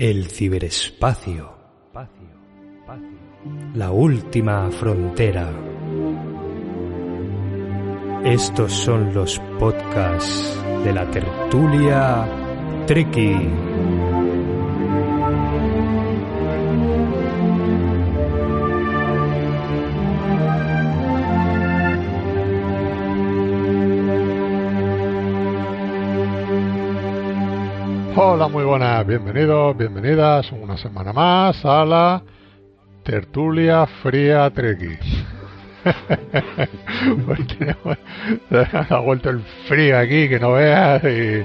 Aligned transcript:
El 0.00 0.28
ciberespacio. 0.28 1.52
La 3.74 3.90
última 3.90 4.70
frontera. 4.70 5.52
Estos 8.24 8.72
son 8.72 9.12
los 9.12 9.38
podcasts 9.58 10.58
de 10.84 10.94
la 10.94 11.10
tertulia 11.10 12.26
Treki. 12.86 13.36
Hola, 28.40 28.48
muy 28.48 28.64
buenas, 28.64 29.06
bienvenidos, 29.06 29.76
bienvenidas 29.76 30.50
una 30.50 30.78
semana 30.78 31.12
más 31.12 31.62
a 31.62 31.84
la 31.84 32.22
tertulia 33.02 33.86
fría 34.02 34.48
Treki. 34.48 34.96
pues 37.26 37.40
ha 38.90 38.98
vuelto 39.00 39.28
el 39.28 39.40
frío 39.68 39.98
aquí, 39.98 40.26
que 40.30 40.40
no 40.40 40.52
veas, 40.52 41.04
y, 41.04 41.44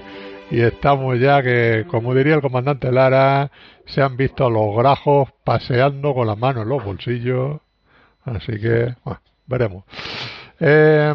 estamos 0.57 1.19
ya 1.19 1.43
que, 1.43 1.85
como 1.91 2.15
diría 2.15 2.35
el 2.35 2.41
comandante 2.41 2.89
Lara, 2.93 3.51
se 3.87 4.01
han 4.01 4.15
visto 4.15 4.49
los 4.49 4.73
grajos 4.77 5.27
paseando 5.43 6.13
con 6.13 6.27
las 6.27 6.37
manos 6.37 6.63
en 6.63 6.69
los 6.69 6.81
bolsillos, 6.81 7.59
así 8.23 8.57
que, 8.57 8.95
bueno, 9.03 9.19
veremos. 9.47 9.83
Eh, 10.61 11.13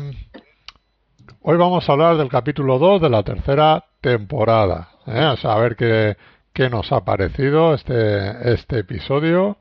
hoy 1.41 1.57
vamos 1.57 1.89
a 1.89 1.93
hablar 1.93 2.19
del 2.19 2.29
capítulo 2.29 2.79
2 2.79 3.01
de 3.01 3.09
la 3.09 3.23
tercera 3.23 3.83
temporada. 4.03 4.91
¿Eh? 5.11 5.25
A 5.25 5.37
saber 5.37 5.77
qué, 5.77 6.17
qué 6.53 6.71
nos 6.71 6.91
ha 6.93 7.05
parecido 7.05 7.75
este, 7.75 8.53
este 8.53 8.79
episodio. 8.81 9.57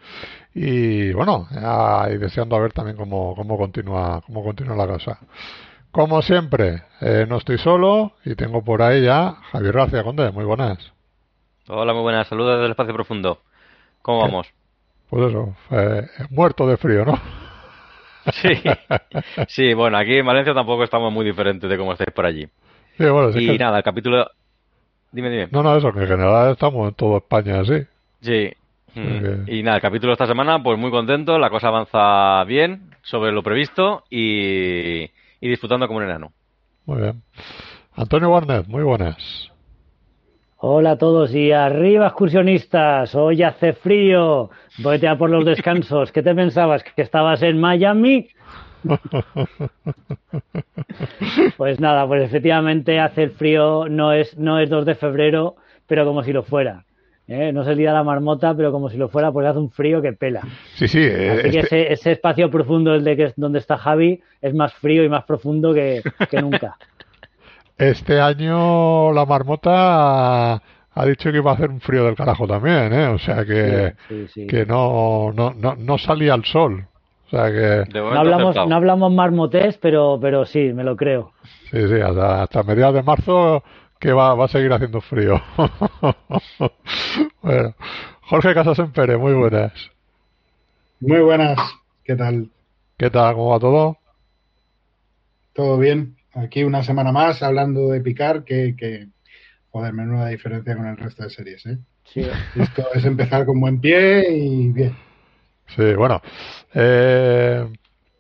Y 0.54 1.12
bueno, 1.14 1.48
y 2.12 2.18
deseando 2.18 2.56
a 2.56 2.60
ver 2.60 2.74
también 2.74 2.98
cómo, 2.98 3.36
cómo, 3.36 3.58
continúa, 3.58 4.22
cómo 4.26 4.44
continúa 4.44 4.76
la 4.76 4.88
cosa. 4.88 5.20
Como 5.92 6.22
siempre, 6.22 6.84
eh, 7.02 7.26
no 7.28 7.38
estoy 7.38 7.58
solo 7.58 8.14
y 8.26 8.36
tengo 8.36 8.64
por 8.64 8.82
ahí 8.82 9.04
ya 9.04 9.36
Javier 9.52 9.74
García 9.76 10.04
Conde. 10.04 10.32
Muy 10.32 10.46
buenas. 10.46 10.78
Hola, 11.68 11.94
muy 11.94 12.02
buenas. 12.04 12.28
Saludos 12.28 12.54
desde 12.56 12.66
el 12.66 12.72
espacio 12.72 12.94
profundo. 12.94 13.42
¿Cómo 14.02 14.20
vamos? 14.22 14.48
Pues 15.10 15.30
eso, 15.30 15.56
eh, 15.72 16.08
muerto 16.30 16.68
de 16.68 16.78
frío, 16.78 17.06
¿no? 17.06 17.20
Sí, 18.34 18.50
sí, 19.48 19.74
bueno, 19.74 19.98
aquí 19.98 20.18
en 20.18 20.26
Valencia 20.26 20.54
tampoco 20.54 20.84
estamos 20.84 21.12
muy 21.12 21.26
diferentes 21.26 21.68
de 21.68 21.78
cómo 21.78 21.94
estáis 21.94 22.12
por 22.14 22.26
allí. 22.26 22.48
Sí, 22.98 23.06
bueno, 23.06 23.32
sí 23.32 23.40
y 23.40 23.48
que- 23.48 23.58
nada, 23.58 23.78
el 23.78 23.84
capítulo... 23.84 24.30
Dime, 25.12 25.30
dime. 25.30 25.48
No, 25.52 25.64
no, 25.64 25.76
eso, 25.76 25.92
que 25.92 26.02
en 26.02 26.08
general 26.08 26.52
estamos 26.52 26.88
en 26.90 26.94
toda 26.96 27.18
España 27.18 27.60
así. 27.62 27.82
Sí. 28.22 28.50
Sí, 28.94 29.00
Mm. 29.00 29.46
que- 29.46 29.56
Y 29.58 29.64
nada, 29.64 29.78
el 29.78 29.82
capítulo 29.82 30.10
de 30.12 30.14
esta 30.14 30.26
semana, 30.28 30.62
pues 30.64 30.78
muy 30.80 30.90
contento, 30.92 31.38
la 31.38 31.50
cosa 31.52 31.68
avanza 31.68 32.44
bien, 32.46 32.90
sobre 33.04 33.32
lo 33.32 33.44
previsto 33.44 34.04
y, 34.10 35.04
y 35.04 35.50
disfrutando 35.50 35.88
como 35.88 35.98
un 36.00 36.06
enano. 36.06 36.32
Muy 36.86 37.02
bien. 37.02 37.22
Antonio 37.96 38.32
Barnet, 38.32 38.68
muy 38.68 38.84
buenas. 38.84 39.52
Hola 40.58 40.92
a 40.92 40.98
todos 40.98 41.34
y 41.34 41.52
arriba 41.52 42.08
excursionistas, 42.08 43.16
hoy 43.16 43.44
hace 43.44 43.74
frío, 43.74 44.50
vete 44.80 45.08
a 45.08 45.18
por 45.18 45.30
los 45.30 45.46
descansos, 45.46 46.12
¿qué 46.12 46.22
te 46.22 46.36
pensabas? 46.36 46.84
¿Que 46.84 47.02
estabas 47.02 47.42
en 47.44 47.60
Miami? 47.62 48.28
Pues 51.58 51.80
nada, 51.80 52.08
pues 52.08 52.24
efectivamente 52.24 53.00
hace 53.00 53.24
el 53.24 53.32
frío, 53.32 53.88
no 53.90 54.14
es, 54.14 54.38
no 54.38 54.60
es 54.60 54.70
2 54.70 54.86
de 54.86 54.96
febrero, 54.96 55.56
pero 55.88 56.06
como 56.06 56.24
si 56.24 56.34
lo 56.34 56.44
fuera. 56.44 56.84
¿eh? 57.28 57.52
No 57.54 57.62
es 57.62 57.68
el 57.68 57.78
día 57.78 57.90
de 57.90 57.96
la 57.96 58.04
marmota, 58.04 58.54
pero 58.56 58.72
como 58.72 58.90
si 58.90 58.98
lo 58.98 59.10
fuera, 59.10 59.32
pues 59.32 59.46
hace 59.48 59.60
un 59.60 59.72
frío 59.72 60.02
que 60.02 60.14
pela. 60.14 60.42
Sí, 60.76 60.88
sí, 60.88 61.00
eh, 61.02 61.30
Así 61.32 61.52
que 61.52 61.60
este- 61.60 61.82
ese, 61.82 61.94
ese 61.94 62.12
espacio 62.14 62.50
profundo 62.50 62.94
el 62.96 63.04
de 63.04 63.16
que 63.16 63.24
es 63.26 63.34
donde 63.36 63.60
está 63.60 63.78
Javi 63.78 64.22
es 64.42 64.54
más 64.54 64.74
frío 64.74 65.04
y 65.04 65.10
más 65.10 65.24
profundo 65.26 65.74
que, 65.74 66.02
que 66.30 66.42
nunca. 66.42 66.76
Este 67.78 68.20
año 68.20 69.14
la 69.14 69.26
marmota 69.26 70.56
ha, 70.56 71.06
dicho 71.06 71.32
que 71.32 71.38
iba 71.38 71.52
a 71.52 71.54
hacer 71.54 71.70
un 71.70 71.80
frío 71.80 72.04
del 72.04 72.16
carajo 72.16 72.46
también, 72.46 72.92
¿eh? 72.92 73.08
O 73.08 73.18
sea 73.18 73.46
que, 73.46 73.94
Sí, 74.10 74.28
sí. 74.28 74.48
que 74.48 74.66
no, 74.66 75.32
no, 75.32 75.54
no, 75.54 75.76
no 75.78 75.98
salía 75.98 76.34
el 76.36 76.44
sol. 76.44 76.86
O 77.32 77.38
sea 77.38 77.52
que, 77.52 77.86
No 78.12 78.20
hablamos, 78.20 78.56
acertado. 78.56 78.68
no 78.68 78.76
hablamos 78.76 79.14
marmotés, 79.14 79.78
pero, 79.78 80.18
pero 80.22 80.46
sí, 80.46 80.74
me 80.74 80.84
lo 80.84 80.96
creo. 80.96 81.32
sí, 81.72 81.88
sí, 81.88 82.02
hasta, 82.02 82.44
hasta 82.44 82.64
mediados 82.64 82.96
de 82.96 83.04
marzo 83.04 83.64
que 84.00 84.14
va, 84.14 84.34
va 84.34 84.46
a 84.46 84.48
seguir 84.48 84.72
haciendo 84.74 85.02
frío. 85.02 85.42
bueno, 87.42 87.76
Jorge 88.22 88.54
Casasempere, 88.54 89.18
muy 89.18 89.34
buenas. 89.34 89.74
Muy 91.02 91.20
buenas, 91.22 91.58
¿qué 92.04 92.16
tal? 92.16 92.50
¿Qué 92.98 93.10
tal? 93.10 93.36
¿Cómo 93.36 93.52
va 93.52 93.60
todo? 93.60 93.98
¿Todo 95.54 95.78
bien? 95.78 96.16
Aquí 96.34 96.64
una 96.64 96.84
semana 96.84 97.12
más 97.12 97.42
hablando 97.44 97.90
de 97.90 98.02
picar, 98.02 98.44
que, 98.44 98.76
que 98.78 99.08
joder, 99.72 99.94
menuda 99.94 100.28
diferencia 100.28 100.76
con 100.76 100.88
el 100.88 100.98
resto 100.98 101.24
de 101.24 101.30
series, 101.30 101.66
¿eh? 101.66 101.78
Sí. 102.06 102.22
Esto 102.56 102.88
es 102.94 103.06
empezar 103.06 103.46
con 103.46 103.60
buen 103.60 103.80
pie 103.80 104.26
y 104.32 104.70
bien. 104.70 104.96
Sí, 105.76 105.94
bueno. 105.96 106.22
Eh, 106.74 107.68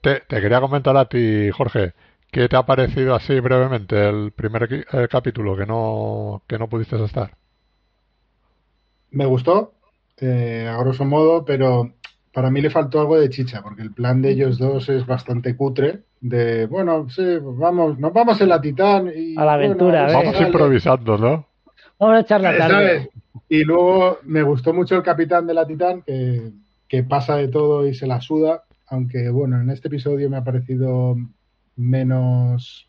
te, 0.01 0.21
te 0.27 0.41
quería 0.41 0.61
comentar 0.61 0.95
a 0.97 1.05
ti, 1.05 1.49
Jorge, 1.51 1.93
¿qué 2.31 2.47
te 2.47 2.55
ha 2.55 2.63
parecido 2.65 3.15
así 3.15 3.39
brevemente 3.39 4.09
el 4.09 4.31
primer 4.31 4.85
eh, 4.91 5.07
capítulo 5.09 5.55
que 5.55 5.65
no, 5.65 6.41
que 6.47 6.57
no 6.57 6.67
pudiste 6.67 7.03
estar? 7.03 7.31
Me 9.11 9.25
gustó, 9.25 9.73
eh, 10.17 10.67
a 10.69 10.77
grosso 10.77 11.05
modo, 11.05 11.43
pero 11.45 11.91
para 12.33 12.51
mí 12.51 12.61
le 12.61 12.69
faltó 12.69 13.01
algo 13.01 13.19
de 13.19 13.29
chicha, 13.29 13.61
porque 13.61 13.81
el 13.81 13.91
plan 13.91 14.21
de 14.21 14.31
ellos 14.31 14.57
dos 14.57 14.87
es 14.89 15.05
bastante 15.05 15.55
cutre. 15.55 16.01
De, 16.21 16.65
bueno, 16.67 17.09
sí, 17.09 17.23
vamos, 17.41 17.97
nos 17.97 18.13
vamos 18.13 18.39
en 18.41 18.49
la 18.49 18.59
Titán 18.61 19.11
y... 19.15 19.37
A 19.37 19.45
la 19.45 19.53
aventura, 19.53 20.03
bueno, 20.03 20.19
a 20.19 20.21
ver. 20.21 20.25
Vamos 20.33 20.41
improvisando, 20.47 21.17
¿no? 21.17 21.47
Vamos 21.97 22.17
a 22.17 22.19
echar 22.19 22.41
la 22.41 22.57
tarde. 22.57 22.73
¿Sabes? 22.73 23.09
Y 23.47 23.63
luego 23.63 24.19
me 24.23 24.43
gustó 24.43 24.73
mucho 24.73 24.95
el 24.95 25.03
capitán 25.03 25.47
de 25.47 25.53
la 25.53 25.65
Titán, 25.65 26.03
que, 26.05 26.51
que 26.89 27.03
pasa 27.03 27.37
de 27.37 27.47
todo 27.47 27.87
y 27.87 27.93
se 27.93 28.07
la 28.07 28.19
suda, 28.19 28.63
aunque 28.87 29.29
bueno, 29.29 29.61
en 29.61 29.69
este 29.69 29.87
episodio 29.87 30.29
me 30.29 30.37
ha 30.37 30.43
parecido 30.43 31.15
menos 31.77 32.87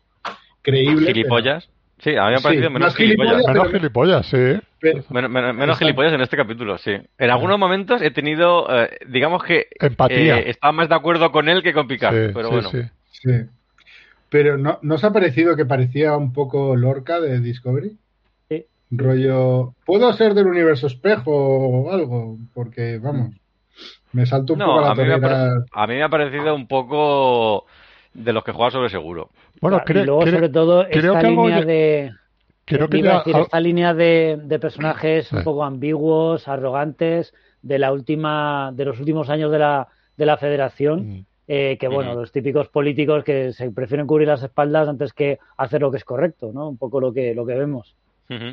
creíble. 0.61 1.07
¿Gilipollas? 1.13 1.69
Sí, 1.99 2.15
a 2.15 2.23
mí 2.23 2.29
me 2.29 2.33
ha 2.33 2.37
Sí, 2.39 2.43
parecido 2.43 2.69
menos 2.71 2.95
gilipollas. 2.95 3.31
gilipollas. 3.33 3.53
Menos 3.55 3.67
pero- 3.67 3.79
gilipollas, 3.79 4.25
sí. 4.25 4.67
pero- 4.79 5.03
Men- 5.11 5.31
men- 5.31 5.43
menos 5.45 5.59
Exacto. 5.61 5.77
gilipollas 5.85 6.13
en 6.13 6.21
este 6.21 6.37
capítulo, 6.37 6.77
sí. 6.79 6.91
En 7.17 7.29
algunos 7.29 7.59
momentos 7.59 8.01
he 8.01 8.09
tenido, 8.11 8.67
eh, 8.75 8.89
digamos 9.07 9.43
que 9.43 9.67
Empatía. 9.79 10.39
eh, 10.39 10.49
estaba 10.49 10.71
más 10.73 10.89
de 10.89 10.95
acuerdo 10.95 11.31
con 11.31 11.47
él 11.47 11.61
que 11.61 11.73
con 11.73 11.87
Picard, 11.87 12.15
Sí, 12.27 12.31
pero 12.33 12.47
sí, 12.47 12.53
bueno. 12.53 12.69
sí. 12.71 12.81
sí. 13.11 13.31
Pero 14.29 14.57
¿no, 14.57 14.79
¿no 14.81 14.95
os 14.95 15.03
ha 15.03 15.13
parecido 15.13 15.55
que 15.55 15.65
parecía 15.65 16.15
un 16.17 16.33
poco 16.33 16.75
Lorca 16.75 17.19
de 17.19 17.39
Discovery? 17.39 17.97
Sí. 18.49 18.65
Rollo, 18.89 19.75
¿puedo 19.85 20.11
ser 20.13 20.33
del 20.33 20.47
universo 20.47 20.87
espejo 20.87 21.31
o 21.31 21.91
algo? 21.91 22.37
Porque, 22.55 22.97
vamos, 22.97 23.35
me 24.13 24.25
salto 24.25 24.53
un 24.53 24.59
No, 24.59 24.65
poco 24.65 24.79
a 24.79 24.81
la 24.81 24.91
a 24.91 24.95
mí, 24.95 25.03
me 25.03 25.13
ha 25.13 25.19
torera. 25.21 25.37
pare- 25.55 25.65
a 25.71 25.87
mí 25.87 25.93
me 25.95 26.03
ha 26.03 26.09
parecido 26.09 26.55
un 26.55 26.67
poco 26.67 27.65
de 28.13 28.33
los 28.33 28.43
que 28.43 28.51
juega 28.51 28.71
sobre 28.71 28.89
seguro. 28.89 29.29
Bueno, 29.61 29.77
y 29.77 29.79
cre- 29.89 30.05
luego, 30.05 30.25
sobre 30.27 30.49
todo, 30.49 30.85
creo 30.89 31.13
esta 31.13 31.21
que 31.21 31.27
línea 31.29 31.59
ya- 31.59 31.65
de. 31.65 32.11
creo 32.65 32.87
que 32.89 33.01
ya 33.01 33.17
decir, 33.19 33.35
esta 33.37 33.59
línea 33.59 33.93
de, 33.93 34.39
de 34.43 34.59
personajes 34.59 35.27
Sí. 35.27 35.35
un 35.35 35.43
poco 35.43 35.63
ambiguos, 35.63 36.47
arrogantes, 36.47 37.33
de 37.61 37.79
la 37.79 37.91
última, 37.93 38.71
de 38.73 38.85
los 38.85 38.99
últimos 38.99 39.29
años 39.29 39.51
de 39.51 39.59
la, 39.59 39.87
de 40.17 40.25
la 40.25 40.37
Federación, 40.37 41.07
Mm. 41.19 41.25
eh, 41.47 41.77
que 41.79 41.87
bueno, 41.87 42.11
Ujú. 42.11 42.21
los 42.21 42.31
típicos 42.31 42.67
políticos 42.69 43.23
que 43.23 43.53
se 43.53 43.69
prefieren 43.71 44.07
cubrir 44.07 44.27
las 44.27 44.41
espaldas 44.43 44.87
antes 44.87 45.13
que 45.13 45.37
hacer 45.57 45.81
lo 45.81 45.91
que 45.91 45.97
es 45.97 46.05
correcto, 46.05 46.51
¿no? 46.53 46.67
Un 46.69 46.77
poco 46.77 46.99
lo 46.99 47.13
que, 47.13 47.33
lo 47.35 47.45
que 47.45 47.55
vemos. 47.55 47.95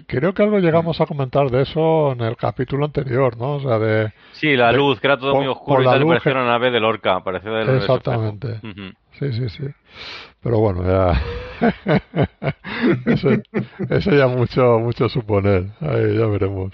Creo 0.07 0.35
que 0.35 0.43
algo 0.43 0.59
llegamos 0.59 1.01
a 1.01 1.07
comentar 1.07 1.51
de 1.51 1.63
eso 1.63 2.13
en 2.13 2.21
el 2.23 2.37
capítulo 2.37 2.85
anterior, 2.87 3.37
¿no? 3.37 3.57
O 3.57 3.61
sea, 3.61 3.79
de... 3.79 4.13
Sí, 4.33 4.57
la 4.57 4.73
De- 4.73 4.79
luz, 4.79 5.01
que 5.01 5.07
era 5.07 5.19
todo 5.19 5.35
muy 5.37 5.47
oscuro 5.47 5.83
y 5.83 5.85
la 5.85 5.93
tal, 5.93 6.01
luz 6.01 6.09
parecía 6.11 6.33
una 6.33 6.47
nave 6.47 6.71
de 6.71 6.81
Lorca, 6.81 7.23
parecía 7.23 7.51
universo 7.51 7.77
Exactamente. 7.95 8.49
Ujú. 8.67 8.93
Sí, 9.19 9.33
sí, 9.33 9.49
sí. 9.51 9.65
Pero 10.43 10.59
bueno, 10.59 10.85
ya... 10.85 11.21
eso, 13.07 13.31
eso 13.91 14.11
ya 14.13 14.27
mucho, 14.29 14.79
mucho 14.79 15.09
suponer. 15.09 15.67
Ahí 15.81 16.17
ya 16.19 16.27
veremos. 16.27 16.73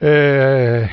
Eh, 0.00 0.88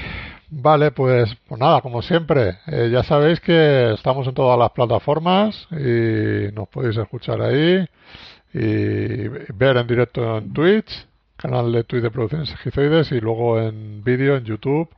vale, 0.50 0.91
pues, 0.91 1.35
pues 1.47 1.59
nada, 1.59 1.81
como 1.81 2.01
siempre, 2.01 2.57
eh, 2.68 2.89
ya 2.91 3.03
sabéis 3.03 3.39
que 3.39 3.94
estamos 3.94 4.27
en 4.27 4.33
todas 4.33 4.57
las 4.57 4.71
plataformas 4.71 5.68
y 5.71 6.51
nos 6.53 6.68
podéis 6.69 6.97
escuchar 6.97 7.41
ahí 7.41 7.85
y 8.53 9.27
ver 9.27 9.77
en 9.77 9.88
directo 9.88 10.38
en 10.38 10.53
Twitch, 10.53 11.07
canal 11.38 11.71
de 11.71 11.83
Twitch 11.83 12.03
de 12.03 12.12
Producciones 12.12 12.51
Egizoides 12.51 13.12
y 13.12 13.19
luego 13.19 13.59
en 13.59 14.03
vídeo 14.03 14.36
en 14.36 14.44
YouTube, 14.44 14.89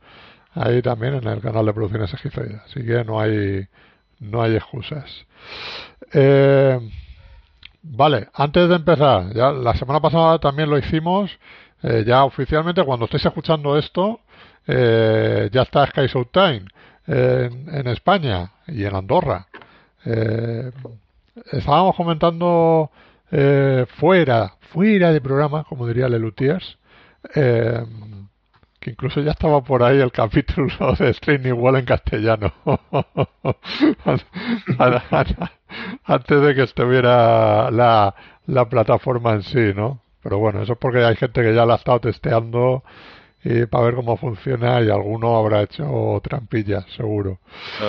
ahí 0.54 0.82
también 0.82 1.14
en 1.14 1.26
el 1.26 1.40
canal 1.40 1.66
de 1.66 1.72
Producciones 1.72 2.12
Egizoides. 2.14 2.60
Así 2.64 2.84
que 2.84 3.04
no 3.04 3.20
hay, 3.20 3.66
no 4.20 4.42
hay 4.42 4.56
excusas. 4.56 5.26
Eh, 6.12 6.78
vale, 7.82 8.28
antes 8.34 8.68
de 8.68 8.76
empezar, 8.76 9.32
ya 9.32 9.52
la 9.52 9.74
semana 9.74 10.00
pasada 10.00 10.38
también 10.38 10.68
lo 10.68 10.78
hicimos, 10.78 11.30
eh, 11.82 12.04
ya 12.06 12.24
oficialmente 12.24 12.82
cuando 12.84 13.04
estéis 13.04 13.26
escuchando 13.26 13.78
esto, 13.78 14.20
eh, 14.66 15.48
ya 15.52 15.62
está 15.62 15.86
Sky 15.86 16.06
Showtime 16.06 16.64
en, 17.06 17.68
en 17.68 17.86
España 17.88 18.50
y 18.66 18.84
en 18.84 18.94
Andorra. 18.96 19.46
Eh, 20.04 20.70
estábamos 21.52 21.96
comentando 21.96 22.90
eh, 23.30 23.86
fuera, 23.98 24.54
fuera 24.72 25.12
de 25.12 25.20
programa, 25.20 25.64
como 25.64 25.86
diría 25.86 26.08
Lelutiers, 26.08 26.78
eh, 27.34 27.82
que 28.80 28.90
incluso 28.90 29.20
ya 29.22 29.30
estaba 29.32 29.62
por 29.62 29.82
ahí 29.82 29.98
el 30.00 30.12
capítulo 30.22 30.92
de 30.98 31.10
Strange 31.10 31.52
Wall 31.52 31.76
en 31.76 31.84
castellano. 31.84 32.52
Antes 36.04 36.40
de 36.42 36.54
que 36.54 36.62
estuviera 36.62 37.70
la, 37.70 38.14
la 38.46 38.68
plataforma 38.68 39.32
en 39.32 39.42
sí, 39.42 39.72
¿no? 39.74 40.00
Pero 40.22 40.38
bueno, 40.38 40.62
eso 40.62 40.72
es 40.74 40.78
porque 40.78 41.04
hay 41.04 41.16
gente 41.16 41.42
que 41.42 41.54
ya 41.54 41.66
la 41.66 41.74
ha 41.74 41.76
estado 41.76 42.00
testeando 42.00 42.82
y 43.42 43.66
para 43.66 43.84
ver 43.84 43.94
cómo 43.94 44.16
funciona 44.16 44.80
y 44.80 44.88
alguno 44.88 45.36
habrá 45.36 45.62
hecho 45.62 46.18
trampillas, 46.22 46.84
seguro. 46.96 47.38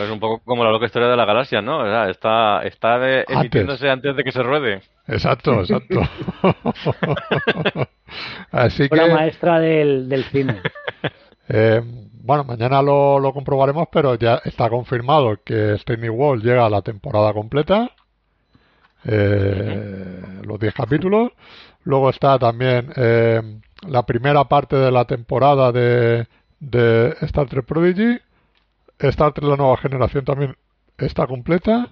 Es 0.04 0.10
un 0.12 0.20
poco 0.20 0.40
como 0.44 0.66
la 0.66 0.72
loca 0.72 0.86
historia 0.86 1.08
de 1.08 1.16
la 1.16 1.24
galaxia, 1.26 1.62
¿no? 1.62 1.80
O 1.80 1.86
sea, 1.86 2.10
está, 2.10 2.64
está 2.64 3.00
de- 3.00 3.24
emitiéndose 3.28 3.90
antes. 3.90 4.16
de 4.18 4.24
que 4.24 4.32
se 4.34 4.44
ruede. 4.44 4.82
Exacto, 5.08 5.60
exacto. 5.62 6.02
Así 8.52 8.84
Obra 8.84 9.08
que, 9.08 9.14
maestra 9.14 9.60
del, 9.60 10.10
del 10.10 10.24
cine. 10.26 10.62
eh, 11.50 11.82
bueno, 12.24 12.44
mañana 12.44 12.82
lo, 12.82 13.20
lo 13.20 13.34
comprobaremos, 13.34 13.88
pero 13.92 14.16
ya 14.16 14.42
está 14.46 14.70
confirmado 14.70 15.38
que 15.44 15.74
Strange 15.74 16.10
World 16.10 16.44
llega 16.44 16.66
a 16.66 16.70
la 16.70 16.82
temporada 16.82 17.34
completa. 17.34 17.92
Eh, 19.08 20.24
los 20.44 20.60
10 20.60 20.74
capítulos. 20.74 21.32
Luego 21.84 22.10
está 22.10 22.40
también 22.40 22.92
eh, 22.96 23.60
la 23.88 24.04
primera 24.04 24.44
parte 24.46 24.76
de 24.76 24.92
la 24.92 25.06
temporada 25.06 25.72
de, 25.72 26.28
de 26.60 27.16
Star 27.22 27.48
Trek 27.48 27.66
Prodigy. 27.66 28.20
Star 28.98 29.34
Trek 29.34 29.48
La 29.48 29.58
Nueva 29.58 29.78
Generación 29.78 30.26
también 30.26 30.56
está 30.98 31.28
completa. 31.28 31.90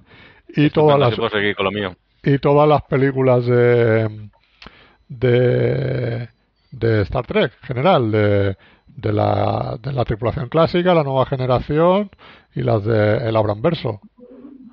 Y 0.55 0.71
todas 0.71 0.99
las, 0.99 1.15
puedo 1.15 1.29
seguir 1.29 1.55
con 1.55 1.65
lo 1.65 1.71
mío. 1.71 1.95
Y 2.23 2.37
todas 2.39 2.67
las 2.67 2.81
películas 2.83 3.45
de 3.45 4.29
de, 5.09 6.27
Star 7.03 7.25
Trek 7.25 7.53
en 7.61 7.67
general 7.67 8.11
de, 8.11 8.57
de 8.87 9.13
la 9.13 9.77
de 9.81 9.91
la 9.93 10.05
tripulación 10.05 10.49
clásica 10.49 10.93
la 10.93 11.03
nueva 11.03 11.25
generación 11.25 12.09
y 12.55 12.61
las 12.61 12.83
de 12.83 13.17
el 13.29 13.35
Abram 13.35 13.61
Verso. 13.61 13.99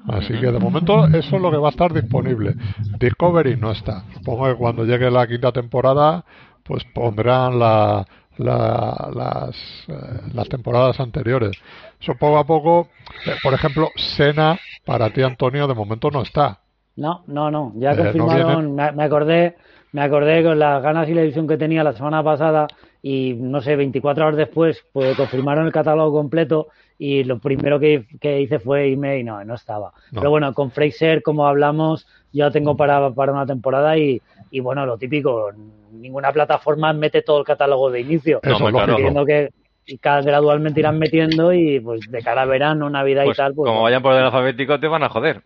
Así 0.09 0.33
que 0.41 0.51
de 0.51 0.59
momento 0.59 1.07
eso 1.09 1.37
es 1.37 1.43
lo 1.43 1.51
que 1.51 1.59
va 1.59 1.69
a 1.69 1.71
estar 1.71 1.93
disponible. 1.93 2.55
Discovery 2.99 3.57
no 3.57 3.71
está. 3.71 4.05
Supongo 4.15 4.47
que 4.47 4.55
cuando 4.55 4.85
llegue 4.85 5.11
la 5.11 5.27
quinta 5.27 5.53
temporada 5.53 6.25
pues 6.63 6.85
pondrán 6.95 7.59
la, 7.59 8.07
la- 8.39 9.11
las, 9.15 9.57
eh, 9.89 10.21
las 10.33 10.49
temporadas 10.49 10.99
anteriores. 11.01 11.53
Eso 12.01 12.15
poco 12.15 12.39
a 12.39 12.45
poco 12.47 12.89
eh, 13.27 13.35
por 13.43 13.53
ejemplo 13.53 13.91
Sena 13.97 14.59
para 14.87 15.11
ti 15.11 15.21
Antonio 15.23 15.67
de 15.67 15.75
momento 15.75 16.11
no 16.11 16.23
está 16.23 16.61
No, 16.97 17.23
no, 17.27 17.51
no. 17.51 17.73
Ya 17.77 17.93
Eh, 17.93 17.97
no 17.97 18.03
confirmaron. 18.03 18.75
me, 18.75 18.93
me 18.93 19.03
acordé, 19.05 19.57
me 19.93 20.03
acordé 20.03 20.43
con 20.45 20.59
las 20.59 20.83
ganas 20.83 21.09
y 21.09 21.15
la 21.15 21.23
ilusión 21.23 21.47
que 21.49 21.57
tenía 21.57 21.83
la 21.85 21.93
semana 21.93 22.23
pasada 22.23 22.67
y 23.03 23.35
no 23.35 23.61
sé, 23.63 23.77
24 23.77 24.27
horas 24.27 24.37
después, 24.37 24.85
pues 24.93 25.17
confirmaron 25.17 25.67
el 25.67 25.73
catálogo 25.73 26.13
completo 26.13 26.69
y 26.99 27.25
lo 27.25 27.39
primero 27.39 27.81
que, 27.81 28.07
que 28.21 28.43
hice 28.43 28.59
fue 28.59 28.89
irme 28.89 29.19
y 29.19 29.25
no, 29.25 29.43
no 29.45 29.55
estaba. 29.55 29.93
No. 30.13 30.21
Pero 30.21 30.31
bueno, 30.31 30.53
con 30.53 30.71
Fraser, 30.71 31.23
como 31.23 31.47
hablamos, 31.47 32.07
ya 32.33 32.47
lo 32.47 32.51
tengo 32.53 32.77
para, 32.77 33.11
para 33.13 33.33
una 33.33 33.47
temporada 33.47 33.97
y, 33.97 34.21
y 34.51 34.61
bueno, 34.61 34.85
lo 34.85 34.99
típico, 34.99 35.51
ninguna 35.93 36.31
plataforma 36.31 36.93
mete 36.93 37.23
todo 37.23 37.39
el 37.39 37.45
catálogo 37.47 37.91
de 37.91 38.01
inicio. 38.01 38.41
Eso, 38.43 38.57
hombre, 38.57 38.73
claro. 38.73 39.25
que 39.25 39.51
y 39.91 39.99
cada, 39.99 40.23
gradualmente 40.23 40.81
irán 40.81 40.99
metiendo 40.99 41.53
y 41.53 41.81
pues 41.81 42.01
de 42.11 42.23
cara 42.23 42.43
a 42.43 42.47
verano, 42.47 42.89
Navidad 42.89 43.25
Pues, 43.25 43.37
y 43.37 43.39
tal, 43.39 43.55
pues 43.55 43.69
como 43.69 43.83
vayan 43.83 44.03
por 44.03 44.15
el 44.15 44.23
alfabético, 44.25 44.79
te 44.81 44.87
van 44.89 45.03
a 45.03 45.09
joder. 45.09 45.43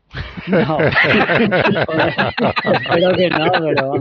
no. 0.46 0.78
Espero 2.72 3.12
que 3.16 3.30
no, 3.30 3.50
pero, 3.52 3.92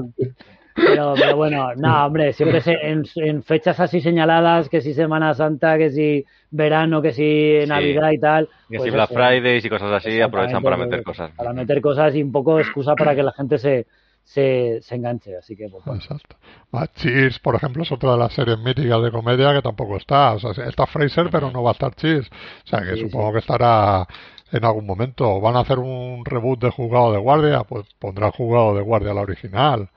pero, 0.76 1.14
pero 1.18 1.36
bueno, 1.36 1.70
no, 1.76 2.06
hombre, 2.06 2.34
siempre 2.34 2.62
se- 2.62 2.80
en, 2.82 3.04
en 3.16 3.44
fechas 3.44 3.80
así 3.80 4.02
señaladas, 4.02 4.70
que 4.70 4.82
si 4.82 4.94
Semana 4.94 5.34
Santa, 5.34 5.78
que 5.78 5.90
si 5.92 6.26
verano, 6.52 7.02
que 7.02 7.12
si 7.14 7.62
Sí. 7.62 7.68
Navidad 7.68 8.12
y 8.12 8.20
tal. 8.20 8.48
Que 8.70 8.78
pues 8.78 8.84
si 8.84 8.90
Black 8.92 9.10
Fridays 9.14 9.66
y 9.66 9.70
cosas 9.70 9.92
así, 9.92 10.20
aprovechan 10.22 10.64
para 10.64 10.78
meter 10.78 11.04
pues, 11.04 11.18
cosas. 11.18 11.32
Para 11.36 11.54
meter 11.54 11.82
cosas 11.82 12.16
y 12.16 12.24
un 12.24 12.32
poco 12.32 12.60
excusa 12.60 12.96
para 12.96 13.16
que 13.16 13.24
la 13.24 13.32
gente 13.34 13.58
se, 13.58 13.86
se, 14.24 14.82
se 14.82 14.96
enganche. 14.96 15.38
Así 15.38 15.56
que, 15.56 15.70
pues, 15.70 15.84
bueno. 15.86 16.02
Exacto. 16.02 16.36
Cheers, 16.96 17.40
por 17.40 17.56
ejemplo, 17.56 17.84
es 17.84 17.92
otra 17.92 18.14
de 18.14 18.18
las 18.18 18.34
series 18.34 18.58
míticas 18.60 19.02
de 19.02 19.12
comedia 19.12 19.54
que 19.54 19.62
tampoco 19.62 19.98
está. 19.98 20.34
O 20.34 20.40
sea, 20.40 20.52
está 20.66 20.86
Fraser, 20.88 21.30
pero 21.30 21.52
no 21.52 21.64
va 21.64 21.72
a 21.72 21.74
estar 21.74 21.96
Cheers. 21.96 22.28
O 22.28 22.68
sea, 22.68 22.82
que 22.82 22.96
Sí, 22.96 23.02
supongo 23.02 23.34
que 23.34 23.40
estará 23.40 24.08
en 24.52 24.66
algún 24.66 24.86
momento. 24.86 25.40
¿Van 25.42 25.56
a 25.56 25.62
hacer 25.62 25.80
un 25.80 26.24
reboot 26.26 26.62
de 26.62 26.72
Jugado 26.72 27.12
de 27.12 27.20
Guardia? 27.20 27.64
Pues 27.64 27.86
pondrá 28.00 28.32
Jugado 28.32 28.76
de 28.76 28.82
Guardia 28.82 29.14
la 29.14 29.22
original. 29.22 29.90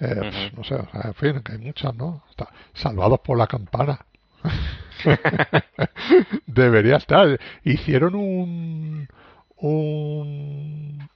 Eh, 0.00 0.16
pues, 0.18 0.54
no 0.56 0.64
sé, 0.64 0.74
o 0.76 0.88
sea, 0.90 1.02
en 1.04 1.14
fin, 1.14 1.40
que 1.42 1.52
hay 1.52 1.58
muchas, 1.58 1.94
¿no? 1.94 2.22
Está, 2.30 2.48
Salvados 2.72 3.20
por 3.20 3.36
la 3.36 3.46
campana. 3.46 4.06
Debería 6.46 6.96
estar. 6.96 7.38
Hicieron 7.64 8.14
un, 8.14 9.08
un 9.56 11.09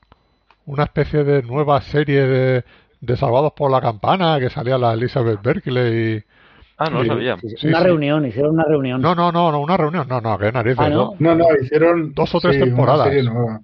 una 0.66 0.84
especie 0.84 1.24
de 1.24 1.42
nueva 1.42 1.80
serie 1.82 2.26
de, 2.26 2.64
de 3.00 3.16
Salvados 3.16 3.52
por 3.52 3.70
la 3.70 3.80
Campana 3.80 4.38
que 4.40 4.50
salía 4.50 4.78
la 4.78 4.92
Elizabeth 4.94 5.42
Berkeley. 5.42 6.16
y- 6.18 6.22
Ah, 6.76 6.90
no 6.90 7.04
lo 7.04 7.14
sabía. 7.14 7.36
Sí, 7.56 7.68
una 7.68 7.78
sí. 7.78 7.84
reunión, 7.84 8.26
hicieron 8.26 8.54
una 8.54 8.64
reunión. 8.64 9.00
No, 9.00 9.14
no, 9.14 9.30
no, 9.30 9.52
no, 9.52 9.60
una 9.60 9.76
reunión. 9.76 10.08
No, 10.08 10.20
no, 10.20 10.36
qué 10.38 10.50
narices. 10.50 10.80
Ah, 10.80 10.88
¿no? 10.88 11.14
¿no? 11.20 11.34
No, 11.36 11.44
hicieron 11.62 12.12
Dos 12.14 12.34
o 12.34 12.40
tres 12.40 12.56
sí, 12.56 12.62
una 12.62 12.66
temporadas. 12.70 13.06
serie 13.06 13.22
nueva. 13.22 13.60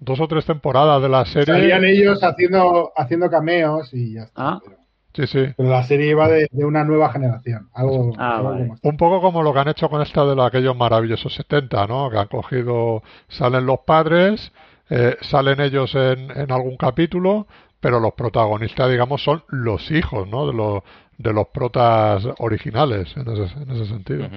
Dos 0.00 0.18
o 0.20 0.28
tres 0.28 0.46
temporadas 0.46 1.02
de 1.02 1.08
la 1.10 1.26
serie. 1.26 1.44
Salían 1.54 1.84
ellos 1.84 2.22
haciendo, 2.24 2.90
haciendo 2.96 3.28
cameos 3.28 3.92
y 3.92 4.14
ya 4.14 4.22
está. 4.22 4.48
Ah. 4.48 4.60
Pero, 4.64 4.78
Sí, 5.12 5.26
sí. 5.26 5.52
pero 5.56 5.68
la 5.70 5.82
serie 5.82 6.10
iba 6.10 6.28
de, 6.28 6.46
de 6.50 6.64
una 6.64 6.84
nueva 6.84 7.10
generación. 7.12 7.68
Algo, 7.74 8.12
Ah, 8.16 8.36
algo 8.36 8.48
vale. 8.50 8.68
como- 8.68 8.78
Un 8.82 8.96
poco 8.96 9.20
como 9.20 9.42
lo 9.42 9.52
que 9.52 9.58
han 9.58 9.68
hecho 9.68 9.88
con 9.90 10.00
esta 10.00 10.24
de 10.24 10.34
los- 10.36 10.46
aquellos 10.46 10.76
maravillosos 10.76 11.34
70, 11.34 11.86
¿no? 11.86 12.08
Que 12.08 12.18
han 12.18 12.28
cogido, 12.28 13.02
salen 13.28 13.66
los 13.66 13.80
padres, 13.80 14.52
eh, 14.90 15.16
salen 15.20 15.60
ellos 15.60 15.94
en, 15.94 16.30
en 16.30 16.50
algún 16.52 16.76
capítulo, 16.76 17.46
pero 17.80 18.00
los 18.00 18.14
protagonistas, 18.14 18.90
digamos, 18.90 19.22
son 19.22 19.44
los 19.48 19.90
hijos, 19.90 20.26
¿no? 20.28 20.46
De 20.46 20.52
los, 20.52 20.82
de 21.16 21.32
los 21.32 21.48
protas 21.48 22.26
originales, 22.38 23.16
en 23.16 23.28
ese, 23.28 23.54
en 23.60 23.70
ese 23.70 23.86
sentido. 23.86 24.28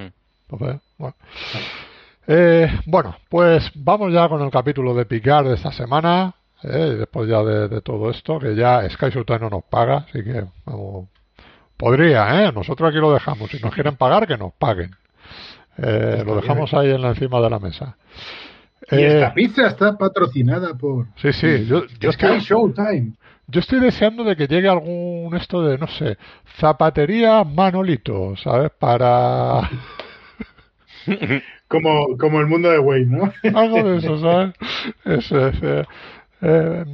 Entonces, 0.50 0.82
bueno. 0.98 1.16
Eh, 2.28 2.80
bueno, 2.86 3.16
pues 3.30 3.72
vamos 3.76 4.14
ya 4.14 4.30
con 4.30 4.42
el 4.42 4.52
capítulo 4.52 4.94
de 4.94 5.06
Picard 5.06 5.48
de 5.48 5.56
esta 5.56 5.72
semana. 5.72 6.34
eh, 6.64 6.96
después 7.00 7.28
ya 7.28 7.42
de, 7.44 7.68
de 7.68 7.82
todo 7.82 8.10
esto, 8.10 8.40
que 8.40 8.56
ya 8.56 8.88
Sky 8.90 9.10
Showtime 9.10 9.40
no 9.40 9.50
nos 9.50 9.64
paga, 9.64 10.06
así 10.08 10.24
que 10.24 10.46
vamos. 10.66 11.08
Podría, 11.78 12.44
¿eh? 12.44 12.52
Nosotros 12.52 12.90
aquí 12.90 13.00
lo 13.00 13.12
dejamos. 13.12 13.50
Si 13.50 13.60
nos 13.60 13.74
quieren 13.74 13.96
pagar, 13.96 14.28
que 14.28 14.38
nos 14.38 14.54
paguen. 14.54 14.92
Eh, 15.78 16.22
lo 16.24 16.36
dejamos 16.36 16.72
ahí 16.76 16.92
en 16.92 17.02
la 17.02 17.10
encima 17.10 17.42
de 17.42 17.50
la 17.50 17.58
mesa. 17.58 17.98
Y 18.92 19.04
Eh, 19.04 19.08
esta 19.08 19.34
pizza 19.34 19.68
está 19.68 19.98
patrocinada 19.98 20.78
por 20.78 21.08
sí, 21.16 21.32
sí, 21.34 21.66
yo, 21.66 21.86
yo 22.00 22.12
Sky 22.12 22.12
estoy, 22.12 22.40
Showtime. 22.40 23.14
yo 23.48 23.60
estoy 23.60 23.80
deseando 23.80 24.24
de 24.24 24.36
que 24.36 24.48
llegue 24.48 24.68
algún 24.70 25.36
esto 25.36 25.64
de, 25.64 25.78
no 25.78 25.88
sé, 25.88 26.18
zapatería 26.60 27.44
Manolito, 27.44 28.36
¿sabes? 28.38 28.72
Para 28.80 29.70
Como, 31.68 32.18
como 32.18 32.40
el 32.42 32.48
mundo 32.48 32.70
de 32.70 32.80
Wayne, 32.80 33.18
¿no? 33.18 33.34
algo 33.58 33.84
de 33.84 33.98
eso, 33.98 34.20
¿sabes? 34.20 34.54
Eso 35.06 35.48
es, 35.48 35.56
eh, 35.64 35.86
eh, 36.42 36.86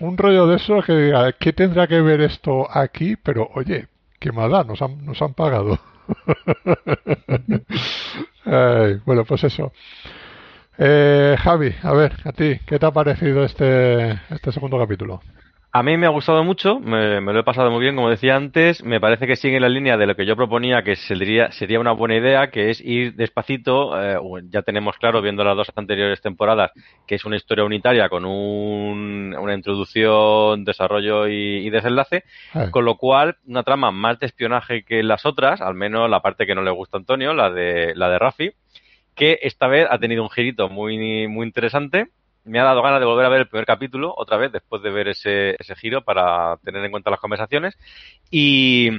un 0.00 0.16
rollo 0.18 0.46
de 0.46 0.56
eso 0.56 0.82
que 0.82 0.92
diga, 0.92 1.32
¿qué 1.32 1.52
tendrá 1.52 1.86
que 1.86 2.00
ver 2.00 2.20
esto 2.20 2.66
aquí? 2.70 3.16
Pero, 3.16 3.48
oye, 3.54 3.88
¿qué 4.18 4.32
más 4.32 4.50
da? 4.50 4.64
Nos 4.64 4.82
han, 4.82 5.04
nos 5.04 5.20
han 5.22 5.34
pagado. 5.34 5.78
Bueno, 9.04 9.24
pues 9.24 9.44
eso. 9.44 9.72
Eh, 10.78 11.36
Javi, 11.38 11.74
a 11.82 11.92
ver, 11.92 12.12
a 12.24 12.32
ti, 12.32 12.58
¿qué 12.66 12.78
te 12.78 12.86
ha 12.86 12.90
parecido 12.90 13.44
este, 13.44 14.12
este 14.30 14.52
segundo 14.52 14.78
capítulo? 14.78 15.20
A 15.72 15.82
mí 15.82 15.98
me 15.98 16.06
ha 16.06 16.10
gustado 16.10 16.42
mucho, 16.42 16.80
me, 16.80 17.20
me 17.20 17.34
lo 17.34 17.40
he 17.40 17.44
pasado 17.44 17.70
muy 17.70 17.80
bien, 17.80 17.96
como 17.96 18.08
decía 18.08 18.34
antes. 18.34 18.82
Me 18.82 18.98
parece 18.98 19.26
que 19.26 19.36
sigue 19.36 19.60
la 19.60 19.68
línea 19.68 19.98
de 19.98 20.06
lo 20.06 20.14
que 20.16 20.24
yo 20.24 20.34
proponía, 20.34 20.82
que 20.82 20.96
sería, 20.96 21.50
sería 21.52 21.80
una 21.80 21.92
buena 21.92 22.16
idea, 22.16 22.50
que 22.50 22.70
es 22.70 22.80
ir 22.80 23.14
despacito. 23.14 23.92
eh, 24.02 24.18
ya 24.48 24.62
tenemos 24.62 24.96
claro, 24.96 25.20
viendo 25.20 25.44
las 25.44 25.54
dos 25.54 25.70
anteriores 25.76 26.22
temporadas, 26.22 26.70
que 27.06 27.16
es 27.16 27.26
una 27.26 27.36
historia 27.36 27.64
unitaria 27.64 28.08
con 28.08 28.24
un- 28.24 29.36
una 29.38 29.54
introducción, 29.54 30.64
desarrollo 30.64 31.28
y, 31.28 31.66
y 31.66 31.68
desenlace. 31.70 32.24
Eh, 32.54 32.68
Con 32.70 32.86
lo 32.86 32.96
cual, 32.96 33.36
una 33.46 33.62
trama 33.62 33.90
más 33.90 34.18
de 34.18 34.26
espionaje 34.26 34.82
que 34.82 35.02
las 35.02 35.26
otras, 35.26 35.60
al 35.60 35.74
menos 35.74 36.08
la 36.08 36.20
parte 36.22 36.46
que 36.46 36.54
no 36.54 36.62
le 36.62 36.70
gusta 36.70 36.96
a 36.96 37.00
Antonio, 37.00 37.34
la 37.34 37.50
de, 37.50 37.94
la 37.94 38.08
de 38.08 38.18
Rafi, 38.18 38.50
que 39.16 39.40
esta 39.42 39.66
vez 39.66 39.88
ha 39.90 39.98
tenido 39.98 40.22
un 40.22 40.30
girito 40.30 40.68
muy, 40.68 41.26
muy 41.26 41.46
interesante. 41.46 42.08
Me 42.44 42.60
ha 42.60 42.64
dado 42.64 42.82
ganas 42.82 43.00
de 43.00 43.06
volver 43.06 43.26
a 43.26 43.30
ver 43.30 43.40
el 43.40 43.48
primer 43.48 43.66
capítulo 43.66 44.14
otra 44.16 44.36
vez 44.36 44.52
después 44.52 44.80
de 44.82 44.90
ver 44.90 45.08
ese, 45.08 45.56
ese 45.58 45.74
giro 45.74 46.04
para 46.04 46.58
tener 46.58 46.84
en 46.84 46.92
cuenta 46.92 47.10
las 47.10 47.18
conversaciones. 47.18 47.76
Y, 48.30 48.90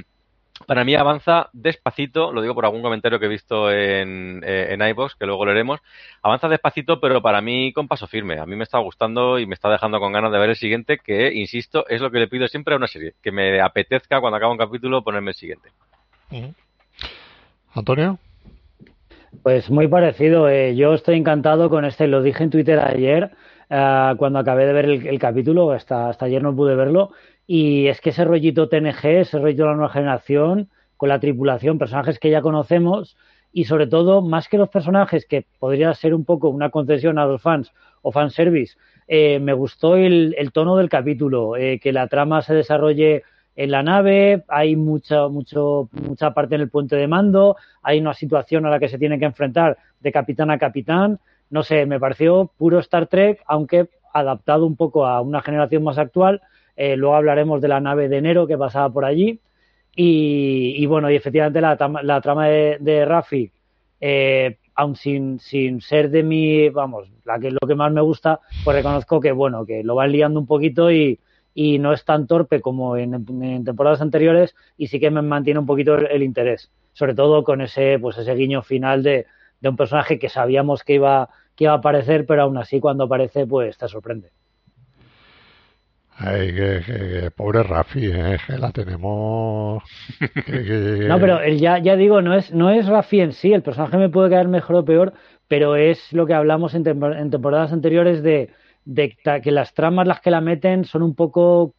para 0.66 0.84
mí 0.84 0.94
avanza 0.94 1.48
despacito, 1.52 2.32
lo 2.32 2.42
digo 2.42 2.54
por 2.54 2.64
algún 2.64 2.82
comentario 2.82 3.18
que 3.18 3.26
he 3.26 3.28
visto 3.28 3.70
en, 3.70 4.42
eh, 4.44 4.68
en 4.70 4.80
que 5.18 5.26
luego 5.26 5.46
leeremos, 5.46 5.80
avanza 6.22 6.48
despacito, 6.48 7.00
pero 7.00 7.22
para 7.22 7.40
mí 7.40 7.72
con 7.72 7.86
paso 7.86 8.06
firme. 8.06 8.38
A 8.38 8.46
mí 8.46 8.56
me 8.56 8.64
está 8.64 8.78
gustando 8.78 9.38
y 9.38 9.46
me 9.46 9.54
está 9.54 9.70
dejando 9.70 10.00
con 10.00 10.12
ganas 10.12 10.32
de 10.32 10.38
ver 10.38 10.50
el 10.50 10.56
siguiente, 10.56 10.98
que, 10.98 11.32
insisto, 11.32 11.86
es 11.88 12.00
lo 12.00 12.10
que 12.10 12.18
le 12.18 12.28
pido 12.28 12.48
siempre 12.48 12.74
a 12.74 12.76
una 12.76 12.88
serie, 12.88 13.14
que 13.22 13.30
me 13.30 13.60
apetezca 13.60 14.20
cuando 14.20 14.36
acaba 14.36 14.52
un 14.52 14.58
capítulo 14.58 15.02
ponerme 15.02 15.30
el 15.30 15.36
siguiente. 15.36 15.70
Antonio. 17.74 18.18
Pues 19.42 19.70
muy 19.70 19.88
parecido. 19.88 20.48
Eh, 20.48 20.74
yo 20.74 20.94
estoy 20.94 21.16
encantado 21.16 21.68
con 21.70 21.84
este, 21.84 22.06
lo 22.06 22.22
dije 22.22 22.44
en 22.44 22.50
Twitter 22.50 22.78
ayer, 22.78 23.30
eh, 23.70 24.14
cuando 24.16 24.38
acabé 24.38 24.66
de 24.66 24.72
ver 24.72 24.86
el, 24.86 25.18
capítulo, 25.18 25.70
hasta, 25.70 26.08
hasta 26.08 26.26
ayer 26.26 26.42
no 26.42 26.56
pude 26.56 26.74
verlo, 26.74 27.10
y 27.46 27.88
es 27.88 28.00
que 28.00 28.10
ese 28.10 28.24
rollito 28.24 28.68
TNG, 28.68 29.04
ese 29.20 29.38
rollito 29.38 29.64
de 29.64 29.68
la 29.70 29.76
nueva 29.76 29.92
generación, 29.92 30.70
con 30.96 31.10
la 31.10 31.20
tripulación, 31.20 31.78
personajes 31.78 32.18
que 32.18 32.30
ya 32.30 32.42
conocemos, 32.42 33.16
y 33.52 33.64
sobre 33.64 33.86
todo, 33.86 34.22
más 34.22 34.48
que 34.48 34.58
los 34.58 34.68
personajes, 34.68 35.26
que 35.26 35.46
podría 35.58 35.92
ser 35.94 36.14
un 36.14 36.24
poco 36.24 36.48
una 36.48 36.70
concesión 36.70 37.18
a 37.18 37.26
los 37.26 37.40
fans 37.40 37.72
o 38.02 38.12
fanservice, 38.12 38.76
eh, 39.08 39.38
me 39.40 39.52
gustó 39.52 39.96
el, 39.96 40.34
tono 40.52 40.76
del 40.76 40.88
capítulo, 40.88 41.52
que 41.54 41.92
la 41.92 42.08
trama 42.08 42.42
se 42.42 42.54
desarrolle 42.54 43.24
en 43.58 43.72
la 43.72 43.82
nave, 43.82 44.44
hay 44.46 44.76
mucha, 44.76 45.26
mucho, 45.26 45.88
mucha 46.06 46.32
parte 46.32 46.54
en 46.54 46.60
el 46.60 46.70
puente 46.70 46.94
de 46.94 47.08
mando, 47.08 47.56
hay 47.82 47.98
una 47.98 48.14
situación 48.14 48.64
a 48.64 48.70
la 48.70 48.78
que 48.78 48.88
se 48.88 48.98
tiene 48.98 49.18
que 49.18 49.24
enfrentar 49.24 49.76
de 49.98 50.12
capitán 50.12 50.52
a 50.52 50.58
capitán, 50.58 51.18
no 51.50 51.64
sé, 51.64 51.84
me 51.84 51.98
pareció 51.98 52.52
puro 52.56 52.78
Star 52.78 53.08
Trek, 53.08 53.42
aunque 53.48 53.88
adaptado 54.12 54.64
un 54.64 54.76
poco 54.76 55.06
a 55.06 55.20
una 55.22 55.42
generación 55.42 55.82
más 55.82 55.98
actual, 55.98 56.40
eh, 56.76 56.94
luego 56.94 57.16
hablaremos 57.16 57.60
de 57.60 57.66
la 57.66 57.80
nave 57.80 58.08
de 58.08 58.18
enero 58.18 58.46
que 58.46 58.56
pasaba 58.56 58.90
por 58.90 59.04
allí. 59.04 59.40
Y, 59.96 60.86
bueno, 60.86 61.10
y 61.10 61.16
efectivamente 61.16 61.60
la, 61.60 61.76
la 62.04 62.20
trama 62.20 62.46
de, 62.46 62.76
de 62.78 63.04
Rafi, 63.04 63.50
eh, 64.00 64.56
aun 64.76 64.94
sin, 64.94 65.40
sin 65.40 65.80
ser 65.80 66.10
de 66.10 66.22
mi, 66.22 66.68
vamos, 66.68 67.10
la 67.24 67.40
que, 67.40 67.50
lo 67.50 67.66
que 67.66 67.74
más 67.74 67.90
me 67.90 68.02
gusta, 68.02 68.38
pues 68.62 68.76
reconozco 68.76 69.18
que 69.18 69.32
bueno, 69.32 69.66
que 69.66 69.82
lo 69.82 69.96
van 69.96 70.12
liando 70.12 70.38
un 70.38 70.46
poquito 70.46 70.92
y, 70.92 71.18
y 71.60 71.80
no 71.80 71.92
es 71.92 72.04
tan 72.04 72.28
torpe 72.28 72.60
como 72.60 72.96
en, 72.96 73.14
en, 73.14 73.64
temporadas 73.64 74.00
anteriores 74.00 74.54
y 74.76 74.86
sí 74.86 75.00
que 75.00 75.10
me 75.10 75.22
mantiene 75.22 75.58
un 75.58 75.66
poquito 75.66 75.96
el, 75.96 76.06
el, 76.06 76.22
interés, 76.22 76.70
sobre 76.92 77.16
todo 77.16 77.42
con 77.42 77.60
ese, 77.60 77.98
pues 77.98 78.16
ese 78.16 78.32
guiño 78.36 78.62
final 78.62 79.02
de, 79.02 79.26
de 79.60 79.68
un 79.68 79.76
personaje 79.76 80.20
que 80.20 80.28
sabíamos 80.28 80.84
que 80.84 80.94
iba, 80.94 81.30
que 81.56 81.64
iba 81.64 81.72
a 81.72 81.78
aparecer, 81.78 82.26
pero 82.26 82.42
aún 82.42 82.58
así 82.58 82.78
cuando 82.78 83.02
aparece, 83.02 83.44
pues 83.44 83.76
te 83.76 83.88
sorprende. 83.88 84.30
Ay, 86.16 86.54
que, 86.54 86.80
que, 86.86 86.92
que, 86.92 87.30
pobre 87.32 87.64
Rafi, 87.64 88.06
eh, 88.06 88.38
que 88.46 88.56
la 88.56 88.70
tenemos. 88.70 89.82
No, 91.08 91.18
pero 91.18 91.40
el, 91.40 91.58
ya, 91.58 91.78
ya 91.78 91.96
digo, 91.96 92.22
no 92.22 92.34
es, 92.34 92.52
no 92.52 92.70
es 92.70 92.86
Rafi 92.86 93.20
en 93.20 93.32
sí, 93.32 93.52
el 93.52 93.62
personaje 93.62 93.96
me 93.96 94.10
puede 94.10 94.30
caer 94.30 94.46
mejor 94.46 94.76
o 94.76 94.84
peor, 94.84 95.12
pero 95.48 95.74
es 95.74 96.12
lo 96.12 96.24
que 96.24 96.34
hablamos 96.34 96.74
en, 96.74 96.84
tem 96.84 97.02
en 97.02 97.30
temporadas 97.30 97.72
anteriores 97.72 98.22
de, 98.22 98.50
de, 98.88 99.14
que 99.42 99.52
las 99.52 99.74
tramas, 99.74 100.06
las 100.06 100.20
que 100.20 100.30
la 100.30 100.40
meten, 100.40 100.86
son 100.86 101.02
un 101.02 101.14
poco, 101.14 101.74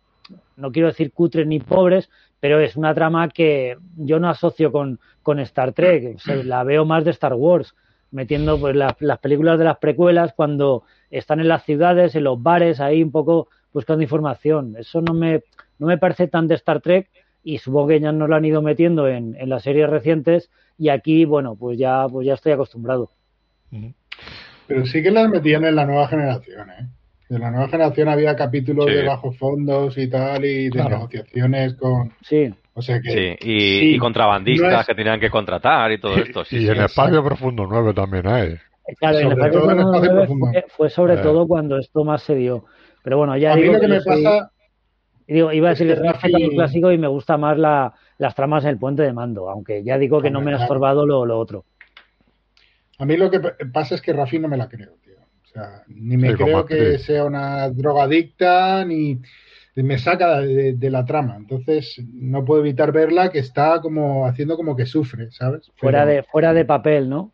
no 0.55 0.71
quiero 0.71 0.89
decir 0.89 1.11
cutres 1.11 1.47
ni 1.47 1.59
pobres, 1.59 2.09
pero 2.39 2.59
es 2.59 2.75
una 2.75 2.93
trama 2.93 3.29
que 3.29 3.77
yo 3.97 4.19
no 4.19 4.29
asocio 4.29 4.71
con, 4.71 4.99
con 5.23 5.39
Star 5.39 5.73
Trek, 5.73 6.17
o 6.17 6.19
sea, 6.19 6.35
la 6.35 6.63
veo 6.63 6.85
más 6.85 7.03
de 7.03 7.11
Star 7.11 7.33
Wars, 7.33 7.73
metiendo 8.11 8.59
pues 8.59 8.75
la, 8.75 8.95
las 8.99 9.17
películas 9.17 9.57
de 9.57 9.65
las 9.65 9.79
precuelas 9.79 10.33
cuando 10.35 10.83
están 11.09 11.39
en 11.39 11.47
las 11.47 11.63
ciudades, 11.63 12.13
en 12.13 12.25
los 12.25 12.41
bares, 12.41 12.79
ahí 12.79 13.01
un 13.01 13.11
poco 13.11 13.49
buscando 13.73 14.03
información. 14.03 14.75
Eso 14.77 15.01
no 15.01 15.15
me, 15.15 15.41
no 15.79 15.87
me 15.87 15.97
parece 15.97 16.27
tan 16.27 16.47
de 16.47 16.55
Star 16.55 16.79
Trek 16.79 17.09
y 17.43 17.57
supongo 17.57 17.87
que 17.87 17.99
ya 17.99 18.11
nos 18.11 18.29
lo 18.29 18.35
han 18.35 18.45
ido 18.45 18.61
metiendo 18.61 19.07
en, 19.07 19.35
en 19.35 19.49
las 19.49 19.63
series 19.63 19.89
recientes 19.89 20.51
y 20.77 20.89
aquí, 20.89 21.25
bueno, 21.25 21.55
pues 21.55 21.79
ya, 21.79 22.05
pues 22.07 22.27
ya 22.27 22.35
estoy 22.35 22.51
acostumbrado. 22.51 23.09
Pero 24.67 24.85
sí 24.85 25.01
que 25.01 25.09
las 25.09 25.27
metían 25.27 25.65
en 25.65 25.75
la 25.75 25.85
nueva 25.87 26.07
generación, 26.07 26.69
¿eh? 26.69 26.87
En 27.29 27.41
la 27.41 27.51
nueva 27.51 27.67
generación 27.67 28.09
había 28.09 28.35
capítulos 28.35 28.87
sí. 28.87 28.93
de 28.93 29.05
bajos 29.05 29.37
fondos 29.37 29.97
y 29.97 30.09
tal, 30.09 30.43
y 30.45 30.65
de 30.65 30.69
claro. 30.71 30.89
negociaciones 30.89 31.75
con. 31.75 32.11
Sí. 32.21 32.51
O 32.73 32.81
sea 32.81 32.99
que. 32.99 33.11
Sí, 33.11 33.47
y, 33.47 33.59
sí, 33.59 33.95
y 33.95 33.97
contrabandistas 33.99 34.71
no 34.71 34.79
es... 34.79 34.87
que 34.87 34.95
tenían 34.95 35.19
que 35.19 35.29
contratar 35.29 35.91
y 35.91 35.99
todo 35.99 36.15
esto. 36.15 36.43
Sí, 36.43 36.57
y 36.57 36.69
en 36.69 36.81
Espacio 36.81 37.23
Profundo 37.23 37.67
9 37.69 37.93
también 37.93 38.27
hay. 38.27 38.55
Claro, 38.97 39.19
en 39.19 39.31
Espacio 39.31 39.61
Profundo 39.61 40.01
9 40.01 40.27
fue, 40.27 40.65
fue, 40.69 40.89
sobre 40.89 41.13
eh. 41.15 41.17
todo 41.17 41.47
cuando 41.47 41.77
esto 41.77 42.03
más 42.03 42.23
se 42.23 42.33
dio. 42.33 42.65
Pero 43.03 43.17
bueno, 43.17 43.37
ya 43.37 43.53
a 43.53 43.55
digo 43.55 43.73
mí 43.73 43.73
lo 43.73 43.79
que, 43.79 43.87
que 43.87 43.93
me 43.93 43.99
soy... 44.01 44.23
pasa. 44.23 44.51
Digo, 45.27 45.51
iba 45.51 45.67
a 45.67 45.71
decir 45.71 45.87
que 45.87 45.95
Rafi... 45.95 46.33
el 46.33 46.49
clásico 46.49 46.91
y 46.91 46.97
me 46.97 47.07
gusta 47.07 47.37
más 47.37 47.55
la, 47.55 47.93
las 48.17 48.33
tramas 48.33 48.63
en 48.63 48.71
el 48.71 48.79
puente 48.79 49.03
de 49.03 49.13
mando, 49.13 49.47
aunque 49.47 49.83
ya 49.83 49.99
digo 49.99 50.21
que 50.21 50.31
no 50.31 50.41
me 50.41 50.53
ha 50.53 50.57
estorbado 50.57 51.05
lo, 51.05 51.23
lo 51.23 51.37
otro. 51.37 51.65
A 52.97 53.05
mí 53.05 53.15
lo 53.15 53.29
que 53.29 53.39
pasa 53.71 53.95
es 53.95 54.01
que 54.01 54.11
Rafi 54.11 54.39
no 54.39 54.47
me 54.47 54.57
la 54.57 54.67
creo. 54.67 54.95
O 55.49 55.53
sea, 55.53 55.83
ni 55.87 56.17
me 56.17 56.35
creo 56.35 56.65
que 56.65 56.99
sea 56.99 57.25
una 57.25 57.69
drogadicta, 57.69 58.85
ni 58.85 59.19
me 59.75 59.97
saca 59.97 60.41
de, 60.41 60.73
de, 60.73 60.89
la 60.89 61.05
trama. 61.05 61.35
Entonces, 61.37 62.01
no 62.13 62.45
puedo 62.45 62.61
evitar 62.61 62.91
verla 62.91 63.29
que 63.29 63.39
está 63.39 63.79
como 63.81 64.25
haciendo 64.25 64.57
como 64.57 64.75
que 64.75 64.85
sufre, 64.85 65.31
¿sabes? 65.31 65.71
Fuera, 65.77 66.03
pero... 66.05 66.11
de, 66.11 66.23
fuera 66.23 66.53
de 66.53 66.65
papel, 66.65 67.09
¿no? 67.09 67.31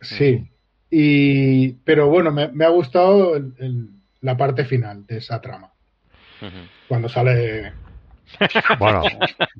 Sí. 0.00 0.48
Y, 0.90 1.72
pero 1.84 2.08
bueno, 2.08 2.30
me, 2.32 2.48
me 2.48 2.64
ha 2.64 2.68
gustado 2.68 3.36
el, 3.36 3.52
el, 3.58 3.88
la 4.20 4.36
parte 4.36 4.64
final 4.64 5.06
de 5.06 5.18
esa 5.18 5.40
trama. 5.40 5.72
Uh 6.40 6.46
-huh. 6.46 6.68
Cuando 6.88 7.08
sale. 7.08 7.72
Bueno, 8.78 9.02
eh, 9.06 9.18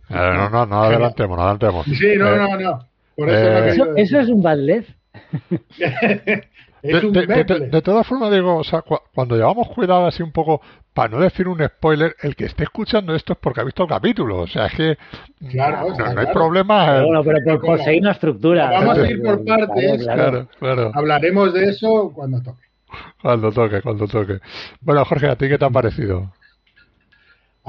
no, 0.09 0.49
no, 0.51 0.67
no 0.67 0.83
adelantemos, 0.83 1.37
no 1.37 1.43
adelantemos. 1.43 1.87
Sí, 1.87 2.17
no, 2.17 2.35
eh, 2.35 2.37
no, 2.37 2.57
no. 2.59 2.89
Por 3.17 3.29
eso, 3.29 3.49
eh, 3.49 3.69
eso, 3.69 3.97
eso 3.97 4.21
es 4.21 4.29
un 4.29 4.43
bad 4.43 4.59
de, 6.83 7.01
de, 7.01 7.45
de, 7.45 7.69
de, 7.69 7.83
todas 7.83 8.07
formas, 8.07 8.31
digo, 8.31 8.57
o 8.57 8.65
sea, 8.65 8.83
cu 8.83 8.97
cuando 9.15 9.37
llevamos 9.37 9.69
cuidado 9.69 10.07
así 10.07 10.23
un 10.23 10.33
poco, 10.33 10.61
para 10.95 11.09
no 11.09 11.21
decir 11.21 11.47
un 11.47 11.65
spoiler, 11.65 12.17
el 12.23 12.35
que 12.35 12.47
esté 12.47 12.65
escuchando 12.65 13.15
esto 13.15 13.35
es 13.35 13.39
porque 13.39 13.61
ha 13.61 13.65
visto 13.65 13.83
el 13.83 13.89
capítulo. 13.89 14.39
O 14.39 14.47
sea, 14.47 14.67
es 14.67 14.75
que 14.75 14.99
claro, 15.51 15.95
no, 15.97 16.13
no, 16.13 16.21
hay 16.21 16.27
problema. 16.27 16.87
Pero 16.87 17.07
bueno, 17.07 17.25
pero 17.25 17.39
por, 17.45 17.67
por 17.67 17.85
seguir 17.85 18.03
una 18.03 18.13
estructura. 18.13 18.71
Vamos 18.71 18.99
a 18.99 19.11
ir 19.11 19.23
por 19.23 19.45
partes. 19.45 20.03
Claro, 20.03 20.49
claro. 20.59 20.91
Hablaremos 20.95 21.53
de 21.55 21.65
eso 21.65 22.13
cuando 22.15 22.43
toque. 22.43 22.63
Cuando 23.23 23.53
toque, 23.53 23.83
cuando 23.83 24.09
toque. 24.09 24.41
Bueno, 24.81 25.05
Jorge, 25.05 25.29
¿a 25.29 25.37
ti 25.37 25.49
qué 25.49 25.59
te 25.59 25.65
ha 25.65 25.71
parecido? 25.71 26.33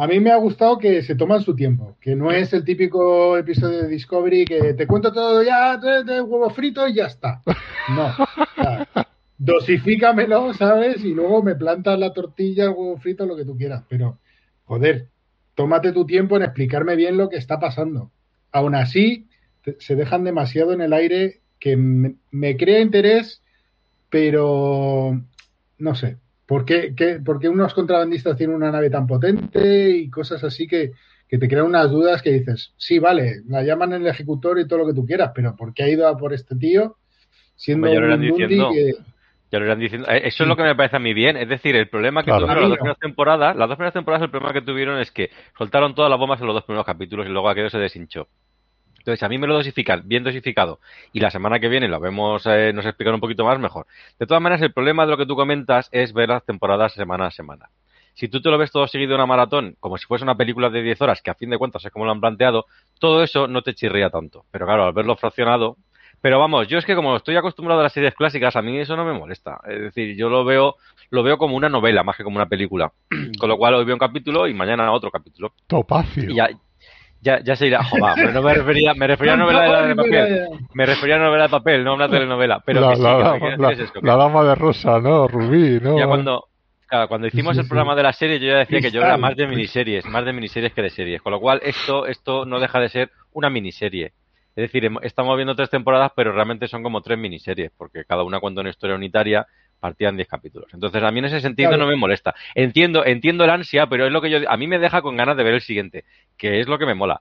A 0.02 0.08
mí 0.08 0.20
me 0.20 0.32
ha 0.32 0.38
gustado 0.38 0.80
que 0.80 1.04
se 1.04 1.14
toman 1.14 1.44
su 1.44 1.56
tiempo, 1.56 1.96
que 2.02 2.16
no 2.16 2.32
es 2.32 2.52
el 2.54 2.66
típico 2.66 3.38
episodio 3.38 3.84
de 3.84 3.88
Discovery 3.88 4.46
que 4.46 4.74
te 4.74 4.88
cuento 4.88 5.14
todo 5.14 5.44
ya 5.44 5.78
de 5.78 6.20
huevo 6.22 6.50
frito 6.50 6.88
y 6.88 6.96
ya 6.96 7.06
está. 7.06 7.44
No. 7.88 8.12
Dosifícamelo, 9.38 10.56
¿sabes? 10.56 11.06
Y 11.06 11.14
luego 11.14 11.44
me 11.44 11.54
plantas 11.54 12.00
la 12.00 12.14
tortilla, 12.14 12.64
el 12.64 12.72
huevo 12.72 12.98
frito, 12.98 13.28
lo 13.28 13.36
que 13.36 13.46
tú 13.46 13.56
quieras. 13.56 13.84
Pero, 13.90 14.18
joder, 14.66 15.10
tómate 15.54 15.92
tu 15.92 16.04
tiempo 16.08 16.36
en 16.36 16.42
explicarme 16.46 16.96
bien 16.96 17.16
lo 17.16 17.30
que 17.30 17.38
está 17.38 17.60
pasando. 17.60 18.10
Aún 18.52 18.74
así, 18.74 19.28
se 19.78 19.96
dejan 19.96 20.24
demasiado 20.24 20.74
en 20.74 20.82
el 20.82 20.94
aire 20.94 21.42
que 21.60 21.78
me 21.78 22.58
crea 22.58 22.80
interés, 22.80 23.44
pero 24.10 25.22
no 25.78 25.94
sé, 25.94 26.18
¿Por 26.52 26.66
qué, 26.66 26.94
qué, 26.94 27.22
¿Por 27.24 27.40
qué, 27.40 27.48
unos 27.48 27.74
contrabandistas 27.74 28.36
tienen 28.36 28.58
una 28.58 28.74
nave 28.74 28.90
tan 28.90 29.08
potente 29.08 29.90
y 29.92 30.10
cosas 30.10 30.44
así 30.44 30.68
que, 30.68 30.92
que, 31.30 31.38
te 31.38 31.48
crean 31.48 31.66
unas 31.66 31.90
dudas 31.90 32.22
que 32.22 32.30
dices, 32.30 32.74
sí, 32.76 33.00
vale, 33.00 33.38
la 33.48 33.64
llaman 33.64 33.94
el 33.94 34.06
ejecutor 34.06 34.60
y 34.60 34.68
todo 34.68 34.80
lo 34.80 34.88
que 34.88 34.94
tú 34.94 35.06
quieras, 35.06 35.32
pero 35.34 35.56
¿por 35.56 35.74
qué 35.74 35.84
ha 35.84 35.88
ido 35.88 36.10
a 36.10 36.18
por 36.18 36.34
este 36.34 36.58
tío 36.58 36.98
siendo 37.56 37.90
un 37.90 38.20
diciendo, 38.20 38.70
que... 38.74 38.92
Ya 39.50 39.60
lo 39.60 39.66
irán 39.66 39.80
diciendo. 39.80 40.10
Eh, 40.10 40.24
eso 40.26 40.44
es 40.44 40.50
lo 40.50 40.58
que 40.58 40.64
me 40.64 40.76
parece 40.76 40.98
a 40.98 41.00
mí 41.00 41.14
bien. 41.14 41.38
Es 41.38 41.48
decir, 41.48 41.74
el 41.74 41.88
problema 41.88 42.22
que 42.22 42.32
claro. 42.32 42.42
tuvieron 42.42 42.64
las 42.64 42.70
dos 42.72 42.80
primeras 42.80 43.00
temporadas, 43.00 43.56
las 43.56 43.70
dos 43.70 43.78
primeras 43.78 43.94
temporadas, 43.94 44.26
el 44.26 44.30
problema 44.30 44.52
que 44.52 44.62
tuvieron 44.62 45.00
es 45.00 45.10
que 45.10 45.30
soltaron 45.58 45.96
todas 45.96 46.10
las 46.10 46.20
bombas 46.20 46.42
en 46.42 46.48
los 46.48 46.54
dos 46.54 46.66
primeros 46.66 46.86
capítulos 46.86 47.28
y 47.28 47.30
luego 47.30 47.48
aquello 47.48 47.70
se 47.70 47.78
deshinchó. 47.78 48.28
Entonces, 49.02 49.24
a 49.24 49.30
mí 49.30 49.40
me 49.40 49.48
lo 49.48 49.56
dosifican 49.56 50.04
bien 50.06 50.24
dosificado 50.24 50.80
y 51.12 51.20
la 51.20 51.32
semana 51.32 51.60
que 51.60 51.70
viene 51.70 51.88
lo 51.88 52.00
vemos, 52.00 52.46
eh, 52.46 52.72
nos 52.72 52.86
explican 52.86 53.16
un 53.16 53.20
poquito 53.20 53.44
más 53.44 53.58
mejor. 53.60 53.88
De 54.20 54.28
todas 54.28 54.42
maneras, 54.42 54.62
el 54.62 54.72
problema 54.72 55.06
de 55.06 55.12
lo 55.12 55.18
que 55.18 55.26
tú 55.26 55.36
comentas 55.36 55.90
es 55.92 56.14
ver 56.14 56.30
las 56.30 56.46
temporadas 56.46 56.94
semana 56.94 57.26
a 57.28 57.32
semana. 57.32 57.70
Si 58.14 58.28
tú 58.28 58.42
te 58.42 58.50
lo 58.50 58.58
ves 58.58 58.72
todo 58.72 58.88
seguido 58.88 59.14
en 59.14 59.22
una 59.22 59.26
maratón, 59.26 59.76
como 59.80 59.98
si 59.98 60.06
fuese 60.06 60.24
una 60.24 60.36
película 60.36 60.70
de 60.70 60.84
10 60.84 61.02
horas, 61.02 61.22
que 61.24 61.32
a 61.32 61.36
fin 61.36 61.50
de 61.50 61.58
cuentas 61.58 61.84
es 61.84 61.92
como 61.92 62.06
lo 62.06 62.12
han 62.12 62.20
planteado, 62.20 62.66
todo 63.00 63.24
eso 63.24 63.48
no 63.48 63.64
te 63.64 63.74
chirría 63.74 64.10
tanto. 64.12 64.46
Pero 64.52 64.68
claro, 64.68 64.86
al 64.86 64.94
verlo 64.94 65.16
fraccionado, 65.16 65.78
pero 66.22 66.38
vamos, 66.38 66.68
yo 66.68 66.78
es 66.78 66.86
que 66.86 66.96
como 66.96 67.16
estoy 67.16 67.36
acostumbrado 67.36 67.80
a 67.80 67.84
las 67.84 67.94
series 67.94 68.14
clásicas, 68.14 68.56
a 68.56 68.62
mí 68.62 68.78
eso 68.78 68.96
no 68.96 69.04
me 69.04 69.18
molesta. 69.18 69.60
Es 69.68 69.82
decir, 69.82 70.16
yo 70.16 70.30
lo 70.30 70.46
veo, 70.46 70.76
lo 71.10 71.24
veo 71.24 71.40
como 71.40 71.56
una 71.56 71.68
novela 71.68 72.04
más 72.04 72.16
que 72.16 72.24
como 72.24 72.36
una 72.36 72.48
película. 72.48 72.92
Con 73.40 73.50
lo 73.50 73.58
cual 73.58 73.74
hoy 73.74 73.86
veo 73.86 73.96
un 73.96 74.00
capítulo 74.00 74.48
y 74.48 74.54
mañana 74.54 74.92
otro 74.92 75.10
capítulo. 75.10 75.54
Topacio. 75.66 76.30
Y 76.30 76.36
ya, 76.36 76.50
ya, 77.22 77.40
ya 77.44 77.56
se 77.56 77.68
irá. 77.68 77.84
Joder, 77.84 78.14
pero 78.16 78.32
no 78.34 78.42
me 78.42 78.54
refería, 78.54 78.94
me 78.94 79.08
refería 79.08 79.34
a 79.34 79.38
novela 79.38 79.88
de, 79.88 79.96
papel. 79.96 80.48
Me 80.74 80.86
refería 80.86 81.16
a 81.16 81.20
novela 81.20 81.44
de 81.44 81.50
papel, 81.50 81.84
no 81.84 81.92
a 81.92 81.96
una 81.96 82.10
telenovela. 82.10 82.62
Pero 82.66 82.82
la, 82.82 82.96
sí, 82.96 83.02
la, 83.02 83.18
la, 83.18 83.58
la, 83.58 83.92
la, 84.02 84.16
dama 84.16 84.44
de 84.44 84.56
rosa, 84.56 85.00
¿no? 85.00 85.28
Rubí, 85.28 85.80
¿no? 85.82 85.98
Ya 85.98 86.08
cuando, 86.08 86.50
Claro, 86.92 87.08
cuando 87.08 87.28
hicimos 87.28 87.58
el 87.58 87.70
programa 87.70 87.96
de 87.96 88.04
la 88.04 88.12
serie, 88.12 88.38
yo 88.38 88.48
ya 88.48 88.58
decía 88.58 88.82
que 88.82 88.92
yo 88.92 89.00
era 89.00 89.16
más 89.16 89.34
de 89.38 89.48
miniseries, 89.48 90.06
más 90.08 90.26
de 90.26 90.34
miniseries 90.34 90.74
que 90.74 90.82
de 90.82 90.90
series. 90.90 91.22
Con 91.22 91.32
lo 91.32 91.40
cual, 91.40 91.62
esto, 91.64 92.06
esto 92.06 92.44
no 92.44 92.60
deja 92.60 92.82
de 92.82 92.90
ser 92.90 93.12
una 93.32 93.50
miniserie. 93.50 94.08
Es 94.58 94.64
decir, 94.70 94.92
estamos 95.02 95.38
viendo 95.38 95.56
tres 95.56 95.70
temporadas, 95.70 96.12
pero 96.14 96.34
realmente 96.34 96.68
son 96.68 96.84
como 96.84 97.00
tres 97.00 97.18
miniseries, 97.18 97.72
porque 97.78 98.04
cada 98.04 98.24
una 98.24 98.42
cuenta 98.42 98.60
una 98.60 98.72
historia 98.72 98.98
unitaria, 98.98 99.48
partían 99.82 100.16
10 100.16 100.30
capítulos. 100.30 100.70
Entonces, 100.74 101.04
a 101.04 101.12
mí 101.12 101.20
en 101.20 101.26
ese 101.26 101.42
sentido 101.42 101.70
Claro. 101.72 101.84
no 101.84 101.90
me 101.90 101.98
molesta. 101.98 102.34
Entiendo, 102.56 103.04
entiendo 103.06 103.44
el 103.44 103.50
ansia, 103.50 103.88
pero 103.88 104.06
es 104.06 104.12
lo 104.14 104.22
que 104.22 104.30
yo, 104.30 104.38
a 104.50 104.56
mí 104.56 104.68
me 104.68 104.80
deja 104.80 105.02
con 105.02 105.18
ganas 105.18 105.36
de 105.36 105.44
ver 105.44 105.56
el 105.56 105.62
siguiente, 105.62 106.06
que 106.38 106.62
es 106.62 106.68
lo 106.68 106.78
que 106.80 106.86
me 106.86 106.94
mola. 106.94 107.20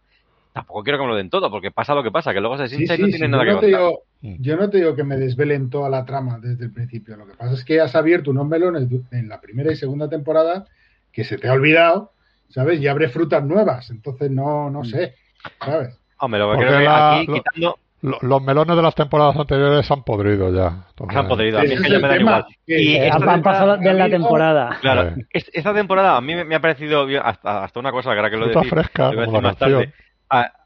Tampoco 0.52 0.82
quiero 0.82 0.98
que 0.98 1.04
me 1.04 1.10
lo 1.10 1.16
den 1.16 1.30
todo, 1.30 1.50
porque 1.50 1.70
pasa 1.70 1.94
lo 1.94 2.02
que 2.02 2.10
pasa, 2.10 2.32
que 2.34 2.40
luego 2.40 2.58
se 2.58 2.68
Sí, 2.68 2.82
hincha 2.82 2.94
y 2.94 2.96
sí, 2.96 3.02
no 3.02 3.06
sí, 3.06 3.12
tiene 3.12 3.26
yo 3.26 3.30
nada 3.30 3.44
que 3.44 3.50
no 3.52 3.60
te 3.60 3.66
digo- 3.68 4.02
Yo 4.20 4.56
no 4.56 4.68
te 4.68 4.76
digo 4.78 4.94
que 4.96 5.04
me 5.04 5.16
desvelen 5.16 5.70
toda 5.70 5.88
la 5.88 6.04
trama 6.04 6.38
desde 6.38 6.64
el 6.66 6.72
principio. 6.72 7.16
Lo 7.16 7.26
que 7.26 7.34
pasa 7.34 7.54
es 7.54 7.64
que 7.64 7.80
has 7.80 7.94
abierto 7.96 8.30
unos 8.30 8.46
melones 8.46 8.86
en 9.12 9.28
la 9.28 9.40
primera 9.40 9.72
y 9.72 9.76
segunda 9.76 10.08
temporada 10.08 10.66
que 11.12 11.24
se 11.24 11.38
te 11.38 11.48
ha 11.48 11.52
olvidado, 11.54 12.12
¿sabes? 12.48 12.80
Y 12.80 12.88
abre 12.88 13.08
frutas 13.08 13.42
nuevas. 13.44 13.90
Entonces 13.90 14.30
no, 14.30 14.68
no 14.70 14.84
sé, 14.84 15.14
¿sabes? 15.64 15.98
Hombre, 16.18 16.40
lo 16.40 16.52
que 16.52 16.58
creo 16.58 16.78
que 16.80 16.86
aquí, 16.88 17.26
lo- 17.26 17.32
quitando, 17.34 17.78
los 18.02 18.42
melones 18.42 18.76
de 18.76 18.82
las 18.82 18.94
temporadas 18.94 19.36
anteriores 19.36 19.86
se 19.86 19.92
han 19.92 20.02
podrido 20.02 20.52
ya. 20.54 20.86
Entonces, 20.90 21.12
se 21.12 21.18
han 21.18 21.28
podrido. 21.28 21.58
A 21.58 21.62
mí 21.62 21.72
es 21.74 21.80
que 21.82 21.90
ya 21.90 21.98
me 21.98 22.08
da 22.08 22.16
igual. 22.16 22.44
Y 22.66 22.94
Eh, 22.96 23.08
esta 23.08 23.32
han, 23.32 23.42
pasado 23.42 23.76
de 23.76 23.92
la 23.92 24.04
amigo- 24.04 24.18
temporada. 24.18 24.78
Claro, 24.80 25.14
es- 25.30 25.50
esta 25.52 25.74
temporada 25.74 26.16
a 26.16 26.20
mí 26.20 26.34
me, 26.34 26.54
ha 26.54 26.60
parecido 26.60 27.04
bien, 27.06 27.22
hasta, 27.24 27.64
hasta 27.64 27.80
una 27.80 27.92
cosa 27.92 28.10
que 28.12 28.16
ahora 28.16 28.30
que 28.30 28.36
lo 28.36 28.48
decís, 28.48 28.70
fresca, 28.70 29.12
lo 29.12 29.24
voy 29.26 29.40
a 29.44 29.50
decir 29.52 29.92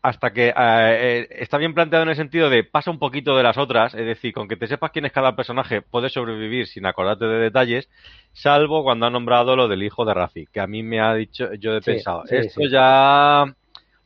hasta 0.03 0.33
que 0.35 0.49
eh, 0.49 0.53
eh, 0.59 1.29
está 1.41 1.57
bien 1.57 1.73
planteado 1.73 2.03
en 2.03 2.11
el 2.11 2.17
sentido 2.17 2.51
de 2.51 2.65
pasa 2.65 2.91
un 2.91 2.99
poquito 2.99 3.35
de 3.35 3.43
las 3.43 3.57
otras, 3.57 3.95
es 3.95 4.05
decir, 4.05 4.35
con 4.35 4.47
que 4.47 4.57
te 4.57 4.67
sepas 4.67 4.91
quién 4.91 5.07
es 5.07 5.13
cada 5.13 5.35
personaje, 5.35 5.81
puedes 5.81 6.13
sobrevivir 6.13 6.67
sin 6.67 6.85
acordarte 6.85 7.25
de 7.25 7.39
detalles, 7.39 7.89
salvo 8.35 8.83
cuando 8.85 9.07
ha 9.07 9.11
nombrado 9.11 9.57
lo 9.57 9.67
del 9.67 9.83
hijo 9.83 10.05
de 10.05 10.13
Rafi, 10.13 10.47
que 10.53 10.61
a 10.61 10.67
mí 10.67 10.83
me 10.83 11.01
ha 11.01 11.15
dicho, 11.15 11.55
yo 11.55 11.75
he 11.77 11.81
Sí, 11.81 11.93
pensado, 11.93 12.25
sí, 12.27 12.37
esto 12.37 12.61
sí. 12.61 12.71
ya 12.71 13.47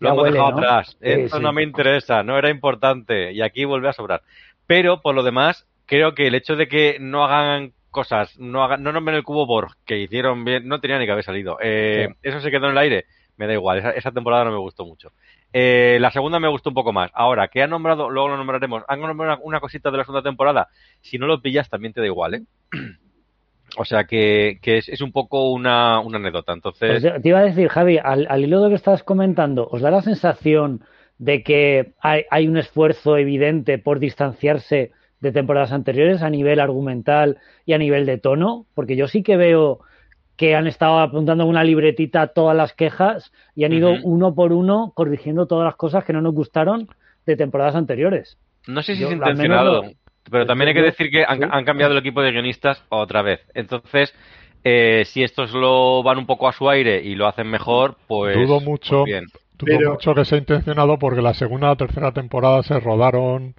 lo 0.00 0.08
Ya 0.08 0.12
hemos 0.14 0.22
huele, 0.24 0.36
dejado 0.36 0.52
¿no? 0.52 0.58
atrás, 0.58 0.96
Sí, 1.12 1.22
esto 1.22 1.36
sí. 1.38 1.42
no 1.42 1.52
me 1.52 1.62
interesa, 1.62 2.22
no 2.22 2.38
era 2.38 2.50
importante, 2.50 3.32
y 3.32 3.42
aquí 3.42 3.64
vuelve 3.64 3.88
a 3.88 3.92
sobrar. 3.92 4.22
Pero, 4.66 5.00
por 5.02 5.14
lo 5.14 5.22
demás, 5.22 5.66
creo 5.86 6.14
que 6.14 6.26
el 6.26 6.34
hecho 6.34 6.56
de 6.56 6.68
que 6.68 6.98
no 7.00 7.24
hagan 7.24 7.72
cosas, 7.90 8.38
no 8.38 8.62
hagan, 8.64 8.82
no 8.82 8.92
nombren 8.92 9.16
el 9.16 9.24
cubo 9.24 9.46
Borg, 9.46 9.72
que 9.86 9.98
hicieron 9.98 10.44
bien, 10.44 10.68
no 10.68 10.80
tenía 10.80 10.98
ni 10.98 11.06
que 11.06 11.12
haber 11.12 11.24
salido. 11.24 11.58
Eh, 11.62 12.08
Eso 12.22 12.40
se 12.40 12.50
quedó 12.50 12.66
en 12.66 12.72
el 12.72 12.78
aire, 12.78 13.06
me 13.36 13.46
da 13.46 13.54
igual, 13.54 13.78
esa, 13.78 13.90
esa 13.92 14.12
temporada 14.12 14.44
no 14.44 14.52
me 14.52 14.58
gustó 14.58 14.84
mucho. 14.84 15.12
Eh, 15.52 15.96
la 16.00 16.10
segunda 16.10 16.38
me 16.38 16.48
gustó 16.48 16.68
un 16.70 16.74
poco 16.74 16.92
más. 16.92 17.10
Ahora, 17.14 17.48
¿qué 17.48 17.62
han 17.62 17.70
nombrado? 17.70 18.10
Luego 18.10 18.28
lo 18.28 18.36
nombraremos. 18.36 18.82
¿Han 18.86 19.00
nombrado 19.00 19.34
una, 19.34 19.42
una 19.42 19.60
cosita 19.60 19.90
de 19.90 19.96
la 19.96 20.04
segunda 20.04 20.22
temporada? 20.22 20.68
Si 21.00 21.16
no 21.18 21.26
lo 21.26 21.40
pillas, 21.40 21.70
también 21.70 21.94
te 21.94 22.00
da 22.02 22.06
igual, 22.06 22.34
¿eh? 22.34 22.42
O 23.76 23.84
sea 23.84 24.04
que, 24.04 24.58
que 24.62 24.78
es, 24.78 24.88
es 24.88 25.00
un 25.00 25.12
poco 25.12 25.52
una, 25.52 26.00
una 26.00 26.18
anécdota. 26.18 26.52
Entonces, 26.52 27.02
Pues 27.02 27.22
te 27.22 27.28
iba 27.28 27.38
a 27.40 27.44
decir, 27.44 27.68
Javi, 27.68 27.98
al, 28.02 28.26
al 28.30 28.42
hilo 28.44 28.58
de 28.58 28.64
lo 28.64 28.68
que 28.70 28.76
estás 28.76 29.02
comentando, 29.02 29.68
¿os 29.70 29.80
da 29.82 29.90
la 29.90 30.02
sensación 30.02 30.82
de 31.18 31.42
que 31.42 31.92
hay, 32.00 32.24
hay 32.30 32.48
un 32.48 32.56
esfuerzo 32.56 33.16
evidente 33.16 33.78
por 33.78 33.98
distanciarse 33.98 34.92
de 35.20 35.32
temporadas 35.32 35.72
anteriores 35.72 36.22
a 36.22 36.30
nivel 36.30 36.60
argumental 36.60 37.38
y 37.66 37.72
a 37.72 37.78
nivel 37.78 38.06
de 38.06 38.18
tono? 38.18 38.66
Porque 38.74 38.96
yo 38.96 39.06
sí 39.08 39.22
que 39.22 39.36
veo 39.36 39.80
que 40.36 40.54
han 40.54 40.68
estado 40.68 41.00
apuntando 41.00 41.44
una 41.46 41.64
libretita 41.64 42.28
todas 42.28 42.56
las 42.56 42.72
quejas 42.72 43.32
y 43.56 43.64
han 43.64 43.72
ido 43.72 43.92
uno 44.04 44.34
por 44.34 44.52
uno 44.52 44.92
corrigiendo 44.94 45.46
todas 45.46 45.64
las 45.64 45.74
cosas 45.76 46.04
que 46.04 46.12
no 46.12 46.22
nos 46.22 46.32
gustaron 46.34 46.88
de 47.26 47.36
temporadas 47.36 47.74
anteriores. 47.74 48.38
No 48.68 48.82
sé 48.82 48.94
si 48.94 49.02
Yo, 49.02 49.08
es 49.08 49.14
intencionado, 49.14 49.82
lo- 49.82 49.90
pero 50.30 50.46
también 50.46 50.68
hay 50.68 50.74
que 50.74 50.82
decir 50.82 51.10
que 51.10 51.24
han, 51.26 51.64
cambiado 51.64 51.92
el 51.92 51.98
equipo 51.98 52.22
de 52.22 52.32
guionistas 52.32 52.82
otra 52.88 53.22
vez. 53.22 53.40
Entonces, 53.54 54.14
eh, 54.64 55.04
si 55.06 55.22
estos 55.22 55.52
lo 55.52 56.02
van 56.02 56.18
un 56.18 56.26
poco 56.26 56.48
a 56.48 56.52
su 56.52 56.68
aire 56.68 57.02
y 57.02 57.14
lo 57.14 57.26
hacen 57.26 57.48
mejor, 57.48 57.96
pues, 58.06 58.36
Dudo 58.36 58.60
mucho. 58.60 59.00
pues 59.00 59.04
bien. 59.06 59.24
Dudo 59.58 59.78
Pero- 59.78 59.90
mucho 59.92 60.14
que 60.14 60.24
sea 60.24 60.38
intencionado 60.38 60.98
porque 60.98 61.20
la 61.20 61.34
segunda 61.34 61.68
la 61.68 61.76
tercera 61.76 62.12
temporada 62.12 62.62
se 62.62 62.78
rodaron 62.78 63.54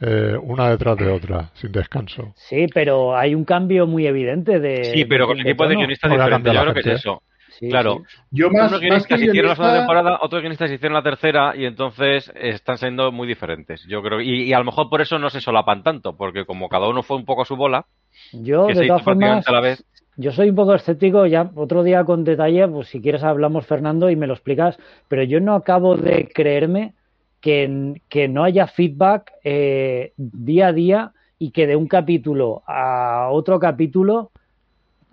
eh, 0.00 0.36
una 0.42 0.68
detrás 0.70 0.96
de 0.98 1.08
otra, 1.08 1.50
sin 1.54 1.72
descanso. 1.72 2.34
Sí, 2.36 2.66
pero 2.74 3.16
hay 3.16 3.34
un 3.34 3.44
cambio 3.44 3.86
muy 3.86 4.06
evidente 4.06 4.60
de. 4.60 4.84
Sí, 4.84 5.04
pero 5.06 5.26
con 5.26 5.38
de 5.38 5.44
equipos 5.44 5.68
de 5.68 5.76
guionistas 5.76 6.10
diferentes. 6.10 6.52
Yo 6.52 6.60
creo 6.60 6.74
que 6.74 6.80
es 6.80 6.86
eso. 6.86 7.22
Sí, 7.58 7.68
claro. 7.68 8.02
sí. 8.06 8.18
Yo 8.30 8.50
más, 8.50 8.70
Unos 8.70 8.72
más 8.72 8.80
que 8.80 8.86
guionistas 8.86 9.20
hicieron 9.22 9.48
la 9.48 9.54
segunda 9.56 9.72
guionista, 9.72 9.94
temporada, 9.94 10.18
otros 10.22 10.42
guionistas 10.42 10.70
hicieron 10.70 10.94
la 10.94 11.02
tercera 11.02 11.56
y 11.56 11.64
entonces 11.64 12.32
están 12.34 12.78
siendo 12.78 13.12
muy 13.12 13.26
diferentes. 13.26 13.84
Yo 13.88 14.02
creo 14.02 14.20
y, 14.20 14.42
y 14.42 14.52
a 14.52 14.58
lo 14.58 14.64
mejor 14.64 14.88
por 14.90 15.00
eso 15.00 15.18
no 15.18 15.30
se 15.30 15.40
solapan 15.40 15.82
tanto, 15.82 16.16
porque 16.16 16.44
como 16.44 16.68
cada 16.68 16.88
uno 16.88 17.02
fue 17.02 17.16
un 17.16 17.24
poco 17.24 17.42
a 17.42 17.46
su 17.46 17.56
bola, 17.56 17.86
Yo, 18.32 18.66
que 18.66 18.74
de 18.74 18.78
se 18.78 18.84
hizo 18.84 18.94
todas 18.94 19.04
formas, 19.04 19.44
prácticamente 19.44 19.50
a 19.50 19.52
la 19.52 19.60
vez. 19.60 19.84
Yo 20.18 20.32
soy 20.32 20.48
un 20.48 20.56
poco 20.56 20.74
escéptico, 20.74 21.26
ya 21.26 21.50
otro 21.54 21.82
día 21.82 22.04
con 22.04 22.24
detalle, 22.24 22.66
pues 22.68 22.88
si 22.88 23.02
quieres 23.02 23.22
hablamos 23.22 23.66
Fernando 23.66 24.08
y 24.08 24.16
me 24.16 24.26
lo 24.26 24.32
explicas, 24.32 24.78
pero 25.08 25.22
yo 25.22 25.40
no 25.40 25.54
acabo 25.54 25.96
de 25.96 26.28
creerme 26.32 26.94
que, 27.40 28.00
que 28.08 28.26
no 28.26 28.42
haya 28.42 28.66
feedback 28.66 29.32
eh, 29.44 30.12
día 30.16 30.68
a 30.68 30.72
día 30.72 31.12
y 31.38 31.50
que 31.50 31.66
de 31.66 31.76
un 31.76 31.86
capítulo 31.86 32.62
a 32.66 33.28
otro 33.30 33.58
capítulo 33.58 34.30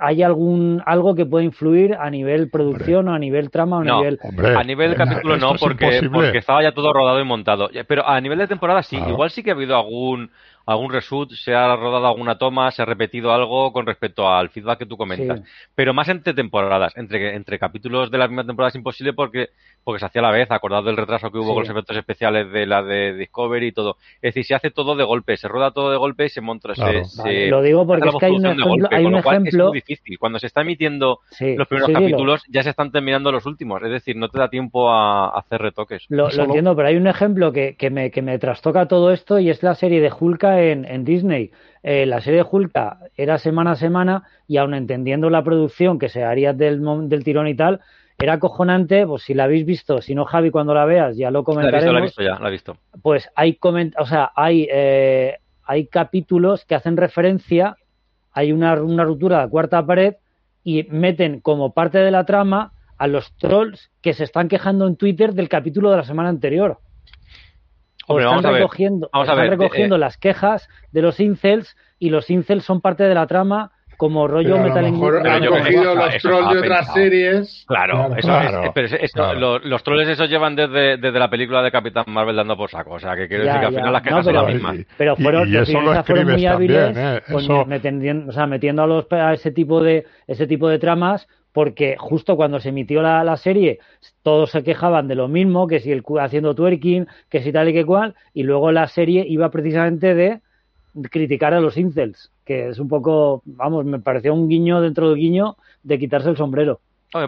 haya 0.06 0.26
algún 0.28 0.82
algo 0.86 1.16
que 1.16 1.26
pueda 1.26 1.46
influir 1.46 1.96
a 1.96 2.10
nivel 2.10 2.50
producción 2.50 3.08
o 3.08 3.14
a 3.14 3.20
nivel 3.20 3.50
trama 3.50 3.78
o 3.78 3.82
a 3.82 3.84
No. 3.84 3.98
nivel 4.00 4.20
Hombre, 4.22 4.56
A 4.56 4.64
nivel 4.64 4.92
de 4.92 4.98
capítulo 4.98 5.38
no, 5.38 5.56
porque, 5.56 6.02
porque 6.12 6.38
estaba 6.40 6.62
ya 6.62 6.72
todo 6.74 6.92
rodado 6.94 7.20
y 7.20 7.24
montado. 7.24 7.70
Pero 7.88 8.08
a 8.08 8.20
nivel 8.22 8.40
de 8.40 8.48
temporada 8.48 8.84
sí, 8.84 8.98
Claro. 8.98 9.12
igual 9.12 9.30
sí 9.32 9.44
que 9.44 9.52
ha 9.52 9.54
habido 9.54 9.76
algún 9.76 10.30
algún 10.66 10.92
reshoot, 10.92 11.32
se 11.32 11.54
ha 11.54 11.76
rodado 11.76 12.08
alguna 12.08 12.38
toma, 12.38 12.72
se 12.72 12.82
ha 12.82 12.86
repetido 12.86 13.34
algo 13.34 13.74
con 13.74 13.86
respecto 13.86 14.28
al 14.30 14.50
feedback 14.50 14.80
que 14.80 14.86
tú 14.86 14.96
comentas. 14.98 15.40
Sí. 15.42 15.46
Pero 15.76 15.94
más 15.94 16.08
entre 16.10 16.34
temporadas, 16.34 16.94
entre, 16.96 17.36
entre 17.36 17.60
capítulos 17.60 18.10
de 18.12 18.18
la 18.18 18.28
misma 18.28 18.46
temporada 18.46 18.70
es 18.70 18.76
imposible 18.76 19.14
porque, 19.14 19.50
porque 19.84 20.00
se 20.00 20.06
hacía 20.06 20.22
a 20.22 20.24
la 20.24 20.32
vez, 20.32 20.50
acordado 20.52 20.84
del 20.84 20.96
retraso 20.98 21.30
que 21.32 21.38
hubo 21.38 21.48
Sí. 21.50 21.54
con 21.54 21.64
los 21.64 21.70
efectos 21.70 21.98
especiales 21.98 22.52
de 22.52 22.66
la 22.66 22.82
de 22.82 23.14
Discovery 23.16 23.68
y 23.68 23.72
todo. 23.74 23.98
Es 24.22 24.34
decir, 24.34 24.46
se 24.46 24.56
hace 24.56 24.72
todo 24.72 24.96
de 24.96 25.04
golpe, 25.04 25.36
se 25.38 25.48
rueda 25.48 25.72
todo 25.72 25.92
de 25.92 25.98
golpe 25.98 26.26
y 26.26 26.30
se 26.30 26.40
monta. 26.42 26.74
Claro. 26.74 27.04
Se, 27.06 27.22
Vale, 27.22 27.44
se 27.46 27.50
lo 27.50 27.62
digo 27.62 27.86
porque 27.86 28.08
es 28.08 28.16
que 28.16 28.26
hay 28.26 28.32
un 28.32 28.46
ejemplo, 28.46 28.68
golpe, 28.68 28.96
hay 28.96 29.04
con 29.04 29.14
un 29.14 29.20
ejemplo, 29.20 29.64
es 29.66 29.70
muy 29.70 29.82
difícil. 29.82 30.18
Cuando 30.18 30.40
se 30.40 30.48
está 30.48 30.62
emitiendo 30.62 31.20
sí, 31.32 31.56
los 31.58 31.68
primeros 31.68 31.88
sí, 31.88 31.94
sí, 31.94 32.00
lo- 32.00 32.00
capítulos, 32.08 32.44
ya 32.50 32.64
se 32.64 32.70
están 32.70 32.92
terminando 32.92 33.32
los 33.32 33.46
últimos. 33.46 33.82
Es 33.84 33.92
decir, 33.92 34.16
no 34.16 34.30
te 34.30 34.40
da 34.40 34.50
tiempo 34.50 34.90
a, 34.90 35.26
a 35.28 35.40
hacer 35.40 35.62
retoques. 35.62 36.06
Lo, 36.10 36.24
lo 36.26 36.30
Solo- 36.32 36.44
entiendo, 36.46 36.76
pero 36.76 36.88
hay 36.88 36.96
un 36.96 37.08
ejemplo 37.08 37.52
que, 37.52 37.76
que, 37.76 37.90
me, 37.90 38.12
que 38.12 38.22
me 38.22 38.40
trastoca 38.40 38.88
todo 38.88 39.12
esto 39.12 39.40
y 39.40 39.50
es 39.50 39.62
la 39.64 39.76
serie 39.76 40.00
de 40.00 40.12
Hulka 40.18 40.53
en, 40.62 40.86
en 40.86 41.04
Disney. 41.04 41.52
Eh, 41.84 42.06
la 42.06 42.22
serie 42.22 42.44
de 42.44 42.48
Hulka 42.50 43.00
era 43.18 43.38
semana 43.38 43.72
a 43.72 43.76
semana 43.76 44.24
y 44.48 44.58
aun 44.58 44.74
entendiendo 44.74 45.30
la 45.30 45.44
producción 45.44 46.00
que 46.00 46.10
se 46.10 46.24
haría 46.24 46.54
del, 46.54 46.82
del 47.10 47.24
tirón 47.24 47.48
y 47.48 47.56
tal, 47.56 47.82
era 48.20 48.34
acojonante, 48.34 49.06
pues 49.06 49.24
si 49.24 49.34
la 49.34 49.46
habéis 49.46 49.66
visto, 49.66 50.02
si 50.02 50.16
no 50.16 50.24
Javi 50.24 50.50
cuando 50.50 50.74
la 50.74 50.86
veas 50.86 51.18
ya 51.18 51.30
lo 51.30 51.40
La 51.40 51.40
he 51.40 51.42
visto, 51.42 51.54
comentaremos, 51.54 51.94
la 51.94 52.00
he 52.00 52.04
visto 52.04 52.24
ya, 52.24 52.40
la 52.40 52.48
he 52.48 52.52
visto. 52.52 52.78
pues 53.02 53.30
hay 53.36 53.56
coment 53.56 53.96
o 54.00 54.06
sea, 54.06 54.32
hay, 54.36 54.68
eh, 54.72 55.40
hay 55.66 55.88
capítulos 55.88 56.64
que 56.64 56.76
hacen 56.76 56.96
referencia, 56.96 57.76
hay 58.32 58.52
una, 58.54 58.82
una 58.82 59.04
ruptura 59.04 59.38
de 59.38 59.44
la 59.44 59.50
cuarta 59.50 59.86
pared 59.86 60.16
y 60.64 60.84
meten 60.84 61.42
como 61.42 61.74
parte 61.74 61.98
de 61.98 62.12
la 62.12 62.26
trama 62.26 62.72
a 62.98 63.08
los 63.08 63.34
trolls 63.36 63.92
que 64.02 64.14
se 64.14 64.24
están 64.24 64.48
quejando 64.48 64.88
en 64.88 64.96
Twitter 64.96 65.34
del 65.34 65.50
capítulo 65.50 65.92
de 65.92 65.98
la 65.98 66.06
semana 66.06 66.30
anterior. 66.30 66.80
Hombre, 68.08 68.26
están 68.26 68.36
vamos 68.38 68.46
a 68.46 68.52
ver, 68.52 68.62
recogiendo, 68.62 69.10
vamos 69.14 69.28
o 69.28 69.32
a 69.32 69.34
están 69.34 69.50
ver, 69.50 69.60
recogiendo 69.60 69.96
eh, 69.96 70.00
las 70.00 70.18
quejas 70.18 70.70
de 70.92 71.02
los 71.02 71.20
incels 71.20 71.76
y 72.00 72.10
los 72.10 72.30
incels 72.30 72.64
son 72.66 72.82
parte 72.82 73.04
de 73.04 73.14
la 73.16 73.28
trama 73.28 73.72
como 73.96 74.28
rollo 74.28 74.56
pero 74.56 74.64
Metal 74.64 74.86
han 74.86 75.46
cogido 75.46 75.96
los 75.96 76.18
trolls 76.18 76.50
de 76.52 76.58
otras 76.60 76.80
pensado. 76.80 76.94
series. 76.96 77.64
Claro, 77.68 77.94
Claro. 77.94 78.16
eso 78.18 78.28
Claro, 78.28 78.64
es, 78.64 78.72
pero 78.74 78.88
es- 78.88 78.94
esto- 78.94 79.22
claro. 79.24 79.40
Los, 79.40 79.66
los 79.66 79.84
troles 79.84 80.10
esos 80.10 80.30
llevan 80.30 80.56
desde, 80.56 80.98
desde 80.98 81.20
la 81.20 81.30
película 81.30 81.62
de 81.62 81.72
Capitán 81.72 82.04
Marvel 82.08 82.36
dando 82.36 82.58
por 82.58 82.70
saco. 82.72 82.96
O 82.96 83.00
sea, 83.00 83.16
que 83.16 83.28
quiero 83.28 83.46
Ya, 83.46 83.54
decir 83.54 83.60
que 83.62 83.66
al 83.68 83.74
final 83.76 83.94
las 83.94 84.02
No, 84.02 84.10
quejas 84.10 84.26
pero- 84.26 84.40
son 84.40 84.46
las 84.46 84.54
mismas. 84.56 84.76
Y- 84.80 84.86
Pero 84.98 85.16
fueron, 85.16 85.48
y 85.48 85.52
los 85.52 85.70
eso 85.70 85.80
lo 85.80 86.04
fueron 86.04 86.24
muy 86.26 86.34
escribes 86.34 86.52
hábiles 86.54 86.86
también, 86.96 87.08
¿eh? 87.18 87.22
con- 87.32 87.42
Eso- 87.44 87.66
metendiendo- 87.66 88.30
o 88.30 88.34
sea, 88.34 88.48
metiendo 88.48 88.84
a, 88.84 88.88
los, 88.88 89.12
a 89.12 89.34
ese 89.34 89.52
tipo 89.52 89.82
de 89.82 90.06
ese 90.28 90.48
tipo 90.48 90.68
de 90.68 90.80
tramas 90.80 91.28
porque 91.54 91.96
justo 91.98 92.36
cuando 92.36 92.60
se 92.60 92.70
emitió 92.70 93.02
la, 93.02 93.24
la 93.24 93.38
serie 93.38 93.80
todos 94.24 94.52
se 94.52 94.64
quejaban 94.64 95.08
de 95.08 95.16
lo 95.16 95.28
mismo, 95.28 95.68
que 95.68 95.80
si 95.80 95.92
el 95.92 96.04
haciendo 96.20 96.56
twerking, 96.56 97.08
que 97.30 97.42
si 97.42 97.52
tal 97.52 97.70
y 97.70 97.74
que 97.74 97.86
cual, 97.86 98.16
y 98.34 98.44
luego 98.44 98.72
la 98.72 98.88
serie 98.88 99.26
iba 99.28 99.50
precisamente 99.50 100.16
de 100.16 100.42
criticar 101.10 101.54
a 101.54 101.62
los 101.62 101.78
incels, 101.78 102.32
que 102.46 102.70
es 102.70 102.80
un 102.80 102.88
poco, 102.88 103.42
vamos, 103.46 103.86
me 103.86 104.00
pareció 104.00 104.34
un 104.34 104.50
guiño 104.50 104.82
dentro 104.82 105.10
del 105.10 105.18
guiño 105.18 105.56
de 105.84 106.00
quitarse 106.00 106.30
el 106.30 106.38
sombrero. 106.38 106.80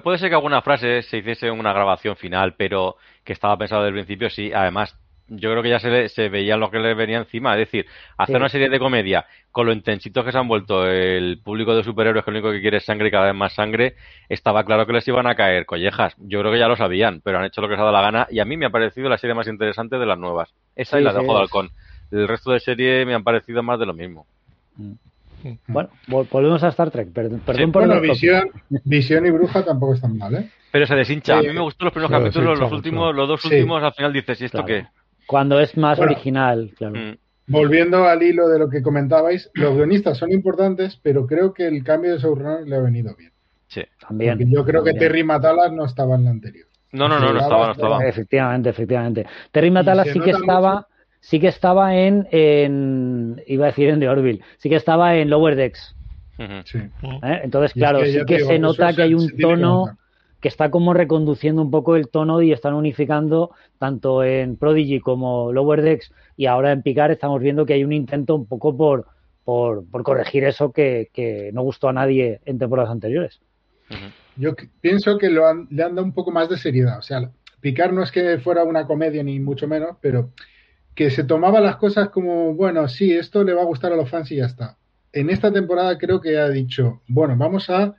Puede 0.03 0.17
ser 0.17 0.29
que 0.29 0.35
alguna 0.35 0.63
frase 0.63 1.03
se 1.03 1.17
hiciese 1.17 1.47
en 1.47 1.59
una 1.59 1.71
grabación 1.71 2.15
final, 2.15 2.55
pero 2.57 2.95
que 3.23 3.33
estaba 3.33 3.55
pensado 3.57 3.83
desde 3.83 3.99
el 3.99 4.05
principio, 4.05 4.31
sí. 4.31 4.51
Además, 4.51 4.97
yo 5.27 5.49
creo 5.51 5.63
que 5.63 5.69
ya 5.69 5.79
se, 5.79 5.89
le- 5.89 6.09
se 6.09 6.29
veía 6.29 6.55
lo 6.57 6.69
que 6.69 6.79
le 6.79 6.93
venía 6.93 7.17
encima. 7.17 7.53
Es 7.53 7.59
decir, 7.59 7.85
hacer 8.17 8.35
Sí. 8.35 8.39
una 8.39 8.49
serie 8.49 8.69
de 8.69 8.79
comedia 8.79 9.25
con 9.51 9.65
lo 9.65 9.73
intensitos 9.73 10.23
que 10.25 10.31
se 10.31 10.37
han 10.37 10.47
vuelto 10.47 10.85
el 10.87 11.39
público 11.43 11.75
de 11.75 11.83
superhéroes, 11.83 12.23
que 12.25 12.31
lo 12.31 12.37
único 12.37 12.51
que 12.51 12.61
quiere 12.61 12.77
es 12.77 12.85
sangre 12.85 13.07
y 13.07 13.11
cada 13.11 13.25
vez 13.27 13.35
más 13.35 13.53
sangre, 13.53 13.95
estaba 14.29 14.63
claro 14.65 14.85
que 14.85 14.93
les 14.93 15.07
iban 15.07 15.27
a 15.27 15.35
caer 15.35 15.65
collejas. 15.65 16.13
Yo 16.19 16.39
creo 16.41 16.51
que 16.51 16.59
ya 16.59 16.67
lo 16.67 16.75
sabían, 16.75 17.21
pero 17.23 17.39
han 17.39 17.45
hecho 17.45 17.61
lo 17.61 17.67
que 17.67 17.71
les 17.73 17.79
ha 17.79 17.83
dado 17.85 17.93
la 17.95 18.01
gana 18.01 18.27
y 18.29 18.39
a 18.39 18.45
mí 18.45 18.57
me 18.57 18.65
ha 18.65 18.69
parecido 18.69 19.07
la 19.09 19.17
serie 19.17 19.33
más 19.33 19.47
interesante 19.47 19.97
de 19.97 20.05
las 20.05 20.17
nuevas. 20.19 20.53
Esa 20.75 20.97
Sí, 20.97 21.01
y 21.01 21.05
la 21.05 21.13
de 21.13 21.19
sí, 21.19 21.25
Ojo 21.25 21.35
de 21.35 21.41
Halcón. 21.41 21.69
El 22.11 22.27
resto 22.27 22.51
de 22.51 22.59
serie 22.59 23.05
me 23.05 23.13
han 23.13 23.23
parecido 23.23 23.63
más 23.63 23.79
de 23.79 23.85
lo 23.85 23.93
mismo. 23.93 24.25
Bueno, 25.67 25.89
vol- 26.07 26.27
volvemos 26.29 26.63
a 26.63 26.69
Star 26.69 26.89
Trek. 26.91 27.13
Perdón, 27.13 27.39
perdón 27.45 27.65
Sí. 27.67 27.71
por 27.71 27.85
Bueno, 27.85 28.01
el 28.01 28.09
visión, 28.09 28.49
visión 28.83 29.25
y 29.25 29.29
bruja 29.29 29.63
tampoco 29.63 29.93
están 29.93 30.17
mal, 30.17 30.33
¿eh? 30.35 30.49
Pero 30.71 30.87
se 30.87 30.95
deshincha. 30.95 31.37
A 31.37 31.41
Sí. 31.41 31.47
mí 31.47 31.53
me 31.53 31.61
gustó 31.61 31.85
los 31.85 31.93
primeros 31.93 32.11
capítulos, 32.19 32.49
los 32.59 32.61
mucho. 32.61 32.75
últimos, 32.75 33.15
los 33.15 33.27
dos 33.27 33.41
Sí. 33.41 33.47
últimos, 33.49 33.81
al 33.83 33.93
final 33.93 34.11
dices, 34.11 34.41
¿y 34.41 34.45
esto 34.45 34.63
Claro. 34.65 34.83
qué? 34.83 34.87
Cuando 35.27 35.59
es 35.59 35.75
más 35.77 35.97
Bueno. 35.97 36.13
original, 36.13 36.71
claro. 36.77 36.95
Mm. 36.95 37.17
Volviendo 37.47 38.05
al 38.05 38.23
hilo 38.23 38.47
de 38.47 38.57
lo 38.57 38.69
que 38.69 38.81
comentabais, 38.81 39.51
los 39.53 39.75
guionistas 39.75 40.17
son 40.17 40.31
importantes, 40.31 40.99
pero 41.03 41.27
creo 41.27 41.53
que 41.53 41.67
el 41.67 41.83
cambio 41.83 42.13
de 42.13 42.17
showrunner 42.19 42.67
le 42.67 42.75
ha 42.75 42.79
venido 42.79 43.15
bien. 43.15 43.31
Sí. 43.67 43.81
También. 43.99 44.37
Porque 44.37 44.51
yo 44.51 44.65
creo 44.65 44.83
que. 44.83 44.93
Terry 44.93 45.23
Matalas 45.23 45.71
no 45.71 45.85
estaba 45.85 46.15
en 46.15 46.25
la 46.25 46.31
anterior. 46.31 46.67
No, 46.91 47.07
no, 47.07 47.19
no, 47.19 47.33
no 47.33 47.39
estaba, 47.39 47.65
no 47.67 47.71
estaba. 47.73 48.05
Efectivamente, 48.05 48.69
efectivamente. 48.69 49.25
Terry 49.51 49.69
Matala 49.69 50.05
se 50.05 50.13
sí 50.13 50.19
que 50.21 50.31
estaba, 50.31 50.75
mucho. 50.75 50.87
sí 51.19 51.39
que 51.39 51.47
estaba 51.47 51.95
en, 51.95 52.27
en, 52.31 53.43
iba 53.47 53.65
a 53.65 53.67
decir 53.67 53.89
en 53.89 53.99
The 53.99 54.09
Orville, 54.09 54.41
sí 54.57 54.69
que 54.69 54.75
estaba 54.77 55.15
en 55.15 55.29
Lower 55.29 55.55
Decks. 55.55 55.95
Sí. 56.65 56.77
¿eh? 56.77 57.41
Entonces, 57.43 57.71
es 57.71 57.73
claro, 57.73 57.99
que 57.99 58.11
sí 58.11 58.19
que 58.25 58.37
digo, 58.37 58.47
se 58.47 58.59
nota 58.59 58.93
que 58.93 59.01
hay 59.03 59.13
un 59.13 59.37
tono. 59.37 59.85
Que 60.45 60.49
está 60.49 60.69
como 60.69 60.93
reconduciendo 60.93 61.59
un 61.63 61.71
poco 61.71 61.95
el 61.95 62.07
tono 62.07 62.39
y 62.43 62.51
están 62.51 62.75
unificando 62.75 63.49
tanto 63.79 64.23
en 64.23 64.57
Prodigy 64.57 64.99
como 64.99 65.51
Lower 65.51 65.81
Decks 65.81 66.11
y 66.37 66.45
ahora 66.45 66.71
en 66.71 66.83
Picard 66.83 67.09
estamos 67.09 67.41
viendo 67.41 67.65
que 67.65 67.73
hay 67.73 67.83
un 67.83 67.91
intento 67.91 68.35
un 68.35 68.45
poco 68.45 68.77
por, 68.77 69.07
por, 69.43 69.89
por 69.89 70.03
corregir 70.03 70.43
eso 70.43 70.71
que, 70.71 71.09
que 71.11 71.49
no 71.51 71.63
gustó 71.63 71.89
a 71.89 71.93
nadie 71.93 72.41
en 72.45 72.59
temporadas 72.59 72.91
anteriores. 72.91 73.41
Yo 74.35 74.53
pienso 74.81 75.17
que 75.17 75.31
lo 75.31 75.47
han- 75.47 75.67
le 75.71 75.81
han 75.81 75.95
dado 75.95 76.05
un 76.05 76.13
poco 76.13 76.29
más 76.29 76.47
de 76.47 76.57
seriedad. 76.57 76.99
O 76.99 77.01
sea, 77.01 77.31
Picard 77.59 77.91
no 77.91 78.03
es 78.03 78.11
que 78.11 78.37
fuera 78.37 78.63
una 78.65 78.85
comedia 78.85 79.23
ni 79.23 79.39
mucho 79.39 79.67
menos, 79.67 79.97
pero 79.99 80.29
que 80.93 81.09
se 81.09 81.23
tomaba 81.23 81.59
las 81.59 81.77
cosas 81.77 82.09
como, 82.09 82.53
bueno, 82.53 82.87
sí, 82.87 83.11
esto 83.11 83.43
le 83.43 83.55
va 83.55 83.63
a 83.63 83.65
gustar 83.65 83.91
a 83.93 83.95
los 83.95 84.11
fans 84.11 84.31
y 84.31 84.35
ya 84.35 84.45
está. 84.45 84.77
En 85.11 85.31
esta 85.31 85.51
temporada 85.51 85.97
creo 85.97 86.21
que 86.21 86.37
ha 86.37 86.49
dicho, 86.49 87.01
bueno, 87.07 87.35
vamos 87.35 87.67
a 87.71 87.95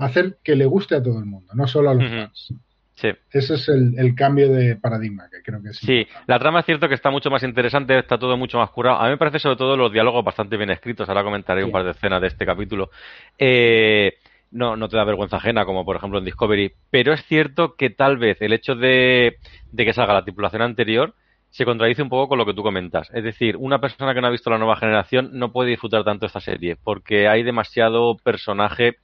hacer 0.00 0.38
que 0.42 0.56
le 0.56 0.66
guste 0.66 0.94
a 0.96 1.02
todo 1.02 1.18
el 1.18 1.26
mundo, 1.26 1.52
no 1.54 1.66
solo 1.66 1.90
a 1.90 1.94
los 1.94 2.04
Ujú. 2.04 2.14
fans. 2.14 2.54
Sí. 2.94 3.08
Ese 3.32 3.54
es 3.54 3.66
el, 3.70 3.94
el 3.98 4.14
cambio 4.14 4.50
de 4.52 4.76
paradigma 4.76 5.24
que 5.30 5.40
creo 5.42 5.62
que. 5.62 5.72
Sí, 5.72 6.00
importante. 6.00 6.24
la 6.26 6.38
trama 6.38 6.60
es 6.60 6.66
cierto 6.66 6.86
que 6.86 6.94
está 6.94 7.10
mucho 7.10 7.30
más 7.30 7.42
interesante, 7.42 7.98
está 7.98 8.18
todo 8.18 8.36
mucho 8.36 8.58
más 8.58 8.68
curado. 8.70 8.98
A 9.00 9.04
mí 9.04 9.10
me 9.10 9.16
parece 9.16 9.38
sobre 9.38 9.56
todo 9.56 9.74
los 9.76 9.90
diálogos 9.90 10.22
bastante 10.22 10.58
bien 10.58 10.68
escritos. 10.70 11.08
Ahora 11.08 11.24
comentaré 11.24 11.62
un 11.64 11.68
Sí. 11.70 11.72
par 11.72 11.84
de 11.84 11.92
escenas 11.92 12.20
de 12.20 12.26
este 12.26 12.44
capítulo. 12.44 12.90
Eh, 13.38 14.14
no, 14.50 14.76
no 14.76 14.88
te 14.88 14.96
da 14.98 15.04
vergüenza 15.04 15.36
ajena, 15.36 15.64
como 15.64 15.84
por 15.86 15.96
ejemplo 15.96 16.18
en 16.18 16.24
Discovery. 16.26 16.72
Pero 16.90 17.14
es 17.14 17.24
cierto 17.24 17.74
que 17.74 17.88
tal 17.88 18.18
vez 18.18 18.36
el 18.42 18.52
hecho 18.52 18.74
de, 18.74 19.36
de 19.72 19.84
que 19.86 19.92
salga 19.94 20.12
la 20.12 20.22
tripulación 20.24 20.60
anterior 20.60 21.14
se 21.48 21.64
contradice 21.64 22.02
un 22.02 22.10
poco 22.10 22.28
con 22.28 22.38
lo 22.38 22.44
que 22.46 22.54
tú 22.54 22.62
comentas. 22.62 23.08
Es 23.14 23.24
decir, 23.24 23.56
una 23.56 23.80
persona 23.80 24.12
que 24.12 24.20
no 24.20 24.26
ha 24.26 24.30
visto 24.30 24.50
la 24.50 24.58
nueva 24.58 24.76
generación 24.76 25.30
no 25.32 25.52
puede 25.52 25.70
disfrutar 25.70 26.04
tanto 26.04 26.26
esta 26.26 26.40
serie, 26.40 26.76
porque 26.76 27.28
hay 27.28 27.42
demasiado 27.44 28.16
personaje 28.22 28.96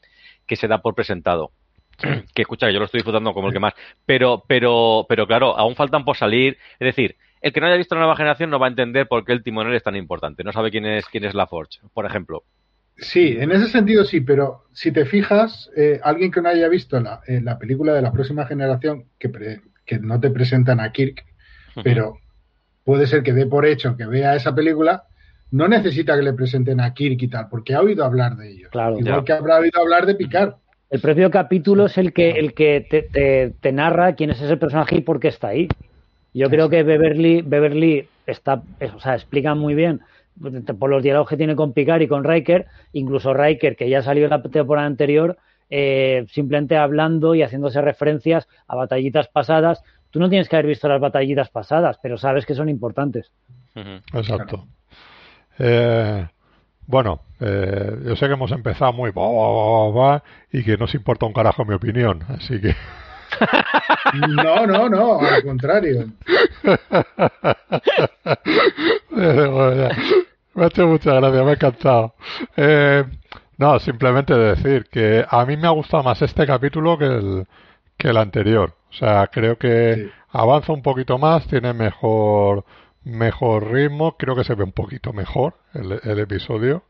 que 0.47 0.57
se 0.57 0.69
da 0.69 0.79
por 0.83 0.95
presentado. 0.95 1.53
que 2.35 2.43
escucha, 2.43 2.67
que 2.67 2.73
yo 2.73 2.79
lo 2.79 2.85
estoy 2.85 2.99
disfrutando 2.99 3.33
como 3.33 3.49
el 3.49 3.53
que 3.55 3.61
más. 3.61 3.75
Pero, 4.05 4.45
pero, 4.47 5.07
pero 5.09 5.27
claro, 5.27 5.57
aún 5.57 5.75
faltan 5.77 6.05
por 6.05 6.17
salir. 6.17 6.59
Es 6.79 6.87
decir, 6.87 7.17
el 7.41 7.53
que 7.53 7.61
no 7.61 7.67
haya 7.67 7.77
visto 7.77 7.95
la 7.95 8.03
nueva 8.03 8.17
generación 8.17 8.51
no 8.51 8.59
va 8.59 8.67
a 8.67 8.71
entender 8.71 9.09
por 9.09 9.25
qué 9.25 9.33
el 9.33 9.43
timonel 9.43 9.75
es 9.75 9.83
tan 9.83 9.97
importante. 9.97 10.45
No 10.45 10.53
sabe 10.53 10.71
quién 10.71 10.85
es, 10.87 11.07
quién 11.07 11.25
es 11.25 11.35
la 11.35 11.47
Forge, 11.47 11.79
por 11.95 12.07
ejemplo. 12.07 12.45
Sí, 12.99 13.37
en 13.39 13.53
ese 13.53 13.69
sentido 13.69 14.05
sí, 14.05 14.23
pero 14.23 14.65
si 14.73 14.91
te 14.91 15.05
fijas, 15.05 15.71
eh, 15.77 16.01
alguien 16.03 16.31
que 16.31 16.41
no 16.41 16.49
haya 16.49 16.67
visto 16.69 16.99
la, 16.99 17.21
eh, 17.27 17.41
la 17.43 17.59
película 17.59 17.93
de 17.93 18.01
la 18.01 18.11
próxima 18.11 18.47
generación, 18.47 19.05
que, 19.19 19.29
pre- 19.29 19.61
que 19.85 19.99
no 19.99 20.19
te 20.19 20.31
presentan 20.31 20.81
a 20.81 20.91
Kirk, 20.93 21.23
pero 21.85 22.17
puede 22.85 23.07
ser 23.07 23.23
que 23.23 23.35
dé 23.35 23.45
por 23.47 23.67
hecho 23.67 23.97
que 23.99 24.07
vea 24.07 24.35
esa 24.35 24.55
película, 24.55 25.05
no 25.57 25.69
necesita 25.69 26.15
que 26.17 26.23
le 26.23 26.33
presenten 26.35 26.81
a 26.81 26.93
Kirk 26.93 27.21
y 27.23 27.29
tal, 27.29 27.49
porque 27.49 27.75
ha 27.75 27.81
oído 27.81 28.05
hablar 28.05 28.37
de 28.37 28.51
ellos. 28.53 28.71
Claro. 28.71 28.99
Igual 28.99 29.21
Ya. 29.21 29.25
que 29.25 29.33
habrá 29.33 29.59
oído 29.59 29.81
hablar 29.81 30.07
de 30.07 30.15
Picard. 30.15 30.55
El 30.91 31.01
propio 31.01 31.31
capítulo 31.31 31.87
es 31.87 31.99
el 31.99 32.13
que, 32.13 32.31
el 32.31 32.55
que 32.55 32.87
te, 32.89 33.03
te- 33.03 33.53
te 33.61 33.73
narra 33.73 34.15
quién 34.15 34.31
es 34.31 34.41
ese 34.41 34.57
personaje 34.57 34.97
y 34.97 35.01
por 35.01 35.19
qué 35.19 35.29
está 35.29 35.49
ahí. 35.49 35.67
Yo 36.35 36.49
creo 36.51 36.69
que 36.69 36.83
Beverly, 36.83 37.43
Beverly 37.43 38.07
está, 38.27 38.63
es- 38.79 38.93
o 38.95 39.01
sea, 39.01 39.15
explica 39.15 39.55
muy 39.55 39.75
bien 39.75 40.01
por 40.79 40.91
los 40.91 41.03
diálogos 41.03 41.31
que 41.31 41.37
tiene 41.39 41.57
con 41.57 41.73
Picard 41.73 42.03
y 42.03 42.09
con 42.09 42.23
Riker, 42.23 42.67
incluso 42.93 43.33
Riker, 43.33 43.75
que 43.75 43.89
ya 43.89 44.03
salió 44.03 44.25
en 44.25 44.31
la 44.31 44.43
temporada 44.43 44.87
anterior, 44.87 45.39
eh, 45.71 46.27
simplemente 46.31 46.77
hablando 46.77 47.35
y 47.35 47.43
haciéndose 47.43 47.81
referencias 47.81 48.47
a 48.69 48.77
batallitas 48.77 49.29
pasadas. 49.29 49.83
Tú 50.11 50.21
no 50.21 50.29
tienes 50.29 50.49
que 50.49 50.57
haber 50.57 50.67
visto 50.67 50.89
las 50.89 51.01
batallitas 51.01 51.49
pasadas, 51.49 51.99
pero 52.03 52.19
sabes 52.19 52.45
que 52.47 52.55
son 52.55 52.69
importantes. 52.69 53.33
Exacto. 54.15 54.67
Eh, 55.59 56.27
bueno, 56.87 57.21
eh, 57.41 57.97
yo 58.05 58.15
sé 58.17 58.27
que 58.27 58.33
hemos 58.35 58.53
empezado 58.53 58.93
muy 58.93 59.11
ba, 59.11 59.23
ba, 59.23 59.31
ba, 59.31 59.91
ba, 59.91 60.13
ba, 60.13 60.23
y 60.53 60.63
que 60.65 60.77
no 60.77 60.85
os 60.85 60.95
importa 60.95 61.27
un 61.27 61.33
carajo 61.33 61.65
mi 61.65 61.75
opinión, 61.75 62.23
así 62.29 62.61
que 62.61 62.75
No, 64.29 64.67
no, 64.67 64.89
no, 64.89 65.21
al 65.21 65.43
contrario. 65.43 66.07
me 69.11 70.65
ha 70.65 70.67
hecho 70.67 70.87
muchas 70.87 71.15
gracias, 71.15 71.45
me 71.45 71.51
ha 71.51 71.55
encantado. 71.55 72.15
Eh, 72.57 73.05
no, 73.59 73.79
simplemente 73.81 74.35
decir 74.35 74.87
que 74.91 75.25
a 75.29 75.45
mí 75.47 75.57
me 75.57 75.67
ha 75.67 75.71
gustado 75.71 76.03
más 76.03 76.21
este 76.23 76.47
capítulo 76.47 76.99
que 76.99 77.05
el, 77.07 77.47
que 77.97 78.09
el 78.09 78.17
anterior. 78.17 78.75
O 78.91 78.95
sea, 78.95 79.27
creo 79.29 79.57
que 79.59 79.95
Sí. 79.97 80.11
avanza 80.33 80.73
un 80.73 80.83
poquito 80.83 81.19
más, 81.19 81.47
tiene 81.49 81.73
mejor 81.73 82.65
mejor 83.07 83.71
ritmo, 83.71 84.17
creo 84.19 84.35
que 84.37 84.45
se 84.45 84.55
ve 84.55 84.65
un 84.65 84.73
poquito 84.73 85.13
mejor 85.13 85.55
el, 85.75 86.01
el 86.03 86.19
episodio. 86.19 86.83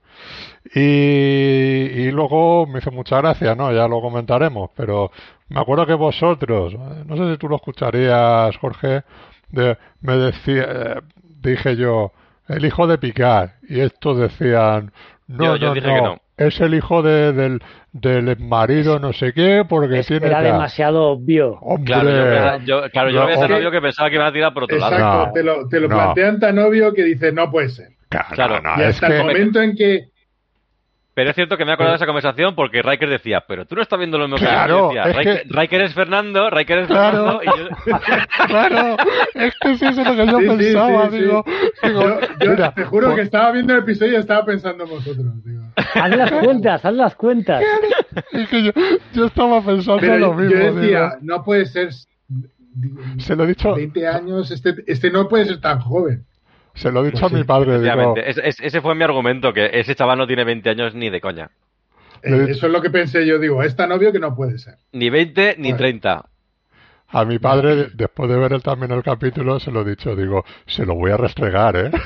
Y, 0.74 0.80
y 0.80 2.10
luego 2.10 2.66
me 2.66 2.78
hizo 2.78 2.90
mucha 2.90 3.18
gracia, 3.18 3.54
¿no? 3.54 3.72
Ya 3.72 3.86
lo 3.86 4.00
comentaremos, 4.00 4.70
pero 4.74 5.10
me 5.48 5.60
acuerdo 5.60 5.86
que 5.86 5.94
vosotros, 5.94 6.74
no 7.06 7.16
sé 7.16 7.32
si 7.32 7.38
tú 7.38 7.48
lo 7.48 7.56
escucharías, 7.56 8.56
Jorge, 8.56 9.02
de- 9.50 9.76
me 10.00 10.16
decía, 10.16 10.64
eh, 10.68 11.00
dije 11.42 11.76
yo, 11.76 12.12
el 12.48 12.64
hijo 12.64 12.86
de 12.86 12.98
Picard, 12.98 13.50
y 13.68 13.80
estos 13.80 14.18
decían, 14.18 14.92
no, 15.28 15.44
Yo- 15.44 15.56
yo 15.56 15.68
no, 15.68 15.74
dije 15.74 15.86
no, 15.88 15.94
que 15.94 16.02
no. 16.02 16.20
Es 16.36 16.60
el 16.60 16.74
hijo 16.74 17.02
de- 17.02 17.32
del, 17.32 17.62
del 17.92 18.38
marido 18.38 18.98
no 18.98 19.12
sé 19.12 19.32
qué, 19.32 19.64
porque 19.68 20.00
Es- 20.00 20.06
tiene 20.06 20.26
era 20.26 20.36
tal". 20.36 20.44
demasiado 20.44 21.04
obvio. 21.12 21.54
Hombre, 21.60 21.92
Claro, 21.94 22.10
yo, 22.58 22.64
yo- 22.82 22.90
claro, 22.90 23.10
yo 23.10 23.14
No, 23.14 23.20
lo 23.20 23.22
había 23.24 23.34
es 23.36 23.46
que- 23.46 23.52
novio 23.54 23.70
que 23.70 23.80
pensaba 23.80 24.10
que 24.10 24.16
iba 24.16 24.26
a 24.26 24.32
tirar 24.32 24.52
por 24.54 24.64
otro 24.64 24.76
lado. 24.78 24.94
Exacto, 24.94 25.26
No. 25.26 25.32
te 25.32 25.42
lo, 25.42 25.68
te 25.68 25.80
lo 25.80 25.88
No. 25.88 25.96
plantean 25.96 26.38
tan 26.40 26.58
obvio 26.58 26.92
que 26.92 27.04
dices, 27.04 27.32
no 27.32 27.50
puede 27.50 27.68
ser. 27.70 27.88
claro, 28.08 28.28
Claro, 28.34 28.60
no, 28.60 28.70
y 28.78 28.82
es 28.82 28.94
hasta 28.94 29.08
que- 29.08 29.16
el 29.16 29.22
momento 29.26 29.60
en 29.60 29.74
que 29.76 30.08
Pero 31.16 31.30
es 31.30 31.34
cierto 31.34 31.56
que 31.56 31.64
me 31.64 31.70
he 31.70 31.74
acordado 31.74 31.94
de 31.94 31.96
esa 31.96 32.04
conversación 32.04 32.54
porque 32.54 32.82
Riker 32.82 33.08
decía, 33.08 33.42
pero 33.48 33.64
tú 33.64 33.74
no 33.74 33.80
estás 33.80 33.98
viendo 33.98 34.18
lo 34.18 34.28
mismo 34.28 34.36
Claro, 34.36 34.90
que 34.90 34.96
yo. 34.96 35.02
Decía, 35.02 35.02
es 35.10 35.16
Riker, 35.16 35.42
que- 35.48 35.58
Riker 35.60 35.80
es 35.80 35.94
Fernando, 35.94 36.50
Riker 36.50 36.78
es 36.80 36.86
Claro. 36.88 37.40
Fernando. 37.40 37.42
Y 37.42 37.90
yo, 37.90 37.96
claro, 38.48 38.96
es 39.34 39.54
que 39.58 39.76
sí, 39.78 39.84
eso 39.86 40.00
es 40.02 40.06
lo 40.08 40.14
que 40.14 40.26
yo 40.30 40.38
Sí, 40.40 40.46
pensaba, 40.46 41.10
sí, 41.10 41.16
digo, 41.16 41.44
sí. 41.46 41.88
digo, 41.88 42.02
yo, 42.02 42.20
yo 42.44 42.50
mira, 42.50 42.72
te 42.74 42.84
juro 42.84 43.06
por- 43.06 43.16
que 43.16 43.22
estaba 43.22 43.50
viendo 43.52 43.72
el 43.72 43.78
episodio 43.78 44.12
y 44.12 44.16
estaba 44.16 44.44
pensando 44.44 44.84
en 44.84 44.90
vosotros. 44.90 45.44
Digo. 45.44 45.62
Haz 45.94 46.16
las 46.16 46.32
cuentas, 46.32 46.84
haz 46.84 46.92
las 46.94 47.14
cuentas. 47.14 47.62
es 48.32 48.48
que 48.50 48.62
yo, 48.64 48.72
yo 49.14 49.24
estaba 49.24 49.62
pensando 49.62 50.00
Pero 50.00 50.18
lo 50.18 50.34
mismo. 50.34 50.52
yo 50.52 50.74
decía, 50.74 51.00
digo, 51.00 51.10
no 51.22 51.42
puede 51.42 51.64
ser 51.64 51.88
digo, 52.74 53.00
se 53.16 53.34
lo 53.34 53.44
he 53.44 53.46
dicho, 53.48 53.74
20 53.74 54.06
años, 54.06 54.50
este, 54.50 54.74
este 54.86 55.10
no 55.10 55.28
puede 55.28 55.46
ser 55.46 55.60
tan 55.62 55.80
joven. 55.80 56.24
Se 56.76 56.92
lo 56.92 57.04
he 57.04 57.10
dicho 57.10 57.26
a 57.26 57.28
mi 57.28 57.44
padre, 57.44 57.80
digo, 57.80 58.14
ese, 58.16 58.80
fue 58.80 58.94
mi 58.94 59.02
argumento, 59.04 59.52
que 59.52 59.68
ese 59.72 59.94
chaval 59.94 60.18
no 60.18 60.26
tiene 60.26 60.44
20 60.44 60.70
años 60.70 60.94
ni 60.94 61.10
de 61.10 61.20
coña. 61.20 61.50
Eh, 62.22 62.46
Eso 62.50 62.66
es 62.66 62.72
lo 62.72 62.80
que 62.80 62.90
pensé 62.90 63.26
yo, 63.26 63.38
digo, 63.38 63.62
es 63.62 63.74
tan 63.76 63.92
obvio 63.92 64.12
que 64.12 64.18
no 64.18 64.34
puede 64.34 64.58
ser. 64.58 64.76
Ni 64.92 65.10
20 65.10 65.56
ni 65.58 65.70
Bueno. 65.70 65.76
30. 65.78 66.24
a 67.08 67.24
mi 67.24 67.38
padre, 67.38 67.88
después 67.94 68.28
de 68.30 68.36
ver 68.36 68.52
el, 68.52 68.62
también 68.62 68.92
el 68.92 69.02
capítulo, 69.02 69.60
se 69.60 69.70
lo 69.70 69.82
he 69.82 69.90
dicho, 69.90 70.14
digo, 70.16 70.44
se 70.66 70.84
lo 70.86 70.94
voy 70.94 71.10
a 71.12 71.16
restregar, 71.16 71.76
¿eh? 71.76 71.90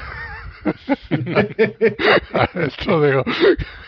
Esto 2.55 3.03
digo, 3.03 3.25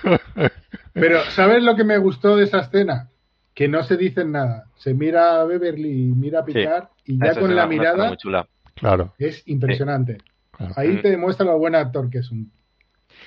Pero, 0.94 1.20
¿sabes 1.30 1.62
lo 1.62 1.74
que 1.76 1.84
me 1.84 1.98
gustó 1.98 2.36
de 2.36 2.44
esa 2.44 2.60
escena? 2.60 3.08
Que 3.54 3.68
no 3.68 3.82
se 3.82 3.96
dicen 3.96 4.32
nada. 4.32 4.66
Se 4.76 4.94
mira 4.94 5.40
a 5.40 5.44
Beverly 5.44 5.90
y 5.90 6.12
mira 6.12 6.40
a 6.40 6.44
Picard 6.44 6.84
y 7.04 7.18
ya 7.18 7.32
Esa 7.32 7.40
con 7.40 7.54
la 7.54 7.66
mirada 7.66 8.08
muy 8.08 8.16
chula. 8.16 8.46
claro, 8.74 9.12
es 9.18 9.42
impresionante. 9.46 10.18
Ahí 10.76 11.00
te 11.02 11.10
demuestra 11.10 11.46
lo 11.46 11.58
buen 11.58 11.74
actor 11.74 12.08
que 12.10 12.18
es 12.18 12.30
un. 12.30 12.52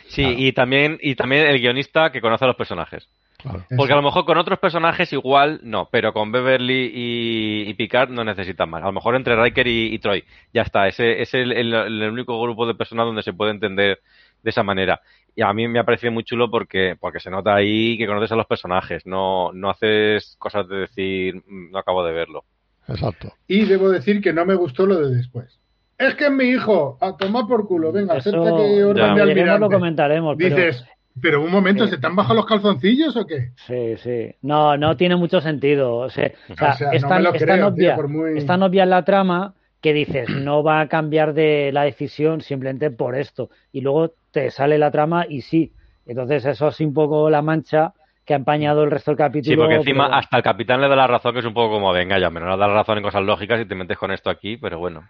Sí, 0.08 0.24
Claro. 0.24 0.36
y 0.40 0.52
también 0.54 0.98
y 1.02 1.16
también 1.16 1.48
el 1.48 1.60
guionista 1.60 2.12
que 2.12 2.22
conoce 2.22 2.44
a 2.46 2.48
los 2.48 2.56
personajes. 2.56 3.08
claro. 3.38 3.64
Porque 3.78 3.94
a 3.94 3.96
lo 3.98 4.02
mejor 4.02 4.26
con 4.26 4.38
otros 4.38 4.58
personajes 4.60 5.12
igual 5.14 5.60
no, 5.64 5.90
pero 5.92 6.12
con 6.14 6.32
Beverly 6.32 6.92
y, 6.94 7.70
y 7.70 7.74
Picard 7.76 8.10
no 8.10 8.24
necesitan 8.24 8.70
más. 8.70 8.82
A 8.84 8.88
lo 8.88 8.94
mejor 8.94 9.16
entre 9.16 9.36
Riker 9.42 9.68
y, 9.68 9.94
y 9.94 10.00
Troy. 10.00 10.24
Ya 10.54 10.64
está, 10.64 10.88
ese 10.88 11.22
es 11.22 11.34
el, 11.34 11.52
el- 11.52 11.74
el 11.74 12.12
único 12.12 12.40
grupo 12.42 12.66
de 12.66 12.74
personas 12.76 13.06
donde 13.06 13.22
se 13.24 13.34
puede 13.34 13.52
entender 13.52 14.00
de 14.42 14.50
esa 14.50 14.64
manera. 14.64 15.02
Y 15.36 15.42
a 15.42 15.52
mí 15.54 15.68
me 15.68 15.80
ha 15.80 15.84
parecido 15.84 16.12
muy 16.14 16.24
chulo 16.24 16.50
porque, 16.50 16.96
porque 17.00 17.20
se 17.20 17.30
nota 17.30 17.54
ahí 17.56 17.98
que 17.98 18.08
conoces 18.08 18.32
a 18.32 18.36
los 18.38 18.46
personajes. 18.48 19.06
No, 19.06 19.52
no 19.54 19.70
haces 19.70 20.36
cosas 20.40 20.68
de 20.68 20.78
decir, 20.78 21.36
"Mm, 21.48 21.72
no 21.72 21.78
acabo 21.80 22.06
de 22.06 22.14
verlo. 22.14 22.46
Exacto. 22.88 23.34
Y 23.48 23.66
debo 23.66 23.90
decir 23.90 24.22
que 24.22 24.32
no 24.34 24.46
me 24.46 24.56
gustó 24.56 24.86
lo 24.86 25.00
de 25.00 25.16
después. 25.16 25.60
Es 25.98 26.16
que 26.16 26.26
es 26.26 26.32
mi 26.32 26.46
hijo, 26.46 26.98
a 27.00 27.16
tomar 27.16 27.46
por 27.48 27.66
culo, 27.68 27.92
venga, 27.92 28.18
Eso 28.18 28.30
acepta 28.30 28.58
que 28.58 28.84
orden 28.84 29.16
Ya. 29.16 29.26
de 29.54 29.60
lo 29.60 29.70
comentaremos, 29.70 30.36
pero 30.38 30.56
Dices, 30.56 30.86
Pero 31.22 31.42
un 31.42 31.50
momento, 31.50 31.86
Sí. 31.86 31.92
¿se 31.92 31.98
te 31.98 32.08
han 32.08 32.16
bajado 32.18 32.36
los 32.36 32.46
calzoncillos 32.46 33.16
o 33.16 33.26
qué? 33.26 33.52
Sí, 33.68 33.96
sí. 33.98 34.36
No, 34.42 34.76
no 34.76 34.98
tiene 34.98 35.16
mucho 35.16 35.40
sentido. 35.40 35.96
O 35.96 36.10
sea, 36.10 36.34
o 36.50 36.56
sea, 36.56 36.72
O 36.72 36.74
sea, 36.76 36.88
no 36.88 36.94
es 36.94 37.04
me 37.04 37.08
tan, 37.10 37.24
lo 37.24 37.34
es 37.34 37.42
creo, 37.42 37.48
tan 37.48 37.58
tío, 37.60 37.68
obvia, 37.86 37.96
por 37.96 38.08
muy- 38.10 38.38
es 38.38 38.46
tan 38.46 38.62
obvia 38.64 38.84
en 38.84 38.90
la 38.90 39.06
trama 39.06 39.54
que 39.80 39.94
dices, 39.94 40.28
no 40.30 40.62
va 40.62 40.82
a 40.82 40.88
cambiar 40.90 41.34
de 41.34 41.70
la 41.72 41.84
decisión 41.84 42.42
simplemente 42.42 42.92
por 42.92 43.16
esto. 43.16 43.50
Y 43.72 43.80
luego 43.80 44.12
te 44.32 44.52
sale 44.52 44.78
la 44.78 44.92
trama 44.92 45.26
y 45.30 45.40
sí. 45.42 45.72
Entonces 46.06 46.46
eso 46.46 46.68
es 46.68 46.80
un 46.82 46.94
poco 46.94 47.30
la 47.30 47.42
mancha 47.42 47.94
que 48.26 48.34
ha 48.34 48.38
empañado 48.38 48.84
el 48.84 48.92
resto 48.92 49.12
del 49.12 49.18
capítulo. 49.18 49.54
Sí, 49.54 49.56
porque 49.58 49.76
encima 49.76 50.08
pero- 50.08 50.18
hasta 50.18 50.36
el 50.36 50.44
capitán 50.44 50.82
le 50.82 50.90
da 50.90 50.98
la 50.98 51.08
razón, 51.08 51.32
que 51.32 51.40
es 51.40 51.46
un 51.46 51.54
poco 51.54 51.76
como, 51.76 51.94
venga, 51.94 52.20
ya 52.20 52.30
me 52.30 52.42
no 52.42 52.50
le 52.50 52.58
das 52.58 52.72
razón 52.72 52.98
en 52.98 53.04
cosas 53.06 53.24
lógicas 53.24 53.62
y 53.62 53.66
te 53.66 53.76
metes 53.76 53.98
con 53.98 54.12
esto 54.12 54.30
aquí, 54.30 54.58
pero 54.58 54.80
bueno. 54.80 55.04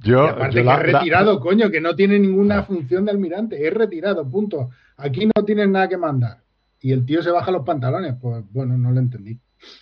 Yo, 0.00 0.24
Y 0.26 0.28
aparte 0.28 0.56
yo 0.56 0.60
que 0.62 0.64
la- 0.64 0.74
es 0.74 0.92
la- 0.92 0.98
retirado, 1.00 1.40
coño, 1.40 1.70
que 1.70 1.80
no 1.80 1.94
tiene 1.96 2.18
ninguna 2.18 2.62
función 2.62 3.04
de 3.04 3.10
almirante. 3.10 3.66
Es 3.66 3.72
retirado, 3.74 4.28
punto. 4.30 4.70
Aquí 4.96 5.26
no 5.26 5.44
tienes 5.44 5.68
nada 5.68 5.88
que 5.88 5.96
mandar. 5.96 6.38
Y 6.80 6.92
el 6.92 7.04
tío 7.04 7.22
se 7.22 7.30
baja 7.30 7.50
los 7.50 7.64
pantalones. 7.64 8.14
Pues 8.20 8.44
bueno, 8.52 8.76
no 8.78 8.90
lo 8.92 9.00
entendí. 9.00 9.38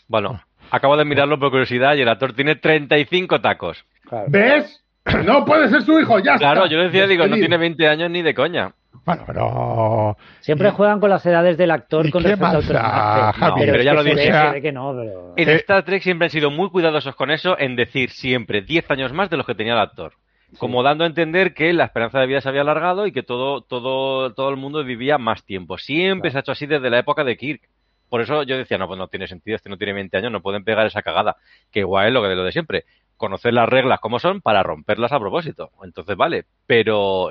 Bueno, 0.08 0.40
acabo 0.70 0.96
de 0.96 1.04
mirarlo 1.04 1.38
por 1.38 1.50
curiosidad 1.50 1.94
y 1.96 2.00
el 2.00 2.08
actor 2.08 2.32
tiene 2.32 2.56
35 2.56 3.40
tacos. 3.40 3.84
Claro. 4.08 4.26
¿Ves? 4.28 4.80
No 5.26 5.44
puede 5.44 5.68
ser 5.68 5.82
su 5.82 5.98
hijo, 6.00 6.18
ya 6.18 6.36
Claro, 6.38 6.64
está. 6.64 6.70
yo 6.72 6.78
le 6.78 6.84
decía, 6.84 7.06
digo, 7.06 7.26
no 7.26 7.36
tiene 7.36 7.58
20 7.58 7.86
años 7.88 8.10
ni 8.10 8.22
de 8.22 8.32
coña. 8.34 8.72
Bueno, 9.04 9.22
pero. 9.26 10.16
Siempre 10.40 10.68
¿Y- 10.68 10.72
juegan 10.72 11.00
con 11.00 11.10
las 11.10 11.24
edades 11.26 11.56
del 11.58 11.70
actor 11.70 12.06
¿Y 12.06 12.10
con 12.10 12.22
respecto 12.22 12.46
al 12.46 12.52
personaje. 12.56 13.52
Pero 13.66 13.82
ya 13.82 13.92
lo 13.94 14.02
dije. 14.04 14.16
ve- 14.16 14.22
O 14.22 14.32
sea, 14.32 14.46
se 14.48 14.52
ve 14.54 14.62
que 14.62 14.72
no, 14.72 14.94
pero... 14.96 15.34
En 15.36 15.48
Eh, 15.48 15.54
Star 15.56 15.84
Trek 15.84 16.02
siempre 16.02 16.26
han 16.26 16.30
sido 16.30 16.50
muy 16.50 16.70
cuidadosos 16.70 17.14
con 17.14 17.30
eso, 17.30 17.58
en 17.58 17.76
decir 17.76 18.10
siempre 18.10 18.62
10 18.62 18.90
años 18.90 19.12
más 19.12 19.30
de 19.30 19.36
los 19.36 19.46
que 19.46 19.54
tenía 19.54 19.74
el 19.74 19.78
actor. 19.80 20.12
Como 20.58 20.82
dando 20.84 21.04
a 21.04 21.08
entender 21.08 21.52
que 21.52 21.72
la 21.72 21.84
esperanza 21.84 22.20
de 22.20 22.26
vida 22.26 22.40
se 22.40 22.48
había 22.48 22.60
alargado 22.60 23.06
y 23.06 23.12
que 23.12 23.22
todo, 23.24 23.60
todo, 23.62 24.32
todo 24.34 24.50
el 24.50 24.56
mundo 24.56 24.84
vivía 24.84 25.18
más 25.18 25.44
tiempo. 25.44 25.78
Siempre 25.78 26.30
se 26.30 26.36
ha 26.36 26.40
hecho 26.40 26.52
así 26.52 26.66
desde 26.66 26.90
la 26.90 26.98
época 27.00 27.24
de 27.24 27.36
Kirk. 27.36 27.60
Por 28.08 28.20
eso 28.20 28.44
yo 28.44 28.56
decía, 28.56 28.78
no, 28.78 28.86
pues 28.86 28.96
no 28.98 29.08
tiene 29.08 29.26
sentido, 29.26 29.56
este 29.56 29.68
no 29.68 29.76
tiene 29.76 29.92
20 29.94 30.16
años, 30.16 30.30
no 30.30 30.40
pueden 30.42 30.62
pegar 30.62 30.86
esa 30.86 31.02
cagada. 31.02 31.36
Que 31.72 31.80
igual 31.80 32.06
es 32.06 32.12
lo 32.12 32.22
que 32.22 32.28
de 32.28 32.36
lo 32.36 32.44
de 32.44 32.52
siempre. 32.52 32.84
Conocer 33.16 33.52
las 33.52 33.68
reglas 33.68 33.98
como 33.98 34.20
son 34.20 34.40
para 34.40 34.62
romperlas 34.62 35.10
a 35.10 35.18
propósito. 35.18 35.70
Entonces, 35.82 36.16
vale. 36.16 36.44
Pero 36.66 37.30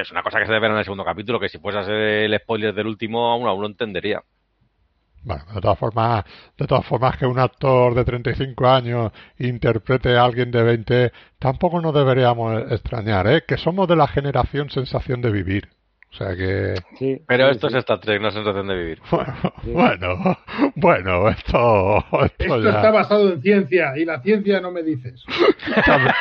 es 0.00 0.10
una 0.10 0.22
cosa 0.22 0.38
que 0.38 0.46
se 0.46 0.52
debe 0.52 0.62
ver 0.62 0.70
en 0.72 0.78
el 0.78 0.84
segundo 0.84 1.04
capítulo, 1.04 1.40
que 1.40 1.48
si 1.48 1.58
fuese 1.58 1.78
a 1.78 1.84
ser 1.84 1.94
el 1.94 2.38
spoiler 2.38 2.74
del 2.74 2.86
último, 2.86 3.30
aún, 3.30 3.46
aún 3.46 3.60
lo 3.60 3.66
entendería. 3.66 4.22
Bueno, 5.22 5.44
de 5.52 5.60
todas 5.60 5.78
formas, 5.78 6.24
de 6.56 6.66
todas 6.66 6.86
formas 6.86 7.16
que 7.16 7.26
un 7.26 7.38
actor 7.40 7.94
de 7.94 8.04
35 8.04 8.68
años 8.68 9.12
interprete 9.38 10.16
a 10.16 10.24
alguien 10.24 10.52
de 10.52 10.62
20, 10.62 11.12
tampoco 11.40 11.80
nos 11.80 11.92
deberíamos 11.92 12.70
extrañar, 12.70 13.26
¿eh? 13.26 13.42
Que 13.46 13.56
somos 13.56 13.88
de 13.88 13.96
la 13.96 14.06
generación 14.06 14.70
sensación 14.70 15.20
de 15.22 15.32
vivir. 15.32 15.75
O 16.12 16.16
sea 16.16 16.34
que, 16.34 16.74
Sí, 16.98 17.20
Pero 17.26 17.46
sí, 17.48 17.54
esto 17.56 17.68
sí. 17.68 17.74
es 17.74 17.80
Star 17.80 18.00
Trek, 18.00 18.22
no 18.22 18.28
es 18.28 18.34
sensación 18.34 18.66
de 18.68 18.74
vivir. 18.76 19.00
bueno, 19.10 19.52
bueno, 19.64 20.38
bueno, 20.76 21.28
esto, 21.28 21.98
esto 21.98 22.24
Esto 22.38 22.62
ya- 22.62 22.70
está 22.70 22.90
basado 22.90 23.32
en 23.32 23.42
ciencia 23.42 23.92
y 23.98 24.04
la 24.06 24.20
ciencia 24.22 24.60
no 24.60 24.70
me 24.70 24.82
dices. 24.82 25.22
también, 25.84 26.14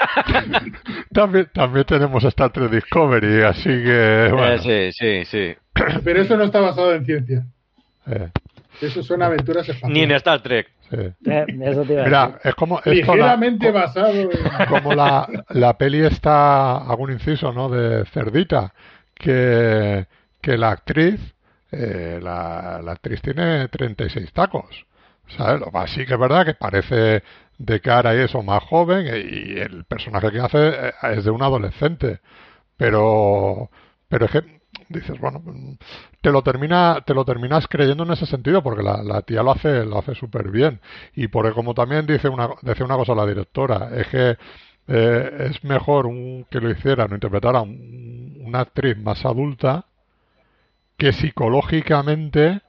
también, 1.13 1.49
también 1.53 1.85
tenemos 1.85 2.23
Star 2.25 2.51
Trek 2.51 2.69
Discovery, 2.71 3.43
así 3.43 3.69
que, 3.69 4.29
bueno, 4.31 4.53
Eh, 4.65 4.91
sí, 4.91 5.23
sí, 5.25 5.25
sí. 5.25 5.55
Pero 6.03 6.21
eso 6.21 6.35
no 6.37 6.43
está 6.43 6.59
basado 6.59 6.93
en 6.93 7.05
ciencia. 7.05 7.45
eh, 8.07 8.29
Eso 8.81 9.01
son 9.03 9.21
aventuras 9.21 9.67
espaciales. 9.69 9.93
Ni 9.97 10.03
en 10.03 10.11
Star 10.11 10.41
Trek. 10.41 10.67
sí. 10.89 10.97
Eh, 10.97 11.45
eso 11.63 11.83
te 11.83 11.93
iba 11.93 12.01
a 12.01 12.05
Mira, 12.05 12.39
es 12.43 12.55
como, 12.55 12.79
esto 12.79 12.89
la- 12.89 12.93
Ligeramente 12.93 13.71
basado 13.71 14.09
en... 14.13 14.29
como 14.67 14.93
la, 14.93 15.27
la 15.49 15.77
peli 15.77 16.05
está, 16.05 16.81
un 16.97 17.11
inciso, 17.11 17.53
¿no? 17.53 17.69
De 17.69 18.03
Cerdita, 18.07 18.73
que, 19.25 20.07
que 20.41 20.57
la 20.57 20.71
actriz, 20.71 21.19
eh, 21.71 22.19
la, 22.21 22.81
la 22.83 22.91
actriz 22.93 23.21
tiene 23.21 23.67
36 23.69 24.31
tacos. 24.33 24.85
¿Sabes? 25.37 25.59
Lo 25.59 25.71
más 25.71 25.89
sí 25.91 26.05
que 26.05 26.13
es 26.13 26.19
verdad 26.19 26.45
que 26.45 26.53
parece 26.53 27.23
de 27.57 27.81
cara 27.81 28.15
y 28.15 28.19
eso 28.19 28.43
más 28.43 28.63
joven 28.63 29.07
y 29.07 29.59
el 29.59 29.85
personaje 29.85 30.31
que 30.31 30.39
hace 30.39 30.67
eh, 30.69 30.93
es 31.13 31.23
de 31.25 31.31
un 31.31 31.41
adolescente. 31.43 32.19
Pero, 32.77 33.69
pero 34.09 34.25
es 34.25 34.31
que 34.31 34.43
dices, 34.89 35.19
bueno, 35.19 35.41
te 36.21 36.31
lo 36.31 36.41
termina, 36.43 37.01
te 37.05 37.13
lo 37.13 37.25
terminas 37.25 37.67
creyendo 37.67 38.03
en 38.03 38.11
ese 38.11 38.25
sentido 38.25 38.63
porque 38.63 38.83
la, 38.83 39.03
la 39.03 39.21
tía 39.21 39.43
lo 39.43 39.51
hace, 39.51 39.85
lo 39.85 39.99
hace 39.99 40.15
súper 40.15 40.49
bien. 40.51 40.79
Y 41.15 41.27
por 41.27 41.51
como 41.53 41.73
también 41.73 42.05
dice 42.05 42.29
una, 42.29 42.49
decía 42.61 42.85
una 42.85 42.97
cosa 42.97 43.15
la 43.15 43.25
directora, 43.25 43.89
es 43.95 44.07
que 44.07 44.37
eh, 44.87 45.47
es 45.51 45.63
mejor 45.63 46.05
un, 46.07 46.45
que 46.49 46.59
lo 46.59 46.69
hicieran 46.71 47.11
o 47.11 47.15
interpretara 47.15 47.61
un- 47.61 48.35
una 48.55 48.61
actriz 48.61 48.97
más 48.97 49.25
adulta 49.25 49.85
que 50.97 51.11
psicológicamente 51.11 52.61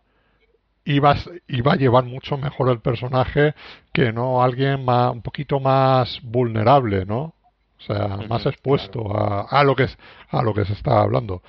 iba, 0.84 1.14
iba 1.46 1.72
a 1.72 1.76
llevar 1.76 2.04
mucho 2.04 2.36
mejor 2.36 2.70
el 2.70 2.80
personaje 2.80 3.54
que 3.92 4.12
no 4.12 4.42
alguien 4.42 4.84
más, 4.84 5.12
un 5.12 5.22
poquito 5.22 5.60
más 5.60 6.20
vulnerable, 6.22 7.06
¿no? 7.06 7.34
O 7.78 7.82
sea, 7.86 8.16
más 8.28 8.44
expuesto 8.46 9.16
a, 9.16 9.42
a 9.42 9.62
lo 9.62 9.76
que 9.76 9.84
es, 9.84 9.96
a 10.30 10.42
lo 10.42 10.54
que 10.54 10.64
se 10.64 10.72
está 10.72 11.02
hablando. 11.02 11.42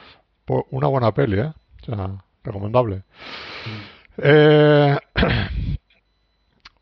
Pues 0.46 0.66
una 0.70 0.88
buena 0.88 1.12
peli, 1.14 1.40
¿eh? 1.40 1.54
O 1.82 1.86
sea, 1.86 2.10
recomendable. 2.44 3.04
Eh, 4.18 4.98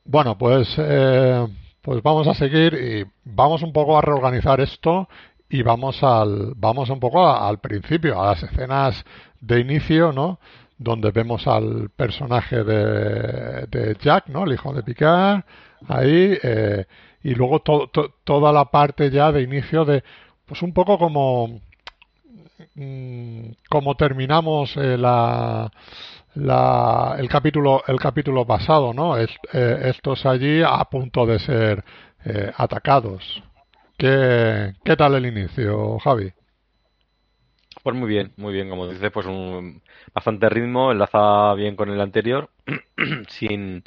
bueno, 0.04 0.38
pues, 0.38 0.76
eh, 0.78 1.48
pues 1.82 2.04
vamos 2.04 2.28
a 2.28 2.34
seguir 2.34 2.74
y 2.74 3.06
vamos 3.24 3.62
un 3.62 3.72
poco 3.72 3.98
a 3.98 4.02
reorganizar 4.02 4.60
esto 4.60 5.08
y 5.50 5.62
vamos 5.62 6.02
al, 6.04 6.54
vamos 6.56 6.90
un 6.90 7.00
poco 7.00 7.28
al 7.28 7.60
principio, 7.60 8.22
a 8.22 8.28
las 8.32 8.44
escenas 8.44 9.06
de 9.40 9.60
inicio, 9.60 10.12
¿no? 10.12 10.40
Donde 10.78 11.12
vemos 11.12 11.48
al 11.48 11.90
personaje 11.96 12.64
de, 12.64 13.66
de 13.68 13.96
Jack, 14.02 14.28
¿no? 14.28 14.44
El 14.46 14.54
hijo 14.54 14.74
de 14.74 14.84
Picard, 14.84 15.44
ahí, 15.88 16.38
eh, 16.44 16.86
y 17.24 17.34
luego 17.36 17.60
to- 17.62 17.88
to- 17.88 18.14
toda 18.24 18.52
la 18.52 18.66
parte 18.66 19.10
ya 19.12 19.32
de 19.32 19.42
inicio 19.44 19.86
de, 19.86 20.04
pues 20.46 20.62
un 20.62 20.74
poco 20.74 20.98
como, 20.98 21.62
mm, 22.76 23.50
como 23.70 23.96
terminamos 23.96 24.76
eh, 24.78 24.98
la, 24.98 25.72
la, 26.36 27.16
el 27.18 27.30
capítulo 27.30 27.84
el 27.88 28.00
capítulo 28.00 28.46
pasado, 28.46 28.94
¿no? 28.94 29.18
Eh, 29.18 29.28
estos 29.54 30.26
allí 30.26 30.62
a 30.64 30.84
punto 30.86 31.26
de 31.26 31.40
ser 31.40 31.84
eh, 32.26 32.52
atacados. 32.58 33.44
¿Qué, 33.98 34.74
¿Qué 34.86 34.96
tal 34.96 35.16
el 35.16 35.26
inicio, 35.26 36.00
Javi? 36.00 36.32
Pues 37.84 37.96
muy 37.96 38.08
bien, 38.10 38.34
muy 38.38 38.54
bien, 38.54 38.70
como 38.70 38.88
dices, 38.90 39.12
pues 39.12 39.28
un 39.28 39.82
bastante 40.14 40.50
ritmo, 40.50 40.92
enlaza 40.92 41.54
bien 41.56 41.76
con 41.76 41.90
el 41.90 42.02
anterior, 42.02 42.50
sin, 43.30 43.84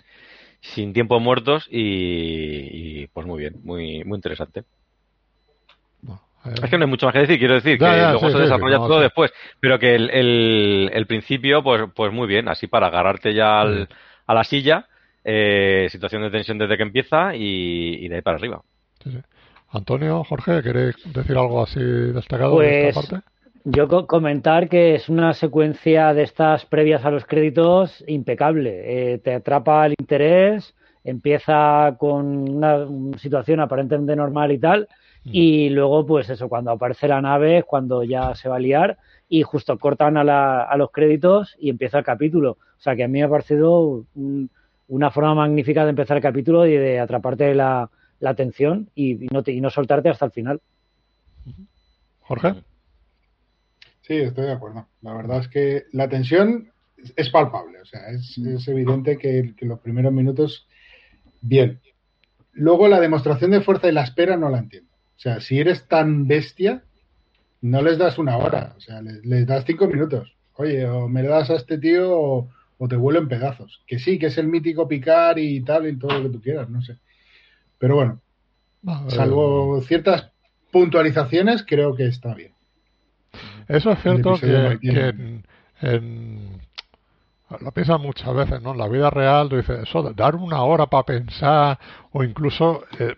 sin 0.60 0.92
tiempos 0.92 1.22
muertos 1.22 1.68
y, 1.70 3.02
y, 3.04 3.06
pues 3.08 3.26
muy 3.26 3.40
bien, 3.40 3.60
muy, 3.64 4.04
muy 4.04 4.16
interesante. 4.16 4.64
Eh, 6.44 6.50
Es 6.62 6.70
que 6.70 6.78
no 6.78 6.84
hay 6.84 6.90
mucho 6.90 7.06
más 7.06 7.12
que 7.12 7.20
decir, 7.20 7.38
quiero 7.38 7.54
decir 7.54 7.80
Ya, 7.80 7.96
que 7.96 7.96
ya, 7.96 8.10
luego 8.10 8.30
sí, 8.30 8.30
se 8.30 8.38
desarrolla 8.38 8.76
sí, 8.76 8.82
no, 8.82 8.88
todo 8.88 9.00
después, 9.00 9.32
pero 9.60 9.78
que 9.78 9.94
el, 9.94 10.10
el, 10.10 10.90
el 10.92 11.06
principio, 11.06 11.62
pues, 11.62 11.82
pues 11.94 12.12
muy 12.12 12.26
bien, 12.26 12.48
así 12.48 12.66
para 12.66 12.88
agarrarte 12.88 13.32
ya 13.34 13.60
al- 13.60 13.88
a 14.26 14.34
la 14.34 14.44
silla, 14.44 14.88
eh, 15.24 15.86
situación 15.90 16.22
de 16.22 16.30
tensión 16.30 16.58
desde 16.58 16.76
que 16.76 16.82
empieza 16.82 17.34
y, 17.36 18.04
y 18.04 18.08
de 18.08 18.16
ahí 18.16 18.22
para 18.22 18.36
arriba. 18.38 18.62
sí, 19.02 19.10
sí. 19.12 19.18
Antonio, 19.70 20.24
Jorge, 20.24 20.62
¿queréis 20.62 20.96
decir 21.12 21.36
algo 21.36 21.62
así 21.62 21.80
destacado 21.80 22.58
de 22.60 22.70
esta 22.70 23.00
Pues, 23.00 23.08
parte? 23.08 23.26
Yo 23.64 23.86
co- 23.88 24.06
comentar 24.06 24.68
que 24.68 24.94
es 24.94 25.08
una 25.08 25.34
secuencia 25.34 26.14
de 26.14 26.22
estas 26.22 26.64
previas 26.64 27.04
a 27.04 27.10
los 27.10 27.26
créditos 27.26 28.02
impecable. 28.06 29.12
Eh, 29.14 29.18
te 29.18 29.34
atrapa 29.34 29.84
el 29.84 29.94
interés, 29.98 30.74
empieza 31.04 31.96
con 31.98 32.48
una, 32.48 32.86
situación 33.18 33.60
aparentemente 33.60 34.16
normal 34.16 34.52
y 34.52 34.58
tal, 34.58 34.88
y 35.24 35.68
luego, 35.68 36.06
pues 36.06 36.30
eso, 36.30 36.48
cuando 36.48 36.70
aparece 36.70 37.06
la 37.06 37.20
nave 37.20 37.58
es 37.58 37.64
cuando 37.66 38.02
ya 38.02 38.34
se 38.34 38.48
va 38.48 38.56
a 38.56 38.60
liar 38.60 38.96
y 39.28 39.42
justo 39.42 39.78
cortan 39.78 40.16
a, 40.16 40.24
la- 40.24 40.62
a 40.62 40.76
los 40.78 40.90
créditos 40.90 41.54
y 41.58 41.68
empieza 41.68 41.98
el 41.98 42.04
capítulo. 42.04 42.52
O 42.52 42.80
sea 42.80 42.96
que 42.96 43.04
a 43.04 43.08
mí 43.08 43.18
me 43.18 43.24
ha 43.24 43.28
parecido 43.28 44.04
un- 44.14 44.48
una 44.86 45.10
forma 45.10 45.34
magnífica 45.34 45.84
de 45.84 45.90
empezar 45.90 46.16
el 46.16 46.22
capítulo 46.22 46.64
y 46.66 46.74
de 46.74 46.98
atraparte 47.00 47.54
la, 47.54 47.90
la 48.20 48.30
atención 48.30 48.90
y, 48.94 49.24
y 49.24 49.28
no 49.32 49.42
te- 49.42 49.52
y 49.52 49.60
no 49.60 49.70
soltarte 49.70 50.08
hasta 50.08 50.26
el 50.26 50.32
final. 50.32 50.60
Jorge. 52.20 52.54
Sí, 54.02 54.14
estoy 54.14 54.46
de 54.46 54.52
acuerdo. 54.52 54.86
La 55.02 55.14
verdad 55.14 55.40
es 55.40 55.48
que 55.48 55.84
la 55.92 56.08
tensión 56.08 56.70
es- 57.16 57.30
palpable. 57.30 57.80
O 57.80 57.84
sea, 57.84 58.08
es, 58.08 58.36
es 58.38 58.66
evidente 58.68 59.18
que, 59.18 59.54
que 59.56 59.66
los 59.66 59.80
primeros 59.80 60.12
minutos, 60.12 60.66
bien. 61.40 61.80
Luego 62.52 62.88
la 62.88 63.00
demostración 63.00 63.50
de 63.52 63.60
fuerza 63.60 63.88
y 63.88 63.92
la 63.92 64.02
espera 64.04 64.36
no 64.36 64.48
la 64.48 64.58
entiendo. 64.58 64.90
O 65.16 65.20
sea, 65.20 65.40
si 65.40 65.58
eres 65.58 65.86
tan 65.88 66.26
bestia, 66.26 66.82
no 67.60 67.82
les 67.82 67.98
das 67.98 68.18
una 68.18 68.36
hora. 68.36 68.74
O 68.76 68.80
sea, 68.80 69.00
les, 69.02 69.24
les 69.24 69.46
das 69.46 69.64
cinco 69.66 69.86
minutos. 69.86 70.34
Oye, 70.54 70.86
o 70.86 71.08
me 71.08 71.22
das 71.22 71.50
a 71.50 71.54
este 71.56 71.78
tío 71.78 72.10
o, 72.18 72.50
o 72.78 72.88
te 72.88 72.96
vuelo 72.96 73.20
en 73.20 73.28
pedazos. 73.28 73.82
Que 73.86 73.98
sí, 73.98 74.18
que 74.18 74.26
es 74.26 74.38
el 74.38 74.48
mítico 74.48 74.88
picar 74.88 75.38
y 75.38 75.60
tal 75.62 75.86
y 75.88 75.96
todo 75.96 76.18
lo 76.18 76.24
que 76.24 76.36
tú 76.36 76.40
quieras, 76.42 76.68
no 76.68 76.82
sé. 76.82 76.96
Pero 77.78 77.94
bueno, 77.96 78.20
salvo 79.08 79.80
ciertas 79.82 80.30
puntualizaciones, 80.70 81.64
creo 81.66 81.94
que 81.94 82.06
está 82.06 82.34
bien. 82.34 82.52
Eso 83.68 83.90
es 83.92 84.02
cierto 84.02 84.38
que, 84.40 84.78
en 85.80 86.60
lo 87.60 87.72
piensas 87.72 88.00
muchas 88.00 88.34
veces, 88.34 88.62
¿no? 88.62 88.72
En 88.72 88.78
la 88.78 88.88
vida 88.88 89.10
real, 89.10 89.48
tú 89.48 89.56
dices, 89.56 89.80
eso, 89.82 90.02
de 90.02 90.14
dar 90.14 90.36
una 90.36 90.62
hora 90.62 90.86
para 90.86 91.04
pensar 91.04 91.78
o 92.12 92.22
incluso 92.22 92.84
eh, 92.98 93.14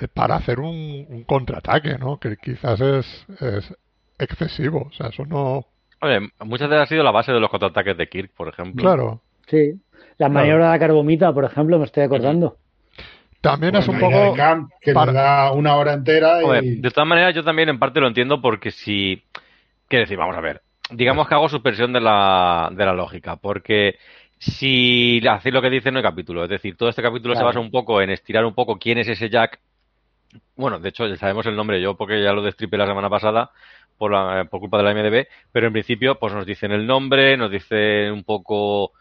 eh, 0.00 0.08
para 0.12 0.36
hacer 0.36 0.60
un, 0.60 1.06
un, 1.08 1.24
contraataque, 1.24 1.98
¿no? 1.98 2.18
Que 2.18 2.36
quizás 2.36 2.80
es, 2.80 3.26
es, 3.40 3.74
excesivo, 4.18 4.88
o 4.90 4.92
sea, 4.92 5.08
eso 5.08 5.26
no... 5.26 5.66
Oye, 6.00 6.20
muchas 6.44 6.68
veces 6.68 6.82
ha 6.82 6.86
sido 6.86 7.02
la 7.02 7.10
base 7.10 7.32
de 7.32 7.40
los 7.40 7.50
contraataques 7.50 7.96
de 7.96 8.08
Kirk, 8.08 8.30
por 8.36 8.48
ejemplo. 8.48 8.82
Claro. 8.82 9.20
Sí, 9.48 9.80
la 10.18 10.28
maniobra 10.28 10.66
de 10.66 10.70
la 10.70 10.78
carbomita, 10.78 11.32
por 11.32 11.44
ejemplo, 11.44 11.78
me 11.78 11.84
estoy 11.84 12.04
acordando. 12.04 12.58
También 13.40 13.72
Bueno, 13.72 13.84
es 13.84 13.88
un 13.88 14.00
poco... 14.00 14.32
de 14.32 14.36
Camp, 14.36 14.70
que 14.80 14.92
para- 14.92 15.12
da 15.12 15.52
una 15.52 15.76
hora 15.76 15.92
entera 15.92 16.40
Joder, 16.42 16.64
y... 16.64 16.80
de 16.80 16.90
todas 16.90 17.08
maneras, 17.08 17.34
yo 17.34 17.44
también 17.44 17.68
en 17.68 17.78
parte 17.78 18.00
lo 18.00 18.08
entiendo 18.08 18.40
porque 18.40 18.70
si. 18.70 19.22
Quiero 19.88 20.02
decir, 20.04 20.16
vamos 20.16 20.36
a 20.36 20.40
ver. 20.40 20.62
Digamos 20.90 21.28
que 21.28 21.34
hago 21.34 21.48
suspensión 21.48 21.92
de 21.92 22.00
la, 22.00 22.70
de 22.72 22.84
la 22.84 22.92
lógica, 22.92 23.36
porque 23.36 23.98
si 24.38 25.20
hacéis 25.28 25.52
lo 25.54 25.62
que 25.62 25.70
dice 25.70 25.90
no 25.90 25.98
hay 25.98 26.02
capítulo, 26.04 26.44
es 26.44 26.50
decir, 26.50 26.76
todo 26.76 26.88
este 26.88 27.02
capítulo 27.02 27.34
se 27.36 27.42
basa 27.42 27.58
un 27.60 27.70
poco 27.70 28.00
en 28.02 28.10
estirar 28.10 28.44
un 28.44 28.54
poco 28.54 28.78
quién 28.78 28.98
es 28.98 29.08
ese 29.08 29.28
Jack. 29.28 29.58
Bueno, 30.56 30.78
de 30.78 30.88
hecho, 30.88 31.06
ya 31.06 31.16
sabemos 31.16 31.46
el 31.46 31.56
nombre 31.56 31.80
yo 31.80 31.96
porque 31.96 32.22
ya 32.22 32.32
lo 32.32 32.42
destripé 32.42 32.76
la 32.76 32.86
semana 32.86 33.08
pasada 33.10 33.50
por, 33.98 34.12
la- 34.12 34.44
por 34.44 34.60
culpa 34.60 34.78
de 34.78 34.84
la 34.84 34.90
MDB, 34.94 35.26
pero 35.52 35.66
en 35.68 35.72
principio 35.72 36.18
pues 36.18 36.32
nos 36.34 36.46
dicen 36.46 36.72
el 36.72 36.86
nombre, 36.86 37.36
nos 37.36 37.50
dicen 37.50 38.12
un 38.12 38.24
poco 38.24 38.92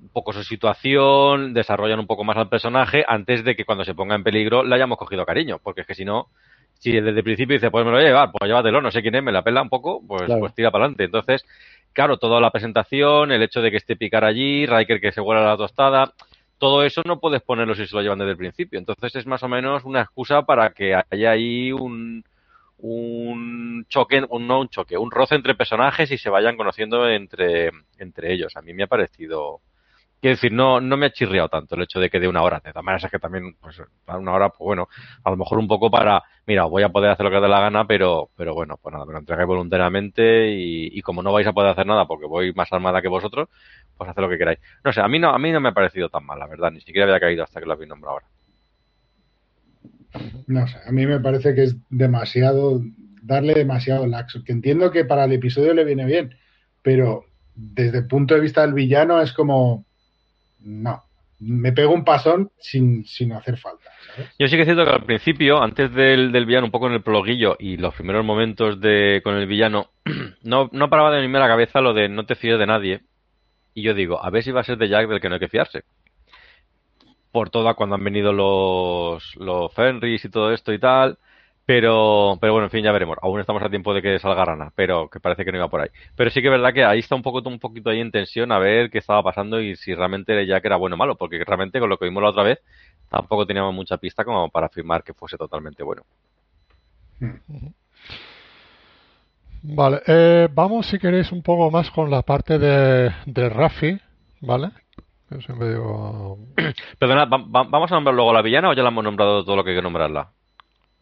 un 0.00 0.08
poco 0.10 0.32
su 0.32 0.44
situación, 0.44 1.54
desarrollan 1.54 1.98
un 2.00 2.06
poco 2.06 2.24
más 2.24 2.36
al 2.36 2.48
personaje 2.48 3.04
antes 3.06 3.44
de 3.44 3.56
que 3.56 3.64
cuando 3.64 3.84
se 3.84 3.94
ponga 3.94 4.14
en 4.14 4.22
peligro 4.24 4.62
le 4.62 4.74
hayamos 4.74 4.98
cogido 4.98 5.26
cariño, 5.26 5.58
porque 5.62 5.80
es 5.82 5.86
que 5.86 5.94
si 5.94 6.04
no, 6.04 6.28
si 6.74 6.92
desde 6.92 7.10
el 7.10 7.24
principio 7.24 7.54
dice, 7.54 7.70
pues 7.70 7.84
me 7.84 7.90
lo 7.90 7.96
voy 7.96 8.04
a 8.04 8.08
llevar, 8.08 8.30
pues 8.32 8.48
llévatelo, 8.48 8.80
no 8.80 8.90
sé 8.90 9.02
quién 9.02 9.16
es, 9.16 9.22
me 9.22 9.32
la 9.32 9.42
pela 9.42 9.62
un 9.62 9.68
poco, 9.68 10.00
pues, 10.06 10.22
Claro. 10.22 10.40
pues 10.40 10.54
tira 10.54 10.70
para 10.70 10.84
adelante. 10.84 11.04
Entonces, 11.04 11.44
claro, 11.92 12.18
toda 12.18 12.40
la 12.40 12.50
presentación, 12.52 13.32
el 13.32 13.42
hecho 13.42 13.60
de 13.60 13.70
que 13.72 13.78
esté 13.78 13.96
picar 13.96 14.24
allí, 14.24 14.66
Riker 14.66 15.00
que 15.00 15.10
se 15.12 15.20
huela 15.20 15.42
la 15.42 15.56
tostada, 15.56 16.12
todo 16.58 16.84
eso 16.84 17.02
no 17.04 17.18
puedes 17.20 17.42
ponerlo 17.42 17.74
si 17.74 17.86
se 17.86 17.94
lo 17.96 18.02
llevan 18.02 18.18
desde 18.18 18.32
el 18.32 18.36
principio. 18.36 18.78
Entonces 18.78 19.14
es 19.16 19.26
más 19.26 19.42
o 19.42 19.48
menos 19.48 19.84
una 19.84 20.02
excusa 20.02 20.42
para 20.42 20.70
que 20.70 20.94
haya 20.94 21.30
ahí 21.30 21.72
un, 21.72 22.24
un 22.78 23.84
choque, 23.88 24.22
un, 24.28 24.46
no 24.46 24.60
un 24.60 24.68
choque, 24.68 24.96
un 24.96 25.10
roce 25.10 25.34
entre 25.34 25.54
personajes 25.54 26.10
y 26.10 26.18
se 26.18 26.30
vayan 26.30 26.56
conociendo 26.56 27.08
entre, 27.08 27.70
entre 27.98 28.32
ellos. 28.32 28.56
A 28.56 28.62
mí 28.62 28.72
me 28.74 28.84
ha 28.84 28.86
parecido, 28.88 29.60
quiero 30.20 30.36
decir, 30.36 30.52
no, 30.52 30.80
no 30.80 30.96
me 30.96 31.06
ha 31.06 31.12
chirriado 31.12 31.48
tanto 31.48 31.74
el 31.74 31.82
hecho 31.82 32.00
de 32.00 32.10
que 32.10 32.20
de 32.20 32.28
una 32.28 32.42
hora. 32.42 32.60
De 32.64 32.70
todas 32.72 32.84
maneras 32.84 33.04
es 33.04 33.10
que 33.10 33.18
también, 33.18 33.56
pues, 33.60 33.80
para 34.04 34.18
una 34.18 34.32
hora, 34.32 34.48
pues 34.50 34.66
bueno, 34.66 34.88
a 35.24 35.30
lo 35.30 35.36
mejor 35.36 35.58
un 35.58 35.68
poco 35.68 35.90
para, 35.90 36.22
mira, 36.46 36.64
voy 36.64 36.82
a 36.82 36.88
poder 36.88 37.10
hacer 37.10 37.24
lo 37.24 37.30
que 37.30 37.40
dé 37.40 37.48
la 37.48 37.60
gana, 37.60 37.86
pero, 37.86 38.30
pero 38.36 38.54
bueno, 38.54 38.78
pues 38.82 38.92
nada, 38.92 39.04
me 39.04 39.12
lo 39.12 39.18
entregáis 39.18 39.46
voluntariamente 39.46 40.50
y, 40.50 40.98
y 40.98 41.02
como 41.02 41.22
no 41.22 41.32
vais 41.32 41.46
a 41.46 41.52
poder 41.52 41.70
hacer 41.70 41.86
nada 41.86 42.06
porque 42.06 42.26
voy 42.26 42.52
más 42.52 42.72
armada 42.72 43.02
que 43.02 43.08
vosotros, 43.08 43.48
pues 43.96 44.10
haced 44.10 44.22
lo 44.22 44.28
que 44.28 44.38
queráis. 44.38 44.58
No 44.84 44.92
sé, 44.92 45.00
a 45.00 45.08
mí 45.08 45.18
no, 45.18 45.30
a 45.30 45.38
mí 45.38 45.52
no 45.52 45.60
me 45.60 45.70
ha 45.70 45.74
parecido 45.74 46.08
tan 46.08 46.24
mal, 46.24 46.38
la 46.38 46.46
verdad, 46.46 46.70
ni 46.70 46.80
siquiera 46.80 47.06
había 47.06 47.20
caído 47.20 47.44
hasta 47.44 47.60
que 47.60 47.66
lo 47.66 47.72
habéis 47.72 47.88
nombrado 47.88 48.14
ahora. 48.14 48.26
No 50.46 50.66
sé, 50.66 50.78
a 50.86 50.90
mí 50.90 51.06
me 51.06 51.20
parece 51.20 51.54
que 51.54 51.64
es 51.64 51.76
demasiado, 51.90 52.80
darle 53.22 53.54
demasiado 53.54 54.06
laxo, 54.06 54.42
que 54.42 54.52
entiendo 54.52 54.90
que 54.90 55.04
para 55.04 55.24
el 55.24 55.32
episodio 55.32 55.74
le 55.74 55.84
viene 55.84 56.06
bien, 56.06 56.34
pero 56.82 57.24
desde 57.54 57.98
el 57.98 58.06
punto 58.06 58.34
de 58.34 58.40
vista 58.40 58.62
del 58.62 58.72
villano 58.72 59.20
es 59.20 59.32
como, 59.32 59.84
no, 60.60 61.02
me 61.40 61.72
pego 61.72 61.92
un 61.92 62.04
pasón 62.04 62.50
sin, 62.58 63.04
sin 63.04 63.32
hacer 63.32 63.58
falta. 63.58 63.90
Yo 64.38 64.48
sí 64.48 64.56
que 64.56 64.62
es 64.62 64.66
cierto 64.66 64.84
que 64.84 64.90
al 64.90 65.04
principio, 65.04 65.62
antes 65.62 65.92
del, 65.94 66.32
del 66.32 66.46
villano, 66.46 66.66
un 66.66 66.72
poco 66.72 66.88
en 66.88 66.94
el 66.94 67.02
prologuillo 67.02 67.56
y 67.58 67.76
los 67.76 67.94
primeros 67.94 68.24
momentos 68.24 68.80
de 68.80 69.20
con 69.22 69.36
el 69.36 69.46
villano, 69.46 69.90
no, 70.42 70.68
no 70.72 70.90
paraba 70.90 71.10
de 71.10 71.16
venirme 71.16 71.38
a 71.38 71.42
la 71.42 71.48
cabeza 71.48 71.80
lo 71.80 71.94
de 71.94 72.08
no 72.08 72.26
te 72.26 72.34
fíes 72.34 72.58
de 72.58 72.66
nadie. 72.66 73.02
Y 73.74 73.82
yo 73.82 73.94
digo, 73.94 74.22
a 74.24 74.30
ver 74.30 74.42
si 74.42 74.50
va 74.50 74.62
a 74.62 74.64
ser 74.64 74.78
de 74.78 74.88
Jack 74.88 75.08
del 75.08 75.20
que 75.20 75.28
no 75.28 75.34
hay 75.34 75.40
que 75.40 75.48
fiarse. 75.48 75.84
Por 77.30 77.50
toda 77.50 77.74
cuando 77.74 77.94
han 77.94 78.02
venido 78.02 78.32
los, 78.32 79.36
los 79.36 79.72
Fenris 79.74 80.24
y 80.24 80.30
todo 80.30 80.52
esto 80.52 80.72
y 80.72 80.80
tal. 80.80 81.18
Pero, 81.68 82.38
pero 82.40 82.54
bueno, 82.54 82.64
en 82.68 82.70
fin, 82.70 82.82
ya 82.82 82.92
veremos. 82.92 83.18
Aún 83.20 83.40
estamos 83.40 83.62
a 83.62 83.68
tiempo 83.68 83.92
de 83.92 84.00
que 84.00 84.18
salga 84.18 84.42
Rana, 84.42 84.72
pero 84.74 85.10
que 85.10 85.20
parece 85.20 85.44
que 85.44 85.52
no 85.52 85.58
iba 85.58 85.68
por 85.68 85.82
ahí. 85.82 85.90
Pero 86.16 86.30
sí 86.30 86.40
que 86.40 86.46
es 86.48 86.50
verdad 86.50 86.72
que 86.72 86.82
ahí 86.82 87.00
está 87.00 87.14
un 87.14 87.20
poco, 87.20 87.46
un 87.46 87.58
poquito 87.58 87.90
ahí 87.90 88.00
en 88.00 88.10
tensión 88.10 88.52
a 88.52 88.58
ver 88.58 88.88
qué 88.88 88.96
estaba 88.96 89.22
pasando 89.22 89.60
y 89.60 89.76
si 89.76 89.94
realmente 89.94 90.46
Jack 90.46 90.64
era 90.64 90.76
bueno 90.76 90.94
o 90.94 90.98
malo, 90.98 91.16
porque 91.16 91.44
realmente 91.44 91.78
con 91.78 91.90
lo 91.90 91.98
que 91.98 92.06
vimos 92.06 92.22
la 92.22 92.30
otra 92.30 92.42
vez 92.42 92.58
tampoco 93.10 93.44
teníamos 93.46 93.74
mucha 93.74 93.98
pista 93.98 94.24
como 94.24 94.48
para 94.48 94.66
afirmar 94.68 95.04
que 95.04 95.12
fuese 95.12 95.36
totalmente 95.36 95.82
bueno. 95.82 96.04
Vale, 99.62 100.00
eh, 100.06 100.48
vamos 100.50 100.86
si 100.86 100.98
queréis 100.98 101.32
un 101.32 101.42
poco 101.42 101.70
más 101.70 101.90
con 101.90 102.10
la 102.10 102.22
parte 102.22 102.58
de, 102.58 103.12
de 103.26 103.48
Rafi, 103.50 103.98
¿vale? 104.40 104.70
Yo 105.30 105.40
siempre 105.42 105.68
digo... 105.70 106.38
Perdona, 106.98 107.26
va- 107.26 107.38
va- 107.44 107.64
¿vamos 107.68 107.92
a 107.92 107.96
nombrar 107.96 108.14
luego 108.14 108.30
a 108.30 108.34
la 108.34 108.42
villana 108.42 108.70
o 108.70 108.72
ya 108.72 108.82
la 108.82 108.88
hemos 108.88 109.04
nombrado 109.04 109.44
todo 109.44 109.56
lo 109.56 109.64
que 109.64 109.70
hay 109.72 109.76
que 109.76 109.82
nombrarla? 109.82 110.30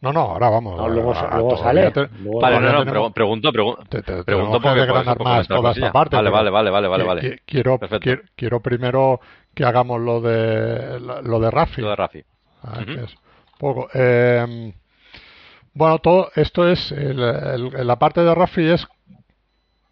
No, 0.00 0.12
no, 0.12 0.20
ahora 0.20 0.50
vamos. 0.50 0.76
No, 0.76 0.88
luego, 0.88 1.14
ahora 1.14 1.37
luego 1.38 1.56
sale. 1.56 1.90
te- 1.90 2.09
luego 2.22 2.40
Vale, 2.40 2.56
todavía 2.56 2.72
no, 2.72 2.78
no, 2.78 2.85
tenemos- 2.85 3.12
pregunto, 3.12 3.50
pregu- 3.50 3.88
te- 3.88 4.02
te- 4.02 4.24
pregunto 4.24 4.61
porque 4.61 4.87
por 4.87 5.24
más 5.24 5.48
toda 5.48 5.72
esta 5.72 5.92
parte. 5.92 6.16
Vale, 6.16 6.30
vale, 6.30 6.50
vale, 6.50 6.70
vale, 6.70 6.88
vale, 6.88 7.02
qui- 7.04 7.06
vale. 7.06 7.20
qui- 7.22 7.40
Quiero, 7.46 7.78
quiero, 8.00 8.22
quiero 8.37 8.61
primero 8.61 9.20
que 9.54 9.64
hagamos 9.64 10.00
lo 10.00 10.20
de 10.20 11.00
lo 11.00 11.40
de 11.40 11.50
Rafi. 11.50 11.80
Lo 11.80 11.88
de 11.90 11.96
Rafi. 11.96 12.22
Ah, 12.62 12.80
es 12.87 13.16
poco. 13.59 13.88
Eh, 13.94 14.72
bueno, 15.72 15.98
todo 15.98 16.30
esto 16.37 16.68
es 16.68 16.92
el- 16.92 17.20
el- 17.20 17.87
la 17.87 17.98
parte 17.98 18.20
de 18.22 18.35
Rafi 18.35 18.66
es 18.68 18.87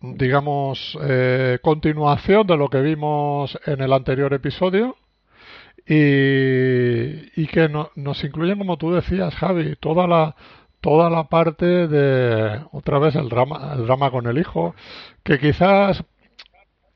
digamos 0.00 0.98
eh, 1.02 1.58
continuación 1.62 2.46
de 2.46 2.56
lo 2.58 2.68
que 2.68 2.80
vimos 2.82 3.58
en 3.66 3.80
el 3.80 3.92
anterior 3.92 4.34
episodio 4.34 4.96
y, 5.86 7.42
y 7.42 7.46
que 7.46 7.68
no- 7.68 7.90
nos 7.94 8.22
incluyen 8.24 8.58
como 8.58 8.76
tú 8.76 8.92
decías 8.92 9.34
Javi 9.34 9.76
toda 9.76 10.06
la 10.06 10.34
toda 10.80 11.08
la 11.10 11.24
parte 11.24 11.88
de 11.88 12.60
otra 12.72 12.98
vez 12.98 13.14
el 13.16 13.28
drama 13.28 13.72
el 13.74 13.86
drama 13.86 14.10
con 14.10 14.26
el 14.26 14.38
hijo 14.38 14.74
que 15.22 15.38
quizás 15.38 16.02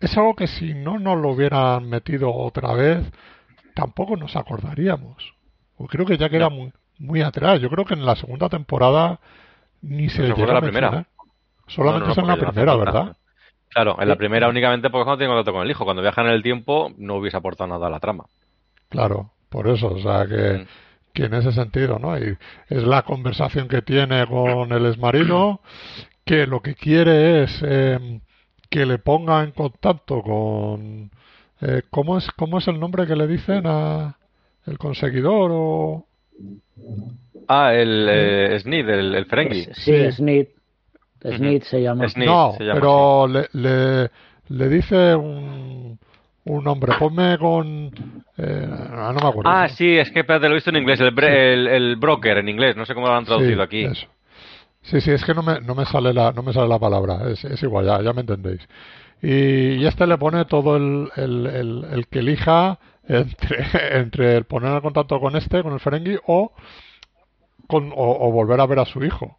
es 0.01 0.17
algo 0.17 0.35
que 0.35 0.47
si 0.47 0.75
no 0.75 0.99
nos 0.99 1.19
lo 1.19 1.31
hubieran 1.31 1.89
metido 1.89 2.33
otra 2.35 2.73
vez 2.75 3.05
tampoco 3.75 4.17
nos 4.17 4.37
acordaríamos 4.37 5.35
Pues 5.77 5.91
creo 5.91 6.07
que 6.07 6.17
ya 6.19 6.29
queda 6.29 6.49
No. 6.49 6.57
muy, 6.57 6.73
muy 6.99 7.23
atrás. 7.23 7.61
Yo 7.61 7.71
creo 7.71 7.85
que 7.85 7.95
en 7.95 8.05
la 8.05 8.17
segunda 8.17 8.49
temporada 8.49 9.21
ni 9.83 10.09
se 10.09 10.25
Eso 10.25 10.35
fue 10.35 10.43
llega 10.43 10.55
la 10.55 10.61
primera. 10.61 11.07
Solamente 11.69 12.09
No, 12.09 12.09
no, 12.09 12.09
no, 12.09 12.13
es 12.13 12.19
en 12.19 12.27
la 12.27 12.35
no 12.37 12.43
primera. 12.53 12.75
¿verdad? 12.77 13.17
Claro, 13.69 13.97
en 14.01 14.09
la 14.09 14.15
Sí. 14.15 14.19
primera 14.19 14.49
únicamente 14.49 14.91
porque 14.91 15.09
no 15.09 15.17
tiene 15.17 15.33
contacto 15.33 15.53
con 15.53 15.63
el 15.63 15.71
hijo. 15.71 15.85
Cuando 15.85 16.03
viajan 16.03 16.27
en 16.27 16.33
el 16.33 16.43
tiempo 16.43 16.91
no 16.99 17.15
hubiese 17.17 17.37
aportado 17.37 17.69
nada 17.69 17.87
a 17.87 17.91
la 17.91 18.01
trama. 18.01 18.25
Claro, 18.89 19.31
por 19.49 19.69
eso. 19.69 19.89
O 19.89 19.99
sea, 19.99 20.27
que, 20.27 20.59
Mm. 20.61 20.67
que 21.15 21.25
en 21.25 21.35
ese 21.35 21.53
sentido, 21.53 21.99
¿no? 21.99 22.17
Y 22.19 22.37
es 22.69 22.83
la 22.85 23.03
conversación 23.03 23.69
que 23.69 23.83
tiene 23.83 24.27
con 24.27 24.73
el 24.73 24.87
exmarido, 24.87 25.61
que 26.25 26.47
lo 26.47 26.61
que 26.61 26.75
quiere 26.75 27.45
es 27.45 27.61
eh, 27.65 28.21
que 28.71 28.87
le 28.87 28.99
ponga 28.99 29.43
en 29.43 29.53
contacto 29.53 30.23
con... 30.23 31.11
eh, 31.61 31.83
¿cómo, 31.91 32.19
es, 32.19 32.31
¿Cómo 32.37 32.59
es 32.59 32.69
el 32.69 32.79
nombre 32.79 33.07
que 33.07 33.17
le 33.17 33.27
dicen 33.27 33.63
a 33.67 34.17
el 34.67 34.79
conseguidor 34.79 35.51
o...? 35.53 36.07
Ah, 37.49 37.73
el 37.75 38.07
eh, 38.11 38.61
Snid, 38.61 38.89
el, 38.89 39.15
el 39.15 39.25
Ferengi. 39.27 39.65
Sí, 39.73 39.73
Sí. 39.73 40.13
Snid. 40.13 40.47
Snid 41.25 41.63
se 41.63 41.83
llama. 41.83 42.09
Snid. 42.09 42.27
no, 42.27 42.55
se 42.59 42.65
llama 42.65 42.75
pero 42.81 43.27
le, 43.27 43.49
le, 43.55 44.11
le 44.49 44.69
dice 44.69 45.15
un, 45.17 45.99
un 46.49 46.65
nombre. 46.65 46.93
Ponme 46.99 47.39
con... 47.39 47.91
eh, 48.37 48.69
ah, 48.71 49.13
no 49.15 49.21
me 49.21 49.29
acuerdo. 49.29 49.51
Ah, 49.51 49.69
sí, 49.69 49.97
es 49.99 50.11
que 50.11 50.21
espérate, 50.21 50.47
lo 50.49 50.53
he 50.53 50.57
visto 50.57 50.71
en 50.71 50.77
inglés, 50.77 51.01
el, 51.01 51.15
bre- 51.15 51.53
el, 51.53 51.67
el 51.67 51.97
broker 51.97 52.39
en 52.39 52.49
inglés, 52.49 52.77
no 52.77 52.85
sé 52.87 52.95
cómo 52.95 53.07
lo 53.09 53.15
han 53.15 53.25
traducido 53.25 53.57
Sí, 53.57 53.63
aquí. 53.63 53.85
eso. 53.85 54.07
Sí, 54.83 55.01
sí, 55.01 55.11
es 55.11 55.25
que 55.25 55.35
no 55.35 55.43
me, 55.43 55.61
no 55.61 55.75
me 55.75 55.85
sale 55.85 56.15
la, 56.15 56.33
no 56.33 56.43
me 56.43 56.53
sale 56.53 56.69
la 56.69 56.79
palabra, 56.79 57.29
es, 57.31 57.45
es 57.45 57.63
igual, 57.63 57.85
ya, 57.87 58.01
ya 58.01 58.13
me 58.13 58.21
entendéis. 58.23 58.67
Y, 59.21 59.75
y 59.75 59.87
este 59.87 60.07
le 60.07 60.17
pone 60.17 60.45
todo 60.45 60.77
el, 60.77 61.11
el, 61.17 61.47
el, 61.47 61.85
el 61.91 62.07
que 62.07 62.21
elija 62.21 62.79
entre, 63.07 63.67
entre 63.99 64.37
el 64.37 64.45
poner 64.45 64.73
en 64.75 64.81
contacto 64.81 65.19
con 65.21 65.37
este, 65.37 65.63
con 65.63 65.73
el 65.73 65.81
Ferengi, 65.81 66.17
o, 66.27 66.53
con, 67.67 67.91
o, 67.93 67.95
o 68.29 68.33
volver 68.33 68.61
a 68.61 68.67
ver 68.67 68.79
a 68.79 68.85
su 68.87 69.05
hijo. 69.05 69.37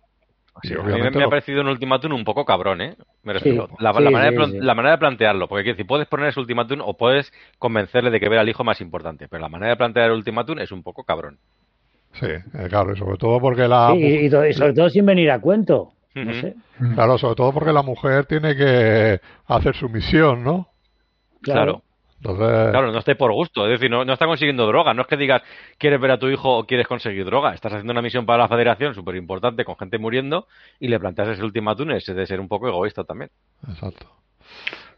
Sí, 0.64 0.74
Y 0.74 0.78
a 0.78 0.96
mí 0.98 1.10
me, 1.10 1.24
ha 1.24 1.30
parecido 1.30 1.62
un 1.62 1.68
ultimátum 1.68 2.14
un 2.14 2.24
poco 2.24 2.46
cabrón, 2.46 2.82
¿eh? 2.82 2.96
Me 3.24 3.34
refiero. 3.34 3.68
Sí, 3.68 3.76
la, 3.80 3.94
sí, 3.94 4.04
la 4.04 4.10
manera 4.12 4.46
sí, 4.46 4.54
de 4.54 4.62
la 4.62 4.76
manera 4.76 4.92
de 4.94 4.98
plantearlo, 4.98 5.48
porque 5.48 5.64
quiero 5.64 5.76
decir, 5.76 5.88
puedes 5.88 6.08
poner 6.08 6.28
ese 6.28 6.40
ultimátum 6.40 6.82
o 6.82 6.98
puedes 6.98 7.32
convencerle 7.58 8.12
de 8.12 8.20
que 8.20 8.30
vea 8.30 8.42
al 8.42 8.50
hijo 8.50 8.64
más 8.64 8.82
importante, 8.82 9.28
pero 9.28 9.42
la 9.42 9.50
manera 9.50 9.72
de 9.72 9.78
plantear 9.78 10.08
el 10.08 10.18
ultimátum 10.18 10.60
es 10.60 10.72
un 10.72 10.84
poco 10.84 11.04
cabrón. 11.04 11.38
Sí, 12.14 12.26
eh, 12.26 12.68
claro, 12.70 12.94
y 12.94 12.98
sobre 12.98 13.18
todo 13.18 13.40
porque 13.40 13.68
la... 13.68 13.94
Sí, 13.94 14.04
y, 14.04 14.30
sobre 14.30 14.74
todo 14.74 14.90
sin 14.90 15.06
venir 15.06 15.32
a 15.32 15.40
cuento. 15.40 15.94
No 16.16 16.32
Ujú. 16.32 16.42
sé. 16.42 16.56
Claro, 16.96 17.18
sobre 17.18 17.36
todo 17.36 17.54
porque 17.54 17.72
la 17.72 17.84
mujer 17.84 18.26
tiene 18.26 18.56
que 18.56 19.22
hacer 19.48 19.76
su 19.76 19.90
misión, 19.90 20.44
¿no? 20.44 20.68
Claro. 21.42 21.84
Entonces, 22.22 22.72
Claro, 22.72 22.92
no 22.92 23.00
esté 23.00 23.16
por 23.16 23.32
gusto, 23.32 23.66
es 23.66 23.72
decir, 23.72 23.90
no, 23.90 24.04
no 24.04 24.14
está 24.14 24.26
consiguiendo 24.26 24.68
droga, 24.68 24.94
no 24.94 25.04
es 25.04 25.08
que 25.08 25.16
digas 25.16 25.42
quieres 25.78 26.02
ver 26.02 26.12
a 26.12 26.20
tu 26.20 26.28
hijo 26.28 26.58
o 26.58 26.66
quieres 26.66 26.86
conseguir 26.86 27.24
droga, 27.26 27.54
estás 27.54 27.72
haciendo 27.72 27.92
una 27.94 28.02
misión 28.02 28.26
para 28.26 28.44
la 28.44 28.48
federación 28.50 28.94
súper 28.94 29.16
importante 29.16 29.64
con 29.64 29.78
gente 29.78 29.98
muriendo 29.98 30.46
y 30.80 30.90
le 30.90 31.00
planteas 31.00 31.30
ese 31.30 31.44
ultimátum, 31.44 31.92
ese 31.92 32.14
de 32.14 32.26
ser 32.26 32.40
un 32.42 32.50
poco 32.50 32.68
egoísta 32.68 33.04
también. 33.06 33.32
Exacto. 33.68 34.06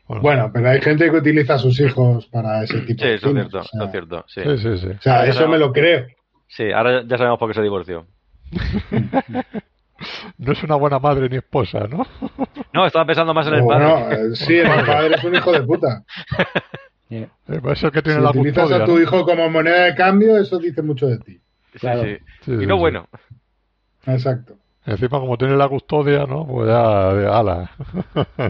Bueno, 0.07 0.49
pero 0.51 0.69
hay 0.69 0.81
gente 0.81 1.09
que 1.09 1.17
utiliza 1.17 1.53
a 1.53 1.59
sus 1.59 1.79
hijos 1.79 2.25
para 2.27 2.63
ese 2.63 2.81
tipo 2.81 3.01
Sí, 3.03 3.09
de 3.09 3.15
eso 3.15 3.27
es 3.27 3.31
fines, 3.33 3.47
cierto, 3.49 3.59
o 3.59 3.63
sea, 3.63 3.71
eso 3.77 3.85
es 3.85 3.91
cierto. 3.91 4.25
Sí. 4.27 4.41
Sí, 4.43 4.57
sí, 4.57 4.77
sí. 4.77 4.87
O 4.97 5.01
sea, 5.01 5.25
eso 5.25 5.47
me 5.47 5.57
lo 5.57 5.71
creo. 5.71 6.07
Sí, 6.47 6.71
ahora 6.71 7.03
ya 7.05 7.17
sabemos 7.17 7.39
por 7.39 7.47
qué 7.49 7.53
se 7.53 7.61
divorció. 7.61 8.07
No 10.39 10.53
es 10.53 10.63
una 10.63 10.75
buena 10.75 10.97
madre 10.97 11.29
ni 11.29 11.37
esposa, 11.37 11.87
¿no? 11.87 12.05
No, 12.73 12.87
estaba 12.87 13.05
pensando 13.05 13.35
más 13.35 13.45
en 13.45 13.53
el 13.53 13.65
padre. 13.65 13.85
no, 13.85 14.11
eh, 14.11 14.35
sí, 14.35 14.57
el 14.57 14.67
padre 14.85 15.13
es 15.15 15.23
un 15.23 15.35
hijo 15.35 15.51
de 15.51 15.61
puta. 15.61 16.03
Eh, 17.13 17.27
pues 17.61 17.77
es 17.79 17.83
el 17.83 17.91
que 17.91 18.01
tiene 18.01 18.19
Si 18.19 18.23
la 18.23 18.29
utilizas 18.29 18.63
custodia. 18.63 18.83
a 18.83 18.85
tu 18.87 18.95
¿no? 18.95 19.01
hijo 19.01 19.25
como 19.25 19.49
moneda 19.49 19.83
de 19.85 19.95
cambio, 19.95 20.37
eso 20.37 20.57
dice 20.59 20.81
mucho 20.81 21.07
de 21.07 21.17
ti. 21.19 21.39
Sí, 21.73 21.79
Claro. 21.79 22.03
sí. 22.03 22.17
Sí, 22.45 22.51
Y 22.53 22.57
sí, 22.59 22.65
no 22.65 22.75
sí. 22.75 22.79
bueno. 22.79 23.07
Exacto. 24.05 24.55
Encima, 24.85 25.19
como 25.19 25.37
tiene 25.37 25.55
la 25.55 25.67
custodia, 25.69 26.25
¿no? 26.25 26.47
Pues 26.47 26.67
ya, 26.67 27.13
de 27.13 27.27
ala. 27.27 27.69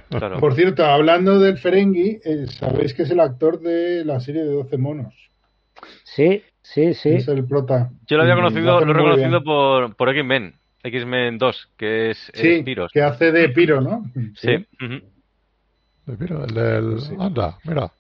Claro. 0.10 0.40
Por 0.40 0.54
cierto, 0.56 0.86
hablando 0.86 1.40
del 1.40 1.58
Ferengi, 1.58 2.20
eh, 2.24 2.46
sabéis 2.48 2.94
que 2.94 3.04
es 3.04 3.12
el 3.12 3.20
actor 3.20 3.60
de 3.60 4.06
la 4.06 4.20
serie 4.22 4.44
de 4.44 4.52
12 4.54 4.78
monos. 4.78 5.14
Sí, 6.06 6.42
sí, 6.62 6.94
sí. 6.94 7.10
Es 7.16 7.28
el 7.28 7.46
prota. 7.46 7.90
Yo 8.08 8.16
lo 8.16 8.24
había 8.24 8.36
conocido, 8.36 8.80
lo 8.86 8.92
he 8.92 8.94
reconocido 8.94 9.44
por, 9.44 9.96
por 9.96 10.10
X-Men. 10.10 10.54
X-Men 10.84 11.38
2, 11.38 11.70
que 11.78 12.12
es, 12.12 12.32
es 12.34 12.40
Sí, 12.40 12.64
Piros. 12.64 12.92
que 12.94 13.02
hace 13.02 13.32
de 13.32 13.50
Piro, 13.50 13.82
¿no? 13.82 14.04
Sí. 14.36 14.66
ujú. 14.82 15.02
Mira, 16.18 16.46
el 16.46 16.54
del... 16.54 17.02
Sí. 17.02 17.14
Anda, 17.20 17.58
mira. 17.66 17.92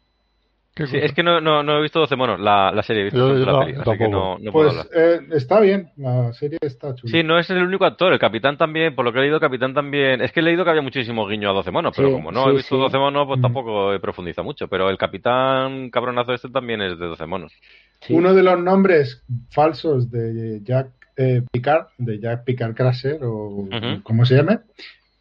Sí, 0.74 0.98
es 0.98 1.12
que 1.14 1.22
no, 1.22 1.42
no, 1.42 1.62
no 1.64 1.78
he 1.78 1.82
visto 1.82 2.00
12 2.00 2.16
monos, 2.16 2.40
la, 2.40 2.72
la 2.72 2.82
serie, 2.82 3.02
he 3.02 3.06
visto 3.06 3.20
Yo- 3.20 3.28
solamente 3.28 3.42
yo 3.42 3.46
la 3.46 3.52
no- 3.52 3.66
peli, 3.66 3.78
así 3.92 3.98
que 3.98 4.08
no, 4.08 4.38
no 4.40 4.52
puedo 4.54 4.70
Pues 4.70 4.80
hablar. 4.88 4.88
eh, 4.96 5.28
está 5.36 5.60
bien, 5.60 5.90
la 5.98 6.32
serie 6.34 6.58
está 6.62 6.96
chula. 6.96 7.12
Sí, 7.12 7.24
no 7.24 7.38
es 7.38 7.50
el 7.50 7.62
único 7.62 7.84
actor, 7.86 8.14
el 8.14 8.20
capitán 8.20 8.58
también, 8.58 8.96
por 8.96 9.04
lo 9.04 9.12
que 9.12 9.20
he 9.20 9.22
leído, 9.24 9.36
el 9.36 9.42
capitán 9.42 9.74
también. 9.74 10.22
Es 10.22 10.32
que 10.32 10.40
he 10.40 10.44
leído 10.44 10.64
que 10.64 10.70
había 10.70 10.82
muchísimo 10.82 11.28
guiño 11.28 11.50
a 11.50 11.54
12 11.54 11.72
monos, 11.72 11.94
pero 11.96 12.08
Sí, 12.08 12.14
como 12.14 12.32
no 12.32 12.44
sí, 12.46 12.50
he 12.50 12.54
visto 12.54 12.76
sí. 12.76 12.82
12 12.82 12.98
monos, 12.98 13.28
pues 13.28 13.40
Mm. 13.40 13.42
tampoco 13.42 13.94
he 13.94 14.00
profundizado 14.00 14.46
mucho. 14.46 14.68
Pero 14.70 14.90
el 14.90 14.98
capitán 14.98 15.90
cabronazo 15.90 16.34
este 16.34 16.50
también 16.50 16.82
es 16.82 16.98
de 16.98 17.06
12 17.06 17.26
monos. 17.26 17.52
sí. 18.00 18.14
Uno 18.14 18.34
de 18.34 18.42
los 18.42 18.58
nombres 18.64 19.24
falsos 19.50 20.10
de 20.10 20.62
Jack 20.64 20.88
eh, 21.18 21.44
Picard, 21.52 21.88
de 21.98 22.18
Jack 22.20 22.46
Picard 22.46 22.74
Crusher, 22.76 23.20
o 23.24 23.68
Ujú. 23.68 24.02
como 24.04 24.26
se 24.26 24.38
llame, 24.38 24.60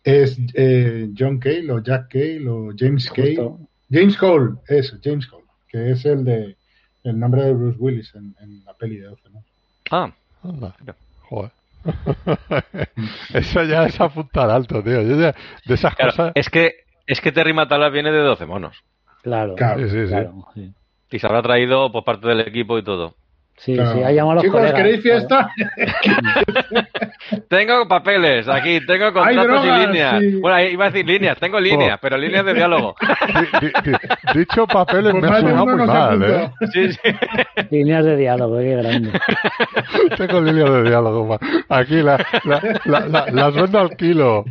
es 0.05 0.39
eh, 0.55 1.09
John 1.19 1.39
Cale 1.41 1.71
o 1.73 1.83
Jack 1.83 2.09
Cale 2.13 2.49
o 2.49 2.71
James 2.79 3.11
Cale. 3.11 3.37
James 3.91 4.17
Cole, 4.17 4.57
eso, 4.69 4.97
James 5.03 5.27
Cole, 5.27 5.45
que 5.69 5.91
es 5.93 6.05
el 6.05 6.25
de 6.25 6.57
el 7.03 7.19
nombre 7.19 7.43
de 7.45 7.53
Bruce 7.55 7.79
Willis 7.81 8.15
en, 8.15 8.35
en 8.41 8.65
la 8.65 8.75
peli 8.75 8.97
de 8.99 9.07
12 9.07 9.29
monos. 9.31 9.47
Ah, 9.91 10.13
Anda. 10.45 10.75
Mira. 10.81 10.95
Joder. 11.23 11.51
Eso 13.35 13.63
ya 13.65 13.85
es 13.87 13.99
apuntar 14.01 14.51
alto, 14.51 14.83
tío. 14.83 15.01
Yo 15.03 15.19
ya- 15.21 15.35
de 15.65 15.75
esas 15.75 15.95
claro, 15.95 16.11
cosas... 16.13 16.33
es 16.35 16.49
que 16.51 16.75
es 17.07 17.21
que 17.21 17.33
Terry 17.33 17.53
Matalas 17.53 17.93
viene 17.93 18.13
de 18.13 18.19
12 18.21 18.47
monos. 18.47 18.77
Claro, 19.23 19.55
Claro. 19.55 19.81
Sí, 19.89 19.91
sí, 19.91 20.07
claro, 20.09 20.47
sí. 20.55 20.73
Y 21.11 21.19
se 21.19 21.27
habrá 21.27 21.43
traído 21.43 21.91
por 21.91 22.05
parte 22.05 22.29
del 22.29 22.41
equipo 22.41 22.79
y 22.79 22.85
todo. 22.85 23.15
Sí, 23.57 23.75
Claro. 23.75 23.95
sí, 23.95 24.03
ha 24.05 24.13
llamado 24.13 24.33
a 24.33 24.35
los 24.37 24.45
Chicos, 24.45 24.61
colegas, 24.61 24.77
¿queréis 24.81 25.27
claro. 25.27 25.49
Tengo 27.49 27.87
papeles 27.89 28.49
aquí, 28.49 28.85
tengo 28.87 29.13
contratos 29.13 29.45
drogas, 29.47 29.65
y 29.83 29.87
líneas. 29.87 30.21
sí. 30.21 30.37
Bueno, 30.41 30.61
iba 30.69 30.85
a 30.87 30.91
decir 30.91 31.07
líneas, 31.07 31.39
tengo 31.39 31.61
líneas, 31.61 31.99
pero 32.01 32.17
líneas 32.17 32.45
de 32.45 32.55
diálogo. 32.55 32.95
Di- 33.61 33.67
di- 33.67 33.91
di- 33.93 34.39
dicho 34.41 34.67
papeles 34.67 35.13
Pues 35.13 35.23
me 35.23 35.29
ha 35.29 35.41
sonado 35.41 35.67
muy 35.67 35.87
mal, 35.87 36.23
¿eh? 36.23 36.51
Sí, 36.73 36.93
sí. 36.93 36.99
Líneas 37.71 38.05
de 38.05 38.17
diálogo, 38.17 38.59
qué 38.59 38.77
grande. 38.77 39.11
Tengo 40.17 40.41
líneas 40.41 40.71
de 40.71 40.83
diálogo. 40.85 41.27
ma. 41.27 41.39
Aquí 41.69 41.97
la, 42.03 42.19
la, 42.45 42.61
la, 42.85 43.01
la- 43.07 43.27
las 43.31 43.55
vendo 43.55 43.79
al 43.79 43.91
kilo. 43.97 44.45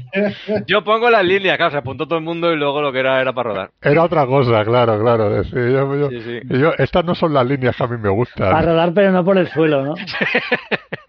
Yo 0.68 0.84
pongo 0.84 1.10
las 1.10 1.24
líneas, 1.24 1.58
claro, 1.58 1.72
se 1.72 1.78
apuntó 1.78 2.08
todo 2.08 2.20
el 2.20 2.26
mundo 2.26 2.52
y 2.54 2.58
luego 2.58 2.82
lo 2.82 2.92
que 2.92 3.00
era 3.00 3.22
era 3.22 3.34
para 3.34 3.50
rodar. 3.50 3.70
Era 3.82 4.04
otra 4.04 4.26
cosa, 4.26 4.64
claro, 4.66 5.00
claro. 5.00 5.44
Sí, 5.44 5.52
yo- 5.56 5.96
yo- 5.96 6.10
Sí, 6.10 6.22
sí. 6.22 6.40
yo- 6.60 6.74
estas 6.78 7.06
no 7.06 7.16
son 7.16 7.34
las 7.34 7.46
líneas 7.46 7.76
que 7.76 7.84
a 7.84 7.88
mí 7.88 7.96
me 7.98 8.04
Para 8.04 8.14
gustan. 8.14 8.66
rodar, 8.66 8.94
pero 8.94 9.12
no 9.12 9.24
por 9.24 9.38
el 9.38 9.48
suelo, 9.50 9.84
¿no? 9.84 9.94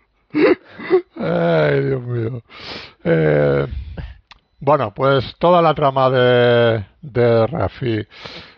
Ay, 1.17 1.81
Dios 1.85 2.03
mío. 2.03 2.43
Eh, 3.05 3.67
bueno, 4.61 4.93
pues 4.95 5.35
toda 5.39 5.63
la 5.63 5.75
trama 5.75 6.11
de, 6.11 6.85
de 7.03 7.47
Rafi. 7.47 8.07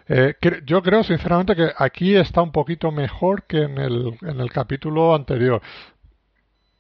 Eh, 0.08 0.34
yo 0.66 0.82
creo 0.82 1.02
sinceramente 1.04 1.54
que 1.56 1.70
aquí 1.76 2.16
está 2.16 2.42
un 2.42 2.52
poquito 2.52 2.90
mejor 2.90 3.44
que 3.44 3.62
en 3.62 3.78
el, 3.78 4.18
en 4.22 4.40
el 4.40 4.50
capítulo 4.50 5.14
anterior. 5.14 5.62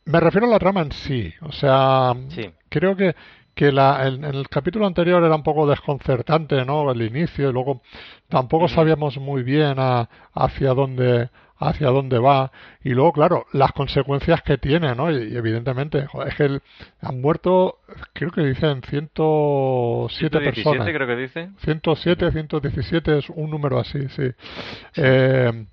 Me 0.04 0.18
refiero 0.20 0.46
a 0.46 0.50
la 0.50 0.58
trama 0.58 0.82
en 0.82 0.92
sí. 0.92 1.32
O 1.42 1.52
sea, 1.52 2.14
Sí. 2.30 2.50
creo 2.68 2.96
que, 2.96 3.14
que 3.54 3.70
la, 3.70 4.06
en, 4.08 4.24
en 4.24 4.34
el 4.34 4.48
capítulo 4.48 4.86
anterior 4.86 5.22
era 5.22 5.34
un 5.36 5.44
poco 5.44 5.66
desconcertante, 5.68 6.64
¿no? 6.64 6.90
El 6.90 7.02
inicio 7.02 7.48
y 7.48 7.52
luego 7.52 7.82
tampoco 8.28 8.66
sabíamos 8.68 9.16
muy 9.18 9.42
bien 9.44 9.74
a- 9.78 10.08
hacia 10.34 10.74
dónde 10.74 11.30
hacia 11.68 11.88
dónde 11.88 12.18
va. 12.18 12.50
Y 12.84 12.90
luego 12.90 13.12
claro 13.12 13.46
las 13.52 13.72
consecuencias 13.72 14.42
que 14.42 14.58
tiene 14.58 14.94
no 14.94 15.10
y, 15.10 15.32
y 15.32 15.36
evidentemente 15.36 16.06
joder, 16.06 16.28
es 16.28 16.34
que 16.36 16.44
el- 16.44 16.62
han 17.00 17.20
muerto 17.20 17.78
creo 18.12 18.30
que 18.30 18.42
dicen 18.42 18.82
107 18.82 20.38
117 20.40 20.40
personas. 20.62 20.88
creo 20.94 21.06
que 21.06 21.16
dice. 21.16 21.48
107 21.64 22.32
117 22.32 23.18
es 23.18 23.30
un 23.30 23.50
número 23.50 23.78
así 23.78 23.98
sí. 24.10 24.30
Eh, 24.96 25.66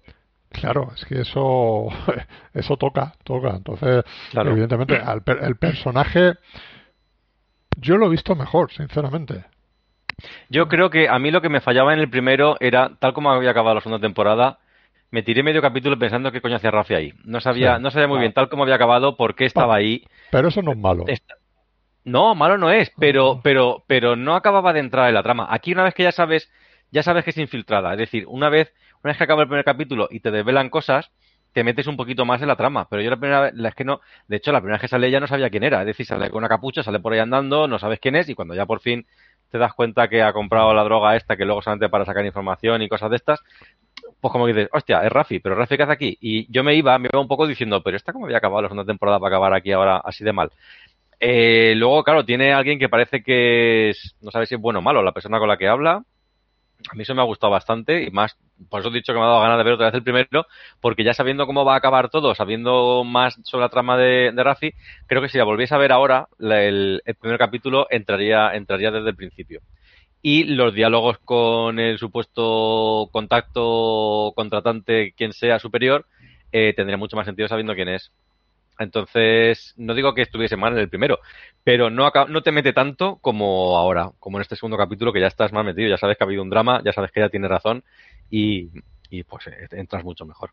claro 0.51 0.91
es 0.95 1.05
que 1.05 1.21
eso 1.21 1.87
eso 2.53 2.77
toca 2.77 3.13
toca. 3.23 3.49
Entonces 3.55 4.03
Claro. 4.31 4.51
evidentemente 4.51 4.95
al 4.97 5.21
el 5.41 5.55
personaje 5.57 6.33
yo 7.77 7.97
lo 7.97 8.07
he 8.07 8.09
visto 8.09 8.35
mejor 8.35 8.71
sinceramente. 8.71 9.45
Yo 10.49 10.67
creo 10.67 10.89
que 10.89 11.07
a 11.07 11.17
mí 11.17 11.31
lo 11.31 11.41
que 11.41 11.47
me 11.47 11.61
fallaba 11.61 11.93
en 11.93 11.99
el 11.99 12.09
primero 12.09 12.57
era, 12.59 12.91
tal 12.99 13.13
como 13.13 13.31
había 13.31 13.51
acabado 13.51 13.75
la 13.75 13.81
segunda 13.81 14.01
temporada, 14.05 14.59
me 15.11 15.23
tiré 15.23 15.41
medio 15.43 15.61
capítulo 15.61 15.97
pensando 15.97 16.31
qué 16.31 16.41
coño 16.41 16.55
hacía 16.57 16.71
Rafi 16.71 16.93
ahí. 16.93 17.13
No 17.23 17.39
sabía, 17.39 17.77
Sí. 17.77 17.81
no 17.83 17.91
sabía 17.91 18.07
muy 18.07 18.19
bien, 18.19 18.33
tal 18.33 18.49
como 18.49 18.63
había 18.63 18.75
acabado, 18.75 19.17
por 19.17 19.35
qué 19.35 19.45
estaba 19.45 19.75
ahí. 19.75 20.03
pero 20.31 20.49
eso 20.49 20.61
no 20.61 20.71
es 20.71 20.77
malo 20.77 21.05
Esta- 21.07 21.35
No, 22.05 22.33
malo 22.35 22.57
no 22.57 22.71
es, 22.71 22.91
pero, 22.97 23.41
pero, 23.43 23.83
pero 23.87 24.15
no 24.15 24.35
acababa 24.35 24.73
de 24.73 24.79
entrar 24.79 25.07
en 25.09 25.15
la 25.15 25.23
trama. 25.23 25.47
Aquí 25.49 25.73
una 25.73 25.83
vez 25.83 25.93
que 25.93 26.03
ya 26.03 26.11
sabes, 26.11 26.49
ya 26.91 27.03
sabes 27.03 27.23
que 27.23 27.31
es 27.31 27.37
infiltrada. 27.37 27.91
Es 27.91 27.97
decir, 27.99 28.25
una 28.27 28.49
vez, 28.49 28.73
una 29.03 29.11
vez 29.11 29.17
que 29.17 29.23
acaba 29.25 29.41
el 29.43 29.47
primer 29.47 29.65
capítulo 29.65 30.07
y 30.09 30.19
te 30.21 30.31
desvelan 30.31 30.69
cosas, 30.69 31.11
te 31.53 31.63
metes 31.63 31.87
un 31.87 31.97
poquito 31.97 32.25
más 32.25 32.41
en 32.41 32.47
la 32.47 32.55
trama. 32.55 32.87
Pero 32.89 33.01
yo 33.01 33.09
la 33.09 33.17
primera 33.17 33.41
vez, 33.41 33.53
la 33.55 33.69
es 33.69 33.75
que 33.75 33.83
no, 33.83 34.01
de 34.27 34.37
hecho, 34.37 34.51
la 34.51 34.59
primera 34.61 34.75
vez 34.77 34.81
que 34.81 34.87
sale 34.87 35.07
ella 35.07 35.19
no 35.19 35.27
sabía 35.27 35.49
quién 35.49 35.63
era. 35.63 35.81
Es 35.81 35.87
decir, 35.87 36.05
sale 36.05 36.29
con 36.29 36.37
una 36.39 36.47
capucha, 36.47 36.83
sale 36.83 36.99
por 36.99 37.13
ahí 37.13 37.19
andando, 37.19 37.67
no 37.67 37.79
sabes 37.79 37.99
quién 37.99 38.15
es, 38.15 38.29
y 38.29 38.35
cuando 38.35 38.53
ya 38.55 38.65
por 38.65 38.79
fin 38.79 39.05
te 39.51 39.57
das 39.57 39.73
cuenta 39.73 40.07
que 40.07 40.21
ha 40.23 40.31
comprado 40.31 40.73
la 40.73 40.83
droga 40.83 41.15
esta, 41.15 41.35
que 41.35 41.45
luego 41.45 41.61
solamente 41.61 41.89
para 41.89 42.05
sacar 42.05 42.25
información 42.25 42.81
y 42.81 42.87
cosas 42.89 43.09
de 43.09 43.15
estas, 43.17 43.39
pues 44.21 44.31
como 44.31 44.47
dices, 44.47 44.69
hostia, 44.73 45.01
es 45.03 45.11
Rafi, 45.11 45.39
pero 45.39 45.55
Rafi, 45.55 45.77
¿qué 45.77 45.83
hace 45.83 45.93
aquí? 45.93 46.17
Y 46.21 46.51
yo 46.51 46.63
me 46.63 46.75
iba, 46.75 46.97
me 46.99 47.09
iba 47.11 47.21
un 47.21 47.27
poco 47.27 47.47
diciendo, 47.47 47.81
pero 47.83 47.97
esta 47.97 48.13
como 48.13 48.25
había 48.25 48.37
acabado 48.37 48.61
la 48.63 48.67
segunda 48.69 48.85
temporada 48.91 49.19
para 49.19 49.35
acabar 49.35 49.53
aquí 49.53 49.71
ahora 49.71 49.97
así 50.03 50.23
de 50.23 50.33
mal. 50.33 50.51
Eh, 51.19 51.73
luego, 51.77 52.03
claro, 52.03 52.25
tiene 52.25 52.53
alguien 52.53 52.79
que 52.79 52.89
parece 52.89 53.23
que 53.23 53.91
es, 53.91 54.15
no 54.21 54.31
sabe 54.31 54.45
si 54.47 54.55
es 54.55 54.61
bueno 54.61 54.79
o 54.79 54.81
malo, 54.81 55.03
la 55.03 55.13
persona 55.13 55.39
con 55.39 55.49
la 55.49 55.57
que 55.57 55.67
habla. 55.67 56.03
A 56.91 56.95
mí 56.95 57.03
eso 57.03 57.13
me 57.13 57.21
ha 57.21 57.25
gustado 57.25 57.51
bastante 57.51 58.03
y 58.03 58.09
más, 58.11 58.37
por 58.69 58.79
eso 58.79 58.89
he 58.89 58.93
dicho 58.93 59.11
que 59.13 59.19
me 59.19 59.25
ha 59.25 59.27
dado 59.27 59.41
ganas 59.41 59.57
de 59.57 59.63
ver 59.65 59.73
otra 59.73 59.87
vez 59.87 59.95
el 59.95 60.03
primero, 60.03 60.45
porque 60.79 61.03
ya 61.03 61.13
sabiendo 61.13 61.45
cómo 61.45 61.65
va 61.65 61.73
a 61.73 61.77
acabar 61.77 62.09
todo, 62.09 62.33
sabiendo 62.35 63.03
más 63.03 63.37
sobre 63.43 63.63
la 63.65 63.69
trama 63.69 63.97
de, 63.97 64.31
de 64.33 64.43
Rafi, 64.43 64.73
creo 65.05 65.21
que 65.21 65.27
si 65.29 65.37
la 65.37 65.43
volviese 65.43 65.75
a 65.75 65.77
ver 65.77 65.91
ahora, 65.91 66.27
la- 66.37 66.63
el, 66.63 67.01
el 67.05 67.15
primer 67.15 67.37
capítulo 67.37 67.85
entraría, 67.89 68.55
entraría 68.55 68.91
desde 68.91 69.09
el 69.09 69.15
principio. 69.15 69.61
Y 70.21 70.43
los 70.43 70.73
diálogos 70.73 71.17
con 71.19 71.79
el 71.79 71.97
supuesto 71.97 73.09
contacto, 73.11 74.33
contratante, 74.35 75.13
quien 75.15 75.33
sea 75.33 75.59
superior, 75.59 76.05
eh, 76.51 76.73
tendría 76.75 76.97
mucho 76.97 77.15
más 77.15 77.25
sentido 77.25 77.47
sabiendo 77.47 77.75
quién 77.75 77.89
es. 77.89 78.11
Entonces, 78.79 79.73
no 79.75 79.93
digo 79.93 80.13
que 80.13 80.21
estuviese 80.21 80.55
mal 80.55 80.73
en 80.73 80.79
el 80.79 80.89
primero, 80.89 81.19
pero 81.65 81.89
no, 81.89 82.09
no 82.29 82.41
te 82.41 82.51
mete 82.53 82.71
tanto 82.71 83.17
como 83.17 83.77
ahora, 83.77 84.11
como 84.19 84.37
en 84.37 84.41
este 84.41 84.55
segundo 84.55 84.77
capítulo, 84.77 85.11
que 85.11 85.19
ya 85.19 85.27
estás 85.27 85.51
más 85.51 85.65
metido, 85.65 85.89
ya 85.89 85.97
sabes 85.97 86.17
que 86.17 86.23
ha 86.23 86.27
habido 86.27 86.41
un 86.41 86.49
drama, 86.49 86.81
ya 86.83 86.93
sabes 86.93 87.11
que 87.11 87.19
ella 87.19 87.29
tiene 87.29 87.49
razón 87.49 87.83
y, 88.29 88.69
y 89.09 89.23
pues 89.23 89.47
eh, 89.47 89.67
entras 89.71 90.05
mucho 90.05 90.25
mejor. 90.25 90.51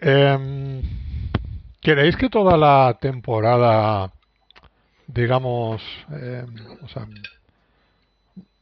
Em, 0.00 0.82
¿Queréis 1.80 2.16
que 2.16 2.30
toda 2.30 2.56
la 2.56 2.96
temporada, 3.00 4.12
digamos, 5.06 5.82
em, 6.10 6.54
o 6.82 6.88
sea, 6.88 7.06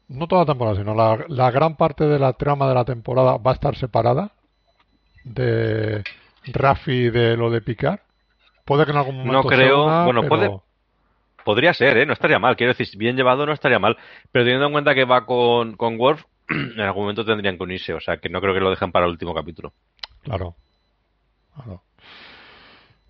no 0.09 0.27
toda 0.27 0.43
la 0.43 0.47
temporada, 0.47 0.77
sino 0.77 0.95
la, 0.95 1.25
la 1.29 1.51
gran 1.51 1.77
parte 1.77 2.05
de 2.05 2.19
la 2.19 2.33
trama 2.33 2.69
de 2.69 2.75
la 2.75 2.85
temporada 2.85 3.37
va 3.37 3.53
a 3.53 3.55
estar 3.55 3.77
separada 3.77 4.33
de 5.25 6.03
Rafi 6.47 7.11
de 7.11 7.37
lo 7.37 7.51
de 7.51 7.61
Picard? 7.61 8.01
Puede 8.65 8.85
que 8.85 8.91
en 8.93 8.97
algún 8.99 9.17
momento 9.19 9.43
No 9.43 9.49
creo- 9.49 9.85
una, 9.87 10.05
bueno, 10.05 10.21
pero- 10.23 10.29
puede- 10.29 10.61
Podría 11.43 11.73
ser, 11.73 11.97
¿eh? 11.97 12.05
No 12.07 12.13
estaría 12.13 12.39
mal, 12.39 12.55
quiero 12.55 12.75
decir, 12.75 12.87
bien 12.99 13.17
llevado 13.17 13.47
no 13.47 13.53
estaría 13.55 13.79
mal, 13.79 13.97
pero 14.31 14.45
teniendo 14.45 14.67
en 14.67 14.73
cuenta 14.73 14.95
que 14.95 15.07
va 15.07 15.25
con, 15.25 15.75
con 15.75 15.99
Worf, 15.99 16.23
en 16.51 16.79
algún 16.81 17.05
momento 17.05 17.25
tendrían 17.25 17.57
que 17.57 17.63
unirse, 17.63 17.95
o 17.95 18.01
sea 18.01 18.19
que 18.19 18.29
no 18.29 18.43
creo 18.43 18.53
que 18.53 18.61
lo 18.61 18.69
dejen 18.69 18.93
para 18.93 19.07
el 19.07 19.13
último 19.13 19.33
capítulo. 19.35 19.73
Claro. 20.23 20.55
Claro. 21.55 21.83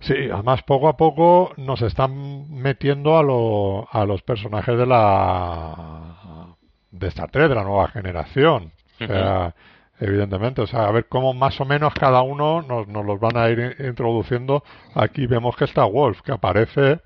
Sí, 0.01 0.15
además 0.33 0.63
poco 0.63 0.89
a 0.89 0.97
poco 0.97 1.53
nos 1.57 1.83
están 1.83 2.51
metiendo 2.51 3.19
a, 3.19 3.23
lo- 3.23 3.87
a 3.93 4.05
los 4.07 4.23
personajes 4.23 4.77
de 4.79 4.87
la 4.87 6.55
de 6.91 7.09
Star 7.09 7.31
Trek, 7.31 7.49
de 7.49 7.55
la 7.55 7.65
nueva 7.65 7.89
generación. 7.89 8.73
O 8.95 9.07
sea, 9.07 9.55
evidentemente, 10.01 10.63
o 10.63 10.67
sea, 10.67 10.87
a 10.87 10.91
ver 10.91 11.07
cómo 11.09 11.35
más 11.35 11.61
o 11.61 11.65
menos 11.65 11.93
cada 11.95 12.23
uno 12.23 12.63
nos, 12.63 12.89
nos 12.89 13.05
los 13.05 13.21
van 13.21 13.37
a 13.37 13.49
ir 13.51 13.77
introduciendo. 13.79 14.63
Aquí 14.95 15.27
vemos 15.27 15.55
que 15.57 15.65
está 15.65 15.85
Wolf, 15.85 16.21
que 16.23 16.33
aparece 16.33 17.01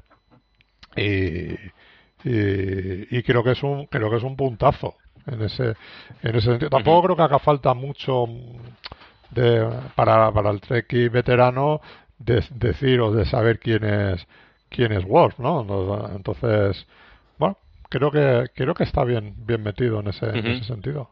y, 0.97 1.53
y, 2.25 3.19
y 3.19 3.23
creo 3.23 3.43
que 3.43 3.53
es 3.53 3.63
un 3.63 3.87
creo 3.87 4.11
que 4.11 4.17
es 4.17 4.23
un 4.23 4.37
puntazo 4.37 4.95
en 5.27 5.43
ese 5.43 5.75
en 6.23 6.37
ese 6.37 6.51
sentido. 6.51 6.71
Tampoco 6.71 7.03
creo 7.03 7.17
que 7.17 7.23
haga 7.23 7.39
falta 7.39 7.75
mucho 7.75 8.27
de, 9.31 9.69
para, 9.97 10.31
para 10.33 10.51
el 10.51 10.61
Treki 10.61 11.09
veterano 11.09 11.81
de, 12.19 12.45
decir 12.51 13.01
o 13.01 13.13
de 13.13 13.25
saber 13.25 13.59
quién 13.59 13.85
es 13.85 14.27
quién 14.69 14.93
es 14.93 15.05
Wolf, 15.05 15.39
¿no? 15.39 16.11
Entonces, 16.15 16.87
bueno, 17.39 17.59
creo 17.89 18.11
que 18.11 18.47
creo 18.55 18.75
que 18.75 18.85
está 18.85 19.05
bien 19.05 19.35
bien 19.39 19.63
metido 19.63 20.01
en 20.01 20.09
ese, 20.09 20.27
en 20.27 20.47
ese 20.47 20.65
sentido. 20.65 21.11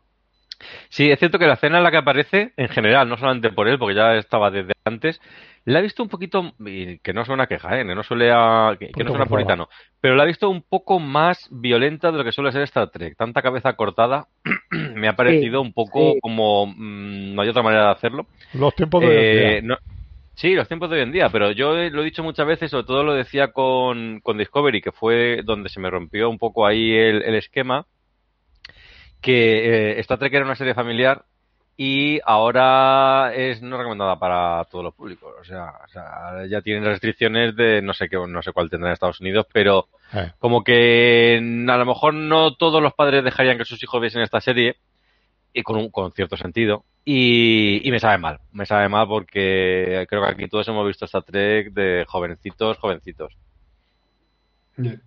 Sí, 0.89 1.11
es 1.11 1.19
cierto 1.19 1.39
que 1.39 1.47
la 1.47 1.55
escena 1.55 1.79
en 1.79 1.85
la 1.85 1.91
que 1.91 1.97
aparece, 1.97 2.53
en 2.57 2.69
general, 2.69 3.09
no 3.09 3.17
solamente 3.17 3.51
por 3.51 3.69
él, 3.69 3.79
porque 3.79 3.97
ya 3.97 4.15
estaba 4.15 4.51
desde 4.51 4.73
antes, 4.85 5.21
la 5.65 5.79
he 5.79 5.83
visto 5.83 6.03
un 6.03 6.09
poquito, 6.09 6.53
que 6.59 7.13
no 7.13 7.25
suena 7.25 7.47
queja, 7.47 7.81
¿eh? 7.81 7.87
que 7.87 7.95
no 7.95 8.03
suele 8.03 8.31
a, 8.33 8.77
que, 8.79 8.91
no 9.05 9.11
suena 9.11 9.27
puritano, 9.27 9.69
pero 10.01 10.17
la 10.17 10.25
he 10.25 10.27
visto 10.27 10.49
un 10.51 10.63
poco 10.63 10.99
más 10.99 11.49
violenta 11.51 12.11
de 12.11 12.19
lo 12.19 12.25
que 12.25 12.33
suele 12.33 12.53
ser 12.53 12.63
Star 12.63 12.91
Trek. 12.91 13.17
Tanta 13.17 13.43
cabeza 13.43 13.75
cortada 13.75 14.27
me 14.71 15.09
ha 15.09 15.17
parecido 15.17 15.61
un 15.61 15.73
poco 15.73 16.15
como 16.21 16.67
mmm, 16.67 17.35
no 17.35 17.43
hay 17.43 17.49
otra 17.49 17.63
manera 17.63 17.87
de 17.87 17.93
hacerlo. 17.93 18.27
Los 18.55 18.75
tiempos 18.75 19.03
de. 19.03 19.61
No, 19.63 19.77
sí, 20.35 20.55
los 20.55 20.69
tiempos 20.69 20.91
de 20.91 20.97
hoy 20.97 21.03
en 21.03 21.13
día, 21.13 21.29
pero 21.31 21.51
yo 21.53 21.75
lo 21.75 22.03
he 22.03 22.05
dicho 22.05 22.23
muchas 22.23 22.47
veces, 22.47 22.71
sobre 22.71 22.87
todo 22.87 23.05
lo 23.05 23.15
decía 23.15 23.49
con, 23.53 24.21
con 24.21 24.39
Discovery, 24.39 24.81
que 24.81 24.93
fue 24.93 25.43
donde 25.45 25.69
se 25.69 25.81
me 25.81 25.91
rompió 25.91 26.29
un 26.31 26.39
poco 26.39 26.67
ahí 26.67 26.93
el, 26.93 27.23
el 27.23 27.35
esquema 27.35 27.87
que 29.21 29.93
eh, 29.93 30.01
Star 30.01 30.19
Trek 30.19 30.35
era 30.35 30.45
una 30.45 30.57
serie 30.57 30.75
familiar 30.75 31.25
y 31.77 32.21
ahora 32.25 33.33
es 33.35 33.63
no 33.63 33.79
recomendada 33.79 34.19
para 34.19 34.65
todos 34.71 34.85
los 34.85 34.95
públicos. 34.95 35.33
O 35.41 35.45
sea, 35.45 35.73
o 35.85 35.89
sea, 35.89 36.47
ya 36.49 36.61
tienen 36.61 36.85
restricciones 36.85 37.57
de 37.57 37.81
no 37.83 37.95
sé 37.95 38.09
qué, 38.09 38.17
no 38.17 38.43
sé 38.43 38.53
cuál 38.53 38.69
tendrá 38.69 38.89
en 38.91 38.95
Estados 38.95 39.21
Unidos, 39.21 39.47
pero 39.53 39.89
Eh. 40.13 40.33
como 40.39 40.63
que 40.65 41.39
a 41.39 41.77
lo 41.77 41.87
mejor 41.87 42.15
no 42.15 42.55
todos 42.57 42.83
los 42.83 42.93
padres 42.95 43.25
dejarían 43.25 43.57
que 43.59 43.65
sus 43.65 43.83
hijos 43.83 44.01
viesen 44.01 44.23
esta 44.23 44.41
serie 44.41 44.77
y 45.53 45.63
con 45.63 45.77
un 45.77 45.91
con 45.91 46.13
cierto 46.13 46.37
sentido 46.37 46.85
y, 47.05 47.87
y 47.87 47.91
me 47.91 47.99
sabe 47.99 48.19
mal, 48.19 48.41
me 48.53 48.67
sabe 48.67 48.89
mal 48.89 49.09
porque 49.09 50.07
creo 50.09 50.23
que 50.23 50.31
aquí 50.31 50.49
todos 50.49 50.69
hemos 50.69 50.87
visto 50.87 51.05
Star 51.05 51.25
Trek 51.25 51.73
de 51.73 52.05
jovencitos, 52.07 52.79
jovencitos. 52.79 53.35
Yeah. 54.77 55.01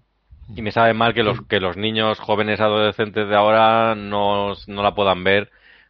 Y 0.55 0.61
me 0.61 0.71
sabe 0.71 0.93
mal 0.93 1.13
que 1.13 1.23
los, 1.23 1.41
que 1.47 1.59
los 1.59 1.75
niños 1.77 2.19
jóvenes 2.19 2.59
adolescentes 2.59 3.27
de 3.27 3.35
ahora 3.35 3.95
no, 3.95 4.53
no 4.67 4.83
la 4.83 4.93
puedan 4.93 5.23
ver 5.23 5.49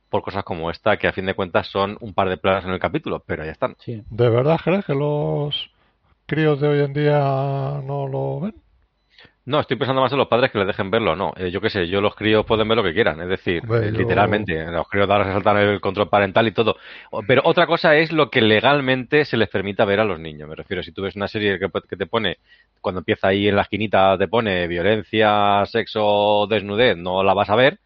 por 0.10 0.22
cosas 0.22 0.44
como 0.44 0.72
esta, 0.72 0.98
que 0.98 1.08
a 1.08 1.14
fin 1.14 1.26
de 1.26 1.34
cuentas 1.34 1.68
son 1.68 1.98
un 2.00 2.14
par 2.14 2.30
de 2.30 2.38
plagas 2.38 2.64
en 2.66 2.72
el 2.72 2.80
capítulo, 2.80 3.24
pero 3.26 3.44
ya 3.44 3.52
están. 3.52 3.76
Sí. 3.80 4.02
¿De 4.10 4.30
verdad 4.30 4.60
crees 4.64 4.86
que 4.86 4.94
los 4.94 5.72
críos 6.26 6.62
de 6.62 6.68
hoy 6.68 6.80
en 6.80 6.94
día 6.94 7.82
no 7.84 8.08
lo 8.08 8.40
ven? 8.40 8.56
No, 9.48 9.60
estoy 9.60 9.78
pensando 9.78 10.02
más 10.02 10.12
en 10.12 10.18
los 10.18 10.28
padres 10.28 10.50
que 10.52 10.58
les 10.58 10.66
dejen 10.66 10.90
verlo, 10.90 11.16
no. 11.16 11.32
Eh, 11.38 11.52
yo 11.52 11.62
qué 11.62 11.70
sé, 11.70 11.88
yo 11.88 12.02
los 12.02 12.16
críos 12.16 12.46
pueden 12.48 12.68
ver 12.68 12.78
lo 12.78 12.84
que 12.84 12.96
quieran, 12.96 13.22
es 13.22 13.28
decir, 13.30 13.64
Hombre, 13.64 13.88
eh, 13.88 13.92
yo- 13.92 13.98
literalmente, 14.00 14.66
los 14.72 14.88
críos 14.88 15.08
ahora 15.08 15.26
se 15.26 15.34
saltan 15.34 15.58
el 15.58 15.80
control 15.80 16.10
parental 16.10 16.48
y 16.48 16.52
todo. 16.52 16.78
Pero 17.28 17.44
otra 17.46 17.68
cosa 17.68 17.96
es 17.96 18.12
lo 18.12 18.32
que 18.32 18.42
legalmente 18.42 19.24
se 19.24 19.38
les 19.38 19.48
permita 19.50 19.86
ver 19.86 20.00
a 20.00 20.04
los 20.06 20.20
niños. 20.20 20.50
Me 20.50 20.56
refiero, 20.56 20.82
si 20.82 20.92
tú 20.92 21.04
ves 21.04 21.16
una 21.16 21.28
serie 21.28 21.60
que, 21.60 21.68
que 21.88 21.96
te 21.96 22.08
pone, 22.08 22.40
cuando 22.82 23.00
empieza 23.02 23.28
ahí 23.28 23.48
en 23.48 23.56
la 23.56 23.62
esquinita, 23.64 24.18
te 24.18 24.28
pone 24.28 24.68
violencia, 24.68 25.64
sexo, 25.68 26.48
desnudez, 26.50 26.98
no 26.98 27.24
la 27.24 27.36
vas 27.36 27.50
a 27.52 27.56
ver. 27.56 27.80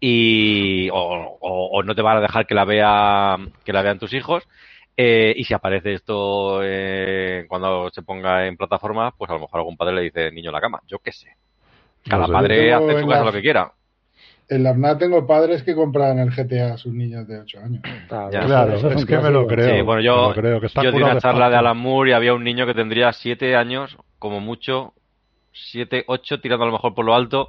Y, 0.00 0.88
o, 0.90 0.96
o- 1.40 1.78
o 1.78 1.82
no 1.82 1.94
te 1.94 2.02
van 2.02 2.18
a 2.18 2.20
dejar 2.20 2.46
que 2.46 2.54
la 2.54 2.64
vea, 2.64 3.36
que 3.64 3.72
la 3.72 3.82
vean 3.82 3.98
tus 3.98 4.12
hijos. 4.12 4.44
Eh, 4.96 5.34
y 5.36 5.44
si 5.44 5.52
aparece 5.52 5.92
esto 5.92 6.60
eh, 6.62 7.44
cuando 7.48 7.90
se 7.90 8.02
ponga 8.02 8.46
en 8.46 8.56
plataforma, 8.56 9.12
pues 9.16 9.30
a 9.30 9.34
lo 9.34 9.40
mejor 9.40 9.60
algún 9.60 9.76
padre 9.76 9.94
le 9.96 10.02
dice 10.02 10.30
niño 10.32 10.48
en 10.50 10.54
la 10.54 10.60
cama. 10.60 10.80
Yo 10.86 10.98
qué 11.00 11.12
sé. 11.12 11.28
Cada 12.08 12.22
No 12.22 12.26
sé. 12.28 12.32
padre 12.32 12.72
hace 12.72 12.92
en 12.92 13.00
su 13.00 13.06
casa 13.08 13.20
la- 13.20 13.26
lo 13.26 13.32
que 13.32 13.42
quiera. 13.42 13.72
En 14.48 14.62
la 14.62 14.70
FNAC 14.74 14.98
tengo 15.00 15.26
padres 15.26 15.64
que 15.64 15.74
compran 15.74 16.20
el 16.20 16.30
GTA 16.30 16.74
a 16.74 16.76
sus 16.78 16.94
niños 16.94 17.26
de 17.26 17.40
8 17.40 17.58
años. 17.58 17.82
Claro, 18.08 18.30
Ya. 18.30 18.38
eso- 18.38 18.46
Claro, 18.48 18.74
eso 18.74 18.90
es 18.90 18.96
un 19.02 19.06
que 19.06 19.18
me 19.18 19.30
lo 19.30 19.46
creo. 19.46 19.74
Sí, 19.76 19.82
bueno, 19.82 20.00
yo, 20.00 20.28
lo 20.28 20.34
creo, 20.34 20.60
que 20.60 20.66
están 20.66 20.84
yo 20.84 20.92
di 20.92 21.02
una 21.02 21.14
de 21.14 21.20
charla 21.20 21.50
de. 21.50 21.56
Alan 21.56 21.76
Moore 21.76 22.10
y 22.10 22.12
había 22.12 22.32
un 22.32 22.44
niño 22.44 22.64
que 22.64 22.72
tendría 22.74 23.12
siete 23.12 23.56
años, 23.56 23.98
como 24.20 24.38
mucho, 24.40 24.94
siete, 25.52 26.04
ocho, 26.06 26.40
tirando 26.40 26.62
a 26.64 26.66
lo 26.68 26.72
mejor 26.74 26.94
por 26.94 27.04
lo 27.04 27.14
alto, 27.16 27.48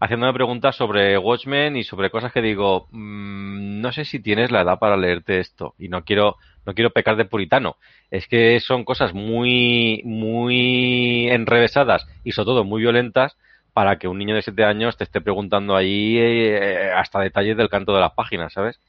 haciéndome 0.00 0.32
preguntas 0.32 0.76
sobre 0.76 1.18
Watchmen 1.18 1.76
y 1.76 1.84
sobre 1.84 2.10
cosas 2.10 2.32
que 2.32 2.42
digo, 2.42 2.88
mm, 2.90 3.80
no 3.80 3.92
sé 3.92 4.04
si 4.04 4.20
tienes 4.20 4.50
la 4.50 4.62
edad 4.62 4.78
para 4.78 4.96
leerte 4.96 5.40
esto 5.40 5.74
y 5.78 5.88
no 5.88 6.04
quiero, 6.04 6.36
no 6.66 6.74
quiero 6.74 6.90
pecar 6.90 7.16
de 7.16 7.24
puritano. 7.24 7.76
Es 8.10 8.26
que 8.26 8.60
son 8.60 8.84
cosas 8.84 9.12
muy, 9.14 10.02
muy 10.04 11.28
enrevesadas 11.30 12.06
y 12.24 12.32
sobre 12.32 12.46
todo 12.46 12.64
muy 12.64 12.82
violentas 12.82 13.36
para 13.72 13.98
que 13.98 14.08
un 14.08 14.18
niño 14.18 14.34
de 14.34 14.42
siete 14.42 14.64
años 14.64 14.96
te 14.96 15.04
esté 15.04 15.20
preguntando 15.20 15.76
ahí 15.76 16.16
eh, 16.18 16.90
hasta 16.96 17.20
detalles 17.20 17.56
del 17.56 17.68
canto 17.68 17.94
de 17.94 18.00
las 18.00 18.12
páginas, 18.12 18.52
¿sabes? 18.52 18.80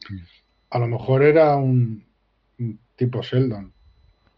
A 0.70 0.80
lo 0.80 0.88
mejor 0.88 1.24
era 1.24 1.56
un, 1.56 2.06
tipo 2.96 3.22
Sheldon. 3.22 3.72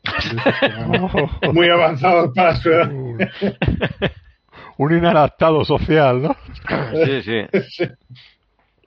Muy 1.53 1.69
avanzados 1.69 2.33
para 2.33 2.55
su 2.55 2.69
edad. 2.69 2.91
Un, 4.83 4.97
inadaptado 4.97 5.63
social, 5.65 6.21
¿no? 6.21 6.35
Sí, 7.05 7.21
sí. 7.23 7.87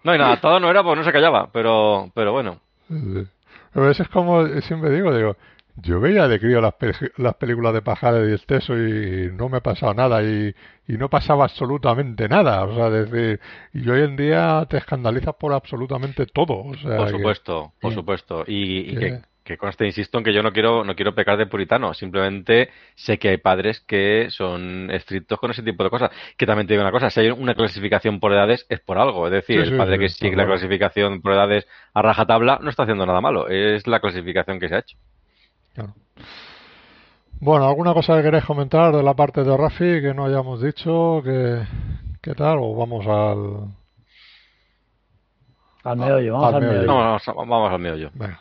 No, 0.02 0.14
y 0.14 0.18
nada, 0.18 0.40
todo 0.40 0.60
no 0.60 0.70
era 0.70 0.82
porque 0.82 0.98
no 0.98 1.04
se 1.04 1.12
callaba, 1.12 1.48
pero, 1.52 2.10
pero 2.14 2.32
bueno. 2.32 2.60
Sí. 2.88 3.26
A 3.74 3.80
veces 3.80 4.00
es 4.00 4.08
como 4.08 4.46
siempre 4.60 4.90
digo, 4.90 5.16
digo, 5.16 5.36
yo 5.76 5.98
veía 6.00 6.28
de 6.28 6.38
crío 6.38 6.60
las, 6.60 6.74
pe- 6.74 6.92
las 7.16 7.34
películas 7.36 7.72
de 7.74 7.82
Pajares 7.82 8.28
y 8.28 8.34
Esteso 8.34 8.76
y 8.78 9.30
no 9.32 9.48
me 9.48 9.60
pasaba 9.60 9.94
nada 9.94 10.22
y, 10.22 10.54
y 10.86 10.92
no 10.92 11.08
pasaba 11.08 11.44
absolutamente 11.44 12.28
nada, 12.28 12.64
o 12.64 12.74
sea, 12.74 12.90
decir, 12.90 13.40
y 13.72 13.88
hoy 13.88 14.02
en 14.02 14.14
día 14.16 14.64
te 14.68 14.76
escandalizas 14.76 15.34
por 15.34 15.52
absolutamente 15.52 16.26
todo, 16.26 16.54
o 16.64 16.74
sea, 16.76 16.96
Por 16.98 17.06
que- 17.06 17.12
supuesto, 17.12 17.72
por 17.80 17.94
supuesto. 17.94 18.44
Y, 18.46 18.92
y 18.92 18.96
que- 18.96 19.20
que, 19.44 19.58
conste, 19.58 19.84
insisto 19.86 20.18
en 20.18 20.24
que 20.24 20.32
yo 20.32 20.42
no 20.42 20.52
quiero, 20.52 20.84
no 20.84 20.94
quiero 20.96 21.14
pecar 21.14 21.36
de 21.36 21.46
puritano. 21.46 21.92
Simplemente 21.94 22.70
sé 22.94 23.18
que 23.18 23.28
hay 23.28 23.36
padres 23.36 23.80
que 23.80 24.28
son 24.30 24.90
estrictos 24.90 25.38
con 25.38 25.50
ese 25.50 25.62
tipo 25.62 25.84
de 25.84 25.90
cosas. 25.90 26.10
Que 26.36 26.46
también 26.46 26.66
te 26.66 26.72
digo 26.74 26.82
una 26.82 26.90
cosa, 26.92 27.10
si 27.10 27.20
hay 27.20 27.30
una 27.30 27.54
clasificación 27.54 28.20
por 28.20 28.32
edades 28.32 28.66
es 28.68 28.80
por 28.80 28.98
algo. 28.98 29.26
Es 29.26 29.32
decir, 29.32 29.62
Sí, 29.64 29.70
el 29.72 29.76
padre 29.76 29.96
sí, 29.96 30.00
que 30.00 30.08
sigue 30.08 30.36
la 30.36 30.46
clasificación 30.46 31.20
por 31.20 31.32
edades 31.32 31.66
a 31.92 32.02
rajatabla 32.02 32.58
no 32.62 32.70
está 32.70 32.84
haciendo 32.84 33.04
nada 33.06 33.20
malo. 33.20 33.48
Es 33.48 33.86
la 33.86 34.00
clasificación 34.00 34.58
que 34.58 34.68
se 34.68 34.74
ha 34.74 34.78
hecho. 34.78 34.96
Claro. 35.74 35.94
Bueno, 37.40 37.66
¿alguna 37.66 37.92
cosa 37.92 38.16
que 38.16 38.22
queréis 38.22 38.44
comentar 38.44 38.94
de 38.96 39.02
la 39.02 39.12
parte 39.14 39.44
de 39.44 39.56
Rafi 39.56 40.00
que 40.00 40.14
no 40.14 40.24
hayamos 40.24 40.62
dicho? 40.62 41.20
¿Qué, 41.22 41.62
qué 42.22 42.34
tal? 42.34 42.58
¿O 42.60 42.74
vamos 42.74 43.06
al...? 43.06 43.74
Al 45.84 45.98
meollo, 45.98 46.32
vamos 46.32 46.48
Al 46.48 46.54
al, 46.54 46.60
meollo. 46.62 46.78
meollo. 46.86 46.94
Vamos, 46.94 47.22
vamos 47.26 47.72
al 47.72 47.78
meollo. 47.78 48.10
Venga. 48.14 48.40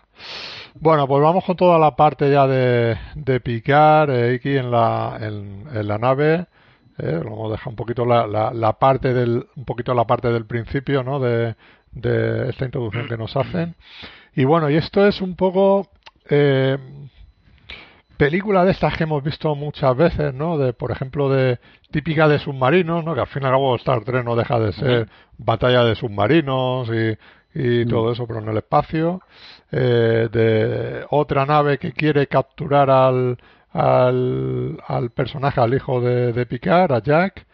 Bueno, 0.76 1.07
pues 1.07 1.21
vamos 1.21 1.43
con 1.45 1.55
toda 1.55 1.78
la 1.78 1.95
parte 1.95 2.30
ya 2.32 2.47
de, 2.47 2.97
de 3.15 3.39
picar 3.39 4.09
eh, 4.09 4.36
aquí 4.36 4.57
en 4.57 4.71
la, 4.71 5.17
en, 5.21 5.65
en 5.74 5.88
la 5.88 5.97
nave. 5.97 6.47
Eh, 6.97 7.21
vamos 7.24 7.49
a 7.49 7.51
dejar 7.53 7.69
un 7.69 7.76
poquito 7.76 8.05
la, 8.05 8.28
la, 8.28 8.51
la 8.53 8.74
parte 8.74 9.13
del 9.13 9.45
un 9.55 9.65
poquito 9.65 9.93
la 9.93 10.05
parte 10.05 10.30
del 10.30 10.45
principio, 10.45 11.03
¿no? 11.03 11.19
De, 11.19 11.55
de 11.91 12.49
esta 12.49 12.65
introducción 12.65 13.07
que 13.07 13.17
nos 13.17 13.36
hacen. 13.38 13.76
Y 14.36 14.45
bueno, 14.45 14.69
y 14.69 14.76
esto 14.76 15.05
es 15.05 15.21
un 15.21 15.36
poco 15.36 15.88
eh, 16.30 16.78
película 18.17 18.65
de 18.65 18.71
estas 18.71 18.97
que 18.97 19.03
hemos 19.03 19.24
visto 19.24 19.53
muchas 19.55 19.95
veces, 19.95 20.34
¿no? 20.34 20.57
De, 20.57 20.74
por 20.74 20.91
ejemplo, 20.91 21.30
de 21.30 21.59
típica 21.91 22.28
de 22.28 22.39
submarinos, 22.39 23.05
¿no? 23.05 23.13
Que 23.13 23.21
al 23.21 23.28
fin 23.28 23.43
y 23.43 23.45
al 23.45 23.51
cabo 23.51 23.76
Star 23.76 24.03
Trek 24.03 24.26
no 24.26 24.36
deja 24.36 24.59
de 24.59 24.74
ser 24.74 25.09
batalla 25.38 25.84
de 25.84 25.95
submarinos 25.95 26.89
y, 26.89 27.17
y 27.53 27.86
todo 27.86 28.11
eso, 28.11 28.26
pero 28.28 28.39
en 28.39 28.49
el 28.49 28.57
espacio. 28.57 29.21
Eh, 29.76 30.30
de 30.32 31.05
otra 31.09 31.47
nave 31.47 31.80
que 31.80 31.93
quiere 31.93 32.28
capturar 32.28 32.91
al, 32.91 33.38
al, 33.71 34.80
al 34.88 35.09
personaje, 35.09 35.59
al 35.61 35.74
hijo 35.74 35.99
de, 35.99 36.45
Picard, 36.45 36.91
a 36.91 37.01
Jack, 37.01 37.47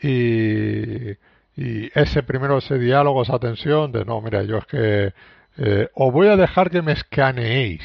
y, 0.00 1.10
y 1.56 1.90
ese 1.94 2.22
primero, 2.22 2.58
ese 2.58 2.78
diálogo, 2.78 3.22
esa 3.22 3.40
tensión 3.40 3.90
de 3.90 4.04
no, 4.04 4.20
mira, 4.20 4.44
yo 4.44 4.58
es 4.58 4.66
que 4.66 5.12
eh, 5.58 5.88
os 5.94 6.12
voy 6.12 6.28
a 6.28 6.36
dejar 6.36 6.70
que 6.70 6.82
me 6.82 6.92
escaneéis. 6.92 7.82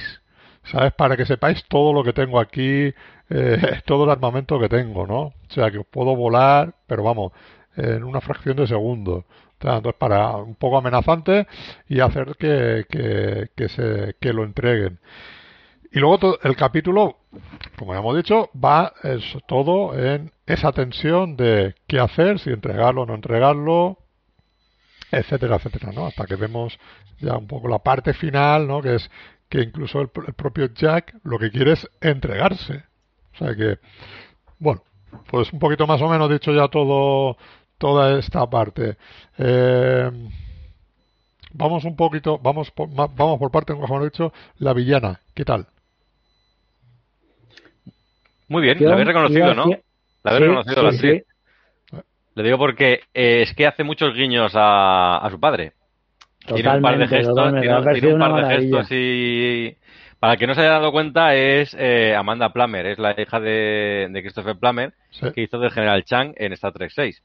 ¿sabes? 0.72 0.94
Para 0.94 1.18
que 1.18 1.26
sepáis 1.26 1.64
todo 1.68 1.94
lo 1.94 2.04
que 2.04 2.14
tengo 2.14 2.40
aquí, 2.40 2.94
eh, 3.30 3.82
todo 3.86 4.04
el 4.06 4.12
armamento 4.12 4.60
que 4.60 4.70
tengo, 4.70 5.08
¿no? 5.08 5.22
O 5.22 5.34
sea, 5.50 5.72
que 5.72 5.80
os 5.80 5.88
puedo 5.88 6.16
volar, 6.16 6.76
pero 6.88 7.04
vamos, 7.04 7.32
en 7.76 8.04
una 8.04 8.22
fracción 8.22 8.58
de 8.58 8.68
segundo. 8.68 9.26
Entonces, 9.62 9.93
para 9.99 10.38
un 10.38 10.55
poco 10.55 10.78
amenazante 10.78 11.47
y 11.88 11.99
hacer 11.99 12.36
que, 12.38 12.86
que, 12.89 13.49
que 13.55 13.70
se, 13.70 14.16
que 14.20 14.32
lo 14.34 14.43
entreguen. 14.43 14.99
Y 15.91 15.99
luego 15.99 16.38
el 16.43 16.55
capítulo, 16.55 17.18
como 17.78 17.93
ya 17.93 17.99
hemos 17.99 18.16
dicho, 18.16 18.49
va 18.55 18.93
es 19.03 19.24
todo 19.47 19.97
en 19.97 20.32
esa 20.45 20.72
tensión 20.72 21.36
de 21.36 21.76
qué 21.88 21.99
hacer, 21.99 22.39
si 22.39 22.51
entregarlo 22.51 23.01
o 23.01 23.05
no 23.05 23.16
entregarlo. 23.16 23.97
etcétera, 25.12 25.55
etcétera, 25.57 25.91
¿no? 25.91 26.05
Hasta 26.07 26.26
que 26.26 26.36
vemos 26.36 26.78
ya 27.20 27.36
un 27.38 27.47
poco 27.47 27.68
la 27.68 27.80
parte 27.80 28.14
final, 28.14 28.68
¿no? 28.68 28.82
Que 28.82 28.95
es 28.95 29.10
que 29.49 29.62
incluso 29.62 29.99
el 30.01 30.10
propio 30.10 30.68
Jack 30.74 31.16
lo 31.24 31.39
que 31.39 31.49
quiere 31.51 31.74
es 31.74 31.89
entregarse. 32.01 32.84
O 33.34 33.38
sea 33.38 33.55
que, 33.55 33.80
bueno, 34.60 34.84
pues 35.30 35.51
un 35.51 35.60
poquito 35.60 35.88
más 35.88 36.01
o 36.01 36.10
menos 36.10 36.30
dicho 36.30 36.53
ya 36.53 36.68
todo, 36.68 37.38
toda 37.80 38.20
esta 38.20 38.48
parte. 38.48 38.98
Eh, 39.40 40.12
vamos 41.54 41.84
un 41.86 41.96
poquito, 41.96 42.38
vamos 42.38 42.70
por, 42.70 42.90
vamos 42.94 43.40
por 43.40 43.50
parte, 43.50 43.74
como 43.74 43.86
hemos 43.88 44.04
dicho, 44.04 44.32
la 44.60 44.74
villana. 44.74 45.20
¿Qué 45.34 45.44
tal? 45.46 45.66
Muy 48.48 48.62
bien, 48.64 48.78
la 48.84 48.94
habéis 48.94 49.08
reconocido, 49.08 49.54
¿no? 49.54 49.66
La 50.24 50.32
habéis 50.32 50.44
Sí, 50.44 50.48
reconocido 50.48 50.84
la 50.84 50.92
sí, 50.92 50.96
actriz. 50.98 51.24
sí, 51.92 51.98
Le 52.36 52.44
digo 52.44 52.58
porque 52.58 53.02
eh, 53.14 53.42
es 53.44 53.54
que 53.56 53.68
hace 53.68 53.84
muchos 53.84 54.14
guiños 54.16 54.52
a, 54.56 55.18
a 55.18 55.30
su 55.30 55.40
padre. 55.40 55.74
tiene 56.48 56.70
un 56.70 56.82
par 56.82 56.98
de 56.98 57.06
Totalmente, 57.06 57.16
gestos, 57.18 57.36
totalmente, 57.36 58.00
tiene, 58.00 58.14
un 58.14 58.20
par 58.20 58.34
de 58.50 58.56
gestos 58.56 58.88
y 58.92 59.78
para 60.20 60.34
el 60.34 60.40
que 60.40 60.48
no 60.48 60.54
se 60.56 60.62
haya 60.62 60.72
dado 60.72 60.92
cuenta 60.92 61.36
es 61.36 61.76
eh, 61.80 62.14
Amanda 62.16 62.52
Plummer, 62.52 62.86
es 62.88 62.98
la 63.00 63.16
hija 63.20 63.40
de, 63.40 64.08
de 64.12 64.22
Christopher 64.22 64.58
Plummer 64.58 64.94
Sí. 65.12 65.28
que 65.34 65.42
hizo 65.42 65.60
del 65.60 65.72
General 65.72 66.04
Chang 66.04 66.34
en 66.38 66.54
Star 66.54 66.74
Trek 66.74 66.92
6. 66.94 67.22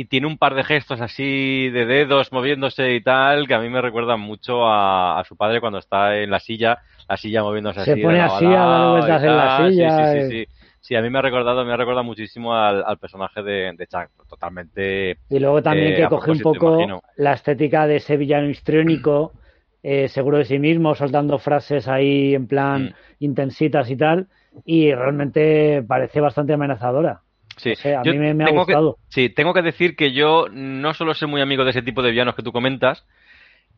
Y 0.00 0.06
tiene 0.06 0.26
un 0.26 0.38
par 0.38 0.54
de 0.54 0.64
gestos 0.64 1.00
así 1.02 1.68
de 1.70 1.84
dedos 1.84 2.32
moviéndose 2.32 2.94
y 2.94 3.02
tal 3.02 3.46
que 3.46 3.54
a 3.54 3.58
mí 3.60 3.68
me 3.68 3.82
recuerdan 3.82 4.20
mucho 4.20 4.64
a, 4.66 5.20
a 5.20 5.24
su 5.24 5.36
padre 5.36 5.60
cuando 5.60 5.78
está 5.78 6.16
en 6.18 6.30
la 6.30 6.40
silla, 6.40 6.78
la 7.08 7.16
silla 7.18 7.42
moviéndose 7.42 7.80
Se 7.84 7.92
así. 7.92 8.00
de 8.00 8.06
pone 8.06 8.20
así 8.20 8.54
a 8.54 8.66
dar 8.66 8.86
vueltas 8.86 9.22
en 9.22 9.36
la 9.36 9.48
tal. 9.48 9.72
Sí, 9.72 9.72
silla, 9.74 9.90
Sí, 9.90 10.06
sí, 10.06 10.22
eh. 10.22 10.28
sí. 10.28 10.46
Sí, 10.80 10.94
a 10.96 11.02
mí 11.02 11.10
me 11.10 11.18
ha 11.18 11.22
recordado, 11.22 11.64
me 11.66 11.72
ha 11.72 11.76
recordado 11.76 12.04
muchísimo 12.04 12.54
al, 12.54 12.82
al 12.84 12.98
personaje 12.98 13.42
de, 13.42 13.72
de 13.76 13.86
Chang. 13.86 14.08
Totalmente 14.28 15.18
Y 15.28 15.38
luego 15.38 15.62
también 15.62 15.94
Eh, 15.94 15.96
que 15.96 16.08
coge 16.08 16.30
un 16.30 16.40
poco 16.42 16.76
imagino. 16.76 17.02
la 17.16 17.32
estética 17.34 17.86
de 17.86 17.96
ese 17.96 18.16
villano 18.16 18.48
histriónico, 18.48 19.32
eh, 19.82 20.08
seguro 20.08 20.38
de 20.38 20.44
sí 20.44 20.58
mismo, 20.58 20.94
soltando 20.94 21.38
frases 21.38 21.88
ahí 21.88 22.34
en 22.34 22.46
plan 22.46 22.90
Mm. 22.90 22.94
intensitas 23.20 23.90
y 23.90 23.96
tal, 23.96 24.28
y 24.64 24.92
realmente 24.94 25.82
parece 25.86 26.20
bastante 26.20 26.52
amenazadora. 26.54 27.22
Sí, 27.60 27.88
a 27.90 28.02
yo 28.02 28.12
mí 28.12 28.18
me, 28.18 28.34
me 28.34 28.44
ha 28.44 28.46
que- 28.48 28.52
gustado. 28.52 28.98
sí, 29.08 29.28
tengo 29.30 29.52
que 29.54 29.62
decir 29.62 29.96
que 29.96 30.12
yo 30.12 30.46
no 30.50 30.94
solo 30.94 31.14
soy 31.14 31.28
muy 31.28 31.40
amigo 31.40 31.64
de 31.64 31.70
ese 31.70 31.82
tipo 31.82 32.02
de 32.02 32.10
villanos 32.10 32.34
que 32.34 32.42
tú 32.42 32.52
comentas, 32.52 33.06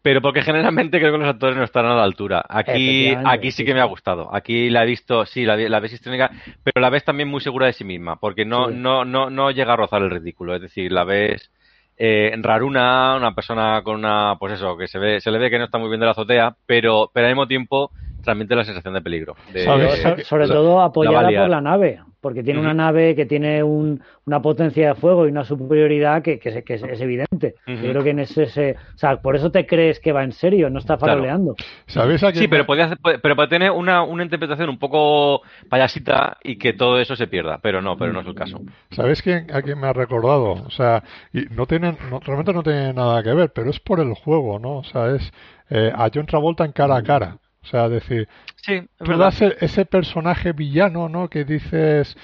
pero 0.03 0.21
porque 0.21 0.43
generalmente 0.43 0.99
creo 0.99 1.13
que 1.13 1.19
los 1.19 1.29
actores 1.29 1.57
no 1.57 1.65
están 1.65 1.87
a 1.87 1.95
la 1.95 2.03
altura. 2.05 2.45
Aquí, 2.49 3.15
aquí 3.25 3.51
sí 3.53 3.65
que 3.65 3.75
me 3.75 3.81
ha 3.81 3.85
gustado. 3.85 4.35
Aquí 4.35 4.69
la 4.71 4.83
he 4.83 4.87
visto, 4.87 5.25
sí, 5.27 5.45
la, 5.45 5.57
ves 5.81 5.93
histriónica, 5.93 6.31
pero 6.65 6.81
la 6.81 6.91
ves 6.91 7.05
también 7.05 7.29
muy 7.29 7.41
segura 7.41 7.67
de 7.67 7.73
sí 7.73 7.85
misma, 7.85 8.17
porque 8.17 8.45
no, 8.45 8.69
Sí. 8.69 8.75
no, 8.77 9.05
no, 9.05 9.31
no 9.31 9.51
llega 9.51 9.75
a 9.75 9.77
rozar 9.77 10.03
el 10.03 10.11
ridículo. 10.11 10.55
Es 10.55 10.63
decir, 10.63 10.91
la 10.93 11.05
ves 11.05 11.51
eh, 11.97 12.35
raruna, 12.39 13.15
una 13.17 13.35
persona 13.35 13.83
con 13.85 13.97
una, 13.97 14.37
pues 14.39 14.55
eso, 14.55 14.77
que 14.77 14.89
se 14.89 14.99
ve, 14.99 15.21
se 15.21 15.31
le 15.31 15.39
ve 15.39 15.51
que 15.51 15.59
no 15.59 15.65
está 15.67 15.79
muy 15.79 15.89
bien 15.89 16.01
de 16.01 16.07
la 16.07 16.13
azotea, 16.13 16.57
pero, 16.67 17.11
pero 17.15 17.27
al 17.27 17.33
mismo 17.35 17.47
tiempo 17.47 17.93
transmite 18.23 18.55
la 18.55 18.65
sensación 18.65 18.95
de 18.95 19.01
peligro. 19.03 19.37
De- 19.53 19.65
¿Sabes? 19.65 20.27
Sobre 20.27 20.47
la- 20.47 20.55
todo 20.55 20.81
a 20.81 20.87
apoyada 20.87 21.29
por 21.29 21.49
la 21.51 21.61
nave, 21.61 22.01
porque 22.21 22.43
tiene 22.43 22.61
una 22.61 22.73
nave 22.75 23.15
que 23.17 23.27
tiene 23.27 23.63
un- 23.63 24.01
una 24.27 24.41
potencia 24.41 24.89
de 24.89 24.95
fuego 24.95 25.27
y 25.27 25.31
una 25.31 25.45
superioridad 25.45 26.23
que, 26.23 26.39
que 26.39 26.49
es, 26.51 26.65
que 26.65 26.75
es- 26.75 26.83
es 26.85 27.01
evidente. 27.01 27.57
Yo 27.67 27.91
creo 27.91 28.03
que 28.05 28.11
en 28.11 28.21
ese, 28.21 28.45
ese- 28.45 28.77
o 28.95 28.99
sea, 28.99 29.17
por 29.17 29.35
eso 29.37 29.51
te 29.51 29.67
crees 29.67 29.99
que 30.01 30.13
va 30.13 30.23
en 30.23 30.33
serio, 30.33 30.71
no 30.71 30.79
está 30.79 30.97
Claro. 30.97 31.15
faroleando. 31.15 31.55
¿Sabéis 31.87 32.23
a 32.23 32.31
quién 32.31 32.45
Sí, 32.45 32.49
pero 32.49 32.65
podía 32.67 32.85
hacer- 32.85 32.99
puede- 32.99 33.19
pero 33.19 33.35
puede 33.35 33.49
tener 33.49 33.71
una, 33.73 34.03
una 34.03 34.23
interpretación 34.23 34.69
un 34.69 34.79
poco 34.79 35.43
payasita 35.69 36.37
y 36.45 36.57
que 36.59 36.73
todo 36.75 37.01
eso 37.01 37.17
se 37.17 37.27
pierda, 37.27 37.59
pero 37.63 37.83
no, 37.83 37.97
pero 37.97 38.13
no 38.13 38.21
es 38.21 38.27
el 38.27 38.35
caso. 38.35 38.61
¿Sabéis 38.91 39.23
quién, 39.23 39.47
a 39.53 39.63
quién 39.63 39.81
me 39.81 39.89
ha 39.89 39.93
recordado? 39.93 40.53
O 40.53 40.71
sea, 40.71 41.03
y 41.33 41.47
no 41.51 41.67
tienen, 41.67 41.97
no- 42.11 42.21
realmente 42.21 42.53
no 42.53 42.63
tiene 42.63 42.93
nada 42.93 43.23
que 43.23 43.33
ver, 43.35 43.53
pero 43.53 43.71
es 43.71 43.81
por 43.81 43.99
el 44.01 44.15
juego, 44.15 44.59
¿no? 44.59 44.79
O 44.79 44.85
sea, 44.85 45.15
es 45.15 45.33
eh, 45.75 45.91
a 45.95 46.11
John 46.13 46.27
Travolta 46.27 46.65
en 46.67 46.73
cara 46.73 46.97
a 46.97 47.03
cara. 47.03 47.39
O 47.63 47.67
sea, 47.67 47.89
decir, 47.89 48.29
Sí, 48.57 48.75
es 48.75 48.89
tú 48.99 49.05
verdad. 49.07 49.27
das 49.27 49.43
e- 49.43 49.57
ese 49.61 49.85
personaje 49.85 50.53
villano, 50.53 51.09
¿no? 51.09 51.29
Que 51.29 51.45
dices 51.45 52.17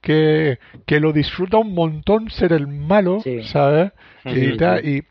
que, 0.00 0.58
que 0.86 1.00
lo 1.00 1.12
disfruta 1.12 1.56
un 1.58 1.74
montón 1.74 2.30
ser 2.30 2.52
el 2.52 2.66
malo, 2.68 3.20
Sí. 3.20 3.42
¿sabes? 3.44 3.92
Y, 4.24 4.50
y, 4.52 5.02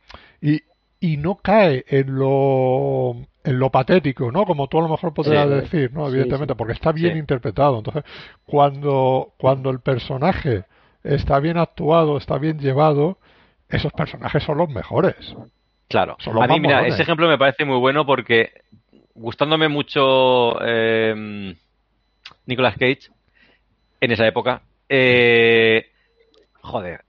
y, 0.42 0.62
y 1.00 1.18
no 1.18 1.36
cae 1.36 1.84
en 1.88 2.16
lo 2.18 3.16
en 3.46 3.60
lo 3.60 3.70
patético, 3.72 4.32
¿no? 4.32 4.46
Como 4.46 4.68
tú 4.70 4.80
a 4.80 4.84
lo 4.84 4.88
mejor 4.88 5.14
podrías 5.14 5.50
Sí. 5.50 5.54
decir, 5.56 5.94
¿no? 5.94 6.08
Evidentemente, 6.08 6.54
sí. 6.54 6.58
porque 6.58 6.72
está 6.74 6.94
bien 6.94 7.14
Sí. 7.14 7.20
interpretado. 7.20 7.80
Entonces, 7.80 8.06
cuando, 8.46 9.34
cuando 9.38 9.70
el 9.70 9.82
personaje 9.82 10.64
está 11.04 11.40
bien 11.42 11.58
actuado, 11.58 12.16
está 12.18 12.38
bien 12.38 12.58
llevado, 12.60 13.18
esos 13.68 13.92
personajes 13.92 14.44
son 14.44 14.60
los 14.60 14.70
mejores. 14.70 15.36
Claro. 15.90 16.16
Son 16.20 16.36
los 16.36 16.44
A 16.44 16.48
mí, 16.48 16.60
mira, 16.62 16.88
ese 16.88 17.02
ejemplo 17.02 17.28
me 17.28 17.38
parece 17.38 17.66
muy 17.66 17.78
bueno 17.80 18.06
porque 18.06 18.52
gustándome 19.16 19.68
mucho 19.68 20.58
eh, 20.66 21.56
Nicolas 22.46 22.74
Cage 22.78 23.10
en 24.02 24.12
esa 24.12 24.28
época, 24.28 24.62
eh, 24.90 25.88
joder, 26.62 27.02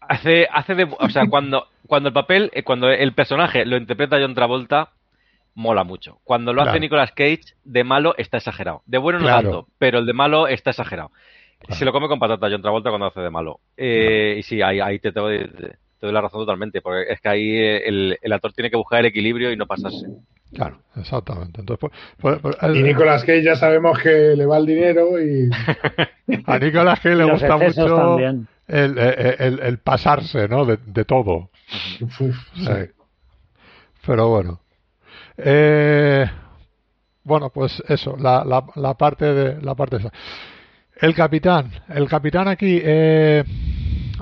hace, 0.00 0.46
hace 0.50 0.74
de, 0.74 0.88
o 0.98 1.08
sea, 1.10 1.26
cuando, 1.28 1.66
cuando 1.86 2.08
el 2.08 2.12
papel, 2.14 2.50
eh, 2.54 2.62
cuando 2.62 2.90
el 2.90 3.12
personaje 3.12 3.66
lo 3.66 3.76
interpreta 3.76 4.18
John 4.20 4.34
Travolta, 4.34 4.90
mola 5.54 5.84
mucho. 5.84 6.20
Cuando 6.24 6.52
lo 6.52 6.62
hace. 6.62 6.80
Nicolas 6.80 7.12
Cage, 7.12 7.54
de 7.64 7.84
malo 7.84 8.14
está 8.16 8.36
exagerado. 8.38 8.82
De 8.86 8.98
bueno 8.98 9.18
no 9.18 9.24
Claro. 9.26 9.42
tanto, 9.42 9.68
pero 9.78 9.98
el 9.98 10.06
de 10.06 10.12
malo 10.12 10.46
está 10.46 10.70
exagerado. 10.70 11.10
Claro. 11.58 11.74
Se 11.74 11.84
lo 11.84 11.92
come 11.92 12.06
con 12.08 12.20
patata 12.20 12.48
John 12.50 12.62
Travolta 12.62 12.90
cuando 12.90 13.06
hace 13.08 13.20
de 13.20 13.30
malo. 13.30 13.60
Eh, 13.76 14.36
y 14.38 14.42
sí, 14.44 14.62
ahí, 14.62 14.78
ahí 14.80 15.00
te, 15.00 15.10
te 15.10 15.18
doy, 15.20 15.38
te 15.50 15.76
doy 16.06 16.12
la 16.12 16.20
razón 16.20 16.40
totalmente, 16.42 16.80
porque 16.80 17.12
es 17.12 17.20
que 17.20 17.28
ahí 17.28 17.50
eh, 17.56 17.88
el, 17.88 18.18
el 18.22 18.32
actor 18.32 18.52
tiene 18.52 18.70
que 18.70 18.76
buscar 18.76 19.00
el 19.00 19.06
equilibrio 19.06 19.50
y 19.52 19.56
no 19.56 19.66
pasarse. 19.66 20.06
Claro, 20.54 20.78
exactamente. 20.96 21.60
Entonces, 21.60 21.78
pues, 21.80 22.38
pues, 22.40 22.56
pues, 22.60 22.74
Y 22.74 22.78
eh, 22.78 22.82
Nicolas 22.82 23.22
Cage 23.22 23.42
ya 23.42 23.54
sabemos 23.56 23.98
que 23.98 24.34
le 24.34 24.46
va 24.46 24.56
el 24.58 24.66
dinero 24.66 25.20
y 25.22 25.50
a 26.46 26.58
Nicolas 26.58 27.00
Cage 27.00 27.16
le 27.16 27.24
gusta 27.30 27.56
mucho 27.56 28.18
el, 28.18 28.46
el, 28.66 28.98
el- 28.98 29.60
el 29.60 29.78
pasarse, 29.78 30.48
¿no? 30.48 30.64
De, 30.64 30.78
de 30.86 31.04
todo. 31.04 31.50
uf. 32.00 32.20
Sí. 32.54 32.90
Pero 34.06 34.28
bueno. 34.28 34.60
Eh, 35.36 36.26
bueno, 37.24 37.50
pues 37.50 37.82
eso, 37.88 38.16
la, 38.18 38.42
la, 38.44 38.64
la 38.76 38.94
parte 38.94 39.26
de 39.26 39.60
la 39.62 39.74
parte 39.74 39.96
esa. 39.96 40.10
El 41.00 41.14
capitán, 41.14 41.70
el 41.88 42.08
capitán 42.08 42.48
aquí 42.48 42.80
eh, 42.82 43.44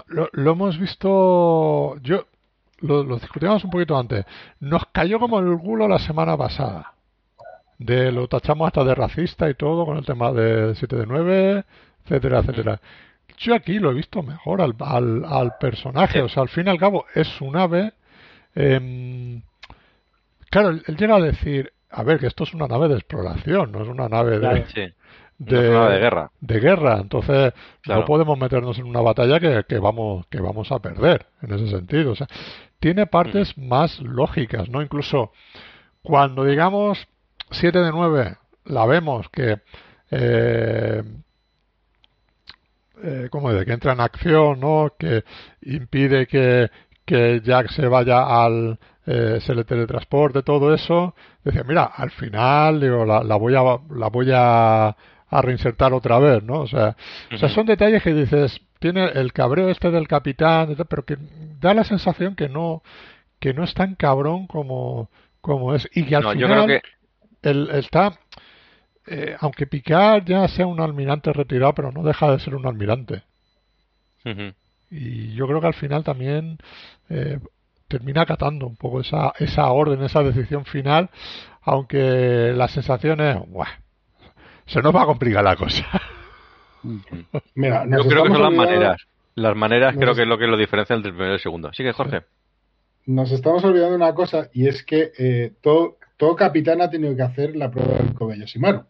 lo, 0.09 0.29
lo 0.33 0.53
hemos 0.53 0.79
visto. 0.79 1.97
Yo 2.03 2.27
lo, 2.81 3.03
lo 3.05 3.19
discutíamos 3.19 3.65
un 3.65 3.71
poquito 3.71 3.99
antes. 3.99 4.25
Nos 4.61 4.85
cayó 4.93 5.19
como 5.19 5.39
el 5.41 5.59
culo 5.59 5.89
la 5.89 5.99
semana 5.99 6.37
pasada. 6.37 6.93
De 7.79 8.11
lo 8.11 8.27
tachamos 8.29 8.69
hasta 8.69 8.85
de 8.85 8.95
racista 8.95 9.51
y 9.51 9.55
todo 9.55 9.85
con 9.85 9.99
el 9.99 10.05
tema 10.07 10.33
de 10.33 10.75
7 10.77 10.97
de 10.97 11.07
9, 11.07 11.65
etcétera, 12.05 12.39
etcétera. 12.39 12.81
Yo 13.39 13.55
aquí 13.55 13.79
lo 13.79 13.91
he 13.91 13.95
visto 13.95 14.23
mejor 14.23 14.63
al, 14.63 14.75
al, 14.81 15.25
al 15.27 15.53
personaje. 15.61 16.23
O 16.23 16.29
sea, 16.29 16.43
al 16.43 16.49
fin 16.49 16.67
y 16.67 16.71
al 16.71 16.79
cabo 16.79 17.05
es 17.15 17.41
un 17.43 17.57
ave. 17.57 17.93
em, 18.55 19.43
claro, 20.51 20.71
él, 20.71 20.83
él 20.87 20.97
llega 20.97 21.17
a 21.17 21.21
decir, 21.21 21.73
a 21.91 22.03
ver, 22.03 22.19
que 22.19 22.27
esto 22.29 22.45
es 22.45 22.55
una 22.55 22.67
nave 22.67 22.89
de 22.89 22.95
exploración, 22.95 23.73
no 23.73 23.83
es 23.83 23.89
una 23.89 24.09
nave 24.09 24.39
de. 24.39 24.65
Sí. 24.75 24.95
De, 25.39 25.61
guerra. 25.61 26.31
de 26.41 26.61
guerra. 26.61 26.99
Entonces, 27.01 27.53
Claro. 27.83 28.01
no 28.01 28.07
podemos 28.07 28.39
meternos 28.39 28.79
en 28.79 28.87
una 28.87 29.01
batalla 29.01 29.39
que, 29.39 29.65
que 29.69 29.79
vamos 29.79 30.27
que 30.29 30.41
vamos 30.41 30.73
a 30.73 30.79
perder 30.79 31.27
en 31.43 31.55
ese 31.55 31.69
sentido. 31.69 32.13
O 32.13 32.17
sea, 32.17 32.27
tiene 32.81 33.07
partes 33.07 33.57
más 33.59 34.01
lógicas, 34.01 34.69
¿no? 34.69 34.83
Incluso 34.83 35.33
cuando 36.03 36.45
digamos 36.45 37.07
7 37.51 37.79
de 37.79 37.91
9, 37.93 38.37
la 38.65 38.87
vemos 38.87 39.29
que 39.31 39.61
eh, 40.11 41.03
eh, 43.03 43.29
¿cómo 43.31 43.53
de 43.53 43.65
que 43.65 43.73
entra 43.73 43.93
en 43.93 44.01
acción, 44.01 44.61
¿no? 44.61 44.93
Que 44.99 45.25
impide 45.63 46.27
que, 46.27 46.71
que 47.05 47.41
Jack 47.45 47.71
se 47.71 47.87
vaya 47.89 48.45
al 48.45 48.79
eh, 49.07 49.39
se 49.41 49.55
le 49.55 49.65
teletransporte, 49.65 50.43
todo 50.43 50.75
eso. 50.75 51.15
Decía, 51.45 51.63
mira, 51.65 51.85
al 51.85 52.11
final 52.11 52.81
digo, 52.81 53.05
la, 53.05 53.23
la 53.23 53.37
voy 53.37 53.55
a 53.55 53.63
la 53.95 54.09
voy 54.09 54.31
a, 54.35 54.97
a 55.29 55.43
reinsertar 55.43 55.93
otra 55.93 56.19
vez, 56.19 56.43
¿no? 56.43 56.61
O 56.61 56.67
sea, 56.67 56.97
o 57.33 57.37
sea, 57.37 57.49
son 57.49 57.67
detalles 57.67 58.03
que 58.03 58.15
dices, 58.15 58.61
tiene 58.79 59.07
el 59.07 59.33
cabreo 59.33 59.69
este 59.71 59.91
del 59.91 60.09
capitán, 60.09 60.77
pero 60.89 61.05
que 61.05 61.17
da 61.61 61.75
la 61.75 61.85
sensación 61.85 62.35
que 62.37 62.49
no 62.49 62.83
que 63.39 63.53
no 63.53 63.65
es 63.65 63.75
tan 63.75 63.95
cabrón 63.97 64.47
como 64.47 65.11
como 65.41 65.75
es 65.75 65.89
y 65.95 66.05
que 66.05 66.17
al 66.17 66.23
No, 66.23 66.33
yo 66.35 66.47
final 66.47 66.65
creo 66.65 66.81
que 66.81 67.51
él 67.51 67.69
está 67.73 68.19
eh, 69.07 69.37
aunque 69.41 69.67
Picard 69.67 70.25
ya 70.25 70.49
sea 70.49 70.67
un 70.67 70.81
almirante 70.81 71.33
retirado, 71.33 71.75
pero 71.75 71.93
no 71.93 72.03
deja 72.03 72.31
de 72.33 72.41
ser 72.41 72.55
un 72.57 72.67
almirante. 72.67 73.23
Y 74.91 75.35
yo 75.35 75.47
creo 75.47 75.61
que 75.61 75.67
al 75.69 75.75
final 75.75 76.03
también 76.03 76.59
eh, 77.09 77.39
termina 77.87 78.23
acatando 78.23 78.67
un 78.67 78.77
poco 78.77 79.01
esa, 79.01 79.33
esa 79.39 79.71
orden, 79.71 80.03
esa 80.03 80.23
decisión 80.25 80.65
final, 80.65 81.11
aunque 81.63 82.53
la 82.55 82.67
sensación 82.69 83.21
es, 83.21 83.37
"Buah, 83.49 83.69
se 84.67 84.83
nos 84.83 84.95
va 84.95 85.03
a 85.03 85.07
complicar 85.07 85.43
la 85.45 85.57
cosa. 85.57 85.85
Mira, 87.55 87.85
Yo 87.87 88.09
creo 88.09 88.25
que 88.25 88.31
son 88.33 88.43
las 88.43 88.53
maneras. 88.53 89.03
Las 89.35 89.55
maneras 89.57 89.95
Nos 89.95 90.03
creo 90.03 90.15
que 90.15 90.23
es 90.23 90.29
lo 90.29 90.39
que 90.39 90.47
lo 90.47 90.57
diferencia 90.57 90.95
entre 90.97 91.11
el 91.11 91.15
primero 91.15 91.33
y 91.33 91.35
el 91.37 91.41
segundo. 91.41 91.73
Sigue, 91.73 91.93
Jorge. 91.93 92.23
nos 93.07 93.31
estamos 93.33 93.63
olvidando 93.65 93.95
una 93.95 94.15
cosa 94.15 94.49
y 94.53 94.67
es 94.67 94.83
que 94.83 95.13
eh, 95.19 95.53
todo, 95.63 95.99
todo 96.17 96.35
capitán 96.37 96.81
ha 96.81 96.89
tenido 96.91 97.15
que 97.15 97.23
hacer 97.23 97.55
la 97.55 97.71
prueba 97.71 97.99
del 97.99 98.15
Kobayashi 98.15 98.55
Shimaru, 98.55 98.85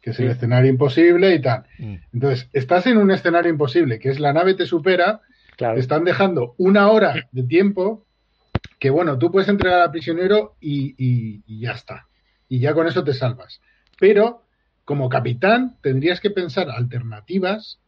que 0.00 0.10
es 0.10 0.18
el 0.20 0.28
escenario 0.30 0.70
imposible 0.70 1.34
y 1.34 1.40
tal. 1.40 1.64
Mm. 1.78 1.94
Entonces, 2.14 2.48
estás 2.52 2.86
en 2.86 2.96
un 2.98 3.10
escenario 3.12 3.50
imposible, 3.50 3.98
que 4.00 4.08
es 4.10 4.18
la 4.20 4.32
nave 4.32 4.54
te 4.54 4.66
supera, 4.66 5.20
Claro. 5.56 5.74
te 5.74 5.80
están 5.80 6.02
dejando 6.04 6.54
una 6.58 6.90
hora 6.90 7.28
de 7.30 7.42
tiempo 7.44 8.04
que, 8.80 8.90
bueno, 8.90 9.18
tú 9.18 9.30
puedes 9.30 9.48
entregar 9.48 9.80
al 9.82 9.90
prisionero 9.92 10.56
y, 10.60 10.94
y- 10.98 11.42
y 11.46 11.60
ya 11.60 11.72
está. 11.72 12.06
Y 12.48 12.58
ya 12.58 12.74
con 12.74 12.88
eso 12.88 13.04
te 13.04 13.14
salvas. 13.14 13.60
Pero, 14.00 14.41
como 14.84 15.08
capitán, 15.08 15.76
tendrías 15.82 16.20
que 16.20 16.30
pensar 16.30 16.70
alternativas 16.70 17.78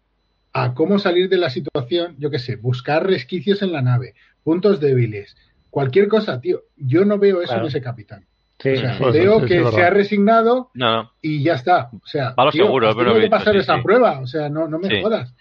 a 0.52 0.74
cómo 0.74 0.98
salir 0.98 1.28
de 1.28 1.36
la 1.38 1.50
situación, 1.50 2.14
yo 2.18 2.30
qué 2.30 2.38
sé, 2.38 2.56
buscar 2.56 3.04
resquicios 3.06 3.62
en 3.62 3.72
la 3.72 3.82
nave, 3.82 4.14
puntos 4.44 4.78
débiles, 4.80 5.36
cualquier 5.70 6.06
cosa, 6.08 6.40
tío. 6.40 6.62
Yo 6.76 7.04
no 7.04 7.18
veo 7.18 7.38
eso 7.40 7.48
Claro. 7.48 7.62
en 7.62 7.68
ese 7.68 7.80
capitán. 7.80 8.24
Sí, 8.60 8.70
O 8.70 8.76
sea, 8.76 8.96
Pues 8.98 9.14
sí, 9.14 9.20
veo 9.20 9.40
sí, 9.40 9.46
que 9.46 9.64
se 9.72 9.82
ha 9.82 9.90
resignado 9.90 10.70
No, 10.74 11.10
y 11.20 11.42
ya 11.42 11.54
está. 11.54 11.90
O 11.92 12.06
sea, 12.06 12.30
Va 12.38 12.44
a 12.44 12.46
lo 12.46 12.52
tío, 12.52 12.66
seguro, 12.66 12.94
pero 12.96 13.14
que 13.14 13.28
pasar 13.28 13.54
sí, 13.54 13.60
esa 13.60 13.76
sí. 13.76 13.82
prueba. 13.82 14.20
O 14.20 14.26
sea, 14.28 14.48
no, 14.48 14.68
no 14.68 14.78
me 14.78 14.88
Sí. 14.88 15.02
jodas. 15.02 15.34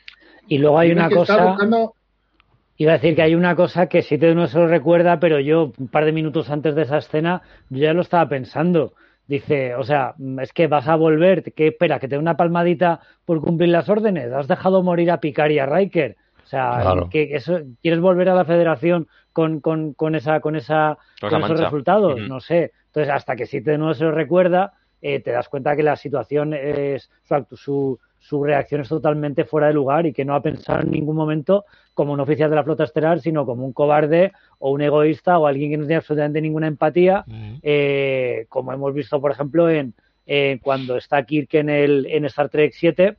Y 0.47 0.58
luego 0.58 0.80
hay 0.80 0.91
una 0.91 1.10
cosa, 1.12 1.45
buscando- 1.45 1.93
iba 2.78 2.91
a 2.91 2.95
decir 2.95 3.16
que 3.16 3.22
hay 3.22 3.36
una 3.36 3.56
cosa 3.56 3.88
que 3.88 4.01
si 4.01 4.18
te 4.18 4.34
no 4.34 4.47
se 4.47 4.58
lo 4.58 4.68
recuerda, 4.68 5.20
pero 5.20 5.39
yo 5.39 5.72
un 5.78 5.88
par 5.89 6.06
de 6.06 6.12
minutos 6.12 6.49
antes 6.49 6.74
de 6.74 6.82
esa 6.82 6.97
escena, 6.97 7.43
yo 7.70 7.84
ya 7.84 7.93
lo 7.93 8.01
estaba 8.01 8.28
pensando. 8.28 8.93
Dice, 9.28 9.76
o 9.76 9.84
sea, 9.84 10.15
es 10.41 10.51
que 10.51 10.67
vas 10.67 10.88
a 10.88 10.95
volver, 10.95 11.43
¿qué 11.53 11.67
espera? 11.67 11.99
¿Que 11.99 12.07
te 12.07 12.15
dé 12.15 12.19
una 12.19 12.36
palmadita 12.38 12.99
por 13.26 13.39
cumplir 13.41 13.69
las 13.69 13.88
órdenes? 13.88 14.32
¿Has 14.34 14.47
dejado 14.47 14.84
morir 14.84 15.11
a 15.11 15.19
Picard 15.21 15.51
y 15.51 15.59
a 15.59 15.65
Riker? 15.65 16.17
O 16.43 16.45
sea, 16.45 16.80
Claro. 16.82 17.09
que 17.09 17.30
eso, 17.36 17.59
¿quieres 17.82 18.01
volver 18.01 18.28
a 18.30 18.36
la 18.36 18.43
federación 18.43 19.07
con, 19.32 19.61
con, 19.61 19.93
con 19.93 20.15
esa, 20.15 20.41
con 20.41 20.57
esa, 20.57 20.97
Con 21.21 21.30
esos 21.30 21.49
mancha. 21.49 21.63
resultados? 21.63 22.19
No 22.28 22.41
sé. 22.41 22.74
Entonces, 22.88 23.13
hasta 23.13 23.36
que 23.38 23.45
si 23.45 23.61
te 23.61 23.78
no 23.78 23.93
se 23.93 24.03
lo 24.03 24.11
recuerda, 24.11 24.74
eh, 25.01 25.21
te 25.21 25.32
das 25.32 25.47
cuenta 25.47 25.76
que 25.76 25.84
la 25.84 25.95
situación 25.95 26.53
es, 26.53 27.09
su, 27.24 27.34
actu- 27.34 27.55
su, 27.55 27.99
su 28.24 28.41
reacción 28.41 28.80
es 28.80 28.88
totalmente 28.88 29.43
fuera 29.43 29.67
de 29.67 29.74
lugar 29.74 30.05
y 30.05 30.13
que 30.13 30.24
no 30.24 30.34
ha 30.34 30.41
pensado 30.41 30.82
en 30.82 30.91
ningún 30.91 31.17
momento 31.17 31.65
como 31.93 32.13
un 32.13 32.21
oficial 32.21 32.49
de 32.49 32.55
la 32.55 32.63
flota 32.63 32.86
estelar, 32.86 33.19
sino 33.19 33.45
como 33.45 33.65
un 33.65 33.74
cobarde 33.74 34.32
o 34.59 34.71
un 34.71 34.82
egoísta 34.82 35.38
o 35.38 35.45
alguien 35.45 35.71
que 35.71 35.78
no 35.78 35.84
tiene 35.84 35.97
absolutamente 35.97 36.39
ninguna 36.39 36.67
empatía, 36.67 37.26
eh, 37.61 38.45
como 38.47 38.71
hemos 38.71 38.93
visto, 38.93 39.19
por 39.19 39.32
ejemplo, 39.32 39.69
en, 39.69 39.93
cuando 40.61 40.95
está 40.95 41.21
Kirk 41.26 41.53
en, 41.55 41.69
el, 41.69 42.07
en 42.09 42.24
Star 42.24 42.47
Trek 42.47 42.71
7 42.74 43.17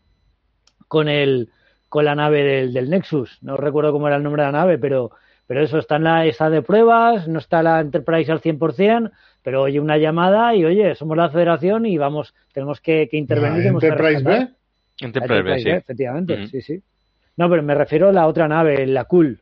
con, 0.88 1.09
el, 1.09 1.50
con 1.90 2.07
la 2.07 2.14
nave 2.14 2.42
del, 2.42 2.72
del 2.72 2.88
Nexus. 2.88 3.42
No 3.42 3.59
recuerdo 3.59 3.92
cómo 3.92 4.07
era 4.07 4.16
el 4.16 4.22
nombre 4.22 4.40
de 4.40 4.52
la 4.52 4.59
nave, 4.59 4.78
pero, 4.78 5.11
pero 5.46 5.62
eso 5.62 5.76
está 5.76 5.96
en 5.96 6.05
la 6.05 6.24
está 6.24 6.48
de 6.48 6.62
pruebas, 6.62 7.28
no 7.28 7.40
está 7.40 7.62
la 7.62 7.80
Enterprise 7.80 8.32
al 8.32 8.40
100%, 8.40 9.12
pero 9.42 9.61
oye 9.61 9.80
una 9.80 9.98
llamada 9.98 10.55
y 10.55 10.64
oye, 10.64 10.94
somos 10.94 11.18
la 11.18 11.28
federación 11.28 11.84
y 11.84 11.98
vamos, 11.98 12.34
tenemos 12.55 12.80
que, 12.80 13.07
que 13.11 13.18
intervenir. 13.18 13.59
La 13.59 13.62
tenemos 13.64 13.80
que 13.82 13.88
Enterprise. 13.88 14.24
B. 14.24 14.64
En 15.01 15.12
Temple 15.12 15.59
sí. 15.61 15.70
Efectivamente, 15.70 16.47
sí, 16.49 16.61
sí. 16.62 16.80
No, 17.36 17.51
pero 17.51 17.62
me 17.62 17.74
refiero 17.74 18.09
a 18.09 18.12
la 18.12 18.26
otra 18.26 18.47
nave, 18.49 18.86
la 18.86 19.05
Cool. 19.05 19.40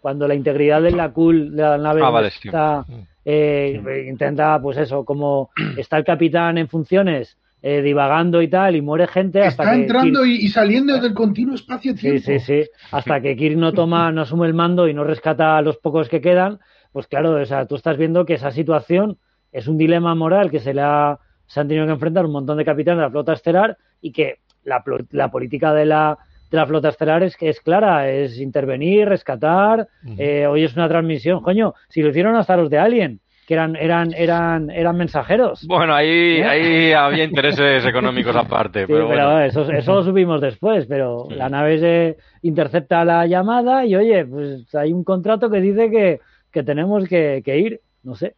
Cuando 0.00 0.26
la 0.28 0.34
integridad 0.34 0.80
de 0.82 0.92
la 0.92 1.12
Cool, 1.12 1.54
de 1.54 1.62
la 1.62 1.78
nave 1.78 2.00
Ah, 2.02 2.10
vale, 2.10 2.30
sí. 2.30 2.48
está, 2.48 2.84
eh, 3.24 4.06
intenta, 4.08 4.60
pues 4.60 4.78
eso, 4.78 5.04
como 5.04 5.50
está 5.76 5.98
el 5.98 6.04
capitán 6.04 6.58
en 6.58 6.68
funciones, 6.68 7.36
eh, 7.62 7.82
divagando 7.82 8.40
y 8.42 8.48
tal, 8.48 8.76
y 8.76 8.82
muere 8.82 9.06
gente 9.08 9.40
hasta 9.42 9.64
Está 9.64 9.74
que 9.74 9.80
entrando 9.82 10.20
Kirk- 10.24 10.38
y 10.40 10.48
saliendo 10.48 10.98
del 10.98 11.12
continuo 11.14 11.54
espacio-tiempo. 11.56 12.20
Sí, 12.20 12.38
sí, 12.38 12.62
sí. 12.64 12.70
Hasta 12.92 13.20
que 13.20 13.36
Kirk 13.36 13.56
no 13.56 13.72
toma, 13.72 14.12
no 14.12 14.22
asume 14.22 14.46
el 14.46 14.54
mando 14.54 14.88
y 14.88 14.94
no 14.94 15.04
rescata 15.04 15.56
a 15.58 15.62
los 15.62 15.76
pocos 15.78 16.08
que 16.08 16.20
quedan, 16.20 16.60
pues 16.92 17.06
claro, 17.08 17.32
o 17.40 17.44
sea, 17.44 17.66
tú 17.66 17.74
estás 17.74 17.96
viendo 17.98 18.24
que 18.24 18.34
esa 18.34 18.50
situación 18.52 19.18
es 19.52 19.66
un 19.68 19.76
dilema 19.76 20.14
moral 20.14 20.50
que 20.50 20.60
se 20.60 20.72
le 20.72 20.82
ha, 20.82 21.18
se 21.46 21.60
han 21.60 21.68
tenido 21.68 21.86
que 21.86 21.92
enfrentar 21.92 22.24
un 22.26 22.32
montón 22.32 22.56
de 22.58 22.64
capitanes 22.64 22.98
de 22.98 23.02
la 23.04 23.10
flota 23.10 23.32
estelar 23.32 23.76
y 24.00 24.12
que 24.12 24.36
la, 24.66 24.84
la 25.12 25.30
política 25.30 25.72
de 25.72 25.86
la, 25.86 26.18
de 26.50 26.56
la 26.56 26.66
flota 26.66 26.90
estelar 26.90 27.22
es 27.22 27.36
que 27.36 27.48
es 27.48 27.60
clara, 27.60 28.08
es 28.10 28.38
intervenir, 28.38 29.08
rescatar. 29.08 29.88
eh, 30.18 30.46
hoy 30.46 30.64
es 30.64 30.76
una 30.76 30.88
transmisión, 30.88 31.42
coño, 31.42 31.72
si 31.88 32.02
lo 32.02 32.10
hicieron 32.10 32.36
hasta 32.36 32.56
los 32.56 32.68
de 32.68 32.78
Alien, 32.78 33.20
que 33.46 33.54
eran, 33.54 33.76
eran, 33.76 34.12
eran, 34.12 34.70
eran 34.70 34.96
mensajeros. 34.96 35.64
Bueno, 35.68 35.94
ahí, 35.94 36.40
ahí 36.42 36.92
había 36.92 37.22
intereses 37.24 37.86
económicos 37.86 38.34
aparte, 38.34 38.80
Sí, 38.86 38.92
pero 38.92 39.08
pero 39.08 39.26
bueno. 39.30 39.40
eso, 39.40 39.70
eso 39.70 39.94
lo 39.94 40.02
supimos 40.02 40.40
después, 40.40 40.86
pero 40.86 41.28
la 41.30 41.48
nave 41.48 41.78
se 41.78 42.16
intercepta 42.42 43.04
la 43.04 43.24
llamada 43.26 43.84
y 43.86 43.94
oye, 43.94 44.24
pues 44.26 44.74
hay 44.74 44.92
un 44.92 45.04
contrato 45.04 45.48
que 45.48 45.60
dice 45.60 45.90
que, 45.90 46.20
que 46.50 46.62
tenemos 46.64 47.08
que, 47.08 47.40
que 47.44 47.58
ir, 47.58 47.80
no 48.02 48.14
sé. 48.16 48.34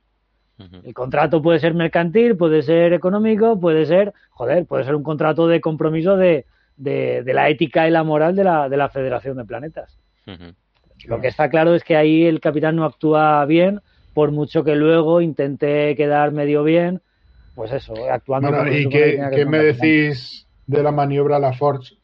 El 0.85 0.93
contrato 0.93 1.41
puede 1.41 1.61
ser 1.61 1.75
mercantil, 1.75 2.37
puede 2.37 2.63
ser 2.63 2.93
económico, 2.93 3.61
puede 3.61 3.87
ser, 3.87 4.13
joder, 4.31 4.67
puede 4.67 4.85
ser 4.85 4.95
un 4.97 5.05
contrato 5.05 5.47
de 5.47 5.61
compromiso 5.61 6.17
de, 6.17 6.47
de, 6.77 7.23
de 7.23 7.35
la 7.35 7.49
ética 7.49 7.87
y 7.87 7.91
la 7.93 8.03
moral 8.03 8.35
de 8.35 8.45
la, 8.45 8.69
de 8.69 8.77
la 8.77 8.89
Federación 8.89 9.37
de 9.37 9.45
Planetas. 9.45 9.99
Lo 11.07 11.21
que 11.21 11.29
está 11.29 11.49
claro 11.49 11.75
es 11.75 11.85
que 11.85 11.97
ahí 11.97 12.25
el 12.25 12.41
capitán 12.41 12.75
no 12.77 12.85
actúa 12.85 13.45
bien, 13.47 13.81
por 14.15 14.33
mucho 14.33 14.65
que 14.65 14.75
luego 14.75 15.21
intente 15.21 15.95
quedar 15.95 16.33
medio 16.33 16.65
bien, 16.65 17.01
pues 17.55 17.73
eso, 17.73 17.95
actuando 18.11 18.51
Bueno, 18.51 18.73
¿y 18.73 18.89
qué, 18.89 19.21
que 19.33 19.45
me 19.45 19.59
capitán. 19.59 19.81
decís 19.81 20.47
de 20.67 20.83
la 20.83 20.93
maniobra 20.93 21.39
La 21.39 21.53
Forge? 21.53 21.97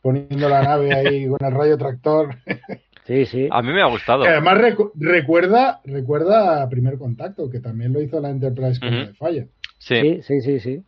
Poniendo 0.00 0.48
la 0.48 0.62
nave 0.62 0.92
ahí 0.92 1.28
con 1.28 1.38
el 1.44 1.52
rayo 1.52 1.76
tractor. 1.78 2.34
Sí, 3.04 3.26
sí. 3.26 3.48
A 3.50 3.62
mí 3.62 3.72
me 3.72 3.82
ha 3.82 3.86
gustado. 3.86 4.22
Que 4.22 4.28
además 4.30 4.58
recu- 4.58 4.92
recuerda, 4.94 5.80
recuerda 5.84 6.62
a 6.62 6.68
Primer 6.68 6.98
Contacto, 6.98 7.50
que 7.50 7.60
también 7.60 7.92
lo 7.92 8.00
hizo 8.00 8.20
la 8.20 8.30
Enterprise 8.30 8.78
con 8.80 8.88
Ujú. 8.94 9.06
de 9.08 9.14
falla. 9.14 9.46
Sí. 9.78 10.20
Sí, 10.22 10.40
sí, 10.40 10.40
sí, 10.40 10.60
sí. 10.60 10.82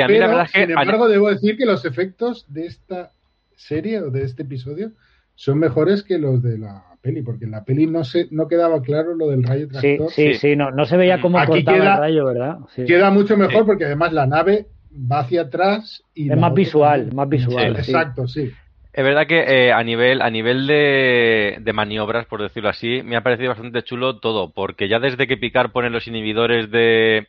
A 0.00 0.06
mí 0.06 0.14
Pero, 0.14 0.20
la 0.20 0.26
verdad 0.28 0.44
es 0.44 0.52
que. 0.52 0.60
sin 0.62 0.70
embargo, 0.70 1.08
debo 1.08 1.28
decir 1.30 1.56
que 1.56 1.66
los 1.66 1.84
efectos 1.84 2.46
de 2.52 2.66
esta 2.66 3.10
serie 3.56 4.00
o 4.00 4.10
de 4.10 4.22
este 4.24 4.42
episodio 4.42 4.92
son 5.34 5.58
mejores 5.58 6.02
que 6.02 6.18
los 6.18 6.42
de 6.42 6.58
la 6.58 6.84
peli, 7.02 7.22
porque 7.22 7.46
en 7.46 7.50
la 7.52 7.64
peli 7.64 7.86
no 7.86 8.04
se, 8.04 8.28
no 8.30 8.46
quedaba 8.46 8.82
claro 8.82 9.14
lo 9.14 9.28
del 9.28 9.42
rayo 9.42 9.68
tractor. 9.68 10.10
sí, 10.10 10.34
Sí. 10.34 10.34
sí, 10.34 10.56
no, 10.56 10.70
no 10.70 10.84
se 10.84 10.96
veía 10.98 11.20
cómo 11.20 11.38
Aquí 11.38 11.48
cortaba 11.48 11.78
queda- 11.78 11.94
el 11.94 12.00
rayo, 12.00 12.24
¿verdad? 12.26 12.58
Sí. 12.74 12.84
Queda 12.84 13.10
mucho 13.10 13.36
mejor 13.38 13.60
Sí. 13.60 13.66
porque 13.66 13.86
además 13.86 14.12
la 14.12 14.26
nave 14.26 14.66
va 15.10 15.20
hacia 15.20 15.42
atrás 15.42 16.02
y 16.14 16.30
Es 16.30 16.36
más 16.38 16.52
visual, 16.52 17.00
también. 17.00 17.16
más 17.16 17.28
visual. 17.28 17.76
Sí, 17.78 17.82
sí. 17.84 17.90
Exacto, 17.90 18.28
sí. 18.28 18.50
Es 18.92 19.04
verdad 19.04 19.26
que 19.28 19.68
eh, 19.68 19.72
a 19.72 19.82
nivel 19.84 20.20
a 20.20 20.30
nivel 20.30 20.66
de, 20.66 21.58
de 21.60 21.72
maniobras, 21.72 22.26
por 22.26 22.42
decirlo 22.42 22.68
así, 22.70 23.02
me 23.04 23.16
ha 23.16 23.22
parecido 23.22 23.50
bastante 23.50 23.82
chulo 23.84 24.18
todo, 24.18 24.52
porque 24.52 24.88
ya 24.88 24.98
desde 24.98 25.28
que 25.28 25.36
Picard 25.36 25.70
pone 25.70 25.90
los 25.90 26.08
inhibidores 26.08 26.70
de, 26.72 27.28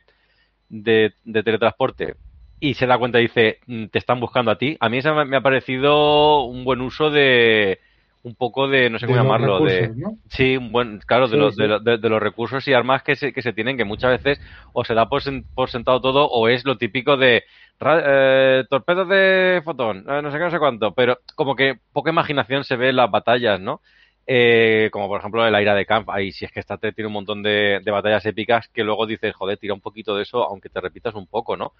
de, 0.68 1.14
de 1.24 1.42
teletransporte 1.44 2.16
y 2.60 2.74
se 2.74 2.86
da 2.86 2.98
cuenta 2.98 3.20
y 3.20 3.24
dice, 3.24 3.60
"Mm, 3.66 3.86
te 3.88 3.98
están 3.98 4.20
buscando 4.20 4.50
a 4.52 4.58
ti, 4.58 4.76
a 4.80 4.88
mí 4.88 5.00
me 5.26 5.36
ha 5.36 5.42
parecido 5.42 6.44
un 6.44 6.64
buen 6.64 6.80
uso 6.82 7.10
de 7.10 7.80
un 8.22 8.34
poco 8.36 8.68
de, 8.68 8.88
no 8.90 8.98
sé 8.98 9.06
cómo 9.06 9.16
De 9.16 9.22
llamarlo, 9.22 9.60
de, 9.60 9.88
¿no? 9.96 10.18
Sí, 10.30 10.56
un 10.56 10.70
buen, 10.72 11.00
claro, 11.06 11.28
de, 11.28 11.36
los, 11.36 11.54
sí. 11.56 11.62
De, 11.62 11.68
los- 11.68 11.84
de- 11.84 11.98
de 11.98 12.08
los 12.08 12.22
recursos 12.22 12.66
y 12.68 12.72
armas 12.72 13.02
que 13.02 13.16
se, 13.16 13.32
que 13.32 13.42
se 13.42 13.52
tienen, 13.52 13.76
que 13.76 13.84
muchas 13.84 14.10
veces 14.22 14.40
o 14.72 14.84
se 14.84 14.94
da 14.94 15.08
por, 15.08 15.22
por 15.54 15.70
sentado 15.70 16.00
todo 16.00 16.26
o 16.28 16.48
es 16.48 16.64
lo 16.64 16.78
típico 16.78 17.16
de 17.16 17.42
eh, 17.84 18.64
torpedos 18.70 19.08
de 19.08 19.60
fotón, 19.64 20.04
eh, 20.08 20.22
no 20.22 20.30
sé 20.30 20.38
qué, 20.38 20.44
no 20.44 20.50
sé 20.50 20.58
cuánto, 20.58 20.94
pero 20.94 21.18
como 21.34 21.56
que 21.56 21.80
poca 21.92 22.10
imaginación 22.10 22.64
se 22.64 22.76
ve 22.76 22.90
en 22.90 22.96
las 22.96 23.10
batallas, 23.10 23.60
¿no? 23.60 23.80
Eh, 24.26 24.88
como 24.92 25.08
por 25.08 25.18
ejemplo 25.18 25.44
el 25.44 25.54
Aira 25.54 25.74
de 25.74 25.84
Camp, 25.84 26.08
ahí 26.10 26.30
si 26.30 26.44
es 26.44 26.52
que 26.52 26.60
esta 26.60 26.78
tiene 26.78 27.06
un 27.06 27.12
montón 27.12 27.42
de, 27.42 27.82
batallas 27.84 28.24
épicas 28.24 28.68
que 28.68 28.84
luego 28.84 29.06
dices, 29.06 29.34
joder, 29.34 29.58
tira 29.58 29.74
un 29.74 29.80
poquito 29.80 30.14
de 30.14 30.22
eso, 30.22 30.44
aunque 30.44 30.68
te 30.68 30.80
repitas 30.80 31.14
un 31.14 31.26
poco, 31.26 31.56
¿no? 31.56 31.72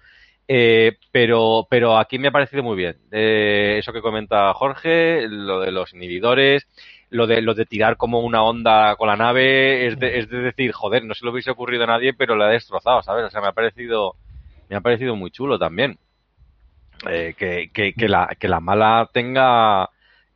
Eh, 0.47 0.97
pero, 1.11 1.65
pero 1.69 1.97
aquí 1.97 2.19
me 2.19 2.27
ha 2.27 2.31
parecido 2.31 2.63
muy 2.63 2.75
bien. 2.75 2.97
Eh, 3.11 3.77
eso 3.79 3.93
que 3.93 4.01
comenta 4.01 4.53
Jorge, 4.53 5.27
lo 5.29 5.61
de 5.61 5.71
los 5.71 5.93
inhibidores, 5.93 6.67
lo 7.09 7.27
de, 7.27 7.41
lo 7.41 7.53
de 7.53 7.65
tirar 7.65 7.95
como 7.95 8.19
una 8.19 8.43
onda 8.43 8.95
con 8.97 9.07
la 9.07 9.15
nave, 9.15 9.87
es 9.87 9.97
de, 9.97 10.19
es 10.19 10.29
de 10.29 10.39
decir, 10.39 10.73
joder, 10.73 11.05
no 11.05 11.13
se 11.13 11.23
lo 11.23 11.31
hubiese 11.31 11.51
ocurrido 11.51 11.85
a 11.85 11.87
nadie, 11.87 12.13
pero 12.13 12.35
la 12.35 12.47
ha 12.47 12.49
destrozado, 12.49 13.01
¿sabes? 13.03 13.25
O 13.25 13.29
sea, 13.29 13.39
me 13.39 13.47
ha 13.47 13.53
parecido, 13.53 14.15
me 14.69 14.75
ha 14.75 14.81
parecido 14.81 15.15
muy 15.15 15.31
chulo 15.31 15.57
también. 15.57 15.97
Eh, 17.09 17.33
que, 17.37 17.69
que, 17.73 18.07
la, 18.07 18.35
que 18.39 18.47
la 18.47 18.59
mala 18.59 19.09
tenga, 19.13 19.89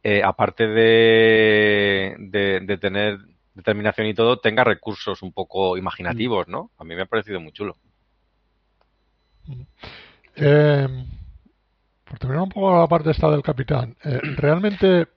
eh, 0.09 0.23
aparte 0.23 0.65
de, 0.69 2.15
de, 2.17 2.77
tener 2.77 3.19
determinación 3.53 4.07
y 4.07 4.13
todo, 4.13 4.39
tenga 4.39 4.63
recursos 4.63 5.21
un 5.21 5.33
poco 5.33 5.75
imaginativos, 5.75 6.47
¿no? 6.47 6.71
A 6.77 6.85
mí 6.85 6.95
me 6.95 7.01
ha 7.01 7.05
parecido 7.07 7.41
muy 7.41 7.51
chulo. 7.51 7.75
Eh, 10.37 10.87
por 12.05 12.19
terminar 12.19 12.43
un 12.43 12.49
poco 12.49 12.79
la 12.79 12.87
parte 12.87 13.11
esta 13.11 13.29
del 13.29 13.41
capitán, 13.41 13.97
eh, 14.05 14.21
¿realmente 14.37 15.07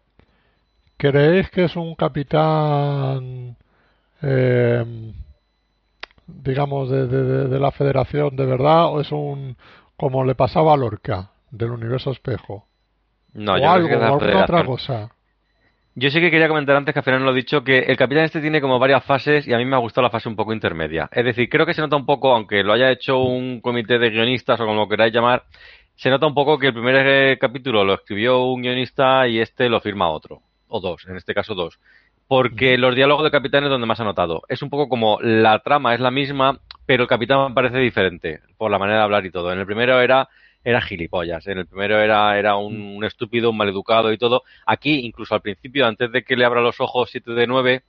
creéis 0.96 1.48
que 1.50 1.66
es 1.66 1.76
un 1.76 1.94
capitán, 1.94 3.56
eh, 4.22 5.12
digamos, 6.26 6.90
de- 6.90 7.06
de 7.06 7.60
la 7.60 7.70
federación 7.70 8.34
de 8.34 8.46
verdad 8.46 8.86
o 8.86 9.00
es 9.00 9.12
un, 9.12 9.56
como 9.96 10.24
le 10.24 10.34
pasaba 10.34 10.74
a 10.74 10.76
Lorca, 10.76 11.30
del 11.52 11.70
universo 11.70 12.10
espejo? 12.10 12.66
No, 13.34 13.54
o 13.54 13.56
yo 13.56 13.62
creo 13.62 13.72
algo, 13.72 13.88
que 13.88 13.94
es 13.94 14.00
o 14.00 14.04
alguna 14.04 14.44
otra 14.44 14.64
cosa. 14.64 15.10
Yo 15.96 16.08
sí 16.10 16.20
que 16.20 16.30
quería 16.30 16.48
comentar 16.48 16.76
antes, 16.76 16.94
que 16.94 17.00
al 17.00 17.04
final 17.04 17.24
lo 17.24 17.32
he 17.32 17.34
dicho, 17.34 17.64
que 17.64 17.80
el 17.80 17.96
Capitán 17.96 18.24
este 18.24 18.40
tiene 18.40 18.60
como 18.60 18.78
varias 18.78 19.04
fases 19.04 19.46
y 19.46 19.52
a 19.52 19.58
mí 19.58 19.64
me 19.64 19.74
ha 19.74 19.80
gustado 19.80 20.04
la 20.04 20.10
fase 20.10 20.28
un 20.28 20.36
poco 20.36 20.52
intermedia. 20.52 21.08
Es 21.12 21.24
decir, 21.24 21.48
creo 21.48 21.66
que 21.66 21.74
se 21.74 21.80
nota 21.80 21.96
un 21.96 22.06
poco, 22.06 22.32
aunque 22.32 22.62
lo 22.62 22.72
haya 22.72 22.90
hecho 22.90 23.18
un 23.18 23.60
comité 23.60 23.98
de 23.98 24.10
guionistas 24.10 24.60
o 24.60 24.66
como 24.66 24.80
lo 24.80 24.88
queráis 24.88 25.12
llamar, 25.12 25.44
se 25.96 26.08
nota 26.08 26.26
un 26.26 26.32
poco 26.32 26.58
que 26.58 26.68
el 26.68 26.72
primer 26.72 27.06
eh, 27.06 27.38
capítulo 27.38 27.84
lo 27.84 27.94
escribió 27.94 28.44
un 28.44 28.62
guionista 28.62 29.26
y 29.26 29.40
este 29.40 29.68
lo 29.68 29.80
firma 29.80 30.08
otro. 30.08 30.40
O 30.68 30.80
dos, 30.80 31.06
en 31.08 31.16
este 31.16 31.34
caso 31.34 31.54
dos. 31.54 31.80
Porque 32.28 32.78
los 32.78 32.94
diálogos 32.94 33.24
de 33.24 33.32
Capitán 33.32 33.64
es 33.64 33.70
donde 33.70 33.86
más 33.86 34.00
ha 34.00 34.04
notado. 34.04 34.42
Es 34.48 34.62
un 34.62 34.70
poco 34.70 34.88
como 34.88 35.18
la 35.20 35.58
trama 35.58 35.92
es 35.92 36.00
la 36.00 36.12
misma, 36.12 36.60
pero 36.86 37.02
el 37.02 37.08
Capitán 37.08 37.52
parece 37.52 37.78
diferente 37.78 38.40
por 38.56 38.70
la 38.70 38.78
manera 38.78 39.00
de 39.00 39.04
hablar 39.04 39.26
y 39.26 39.30
todo. 39.30 39.52
En 39.52 39.58
el 39.58 39.66
primero 39.66 40.00
era 40.00 40.28
era 40.64 40.80
gilipollas. 40.80 41.46
En 41.46 41.58
el 41.58 41.66
primero 41.66 41.98
era, 42.00 42.38
era 42.38 42.56
un, 42.56 42.80
un, 42.96 43.04
estúpido, 43.04 43.50
un 43.50 43.56
maleducado 43.56 44.12
y 44.12 44.18
todo. 44.18 44.42
Aquí, 44.66 45.00
incluso 45.00 45.34
al 45.34 45.42
principio, 45.42 45.86
antes 45.86 46.12
de 46.12 46.22
que 46.22 46.36
le 46.36 46.44
abra 46.44 46.60
los 46.60 46.80
ojos 46.80 47.10
7 47.10 47.32
de 47.32 47.46
9, 47.46 47.82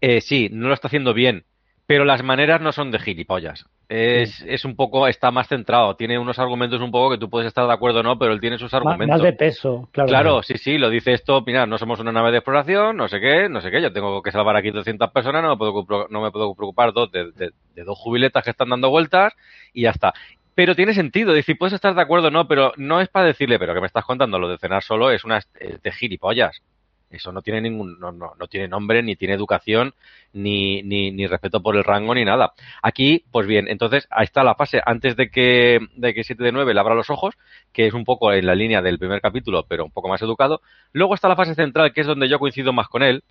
eh, 0.00 0.20
sí, 0.20 0.48
no 0.52 0.68
lo 0.68 0.74
está 0.74 0.88
haciendo 0.88 1.14
bien, 1.14 1.44
pero 1.86 2.04
las 2.04 2.22
maneras 2.22 2.60
no 2.60 2.72
son 2.72 2.90
de 2.90 2.98
gilipollas. 2.98 3.66
Es, 3.88 4.34
sí. 4.34 4.44
es 4.46 4.66
un 4.66 4.76
poco, 4.76 5.08
está 5.08 5.30
más 5.30 5.48
centrado, 5.48 5.96
tiene 5.96 6.18
unos 6.18 6.38
argumentos 6.38 6.78
un 6.82 6.90
poco 6.90 7.10
que 7.10 7.16
tú 7.16 7.30
puedes 7.30 7.48
estar 7.48 7.66
de 7.66 7.72
acuerdo 7.72 8.00
o 8.00 8.02
no, 8.02 8.18
pero 8.18 8.34
él 8.34 8.40
tiene 8.40 8.58
sus 8.58 8.74
argumentos. 8.74 9.08
Más 9.08 9.22
de 9.22 9.32
peso, 9.32 9.88
claro. 9.92 10.08
Claro, 10.08 10.42
sí, 10.42 10.58
sí, 10.58 10.76
lo 10.76 10.90
dice 10.90 11.14
esto, 11.14 11.42
mira, 11.46 11.64
no 11.64 11.78
somos 11.78 11.98
una 11.98 12.12
nave 12.12 12.30
de 12.30 12.36
exploración, 12.36 12.98
no 12.98 13.08
sé 13.08 13.18
qué, 13.18 13.48
no 13.48 13.62
sé 13.62 13.70
qué, 13.70 13.80
yo 13.80 13.90
tengo 13.90 14.20
que 14.20 14.30
salvar 14.30 14.56
aquí 14.56 14.70
200 14.70 15.10
personas, 15.10 15.42
no 15.42 15.48
me 15.48 15.56
puedo, 15.56 16.06
no 16.10 16.20
me 16.20 16.30
puedo 16.30 16.54
preocupar 16.54 16.92
dos 16.92 17.10
de, 17.10 17.32
de, 17.32 17.52
de 17.74 17.84
dos 17.84 17.98
jubiletas 17.98 18.44
que 18.44 18.50
están 18.50 18.68
dando 18.68 18.90
vueltas 18.90 19.32
y 19.72 19.84
ya 19.84 19.90
está 19.90 20.12
pero 20.58 20.74
tiene 20.74 20.92
sentido. 20.92 21.32
Decir, 21.32 21.56
puedes 21.56 21.74
estar 21.74 21.94
de 21.94 22.02
acuerdo 22.02 22.26
o 22.26 22.30
no, 22.32 22.48
pero 22.48 22.72
no 22.76 23.00
es 23.00 23.08
para 23.08 23.26
decirle, 23.26 23.60
pero 23.60 23.74
que 23.74 23.80
me 23.80 23.86
estás 23.86 24.04
contando 24.04 24.40
lo 24.40 24.48
de 24.48 24.58
cenar 24.58 24.82
solo 24.82 25.12
es 25.12 25.22
una 25.22 25.38
es 25.38 25.46
de 25.54 25.92
gilipollas. 25.92 26.64
Eso 27.10 27.30
no 27.30 27.42
tiene 27.42 27.60
ningún, 27.60 28.00
no, 28.00 28.10
no, 28.10 28.32
no 28.36 28.48
tiene 28.48 28.66
nombre, 28.66 29.00
ni 29.04 29.14
tiene 29.14 29.34
educación, 29.34 29.94
ni, 30.32 30.82
ni, 30.82 31.12
ni, 31.12 31.28
respeto 31.28 31.62
por 31.62 31.76
el 31.76 31.84
rango, 31.84 32.12
ni 32.12 32.24
nada. 32.24 32.54
Aquí, 32.82 33.24
pues 33.30 33.46
bien, 33.46 33.68
entonces 33.68 34.08
ahí 34.10 34.24
está 34.24 34.42
la 34.42 34.56
fase 34.56 34.82
antes 34.84 35.14
de 35.14 35.30
que, 35.30 35.78
de 35.94 36.12
que 36.12 36.24
7 36.24 36.42
de 36.42 36.50
9 36.50 36.74
le 36.74 36.80
abra 36.80 36.96
los 36.96 37.08
ojos, 37.08 37.36
que 37.72 37.86
es 37.86 37.94
un 37.94 38.04
poco 38.04 38.32
en 38.32 38.44
la 38.44 38.56
línea 38.56 38.82
del 38.82 38.98
primer 38.98 39.20
capítulo, 39.20 39.64
pero 39.68 39.84
un 39.84 39.92
poco 39.92 40.08
más 40.08 40.22
educado. 40.22 40.60
Luego 40.90 41.14
está 41.14 41.28
la 41.28 41.36
fase 41.36 41.54
central, 41.54 41.92
que 41.92 42.00
es 42.00 42.06
donde 42.08 42.28
yo 42.28 42.40
coincido 42.40 42.72
más 42.72 42.88
con 42.88 43.04
él. 43.04 43.22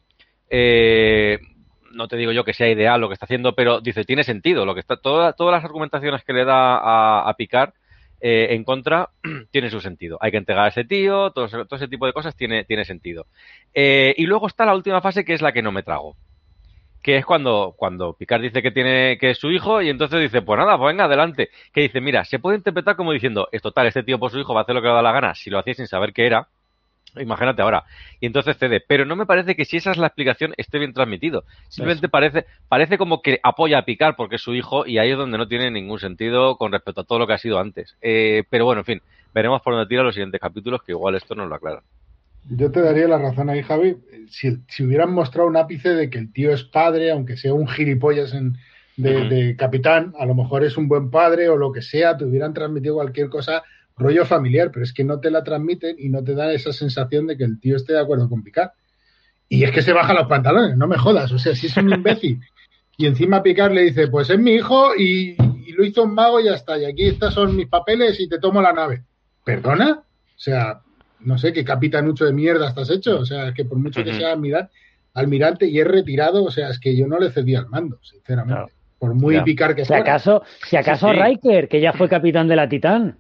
Eh, 0.50 1.40
no 1.92 2.08
te 2.08 2.18
digo 2.18 2.32
yo 2.32 2.44
que 2.44 2.54
sea 2.54 2.70
ideal 2.70 3.02
lo 3.02 3.08
que 3.08 3.14
está 3.14 3.26
haciendo, 3.26 3.54
pero 3.56 3.82
dice, 3.82 4.04
tiene 4.04 4.24
sentido. 4.24 4.66
Lo 4.66 4.74
que 4.74 4.80
está, 4.82 4.98
toda, 4.98 5.34
todas 5.34 5.54
las 5.54 5.64
argumentaciones 5.64 6.24
que 6.24 6.34
le 6.34 6.46
da 6.46 6.78
a, 6.78 7.30
a 7.30 7.34
Picar 7.36 7.74
eh, 8.20 8.48
en 8.56 8.64
contra 8.64 9.10
tiene 9.52 9.70
su 9.70 9.80
sentido. 9.80 10.18
Hay 10.22 10.32
que 10.32 10.38
entregar 10.38 10.66
a 10.66 10.70
ese 10.70 10.84
tío, 10.84 11.32
todo, 11.32 11.48
todo 11.48 11.76
ese 11.76 11.88
tipo 11.88 12.06
de 12.06 12.14
cosas 12.14 12.36
tiene, 12.36 12.64
tiene 12.64 12.86
sentido. 12.86 13.28
Eh, 13.74 14.14
y 14.18 14.26
luego 14.26 14.48
está 14.48 14.66
la 14.66 14.76
última 14.76 15.02
fase 15.02 15.24
que 15.24 15.34
es 15.34 15.42
la 15.42 15.52
que 15.52 15.62
no 15.62 15.72
me 15.72 15.84
trago. 15.84 16.16
Que 17.04 17.18
es 17.18 17.26
cuando, 17.26 17.76
cuando 17.78 18.14
Picard 18.14 18.42
dice 18.42 18.62
que 18.62 18.72
tiene, 18.72 19.18
que 19.20 19.30
es 19.30 19.38
su 19.38 19.52
hijo, 19.52 19.82
y 19.82 19.90
entonces 19.90 20.20
dice, 20.20 20.42
pues 20.42 20.58
nada, 20.58 20.78
pues 20.78 20.92
venga, 20.92 21.06
adelante. 21.06 21.50
Que 21.72 21.82
dice, 21.82 22.02
mira, 22.02 22.26
se 22.26 22.40
puede 22.40 22.58
interpretar 22.58 22.96
como 22.96 23.12
diciendo, 23.12 23.48
es 23.52 23.62
total, 23.62 23.88
este 23.88 24.04
tío 24.04 24.18
por 24.20 24.32
su 24.32 24.40
hijo 24.40 24.54
va 24.54 24.62
a 24.62 24.64
hacer 24.64 24.76
lo 24.76 24.82
que 24.82 24.88
le 24.88 24.94
da 24.94 25.02
la 25.02 25.12
gana, 25.12 25.36
si 25.36 25.50
lo 25.50 25.60
hacía 25.60 25.76
sin 25.76 25.88
saber 25.88 26.12
qué 26.12 26.26
era, 26.26 26.48
Imagínate 27.20 27.62
ahora. 27.62 27.84
Y 28.20 28.26
entonces 28.26 28.58
cede. 28.58 28.82
Pero 28.86 29.06
no 29.06 29.16
me 29.16 29.26
parece 29.26 29.56
que 29.56 29.66
si 29.66 29.78
esa 29.78 29.92
es 29.92 29.98
la 29.98 30.08
explicación 30.08 30.54
esté 30.58 30.80
bien 30.80 30.94
transmitido. 30.94 31.44
Simplemente 31.70 32.10
parece, 32.10 32.46
parece 32.68 32.98
como 32.98 33.22
que 33.22 33.40
apoya 33.44 33.80
a 33.80 33.86
Picar 33.86 34.16
porque 34.16 34.36
es 34.36 34.42
su 34.42 34.54
hijo 34.54 34.86
y 34.86 34.98
ahí 34.98 35.12
es 35.12 35.18
donde 35.18 35.38
no 35.38 35.48
tiene 35.48 35.72
ningún 35.72 36.00
sentido 36.00 36.58
con 36.58 36.72
respecto 36.72 37.02
a 37.02 37.04
todo 37.04 37.20
lo 37.20 37.28
que 37.28 37.34
ha 37.34 37.38
sido 37.38 37.60
antes. 37.60 37.96
Eh, 38.02 38.44
pero 38.50 38.66
bueno, 38.66 38.82
en 38.82 38.86
fin, 38.86 39.02
veremos 39.34 39.62
por 39.62 39.74
dónde 39.74 39.88
tira 39.88 40.04
los 40.04 40.16
siguientes 40.16 40.42
capítulos 40.42 40.82
que 40.84 40.92
igual 40.94 41.16
esto 41.16 41.36
nos 41.36 41.48
lo 41.48 41.56
aclara. 41.56 41.82
Yo 42.50 42.72
te 42.72 42.82
daría 42.82 43.08
la 43.08 43.18
razón 43.18 43.50
ahí, 43.50 43.62
Javi. 43.62 43.98
Si, 44.30 44.58
si 44.70 44.84
hubieran 44.84 45.12
mostrado 45.12 45.50
un 45.50 45.58
ápice 45.58 45.90
de 45.90 46.10
que 46.10 46.18
el 46.18 46.32
tío 46.32 46.52
es 46.52 46.64
padre, 46.64 47.12
aunque 47.12 47.36
sea 47.36 47.54
un 47.54 47.68
gilipollas 47.68 48.34
en, 48.34 48.58
de, 48.96 49.16
uh 49.16 49.20
-huh. 49.20 49.28
de 49.30 49.56
capitán, 49.56 50.14
a 50.18 50.26
lo 50.26 50.34
mejor 50.34 50.64
es 50.64 50.78
un 50.78 50.88
buen 50.88 51.12
padre 51.12 51.50
o 51.50 51.58
lo 51.58 51.72
que 51.72 51.82
sea, 51.82 52.18
te 52.18 52.26
hubieran 52.26 52.54
transmitido 52.54 52.96
cualquier 52.96 53.30
cosa 53.30 53.64
rollo 53.98 54.26
familiar, 54.26 54.70
pero 54.72 54.84
es 54.84 54.94
que 54.94 55.04
no 55.04 55.20
te 55.20 55.32
la 55.32 55.44
transmiten 55.44 55.96
y 56.00 56.10
no 56.10 56.24
te 56.24 56.36
dan 56.36 56.52
esa 56.52 56.72
sensación 56.72 57.28
de 57.28 57.38
que 57.38 57.44
el 57.44 57.60
tío 57.60 57.76
esté 57.76 57.94
de 57.94 58.00
acuerdo 58.00 58.30
con 58.30 58.44
Picard. 58.44 58.72
Y 59.50 59.64
es 59.64 59.72
que 59.72 59.82
se 59.82 59.94
baja 59.94 60.14
los 60.14 60.28
pantalones, 60.28 60.78
no 60.78 60.88
me 60.88 60.98
jodas, 60.98 61.32
o 61.32 61.40
sea, 61.40 61.56
si 61.56 61.68
es 61.68 61.78
un 61.78 61.92
imbécil. 61.94 62.42
y 62.98 63.06
encima 63.06 63.42
Picard 63.42 63.74
le 63.74 63.84
dice, 63.84 64.08
pues 64.08 64.30
es 64.30 64.40
mi 64.40 64.52
hijo 64.52 64.96
y, 64.96 65.36
y, 65.66 65.72
lo 65.72 65.86
hizo 65.86 66.04
un 66.04 66.14
mago 66.14 66.40
y 66.40 66.46
ya 66.46 66.56
está, 66.56 66.78
y 66.78 66.86
aquí 66.86 67.08
estos 67.08 67.34
son 67.34 67.56
mis 67.56 67.68
papeles 67.68 68.20
y 68.20 68.28
te 68.28 68.40
tomo 68.40 68.62
la 68.62 68.74
nave. 68.74 69.04
¿Perdona? 69.44 70.02
O 70.02 70.40
sea, 70.40 70.82
no 71.22 71.38
sé, 71.38 71.54
qué 71.54 71.64
capitanucho 71.64 72.26
de 72.26 72.34
mierda 72.34 72.70
estás 72.70 72.90
hecho, 72.90 73.20
o 73.20 73.26
sea, 73.26 73.50
es 73.50 73.54
que 73.54 73.66
por 73.66 73.78
mucho 73.78 74.02
uh 74.02 74.04
-huh. 74.04 74.06
que 74.06 74.18
sea 74.18 74.34
almirante, 74.34 74.72
almirante 75.14 75.68
y 75.68 75.80
es 75.80 75.88
retirado, 75.88 76.44
o 76.44 76.52
sea, 76.52 76.70
es 76.70 76.80
que 76.80 76.96
yo 76.96 77.08
no 77.08 77.20
le 77.20 77.32
cedí 77.32 77.56
al 77.56 77.68
mando, 77.68 78.00
sinceramente. 78.04 78.54
Claro. 78.54 78.72
Por 79.00 79.14
muy 79.14 79.36
ya. 79.36 79.44
Picard 79.44 79.76
que 79.76 79.86
si 79.86 79.94
Acaso, 79.94 80.44
si 80.68 80.76
acaso 80.76 81.08
sí, 81.10 81.16
sí. 81.16 81.22
Riker, 81.22 81.68
que 81.68 81.80
ya 81.80 81.94
fue 81.94 82.10
capitán 82.10 82.48
de 82.48 82.56
la 82.56 82.68
Titán. 82.68 83.18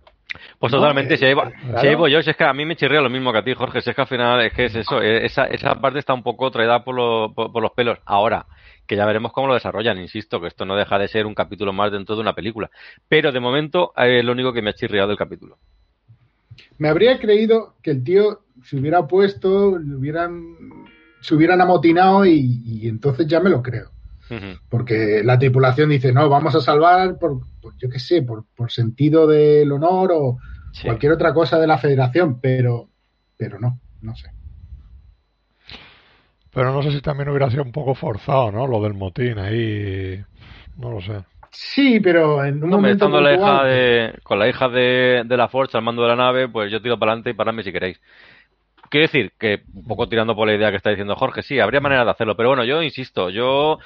Pues 0.59 0.71
totalmente, 0.71 1.13
no, 1.13 1.17
si, 1.17 1.25
ahí 1.25 1.33
va, 1.33 1.51
claro. 1.51 2.21
si 2.21 2.29
es 2.29 2.35
que 2.35 2.43
a 2.43 2.53
mí 2.53 2.65
me 2.65 2.75
chirría 2.75 2.99
lo 2.99 3.09
mismo 3.09 3.31
que 3.31 3.37
a 3.37 3.43
ti, 3.43 3.53
Jorge, 3.53 3.81
si 3.81 3.89
es 3.89 3.95
que 3.95 4.01
al 4.01 4.07
final 4.07 4.41
es 4.41 4.53
que 4.53 4.65
es 4.65 4.75
eso, 4.75 5.01
esa, 5.01 5.45
esa 5.45 5.75
parte 5.75 5.99
está 5.99 6.13
un 6.13 6.23
poco 6.23 6.51
traída 6.51 6.83
por, 6.83 6.95
lo, 6.95 7.33
por, 7.33 7.51
por, 7.51 7.63
los 7.63 7.71
pelos. 7.71 7.99
Ahora, 8.05 8.45
que 8.85 8.97
ya 8.97 9.05
veremos 9.05 9.31
cómo 9.31 9.47
lo 9.47 9.53
desarrollan, 9.53 9.97
insisto, 9.99 10.41
que 10.41 10.47
esto 10.47 10.65
no 10.65 10.75
deja 10.75 10.99
de 10.99 11.07
ser 11.07 11.25
un 11.25 11.33
capítulo 11.33 11.71
más 11.71 11.91
dentro 11.91 12.15
de 12.15 12.21
una 12.21 12.35
película. 12.35 12.69
Pero 13.07 13.31
de 13.31 13.39
momento 13.39 13.93
es 13.95 14.23
lo 14.23 14.33
único 14.33 14.51
que 14.51 14.61
me 14.61 14.71
ha 14.71 14.73
chirriado 14.73 15.07
del 15.07 15.17
capítulo. 15.17 15.57
Me 16.77 16.89
habría 16.89 17.19
creído 17.19 17.75
que 17.81 17.91
el 17.91 18.03
tío 18.03 18.41
se 18.63 18.77
hubiera 18.77 19.07
puesto, 19.07 19.79
le 19.79 19.95
hubieran, 19.95 20.55
se 21.21 21.35
hubieran 21.35 21.61
amotinado 21.61 22.25
y, 22.25 22.61
y 22.65 22.87
entonces 22.89 23.27
ya 23.27 23.39
me 23.39 23.49
lo 23.49 23.61
creo. 23.63 23.91
Uh 24.29 24.33
-huh. 24.33 24.59
Porque 24.69 25.21
la 25.23 25.39
tripulación 25.39 25.89
dice, 25.89 26.11
no, 26.11 26.27
vamos 26.29 26.55
a 26.55 26.61
salvar 26.61 27.17
por, 27.17 27.39
por 27.61 27.77
yo 27.77 27.89
qué 27.89 27.99
sé, 27.99 28.21
por, 28.21 28.45
por, 28.55 28.71
sentido 28.71 29.27
del 29.27 29.71
honor 29.71 30.11
o 30.13 30.37
sí. 30.73 30.83
cualquier 30.83 31.13
otra 31.13 31.33
cosa 31.33 31.59
de 31.59 31.67
la 31.67 31.77
federación, 31.77 32.39
pero, 32.41 32.89
pero 33.37 33.59
no, 33.59 33.79
no 34.01 34.15
sé. 34.15 34.31
Pero 36.51 36.73
no 36.73 36.81
sé 36.81 36.91
si 36.91 37.01
también 37.01 37.29
hubiera 37.29 37.49
sido 37.49 37.63
un 37.63 37.71
poco 37.71 37.93
forzado, 37.93 38.51
¿no? 38.51 38.67
Lo 38.67 38.81
del 38.81 38.93
motín 38.93 39.37
ahí, 39.37 40.23
no 40.75 40.91
lo 40.91 41.01
sé. 41.01 41.23
Sí, 41.51 41.99
pero 41.99 42.43
en 42.43 42.63
un 42.63 42.69
no, 42.69 42.77
momento 42.77 43.05
estando 43.05 43.21
la 43.21 43.33
hija 43.33 43.63
de, 43.63 44.19
con 44.23 44.39
la 44.39 44.47
hija 44.47 44.67
de, 44.69 45.23
de 45.25 45.37
la 45.37 45.47
Forge 45.47 45.77
al 45.77 45.83
mando 45.83 46.03
de 46.03 46.09
la 46.09 46.15
nave, 46.15 46.49
pues 46.49 46.71
yo 46.71 46.81
tiro 46.81 46.99
para 46.99 47.13
adelante 47.13 47.31
y 47.31 47.33
paradme 47.33 47.63
si 47.63 47.71
queréis. 47.71 47.99
Quiero 48.89 49.07
decir 49.07 49.31
que, 49.37 49.63
un 49.73 49.85
poco 49.85 50.07
tirando 50.07 50.35
por 50.35 50.47
la 50.47 50.55
idea 50.55 50.71
que 50.71 50.77
está 50.77 50.89
diciendo 50.89 51.15
Jorge, 51.15 51.43
sí, 51.43 51.59
habría 51.59 51.81
manera 51.81 52.05
de 52.05 52.11
hacerlo, 52.11 52.35
pero 52.35 52.49
bueno, 52.49 52.63
yo 52.63 52.81
insisto, 52.81 53.29
yo 53.29 53.79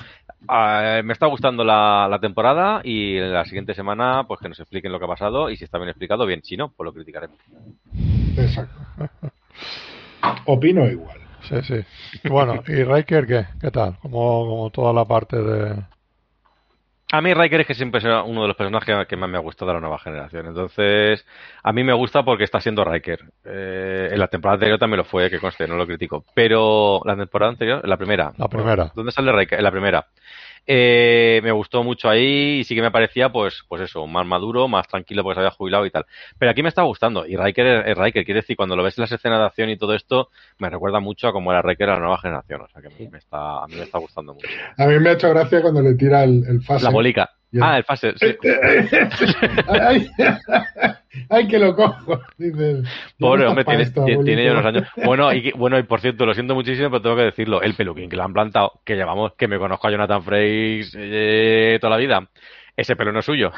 uh, 0.47 1.03
me 1.03 1.13
está 1.13 1.27
gustando 1.27 1.63
la, 1.63 2.07
la, 2.09 2.19
temporada 2.19 2.81
y 2.83 3.19
la 3.19 3.45
siguiente 3.45 3.73
semana, 3.73 4.25
pues 4.27 4.39
que 4.39 4.49
nos 4.49 4.59
expliquen 4.59 4.91
lo 4.91 4.99
que 4.99 5.05
ha 5.05 5.09
pasado 5.09 5.49
y 5.49 5.57
si 5.57 5.63
está 5.63 5.77
bien 5.77 5.89
explicado, 5.89 6.25
bien, 6.25 6.43
si 6.43 6.57
no, 6.57 6.69
pues 6.69 6.85
lo 6.85 6.93
criticaremos. 6.93 7.37
Exacto. 8.37 8.75
Opino 10.45 10.87
igual. 10.87 11.19
Sí, 11.41 11.55
sí. 11.63 12.29
Bueno, 12.29 12.61
¿y 12.67 12.83
Riker 12.83 13.25
qué? 13.25 13.45
¿Qué 13.59 13.71
tal? 13.71 13.97
Como, 14.01 14.45
como 14.47 14.69
toda 14.69 14.93
la 14.93 15.05
parte 15.05 15.37
de 15.41 15.75
a 17.11 17.21
mí 17.21 17.33
Riker 17.33 17.61
es 17.61 17.67
que 17.67 17.73
siempre 17.73 17.99
es 17.99 18.05
uno 18.05 18.43
de 18.43 18.47
los 18.47 18.55
personajes 18.55 19.07
que 19.07 19.17
más 19.17 19.29
me 19.29 19.37
ha 19.37 19.41
gustado 19.41 19.71
de 19.71 19.75
la 19.75 19.81
nueva 19.81 19.99
generación. 19.99 20.47
Entonces, 20.47 21.25
a 21.61 21.73
mí 21.73 21.83
me 21.83 21.93
gusta 21.93 22.23
porque 22.23 22.45
está 22.45 22.61
siendo 22.61 22.85
Riker. 22.85 23.19
Eh, 23.43 24.09
en 24.11 24.19
la 24.19 24.27
temporada 24.27 24.55
anterior 24.55 24.79
también 24.79 24.99
lo 24.99 25.03
fue, 25.03 25.29
que 25.29 25.39
conste, 25.39 25.67
no 25.67 25.75
lo 25.75 25.85
critico. 25.85 26.23
Pero 26.33 27.01
la 27.05 27.17
temporada 27.17 27.51
anterior, 27.51 27.87
la 27.87 27.97
primera. 27.97 28.31
La 28.37 28.47
primera. 28.47 28.91
¿Dónde 28.95 29.11
sale 29.11 29.31
Riker? 29.31 29.59
En 29.59 29.63
la 29.63 29.71
primera. 29.71 30.07
Eh, 30.67 31.41
me 31.43 31.51
gustó 31.51 31.83
mucho 31.83 32.09
ahí 32.09 32.59
y 32.59 32.63
sí 32.63 32.75
que 32.75 32.81
me 32.81 32.91
parecía, 32.91 33.29
pues, 33.29 33.63
pues 33.67 33.81
eso, 33.81 34.05
más 34.07 34.25
maduro, 34.25 34.67
más 34.67 34.87
tranquilo 34.87 35.23
porque 35.23 35.35
se 35.35 35.39
había 35.41 35.51
jubilado 35.51 35.85
y 35.85 35.91
tal. 35.91 36.05
Pero 36.37 36.51
aquí 36.51 36.61
me 36.61 36.69
está 36.69 36.83
gustando 36.83 37.25
y 37.25 37.35
Riker 37.35 37.87
es, 37.87 37.97
Riker, 37.97 38.23
quiere 38.23 38.41
decir, 38.41 38.55
cuando 38.55 38.75
lo 38.75 38.83
ves 38.83 38.97
en 38.97 39.03
las 39.03 39.11
escenas 39.11 39.39
de 39.39 39.45
acción 39.45 39.69
y 39.69 39.77
todo 39.77 39.95
esto, 39.95 40.29
me 40.59 40.69
recuerda 40.69 40.99
mucho 40.99 41.27
a 41.27 41.33
cómo 41.33 41.51
era 41.51 41.61
Riker 41.61 41.89
a 41.89 41.93
la 41.93 41.99
nueva 41.99 42.19
generación. 42.19 42.61
O 42.61 42.67
sea 42.67 42.81
que 42.81 42.91
sí. 42.91 43.07
me 43.09 43.17
está, 43.17 43.63
a 43.63 43.67
mí 43.67 43.75
me 43.75 43.83
está 43.83 43.97
gustando 43.97 44.33
mucho. 44.33 44.47
A 44.77 44.85
mí 44.85 44.99
me 44.99 45.09
ha 45.09 45.13
hecho 45.13 45.29
gracia 45.29 45.61
cuando 45.61 45.81
le 45.81 45.95
tira 45.95 46.23
el, 46.23 46.43
el 46.47 46.61
fase. 46.61 46.85
La 46.85 46.91
bolica. 46.91 47.31
Ah, 47.59 47.77
el 47.77 47.83
fase, 47.83 48.13
sí. 48.17 48.37
ay, 51.29 51.47
que 51.47 51.59
lo 51.59 51.75
cojo. 51.75 52.19
Dices, 52.37 52.87
Pobre 53.19 53.47
hombre, 53.47 53.65
tiene, 53.65 53.83
esto, 53.83 54.05
tiene 54.05 54.45
ya 54.45 54.51
unos 54.51 54.65
años. 54.65 54.87
Bueno 55.05 55.33
y, 55.33 55.51
bueno, 55.51 55.77
y 55.77 55.83
por 55.83 56.01
cierto, 56.01 56.25
lo 56.25 56.33
siento 56.33 56.55
muchísimo, 56.55 56.89
pero 56.89 57.01
tengo 57.01 57.15
que 57.15 57.23
decirlo. 57.23 57.61
El 57.61 57.73
peluquín 57.75 58.09
que 58.09 58.15
le 58.15 58.23
han 58.23 58.33
plantado, 58.33 58.81
que 58.85 58.95
llevamos, 58.95 59.33
que 59.37 59.47
me 59.47 59.59
conozco 59.59 59.87
a 59.87 59.91
Jonathan 59.91 60.23
Frakes 60.23 60.95
eh, 60.97 61.77
toda 61.79 61.91
la 61.91 61.97
vida. 61.97 62.27
Ese 62.75 62.95
pelo 62.95 63.11
no 63.11 63.19
es 63.19 63.25
suyo. 63.25 63.51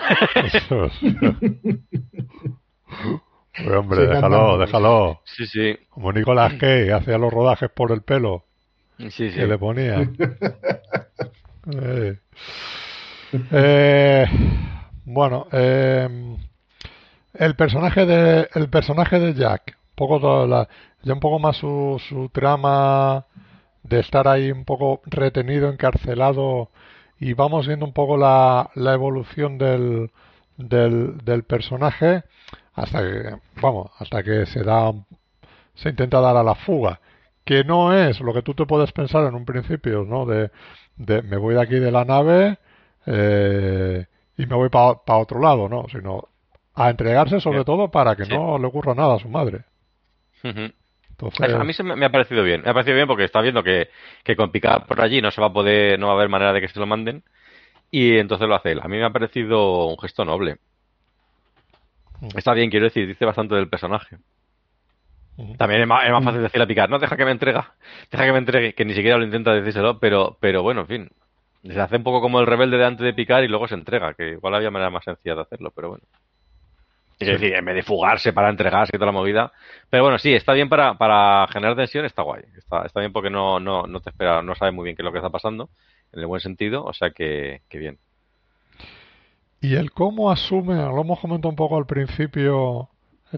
Uy, 3.65 3.71
hombre, 3.75 3.99
sí, 3.99 4.07
déjalo, 4.07 4.57
déjalo. 4.57 5.21
Sí, 5.25 5.45
sí. 5.45 5.77
Como 5.89 6.11
Nicolás 6.11 6.53
Kay 6.55 6.89
hacía 6.89 7.17
los 7.17 7.31
rodajes 7.31 7.69
por 7.69 7.91
el 7.91 8.01
pelo. 8.01 8.45
Sí, 8.97 9.09
sí. 9.09 9.31
Que 9.31 9.47
le 9.47 9.57
ponía. 9.57 10.01
eh. 11.81 12.17
Eh, 13.51 14.25
bueno, 15.05 15.47
eh, 15.51 16.07
el 17.33 17.55
personaje 17.55 18.05
de 18.05 18.49
el 18.53 18.69
personaje 18.69 19.19
de 19.19 19.33
Jack, 19.33 19.77
poco 19.95 20.45
la, 20.47 20.67
ya 21.03 21.13
un 21.13 21.19
poco 21.19 21.39
más 21.39 21.57
su, 21.57 22.01
su 22.09 22.29
trama 22.29 23.25
de 23.83 23.99
estar 23.99 24.27
ahí 24.27 24.51
un 24.51 24.65
poco 24.65 25.01
retenido, 25.05 25.69
encarcelado 25.69 26.69
y 27.19 27.33
vamos 27.33 27.67
viendo 27.67 27.85
un 27.85 27.93
poco 27.93 28.17
la, 28.17 28.69
la 28.75 28.93
evolución 28.93 29.57
del, 29.57 30.11
del, 30.57 31.43
personaje 31.43 32.23
hasta 32.73 33.01
que, 33.01 33.35
vamos, 33.61 33.91
hasta 33.99 34.23
que 34.23 34.45
se 34.45 34.63
da, 34.63 34.93
se 35.75 35.89
intenta 35.89 36.21
dar 36.21 36.37
a 36.37 36.43
la 36.43 36.55
fuga, 36.55 36.99
que 37.45 37.63
no 37.63 37.93
es 37.93 38.19
lo 38.21 38.33
que 38.33 38.41
tú 38.41 38.53
te 38.53 38.65
puedes 38.65 38.91
pensar 38.91 39.25
en 39.25 39.35
un 39.35 39.45
principio, 39.45 40.05
¿no? 40.05 40.25
De, 40.25 40.51
de 40.97 41.21
me 41.21 41.37
voy 41.37 41.55
de 41.55 41.61
aquí 41.61 41.75
de 41.75 41.91
la 41.91 42.05
nave 42.05 42.57
eh, 43.05 44.05
y 44.37 44.45
me 44.45 44.55
voy 44.55 44.69
para 44.69 45.17
otro 45.17 45.39
lado, 45.39 45.69
¿no? 45.69 45.85
Sino 45.91 46.29
a 46.75 46.89
entregarse 46.89 47.39
sobre 47.39 47.63
todo 47.63 47.89
para 47.89 48.15
que 48.15 48.25
no 48.25 48.57
le 48.57 48.67
ocurra 48.67 48.95
nada 48.95 49.15
a 49.15 49.19
su 49.19 49.29
madre. 49.29 49.65
Entonces... 50.43 51.53
A 51.53 51.63
mí 51.63 51.73
se 51.73 51.83
me, 51.83 52.05
ha 52.05 52.11
parecido 52.11 52.43
bien. 52.43 52.61
Me 52.63 52.71
ha 52.71 52.73
parecido 52.73 52.95
bien 52.95 53.07
porque 53.07 53.23
está 53.23 53.41
viendo 53.41 53.63
que, 53.63 53.89
que 54.23 54.35
con 54.35 54.51
picar 54.51 54.85
por 54.85 54.99
allí 55.01 55.21
no 55.21 55.31
se 55.31 55.41
va 55.41 55.47
a 55.47 55.53
poder, 55.53 55.99
no 55.99 56.07
va 56.07 56.13
a 56.13 56.15
haber 56.15 56.29
manera 56.29 56.53
de 56.53 56.61
que 56.61 56.67
se 56.67 56.79
lo 56.79 56.85
manden. 56.85 57.23
Y 57.91 58.17
entonces 58.17 58.47
lo 58.47 58.55
hace 58.55 58.71
él. 58.71 58.79
A 58.81 58.87
mí 58.87 58.97
me 58.97 59.05
ha 59.05 59.11
parecido 59.11 59.85
un 59.87 59.97
gesto 59.99 60.25
noble. 60.25 60.57
Está 62.35 62.53
bien, 62.53 62.69
quiero 62.69 62.85
decir, 62.85 63.07
dice 63.07 63.25
bastante 63.25 63.55
del 63.55 63.69
personaje. 63.69 64.17
También 65.57 65.81
es 65.81 65.87
más, 65.87 66.23
fácil 66.23 66.43
decirle 66.43 66.63
a 66.63 66.67
picar, 66.67 66.89
no, 66.89 66.99
deja 66.99 67.17
que 67.17 67.25
me 67.25 67.31
entrega, 67.31 67.73
deja 68.11 68.25
que 68.25 68.31
me 68.31 68.37
entregue, 68.37 68.73
que 68.73 68.85
ni 68.85 68.93
siquiera 68.93 69.17
lo 69.17 69.23
intenta 69.23 69.51
decírselo, 69.53 69.99
pero, 69.99 70.37
pero 70.39 70.61
bueno, 70.61 70.81
en 70.81 70.87
fin. 70.87 71.09
Se 71.63 71.79
hace 71.79 71.95
un 71.95 72.03
poco 72.03 72.21
como 72.21 72.39
el 72.39 72.45
rebelde 72.45 72.77
de 72.77 72.85
antes 72.85 73.05
de 73.05 73.13
picar 73.13 73.43
y 73.43 73.47
luego 73.47 73.67
se 73.67 73.75
entrega, 73.75 74.13
que 74.13 74.31
igual 74.31 74.53
había 74.53 74.69
manera 74.69 74.91
más 74.91 75.03
sencilla 75.03 75.35
de 75.35 75.41
hacerlo, 75.41 75.71
pero 75.71 75.89
bueno. 75.89 76.03
Es 77.19 77.27
decir, 77.27 77.53
en 77.53 77.63
vez 77.63 77.75
de 77.75 77.83
fugarse 77.83 78.33
para 78.33 78.49
entregarse 78.49 78.91
y 78.93 78.97
toda 78.97 79.07
la 79.07 79.17
movida. 79.17 79.51
Pero 79.89 80.03
bueno, 80.03 80.17
sí, 80.17 80.33
está 80.33 80.53
bien 80.53 80.69
para, 80.69 80.95
para 80.95 81.47
generar 81.47 81.75
tensión, 81.75 82.05
está 82.05 82.21
guay. 82.21 82.43
Está, 82.57 82.85
está 82.85 82.99
bien 82.99 83.13
porque 83.13 83.29
no, 83.29 83.59
no, 83.59 83.87
no 83.87 83.99
te 84.01 84.09
espera, 84.09 84.41
no 84.41 84.55
sabes 84.55 84.73
muy 84.73 84.83
bien 84.83 84.95
qué 84.95 85.01
es 85.01 85.05
lo 85.05 85.11
que 85.11 85.19
está 85.19 85.29
pasando, 85.29 85.69
en 86.11 86.19
el 86.19 86.25
buen 86.25 86.41
sentido, 86.41 86.83
o 86.83 86.93
sea 86.93 87.11
que, 87.11 87.61
que 87.69 87.77
bien. 87.77 87.97
Y 89.61 89.75
el 89.75 89.91
cómo 89.91 90.29
asume, 90.29 90.75
lo 90.75 91.01
hemos 91.01 91.19
comentado 91.19 91.49
un 91.49 91.55
poco 91.55 91.77
al 91.77 91.85
principio, 91.85 92.89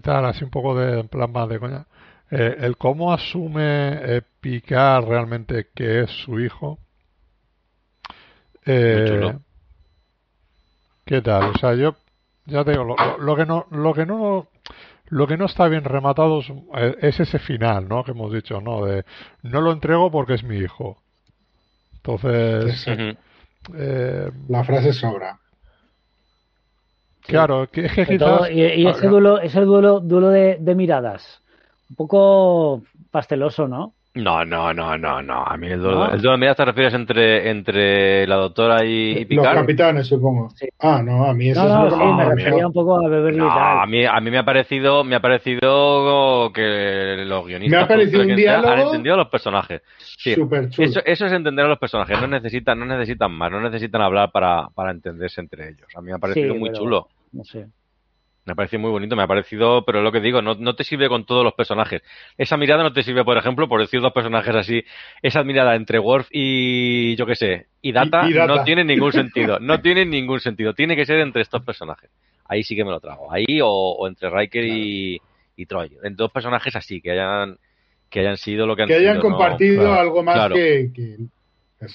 tal, 0.02 0.24
así 0.24 0.42
un 0.42 0.50
poco 0.50 0.74
de 0.74 1.00
en 1.00 1.08
plan 1.08 1.30
más 1.30 1.48
de 1.48 1.60
coña. 1.60 1.86
Eh, 2.30 2.56
el 2.58 2.76
cómo 2.76 3.12
asume 3.12 4.16
eh, 4.16 4.22
Picard 4.40 5.04
realmente 5.06 5.68
que 5.72 6.00
es 6.00 6.10
su 6.10 6.40
hijo. 6.40 6.80
Eh, 8.64 9.32
¿Qué 11.04 11.22
tal? 11.22 11.50
O 11.50 11.58
sea, 11.58 11.74
yo 11.74 11.94
ya 12.46 12.64
te 12.64 12.72
digo, 12.72 12.84
lo, 12.84 12.96
lo, 13.18 13.36
que 13.36 13.46
no, 13.46 13.66
lo 13.70 13.94
que 13.94 14.06
no, 14.06 14.48
lo 15.08 15.26
que 15.26 15.36
no 15.36 15.46
está 15.46 15.68
bien 15.68 15.84
rematado 15.84 16.40
es, 16.40 16.50
eh, 16.76 16.96
es, 17.00 17.20
ese 17.20 17.38
final, 17.38 17.88
¿no? 17.88 18.04
Que 18.04 18.12
hemos 18.12 18.32
dicho, 18.32 18.60
¿no? 18.60 18.84
De 18.84 19.04
no 19.42 19.60
lo 19.60 19.72
entrego 19.72 20.10
porque 20.10 20.34
es 20.34 20.44
mi 20.44 20.56
hijo. 20.56 20.98
Entonces, 21.96 22.86
eh, 23.76 24.30
la 24.48 24.64
frase 24.64 24.92
sobra. 24.92 25.38
Claro, 27.22 27.68
que 27.68 27.86
es 27.86 27.92
que 27.92 28.06
quizás... 28.06 28.50
y, 28.50 28.62
y, 28.62 28.86
ese 28.86 29.08
duelo, 29.08 29.40
ese 29.40 29.60
duelo, 29.60 29.98
duelo 29.98 30.28
de, 30.28 30.58
de, 30.60 30.74
miradas, 30.76 31.42
un 31.90 31.96
poco 31.96 32.82
pasteloso, 33.10 33.66
¿no? 33.66 33.94
No, 34.16 34.46
no, 34.46 34.72
no, 34.72 34.96
no, 34.96 35.20
no. 35.20 35.44
A 35.44 35.56
mí 35.58 35.66
el 35.66 35.80
duelo, 35.80 36.10
el 36.10 36.22
duelo 36.22 36.32
de 36.32 36.38
miradas 36.38 36.56
te 36.56 36.64
refieres 36.64 36.94
entre, 36.94 37.50
entre 37.50 38.26
la 38.26 38.36
doctora 38.36 38.82
y, 38.82 39.18
y 39.18 39.24
Picard. 39.26 39.44
Los 39.44 39.54
capitanes, 39.54 40.06
supongo. 40.06 40.48
Sí. 40.54 40.66
Ah, 40.78 41.02
no, 41.04 41.26
a 41.26 41.34
mí 41.34 41.50
eso 41.50 41.62
no, 41.62 41.86
es 41.86 41.92
no, 41.92 41.98
sí, 41.98 42.12
me 42.16 42.24
refería 42.24 42.66
un 42.66 42.72
poco 42.72 42.96
a 42.96 43.08
Beverly 43.10 43.38
no, 43.38 43.46
y 43.46 43.48
tal. 43.50 43.78
A 43.80 43.86
mí, 43.86 44.06
a 44.06 44.18
mí 44.20 44.30
me 44.30 44.38
ha 44.38 44.44
parecido, 44.44 45.04
me 45.04 45.16
ha 45.16 45.20
parecido 45.20 46.50
que 46.54 47.24
los 47.26 47.46
guionistas 47.46 47.78
me 47.78 47.84
ha 47.84 47.88
parecido 47.88 48.22
un 48.22 48.36
diálogo 48.36 48.72
han 48.72 48.80
entendido 48.80 49.14
a 49.16 49.18
los 49.18 49.28
personajes. 49.28 49.82
Sí, 49.98 50.34
Super 50.34 50.70
chulo. 50.70 50.88
Eso, 50.88 51.00
eso, 51.04 51.26
es 51.26 51.32
entender 51.32 51.66
a 51.66 51.68
los 51.68 51.78
personajes. 51.78 52.18
No 52.18 52.26
necesitan, 52.26 52.78
no 52.78 52.86
necesitan 52.86 53.30
más, 53.32 53.50
no 53.50 53.60
necesitan 53.60 54.00
hablar 54.00 54.32
para, 54.32 54.68
para 54.74 54.92
entenderse 54.92 55.42
entre 55.42 55.68
ellos. 55.68 55.88
A 55.94 56.00
mí 56.00 56.06
me 56.06 56.14
ha 56.14 56.18
parecido 56.18 56.54
sí, 56.54 56.58
muy 56.58 56.70
pero, 56.70 56.82
chulo. 56.82 57.08
No 57.32 57.44
sé. 57.44 57.66
Me 58.46 58.52
ha 58.52 58.54
parecido 58.54 58.80
muy 58.80 58.90
bonito, 58.92 59.16
me 59.16 59.24
ha 59.24 59.26
parecido, 59.26 59.84
pero 59.84 60.02
lo 60.02 60.12
que 60.12 60.20
digo, 60.20 60.40
no, 60.40 60.54
no, 60.54 60.74
te 60.76 60.84
sirve 60.84 61.08
con 61.08 61.26
todos 61.26 61.42
los 61.42 61.54
personajes. 61.54 62.02
Esa 62.38 62.56
mirada 62.56 62.84
no 62.84 62.92
te 62.92 63.02
sirve, 63.02 63.24
por 63.24 63.36
ejemplo, 63.36 63.68
por 63.68 63.80
decir 63.80 64.00
dos 64.00 64.12
personajes 64.12 64.54
así, 64.54 64.84
esa 65.20 65.42
mirada 65.42 65.74
entre 65.74 65.98
Worf 65.98 66.28
y, 66.30 67.16
yo 67.16 67.26
qué 67.26 67.34
sé, 67.34 67.66
y 67.82 67.90
Data, 67.90 68.22
Y- 68.26 68.30
y 68.30 68.34
Data. 68.34 68.54
no 68.54 68.62
tiene 68.64 68.84
ningún 68.84 69.10
sentido. 69.12 69.58
No 69.58 69.80
tiene 69.80 70.06
ningún 70.06 70.38
sentido. 70.38 70.74
Tiene 70.74 70.94
que 70.94 71.04
ser 71.04 71.18
entre 71.18 71.42
estos 71.42 71.64
personajes. 71.64 72.08
Ahí 72.48 72.62
sí 72.62 72.76
que 72.76 72.84
me 72.84 72.92
lo 72.92 73.00
trago. 73.00 73.32
Ahí 73.32 73.60
o, 73.60 73.68
o 73.68 74.06
entre 74.06 74.30
Riker 74.30 74.64
y, 74.64 75.20
y 75.56 75.66
Troy. 75.66 75.90
En 76.04 76.14
dos 76.14 76.30
personajes 76.30 76.76
así, 76.76 77.00
que 77.00 77.10
hayan, 77.10 77.58
que 78.08 78.20
hayan 78.20 78.36
sido 78.36 78.64
lo 78.64 78.76
que 78.76 78.82
han 78.82 78.88
que 78.88 78.94
hayan 78.94 79.14
sido, 79.16 79.28
¿no? 79.28 79.36
compartido 79.36 79.82
Claro, 79.82 80.00
algo 80.00 80.22
más 80.22 80.34
claro. 80.36 80.54
que, 80.54 80.90
que-. 80.94 81.16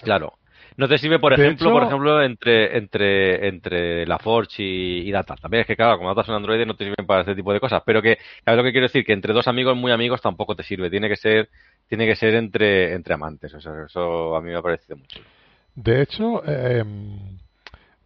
Claro. 0.04 0.34
No 0.82 0.88
te 0.88 0.98
sirve, 0.98 1.20
por 1.20 1.36
De 1.38 1.44
ejemplo, 1.44 1.68
hecho- 1.68 1.74
por 1.74 1.84
ejemplo, 1.84 2.24
entre, 2.24 2.76
entre, 2.76 3.48
entre 3.48 4.04
la 4.08 4.18
Forge 4.18 4.64
y, 4.64 5.08
y 5.08 5.12
Data. 5.12 5.36
También 5.36 5.62
es 5.62 5.68
que, 5.68 5.76
claro, 5.76 5.98
como 6.00 6.10
Data 6.10 6.26
son 6.26 6.34
androides, 6.34 6.66
no 6.66 6.76
te 6.76 6.86
sirven 6.86 7.06
para 7.06 7.20
este 7.22 7.36
tipo 7.36 7.54
de 7.54 7.60
cosas. 7.60 7.84
Pero 7.86 8.02
que, 8.02 8.18
¿sabes 8.44 8.58
lo 8.58 8.64
que 8.64 8.72
quiero 8.72 8.86
decir? 8.88 9.06
Que 9.06 9.14
entre 9.14 9.32
dos 9.32 9.48
amigos 9.48 9.78
muy 9.78 9.92
amigos 9.92 10.22
tampoco 10.22 10.56
te 10.56 10.64
sirve. 10.64 10.90
Tiene 10.90 11.08
que 11.08 11.18
ser, 11.18 11.50
tiene 11.88 12.08
que 12.08 12.16
ser 12.16 12.34
entre, 12.34 12.94
entre 12.94 13.14
amantes. 13.14 13.54
O 13.54 13.62
sea, 13.62 13.74
eso 13.86 14.36
a 14.36 14.42
mí 14.42 14.50
me 14.50 14.56
ha 14.58 14.62
parecido 14.64 14.98
mucho. 14.98 15.20
De 15.76 16.02
hecho, 16.02 16.42
eh, 16.48 16.84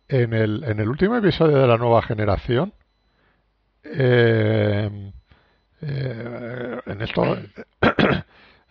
en, 0.09 0.33
el, 0.33 0.63
en 0.65 0.77
el 0.81 0.89
último 0.89 1.15
episodio 1.15 1.57
de 1.59 1.67
la 1.67 1.77
nueva 1.77 2.01
generación, 2.01 2.73
eh, 3.85 5.11
eh, 5.81 6.79
en 6.87 7.01
esto, 7.01 7.37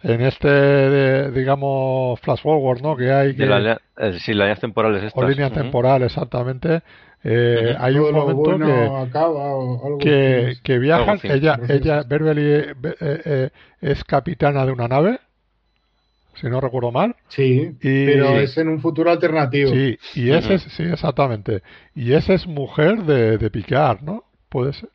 en 0.05 0.20
este, 0.20 0.48
de- 0.48 1.30
digamos, 1.32 2.20
flash 2.20 2.42
forward, 2.42 2.82
¿no? 2.82 2.96
Que 2.96 3.11
hay 3.11 3.34
que, 3.34 3.46
la, 3.46 3.80
eh, 3.96 4.18
sí, 4.20 4.34
las 4.34 4.44
líneas 4.46 4.61
temporales 4.61 5.02
estas. 5.02 5.22
o 5.22 5.26
línea 5.28 5.50
temporal, 5.50 6.02
exactamente. 6.02 6.82
eh. 7.24 7.74
Hay 7.78 7.94
un 7.96 8.12
momento 8.14 8.34
bueno 8.42 8.66
que, 8.66 9.09
acaba 9.09 9.55
o 9.57 9.86
algo 9.86 9.98
que, 9.98 10.48
así. 10.52 10.61
que 10.62 10.78
viajan. 10.78 11.09
Algo 11.09 11.12
así. 11.14 11.28
Ella, 11.28 11.59
ella, 11.68 12.02
Beverly, 12.07 12.42
eh, 12.52 12.74
eh, 13.00 13.50
es 13.80 14.05
capitana 14.05 14.66
de 14.66 14.72
una 14.72 14.88
nave, 14.88 15.18
si 16.34 16.48
no 16.48 16.61
recuerdo 16.61 16.92
mal. 16.92 17.16
Sí, 17.28 17.70
Y- 17.80 18.07
pero 18.07 18.38
es 18.40 18.59
en 18.59 18.68
un 18.68 18.80
futuro 18.80 19.11
alternativo. 19.11 19.70
Sí, 19.70 19.98
y 20.16 20.30
ese 20.32 20.55
es, 20.55 20.62
sí, 20.64 20.82
exactamente. 20.82 21.62
Y 21.94 22.12
esa 22.12 22.34
es 22.34 22.46
mujer 22.46 23.05
de, 23.05 23.38
de 23.38 23.50
Picard, 23.50 24.02
¿no? 24.02 24.24
Puede 24.50 24.74
ser. 24.74 24.90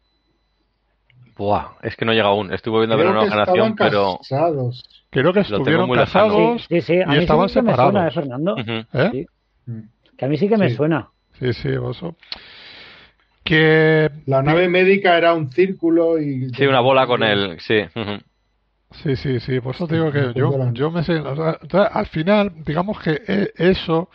Buah, 1.39 1.77
es 1.81 1.95
que 1.95 2.03
no 2.05 2.11
llega 2.13 2.27
aún. 2.27 2.53
Estuve 2.53 2.79
viendo 2.79 2.93
a 2.95 2.97
ver 2.97 3.07
Creo 3.07 3.13
una 3.13 3.23
que 3.23 3.31
generación, 3.31 3.75
pero. 3.75 4.17
casados. 4.17 4.83
Creo 5.09 5.33
que 5.33 5.39
estuvieron 5.39 5.89
casados 5.91 6.61
Sí, 6.67 6.81
sí, 6.81 6.81
sí. 6.81 6.93
A 6.99 7.03
y 7.03 7.07
mí 7.07 7.13
sí 7.15 7.19
estaban 7.21 7.47
que 7.47 7.61
me 7.61 7.75
suena, 7.75 8.07
¿eh, 8.07 8.11
separados. 8.11 8.59
¿Eh? 8.93 9.09
Sí. 9.13 9.25
Mm. 9.71 9.79
Que 10.17 10.25
a 10.25 10.27
mí 10.27 10.37
sí 10.37 10.49
que 10.49 10.57
me 10.57 10.69
Sí. 10.69 10.75
suena. 10.75 11.09
Sí, 11.39 11.53
sí, 11.53 11.69
eso. 11.69 12.15
Que 13.43 14.11
La 14.25 14.43
nave 14.43 14.67
médica 14.67 15.17
era 15.17 15.33
un 15.33 15.49
círculo 15.49 16.19
y... 16.19 16.49
Sí, 16.49 16.67
una 16.67 16.81
bola 16.81 17.07
con 17.07 17.23
el. 17.23 17.59
Sí. 17.61 17.83
Sí, 18.91 19.15
sí, 19.15 19.39
sí, 19.39 19.59
por 19.61 19.75
eso 19.75 19.87
te 19.87 19.95
digo 19.95 20.11
que 20.11 20.33
yo, 20.35 20.71
yo 20.73 20.91
me 20.91 21.03
sé, 21.03 21.19
o 21.19 21.35
sea, 21.35 21.57
entonces, 21.61 21.89
al 21.93 22.07
final, 22.07 22.51
digamos 22.65 22.99
que 22.99 23.21
e- 23.27 23.51
eso, 23.55 24.09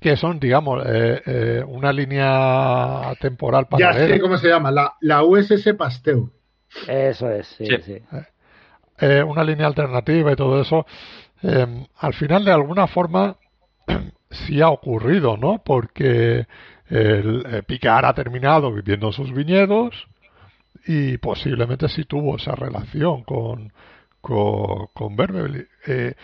que 0.00 0.16
son, 0.16 0.40
digamos, 0.40 0.82
eh, 0.86 1.22
eh, 1.26 1.64
una 1.66 1.92
línea 1.92 3.12
temporal 3.20 3.64
Ya 3.64 3.68
paralela, 3.68 4.14
sé 4.14 4.20
cómo 4.20 4.36
se 4.38 4.48
llama, 4.48 4.70
la, 4.70 4.94
la 5.00 5.22
USS 5.22 5.74
Pasteur. 5.76 6.24
Eso 6.88 7.30
es, 7.30 7.46
sí, 7.48 7.66
Sí. 7.66 7.76
sí. 7.84 7.98
eh, 9.00 9.22
una 9.22 9.44
línea 9.44 9.66
alternativa 9.66 10.32
y 10.32 10.36
todo 10.36 10.60
eso, 10.60 10.86
eh, 11.42 11.86
al 11.98 12.14
final 12.14 12.44
de 12.44 12.52
alguna 12.52 12.86
forma 12.86 13.36
sí 14.30 14.60
ha 14.60 14.68
ocurrido, 14.68 15.36
¿no? 15.36 15.62
Porque 15.64 16.46
el 16.88 17.44
eh, 17.46 17.62
Picard 17.66 18.04
ha 18.04 18.14
terminado 18.14 18.72
viviendo 18.72 19.08
en 19.08 19.12
sus 19.12 19.32
viñedos 19.32 20.08
y 20.86 21.18
posiblemente 21.18 21.88
sí 21.88 22.04
tuvo 22.04 22.36
esa 22.36 22.54
relación 22.54 23.22
con, 23.22 23.72
con, 24.20 24.86
con. 24.92 25.16
Eh, 25.86 26.14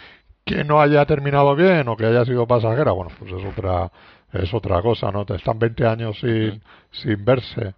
que 0.47 0.65
no 0.65 0.81
haya 0.81 1.05
terminado 1.05 1.55
bien 1.55 1.87
o 1.89 1.97
que 1.97 2.07
haya 2.07 2.25
sido 2.25 2.47
pasajera, 2.47 2.93
bueno, 2.93 3.11
pues 3.19 3.33
es 3.33 3.45
otra, 3.45 3.91
es 4.33 4.55
otra 4.55 4.81
cosa, 4.81 5.11
¿no? 5.11 5.27
Están 5.29 5.59
20 5.59 5.87
años 5.87 6.19
sin, 6.21 6.63
sin 6.93 7.25
verse, 7.25 7.75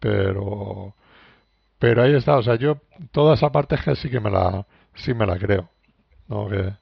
pero, 0.00 0.94
pero 1.78 2.02
ahí 2.02 2.14
está, 2.14 2.38
o 2.38 2.42
sea, 2.42 2.56
yo 2.56 2.78
toda 3.12 3.34
esa 3.34 3.52
parte 3.52 3.76
es 3.76 3.82
que 3.82 3.94
sí 3.94 4.10
que 4.10 4.20
me 4.20 4.30
la, 4.30 4.66
sí 4.94 5.14
me 5.14 5.26
la 5.26 5.38
creo, 5.38 5.68
¿no? 6.28 6.48
Que, 6.48 6.72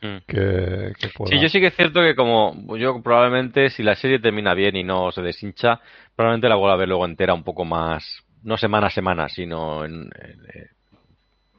Mm. 0.00 0.18
que, 0.26 0.92
que 0.98 1.08
pueda. 1.08 1.30
Sí, 1.30 1.40
yo 1.40 1.48
sí 1.48 1.60
que 1.60 1.68
es 1.68 1.74
cierto 1.74 2.00
que 2.00 2.14
como 2.14 2.76
yo 2.76 3.02
probablemente 3.02 3.70
si 3.70 3.82
la 3.82 3.96
serie 3.96 4.18
termina 4.18 4.54
bien 4.54 4.76
y 4.76 4.84
no 4.84 5.10
se 5.10 5.22
deshincha, 5.22 5.80
probablemente 6.14 6.48
la 6.48 6.56
vuelva 6.56 6.74
a 6.74 6.76
ver 6.76 6.88
luego 6.88 7.06
entera 7.06 7.34
un 7.34 7.42
poco 7.42 7.64
más, 7.64 8.04
no 8.42 8.56
semana 8.56 8.88
a 8.88 8.90
semana, 8.90 9.28
sino 9.28 9.84
en 9.84 10.10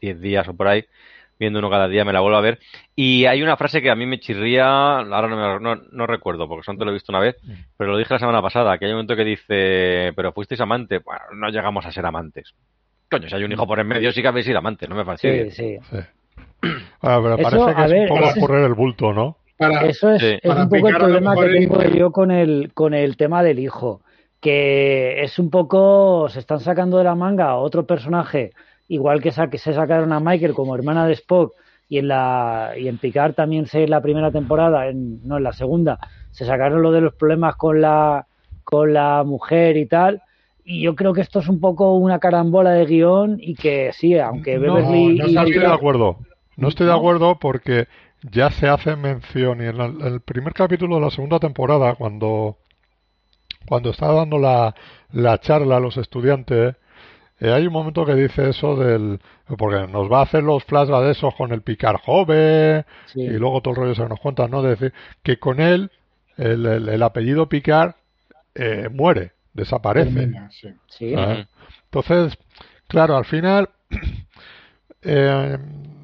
10 0.01 0.21
días 0.21 0.47
o 0.47 0.55
por 0.55 0.67
ahí, 0.67 0.85
viendo 1.39 1.59
uno 1.59 1.69
cada 1.69 1.87
día 1.87 2.03
me 2.05 2.13
la 2.13 2.19
vuelvo 2.19 2.37
a 2.37 2.41
ver. 2.41 2.59
Y 2.95 3.25
hay 3.25 3.41
una 3.43 3.57
frase 3.57 3.81
que 3.81 3.89
a 3.89 3.95
mí 3.95 4.05
me 4.05 4.19
chirría, 4.19 4.97
ahora 4.99 5.27
no, 5.27 5.35
me- 5.37 5.59
no, 5.59 5.81
no 5.91 6.07
recuerdo 6.07 6.47
porque 6.47 6.63
solamente 6.63 6.85
lo 6.85 6.91
he 6.91 6.93
visto 6.95 7.11
una 7.11 7.19
vez, 7.19 7.35
pero 7.77 7.91
lo 7.91 7.97
dije 7.97 8.13
la 8.13 8.19
semana 8.19 8.41
pasada, 8.41 8.77
que 8.77 8.85
hay 8.85 8.91
un 8.91 8.97
momento 8.97 9.15
que 9.15 9.23
dice, 9.23 10.13
pero 10.15 10.33
fuisteis 10.33 10.61
amantes, 10.61 11.03
bueno, 11.03 11.21
no 11.35 11.49
llegamos 11.49 11.85
a 11.85 11.91
ser 11.91 12.05
amantes. 12.05 12.53
Coño, 13.09 13.29
si 13.29 13.35
hay 13.35 13.43
un 13.43 13.51
hijo 13.51 13.65
por 13.65 13.79
en 13.79 13.87
medio, 13.87 14.11
sí 14.11 14.21
que 14.21 14.27
habéis 14.27 14.45
sido 14.45 14.57
amantes, 14.57 14.89
no 14.89 14.95
me 14.95 15.05
parece. 15.05 15.51
Sí, 15.51 15.51
sí. 15.51 15.77
Sí. 15.91 15.97
Ah, 17.01 17.19
pero 17.21 17.35
Eso, 17.35 17.43
parece 17.43 17.75
que 17.75 17.81
a 17.81 17.85
es 17.85 17.91
ver, 17.91 18.11
un 18.11 18.19
poco 18.19 18.39
correr 18.39 18.63
el 18.65 18.73
bulto, 18.73 19.13
¿no? 19.13 19.37
Para, 19.57 19.85
Eso 19.85 20.11
es, 20.11 20.21
Sí. 20.21 20.37
es 20.41 20.41
Para 20.49 20.63
un 20.63 20.69
poco 20.69 20.87
el 20.89 20.95
problema 20.95 21.35
que 21.35 21.45
el 21.45 21.53
tengo 21.69 21.83
yo 21.83 22.11
con 22.11 22.31
el, 22.31 22.71
con 22.73 22.93
el 22.93 23.17
tema 23.17 23.43
del 23.43 23.59
hijo, 23.59 24.01
que 24.41 25.21
es 25.23 25.39
un 25.39 25.49
poco, 25.49 26.27
se 26.29 26.39
están 26.39 26.59
sacando 26.59 26.97
de 26.97 27.03
la 27.05 27.15
manga 27.15 27.45
a 27.49 27.55
otro 27.57 27.85
personaje, 27.85 28.51
igual 28.87 29.21
que, 29.21 29.31
sa- 29.31 29.49
que 29.49 29.57
se 29.57 29.73
sacaron 29.73 30.13
a 30.13 30.19
Michael 30.19 30.53
como 30.53 30.75
hermana 30.75 31.05
de 31.07 31.13
Spock 31.13 31.53
y 31.89 31.99
en 31.99 32.07
la 32.09 32.73
y 32.77 32.87
en 32.87 32.97
Picard 32.97 33.33
también 33.33 33.65
sé 33.65 33.83
en 33.83 33.89
la 33.91 34.01
primera 34.01 34.31
temporada, 34.31 34.87
en, 34.87 35.25
no 35.27 35.37
en 35.37 35.43
la 35.43 35.53
segunda, 35.53 35.99
se 36.31 36.45
sacaron 36.45 36.81
lo 36.81 36.91
de 36.91 37.01
los 37.01 37.13
problemas 37.13 37.55
con 37.55 37.81
la 37.81 38.27
con 38.63 38.93
la 38.93 39.23
mujer 39.25 39.77
y 39.77 39.85
tal. 39.85 40.21
Y 40.65 40.81
yo 40.81 40.95
creo 40.95 41.13
que 41.13 41.21
esto 41.21 41.39
es 41.39 41.47
un 41.47 41.61
poco 41.61 41.95
una 41.95 42.19
carambola 42.19 42.71
de 42.71 42.85
guion 42.85 43.37
y 43.39 43.55
que 43.55 43.91
sí, 43.93 44.19
aunque 44.19 44.55
No, 44.57 44.73
Beverly 44.73 45.17
no 45.19 45.27
y 45.27 45.33
No 45.33 45.41
estoy 45.43 45.59
de 45.59 45.65
acuerdo. 45.67 46.17
No 46.57 46.67
estoy 46.67 46.87
de 46.87 46.93
acuerdo 46.93 47.39
porque 47.39 47.87
ya 48.31 48.49
se 48.49 48.67
hace 48.67 48.95
mención 48.97 49.61
y 49.61 49.65
en 49.65 49.79
el, 49.79 50.01
el 50.01 50.19
primer 50.21 50.53
capítulo 50.53 50.95
de 50.95 51.01
la 51.01 51.09
segunda 51.11 51.39
temporada, 51.39 51.95
cuando, 51.95 52.57
cuando 53.67 53.91
está 53.91 54.11
dando 54.11 54.39
la, 54.39 54.75
la 55.11 55.39
charla 55.39 55.77
a 55.77 55.79
los 55.79 55.97
estudiantes, 55.97 56.75
eh, 57.39 57.51
hay 57.51 57.67
un 57.67 57.73
momento 57.73 58.05
que 58.05 58.15
dice 58.15 58.49
eso 58.49 58.75
del... 58.75 59.19
Porque 59.57 59.87
nos 59.91 60.11
va 60.11 60.19
a 60.19 60.23
hacer 60.23 60.43
los 60.43 60.63
flashbacks 60.65 61.05
de 61.05 61.11
esos 61.11 61.35
con 61.35 61.51
el 61.53 61.61
picar 61.61 61.97
joven 62.01 62.85
sí, 63.05 63.21
y 63.21 63.29
luego 63.37 63.61
todo 63.61 63.73
el 63.75 63.79
rollo 63.81 63.95
se 63.95 64.07
nos 64.07 64.19
cuenta, 64.19 64.47
¿no? 64.47 64.61
De 64.61 64.71
decir 64.71 64.93
que 65.23 65.37
con 65.39 65.59
él 65.61 65.91
el, 66.37 66.65
el- 66.65 66.89
el 66.89 67.03
apellido 67.03 67.47
Picard 67.47 67.93
eh, 68.55 68.89
muere, 68.91 69.31
desaparece. 69.53 70.11
termina, 70.13 70.49
sí. 70.51 70.69
sí. 70.87 71.13
Ah. 71.15 71.47
Entonces, 71.85 72.37
claro, 72.87 73.15
al 73.17 73.25
final, 73.25 73.69
eh, 75.01 75.57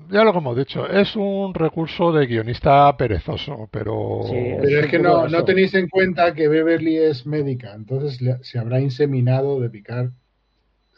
ya 0.09 0.23
lo 0.23 0.31
que 0.31 0.37
hemos 0.37 0.55
dicho, 0.57 0.87
es 0.87 1.15
un 1.15 1.53
recurso 1.53 2.11
de 2.11 2.27
guionista 2.27 2.95
perezoso, 2.95 3.67
pero... 3.71 4.21
Sí, 4.29 4.35
Pero 4.61 4.79
Es 4.81 4.87
que 4.87 4.99
no, 4.99 5.27
no 5.27 5.43
tenéis 5.43 5.73
en 5.73 5.87
cuenta 5.89 6.33
que 6.35 6.47
Beverly 6.47 6.97
es 6.97 7.25
médica, 7.25 7.73
entonces 7.73 8.21
le- 8.21 8.43
se 8.43 8.59
habrá 8.59 8.79
inseminado 8.79 9.59
de 9.59 9.69
picar 9.69 10.11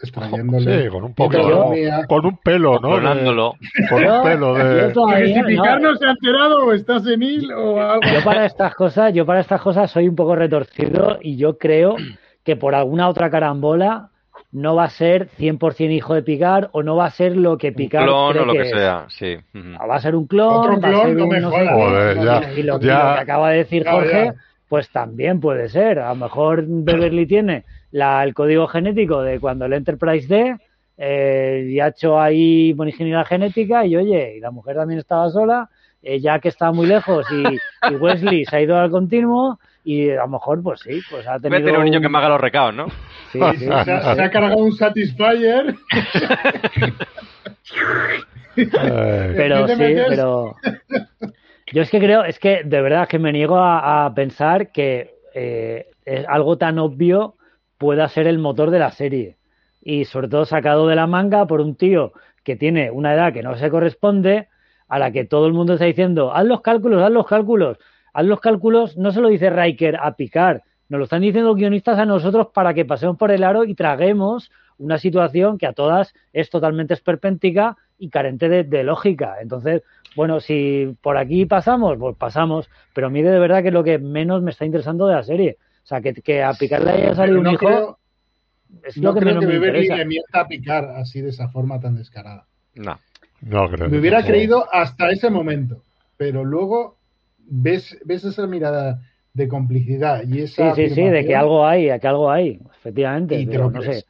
extrayéndole. 0.01 0.83
Sí, 0.83 0.89
con 0.89 1.03
un 1.03 1.13
poco, 1.13 1.37
dormía. 1.37 2.05
con 2.07 2.25
un 2.25 2.37
pelo, 2.37 2.79
¿no? 2.79 2.95
De- 2.95 3.01
Clonándolo. 3.01 3.55
con 3.89 4.03
un 4.05 4.23
pelo 4.23 4.53
de... 4.55 4.93
no- 4.93 5.45
Picard 5.47 5.81
no 5.81 5.95
se 5.95 6.05
ha 6.05 6.11
enterado 6.11 6.65
o 6.65 6.73
está 6.73 6.99
senil 6.99 7.51
o 7.53 7.81
algo. 7.81 8.01
Yo 8.13 8.23
para 8.23 8.45
estas 8.45 8.75
cosas, 8.75 9.13
yo 9.13 9.25
para 9.25 9.39
estas 9.39 9.61
cosas 9.61 9.89
soy 9.91 10.07
un 10.07 10.15
poco 10.15 10.35
retorcido 10.35 11.17
y 11.21 11.37
yo 11.37 11.57
creo 11.57 11.95
que 12.43 12.55
por 12.55 12.75
alguna 12.75 13.09
otra 13.09 13.29
carambola 13.29 14.09
no 14.51 14.75
va 14.75 14.85
a 14.85 14.89
ser 14.89 15.29
100% 15.37 15.91
hijo 15.91 16.13
de 16.13 16.21
Picard 16.23 16.69
o 16.71 16.81
no 16.83 16.95
va 16.95 17.05
a 17.07 17.11
ser 17.11 17.35
lo 17.35 17.57
que 17.57 17.69
Un 17.69 17.73
Picard 17.75 18.05
clon 18.05 18.31
cree 18.31 18.41
o 18.41 18.45
lo 18.45 18.53
que 18.53 18.61
es. 18.61 18.69
sea, 18.69 19.05
sí. 19.09 19.35
Va 19.55 19.95
a 19.95 19.99
ser 19.99 20.15
un 20.15 20.27
clon, 20.27 20.53
Otro 20.53 20.71
va 20.79 20.87
a 20.87 20.91
clon, 20.91 21.05
ser 21.07 21.15
no 21.17 21.23
un 21.23 21.29
me 21.29 21.39
no. 21.41 21.51
Joder, 21.51 22.17
ya, 22.23 22.41
y, 22.55 22.63
lo, 22.63 22.77
y 22.77 22.85
ya. 22.85 23.09
lo 23.09 23.15
que 23.15 23.21
acaba 23.21 23.49
de 23.49 23.57
decir 23.57 23.83
Ya, 23.83 23.91
Jorge, 23.91 24.25
ya. 24.27 24.33
pues 24.69 24.89
también 24.91 25.39
puede 25.41 25.67
ser. 25.69 25.99
A 25.99 26.09
lo 26.09 26.15
mejor 26.15 26.63
Beverly 26.67 27.25
tiene 27.25 27.65
la, 27.91 28.23
el 28.23 28.33
código 28.33 28.67
genético 28.67 29.21
de 29.21 29.39
cuando 29.39 29.65
el 29.65 29.73
Enterprise 29.73 30.27
D 30.27 30.55
eh, 30.97 31.67
y 31.69 31.79
ha 31.79 31.87
hecho 31.89 32.19
ahí 32.19 32.73
buena 32.73 32.91
ingeniería 32.91 33.25
genética 33.25 33.85
y 33.85 33.95
oye, 33.95 34.35
y 34.37 34.39
la 34.39 34.51
mujer 34.51 34.75
también 34.75 34.99
estaba 34.99 35.29
sola, 35.29 35.69
eh, 36.01 36.19
ya 36.19 36.39
que 36.39 36.49
está 36.49 36.71
muy 36.71 36.87
lejos 36.87 37.25
y, 37.31 37.43
y 37.89 37.95
Wesley 37.95 38.45
se 38.45 38.55
ha 38.57 38.61
ido 38.61 38.77
al 38.77 38.89
continuo 38.91 39.59
y 39.83 40.09
a 40.09 40.15
lo 40.17 40.27
mejor 40.29 40.61
pues 40.63 40.79
sí, 40.81 41.01
pues 41.09 41.25
ha 41.27 41.31
Voy 41.31 41.37
a 41.37 41.41
tenido 41.41 41.65
tener 41.65 41.77
un 41.79 41.85
niño 41.85 42.01
que 42.01 42.09
me 42.09 42.17
haga 42.17 42.29
los 42.29 42.41
recados, 42.41 42.73
¿no? 42.73 42.87
sí, 43.31 43.39
sí, 43.59 43.65
Se, 43.65 43.71
ha- 43.91 44.15
se 44.15 44.21
ha 44.21 44.29
cargado 44.31 44.57
un 44.57 44.71
Satisfyer. 44.73 45.75
pero 48.55 49.65
¿Qué 49.65 49.75
te 49.75 49.75
sí, 49.75 49.95
pero 50.09 50.55
yo 51.73 51.81
es 51.81 51.89
que 51.89 51.99
creo, 51.99 52.23
es 52.23 52.39
que 52.39 52.63
de 52.63 52.81
verdad 52.81 53.07
que 53.07 53.19
me 53.19 53.31
niego 53.31 53.57
a, 53.57 54.05
a 54.05 54.13
pensar 54.13 54.71
que 54.71 55.15
eh, 55.33 55.87
es 56.05 56.25
algo 56.27 56.57
tan 56.57 56.79
obvio 56.79 57.35
pueda 57.77 58.07
ser 58.07 58.27
el 58.27 58.39
motor 58.39 58.71
de 58.71 58.79
la 58.79 58.91
serie 58.91 59.37
y 59.81 60.05
sobre 60.05 60.27
todo 60.27 60.45
sacado 60.45 60.87
de 60.87 60.95
la 60.95 61.07
manga 61.07 61.45
por 61.45 61.61
un 61.61 61.75
tío 61.75 62.13
que 62.43 62.55
tiene 62.55 62.91
una 62.91 63.13
edad 63.13 63.33
que 63.33 63.43
no 63.43 63.55
se 63.55 63.69
corresponde 63.69 64.47
a 64.87 64.99
la 64.99 65.11
que 65.11 65.25
todo 65.25 65.47
el 65.47 65.53
mundo 65.53 65.73
está 65.73 65.85
diciendo 65.85 66.33
haz 66.33 66.45
los 66.45 66.61
cálculos, 66.61 67.01
haz 67.01 67.11
los 67.11 67.27
cálculos, 67.27 67.77
haz 68.13 68.25
los 68.25 68.39
cálculos, 68.39 68.97
no 68.97 69.11
se 69.11 69.21
lo 69.21 69.29
dice 69.29 69.49
Riker 69.49 69.97
a 70.01 70.15
Picard, 70.15 70.61
nos 70.89 70.99
lo 70.99 71.03
están 71.05 71.21
diciendo 71.21 71.55
guionistas 71.55 71.97
a 71.97 72.05
nosotros 72.05 72.47
para 72.53 72.73
que 72.73 72.85
pasemos 72.85 73.17
por 73.17 73.31
el 73.31 73.43
aro 73.43 73.63
y 73.63 73.75
traguemos 73.75 74.51
una 74.77 74.97
situación 74.97 75.57
que 75.57 75.67
a 75.67 75.73
todas 75.73 76.13
es 76.33 76.49
totalmente 76.49 76.93
esperpéntica 76.93 77.77
y 77.97 78.09
carente 78.09 78.49
de, 78.49 78.63
de 78.63 78.83
lógica. 78.83 79.37
Entonces, 79.41 79.83
bueno, 80.15 80.39
si 80.39 80.95
por 81.01 81.17
aquí 81.17 81.45
pasamos, 81.45 81.97
pues 81.97 82.15
pasamos, 82.17 82.69
pero 82.93 83.09
mí 83.09 83.21
de 83.21 83.39
verdad 83.39 83.61
que 83.61 83.69
es 83.69 83.73
lo 83.73 83.83
que 83.83 83.99
menos 83.99 84.41
me 84.41 84.51
está 84.51 84.65
interesando 84.65 85.07
de 85.07 85.15
la 85.15 85.23
serie. 85.23 85.57
O 85.85 85.87
sea, 85.87 86.01
que, 86.01 86.15
que 86.15 86.41
a 86.43 86.51
Picard 86.53 86.83
le 86.83 86.91
haya 86.91 87.13
salido 87.15 87.43
no 87.43 87.49
un 87.49 87.53
hijo 87.53 87.65
creo, 87.67 87.99
es 88.83 88.97
no 88.97 89.09
lo 89.09 89.13
que 89.13 89.19
creo 89.21 89.39
que 89.39 89.45
me 89.45 89.59
Beverly 89.59 89.87
le 89.87 90.05
mienta 90.05 90.39
a 90.41 90.47
picar 90.47 90.85
así 90.97 91.21
de 91.21 91.29
esa 91.29 91.47
forma 91.49 91.79
tan 91.79 91.95
descarada. 91.95 92.45
No. 92.73 92.99
no 93.41 93.69
creo. 93.69 93.87
Me 93.87 93.99
hubiera 93.99 94.25
creído 94.25 94.65
hasta 94.73 95.11
ese 95.11 95.29
momento, 95.29 95.83
pero 96.17 96.43
luego 96.43 96.97
ves, 97.37 97.95
ves 98.03 98.23
esa 98.25 98.47
mirada 98.47 98.99
de 99.33 99.47
complicidad 99.47 100.23
y 100.23 100.47
Sí, 100.47 100.61
esa 100.63 100.73
sí, 100.73 100.89
sí, 100.89 101.03
de 101.03 101.23
que 101.23 101.35
algo 101.35 101.67
hay, 101.67 101.85
de 101.85 101.99
que 101.99 102.07
algo 102.07 102.31
hay, 102.31 102.59
efectivamente. 102.79 103.39
Y 103.39 103.45
te 103.45 103.51
pero 103.51 103.65
lo 103.65 103.71
no 103.71 103.79
crees. 103.81 103.99
sé. 103.99 104.05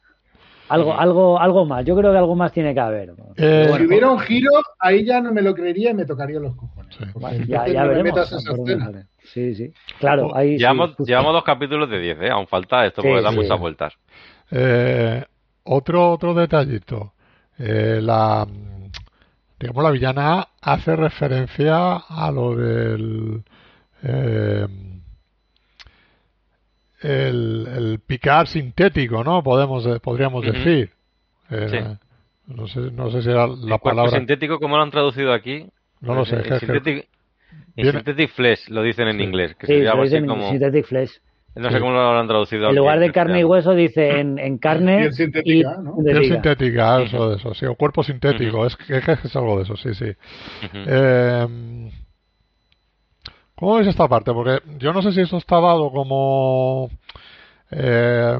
Algo, 0.68 0.94
algo, 0.98 1.38
algo 1.38 1.64
más. 1.66 1.84
Yo 1.84 1.94
creo 1.94 2.10
que 2.10 2.18
algo 2.18 2.34
más 2.34 2.52
tiene 2.52 2.72
que 2.74 2.80
haber. 2.80 3.12
Eh, 3.36 3.70
Si 3.76 3.84
hubiera 3.84 4.10
un 4.10 4.18
giro, 4.20 4.50
ahí 4.80 5.04
ya 5.04 5.20
no 5.20 5.30
me 5.32 5.42
lo 5.42 5.54
creería 5.54 5.90
y 5.90 5.94
me 5.94 6.06
tocaría 6.06 6.40
los 6.40 6.56
cojones. 6.56 6.96
Sí. 6.96 7.04
Porque 7.12 7.44
ya, 7.46 7.66
ya 7.68 7.82
no 7.82 7.88
me 7.88 7.88
veremos. 7.98 8.02
metas 8.16 8.32
esa 8.32 8.48
por 8.50 8.56
dónde 8.56 8.72
escena. 8.72 9.06
Sí, 9.26 9.54
sí. 9.54 9.72
Claro, 9.98 10.28
Oh, 10.28 10.36
ahí 10.36 10.52
sí, 10.54 10.58
Llevamos, 10.58 10.88
justo. 10.94 11.04
llevamos 11.04 11.32
dos 11.32 11.44
capítulos 11.44 11.88
de 11.90 11.98
10, 12.00 12.18
¿eh? 12.22 12.30
Aún 12.30 12.46
falta 12.46 12.86
esto 12.86 13.02
Sí, 13.02 13.08
porque 13.08 13.22
da 13.22 13.30
sí. 13.30 13.36
muchas 13.36 13.58
vueltas. 13.58 13.92
Eh, 14.50 15.24
otro 15.64 16.10
otro 16.12 16.34
detallito. 16.34 17.12
Eh, 17.58 18.00
la 18.02 18.46
digamos 19.58 19.82
la 19.82 19.90
villana 19.90 20.46
hace 20.60 20.94
referencia 20.96 21.96
a 21.96 22.30
lo 22.30 22.54
del 22.54 23.42
eh, 24.02 24.66
el, 27.00 27.66
el 27.76 28.00
picar 28.06 28.46
sintético, 28.48 29.22
¿no? 29.24 29.42
Podemos 29.42 29.84
de- 29.84 30.00
podríamos 30.00 30.44
decir. 30.44 30.92
Eh, 31.50 31.68
Sí. 31.70 31.78
No 32.54 32.68
sé 32.68 32.78
no 32.92 33.10
sé 33.10 33.22
si 33.22 33.28
era 33.30 33.48
la 33.48 33.74
El 33.74 33.80
palabra. 33.80 34.12
sintético, 34.12 34.60
¿cómo 34.60 34.76
lo 34.76 34.82
han 34.84 34.90
traducido 34.92 35.32
aquí? 35.32 35.66
No 36.00 36.14
lo 36.14 36.24
sé. 36.24 36.42
Que- 36.42 37.08
que- 37.76 37.82
synthetic, 37.82 37.82
en 37.82 37.82
Viene- 37.84 37.98
synthetic 37.98 38.30
flesh 38.30 38.68
lo 38.70 38.82
dicen 38.82 39.08
en 39.08 39.18
Sí. 39.18 39.22
inglés, 39.24 39.54
que 39.56 39.66
Sí, 39.66 39.72
sería 39.74 39.92
en 40.18 40.26
como... 40.26 40.50
Synthetic 40.50 40.86
Flesh. 40.86 41.20
No 41.54 41.68
Sí. 41.68 41.74
sé 41.74 41.80
cómo 41.80 41.92
lo 41.92 42.18
han 42.18 42.28
traducido 42.28 42.68
En 42.68 42.76
lugar 42.76 42.98
de 43.00 43.12
carne 43.12 43.40
y 43.40 43.44
hueso 43.44 43.72
dice 43.74 44.20
en, 44.20 44.38
en 44.38 44.58
carne 44.58 44.98
Piel 44.98 45.12
sintética, 45.14 45.76
y 45.78 45.82
¿no? 45.84 45.96
piel 46.04 46.24
sintética. 46.26 47.02
eso 47.02 47.30
de 47.30 47.36
eso, 47.36 47.54
sí, 47.54 47.64
o 47.64 47.74
cuerpo 47.76 48.02
sintético, 48.02 48.66
es, 48.66 48.76
que, 48.76 48.98
es 48.98 49.04
que 49.04 49.12
es 49.24 49.36
algo 49.36 49.56
de 49.56 49.62
eso, 49.62 49.74
sí, 49.76 49.94
sí. 49.94 50.12
Eh, 50.74 51.90
¿Cómo 53.54 53.76
ves 53.76 53.86
esta 53.86 54.06
parte? 54.06 54.32
Porque 54.34 54.60
yo 54.78 54.92
no 54.92 55.00
sé 55.00 55.12
si 55.12 55.22
eso 55.22 55.38
está 55.38 55.58
dado 55.58 55.90
como 55.90 56.90
eh, 57.70 58.38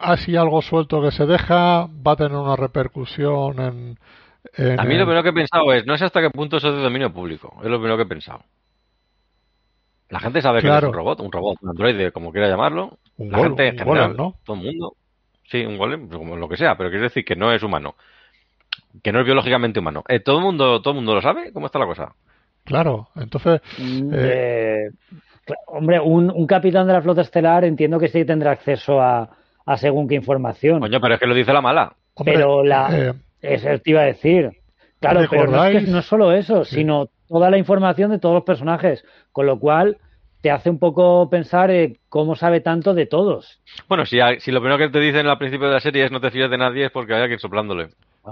así 0.00 0.36
algo 0.36 0.60
suelto 0.60 1.00
que 1.02 1.12
se 1.12 1.24
deja, 1.24 1.86
va 2.06 2.12
a 2.12 2.16
tener 2.16 2.32
una 2.36 2.56
repercusión 2.56 3.60
en... 3.60 3.98
en 4.56 4.78
A 4.80 4.84
mí 4.84 4.94
lo 4.96 5.04
primero 5.04 5.22
que 5.22 5.30
he 5.30 5.32
pensado 5.32 5.72
es, 5.72 5.86
no 5.86 5.96
sé 5.96 6.04
hasta 6.04 6.20
qué 6.20 6.30
punto 6.30 6.56
eso 6.58 6.68
es 6.68 6.76
de 6.76 6.82
dominio 6.82 7.12
público. 7.12 7.54
Es 7.62 7.68
lo 7.68 7.76
primero 7.78 7.96
que 7.96 8.02
he 8.04 8.06
pensado. 8.06 8.42
La 10.10 10.20
gente 10.20 10.40
sabe 10.42 10.60
que 10.60 10.68
es 10.68 10.82
un 10.82 10.92
robot, 10.92 11.20
un 11.20 11.32
robot, 11.32 11.58
un 11.62 11.70
androide, 11.70 12.12
como 12.12 12.30
quiera 12.30 12.48
llamarlo. 12.48 12.98
Un 13.16 13.30
La 13.32 13.38
gol- 13.38 13.46
gente 13.48 13.68
en 13.68 13.78
general, 13.78 14.02
golem, 14.12 14.16
¿no? 14.16 14.34
todo 14.44 14.56
el 14.56 14.62
mundo. 14.62 14.92
Sí, 15.50 15.64
un 15.64 15.76
golem, 15.78 16.08
pues 16.08 16.18
como 16.18 16.36
lo 16.36 16.48
que 16.48 16.56
sea, 16.56 16.76
pero 16.76 16.90
quiero 16.90 17.04
decir 17.04 17.24
que 17.24 17.36
no 17.36 17.52
es 17.52 17.62
humano. 17.62 17.94
Que 19.02 19.12
no 19.12 19.20
es 19.20 19.26
biológicamente 19.26 19.80
humano. 19.80 20.04
Eh, 20.08 20.20
¿todo, 20.20 20.38
el 20.38 20.44
mundo, 20.44 20.80
¿Todo 20.82 20.90
el 20.92 20.96
mundo 20.96 21.14
lo 21.14 21.22
sabe? 21.22 21.52
¿Cómo 21.52 21.66
está 21.66 21.78
la 21.78 21.86
cosa? 21.86 22.12
Claro, 22.64 23.08
entonces... 23.16 23.60
Mm, 23.78 24.10
Eh, 24.14 24.86
eh, 25.46 25.52
hombre, 25.66 26.00
un, 26.00 26.30
un 26.30 26.46
capitán 26.46 26.86
de 26.86 26.92
la 26.92 27.02
flota 27.02 27.20
estelar 27.22 27.64
entiendo 27.64 27.98
que 27.98 28.08
sí 28.08 28.24
tendrá 28.24 28.52
acceso 28.52 29.00
a, 29.00 29.28
a 29.66 29.76
según 29.76 30.06
qué 30.08 30.14
información. 30.14 30.80
Coño, 30.80 31.00
pero 31.00 31.14
es 31.14 31.20
que 31.20 31.26
lo 31.26 31.34
dice 31.34 31.52
la 31.52 31.60
mala. 31.60 31.92
hombre, 32.14 32.34
pero 32.34 32.62
la, 32.64 32.88
eh, 32.92 33.12
Eso 33.44 33.68
te 33.78 33.90
iba 33.90 34.00
a 34.00 34.04
decir. 34.04 34.50
Claro, 35.00 35.20
pero 35.28 35.46
no 35.50 35.64
es, 35.64 35.84
que 35.84 35.90
no 35.90 35.98
es 35.98 36.06
solo 36.06 36.32
eso, 36.32 36.64
Sí. 36.64 36.76
sino 36.76 37.08
toda 37.28 37.50
la 37.50 37.58
información 37.58 38.10
de 38.10 38.18
todos 38.18 38.34
los 38.34 38.44
personajes. 38.44 39.04
Con 39.32 39.46
lo 39.46 39.58
cual 39.58 39.98
te 40.40 40.50
hace 40.50 40.70
un 40.70 40.78
poco 40.78 41.28
pensar 41.30 41.70
eh, 41.70 41.98
cómo 42.08 42.36
sabe 42.36 42.60
tanto 42.60 42.94
de 42.94 43.06
todos. 43.06 43.60
Bueno, 43.88 44.04
si, 44.06 44.18
si 44.40 44.50
lo 44.50 44.60
primero 44.60 44.78
que 44.78 44.90
te 44.90 45.00
dicen 45.00 45.26
al 45.26 45.38
principio 45.38 45.68
de 45.68 45.74
la 45.74 45.80
serie 45.80 46.04
es 46.04 46.12
no 46.12 46.20
te 46.20 46.30
fíes 46.30 46.50
de 46.50 46.58
nadie 46.58 46.86
es 46.86 46.90
porque 46.90 47.14
haya 47.14 47.26
que 47.28 47.34
ir 47.34 47.40
soplándole. 47.40 47.88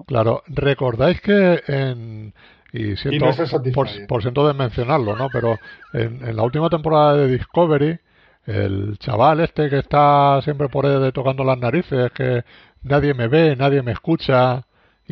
Claro, 0.06 0.42
recordáis 0.46 1.20
que 1.20 1.62
en... 1.66 2.32
Y 2.74 2.96
siento, 2.96 3.26
no 3.26 3.72
por, 3.74 3.88
por 4.08 4.22
siento 4.22 4.48
de 4.48 4.54
mencionarlo, 4.54 5.14
¿no? 5.14 5.28
Pero 5.30 5.58
en, 5.92 6.26
en 6.26 6.34
la 6.34 6.42
última 6.42 6.70
temporada 6.70 7.16
de 7.16 7.28
Discovery, 7.28 7.98
el 8.46 8.96
chaval 8.98 9.40
este 9.40 9.68
que 9.68 9.78
está 9.78 10.40
siempre 10.42 10.68
por 10.70 10.86
ahí 10.86 11.12
tocando 11.12 11.44
las 11.44 11.58
narices, 11.58 12.10
que 12.12 12.44
nadie 12.82 13.12
me 13.12 13.28
ve, 13.28 13.56
nadie 13.56 13.82
me 13.82 13.92
escucha 13.92 14.64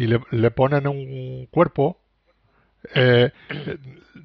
y 0.03 0.07
le, 0.07 0.21
le 0.31 0.51
ponen 0.51 0.87
un 0.87 1.47
cuerpo, 1.51 1.99
eh, 2.95 3.31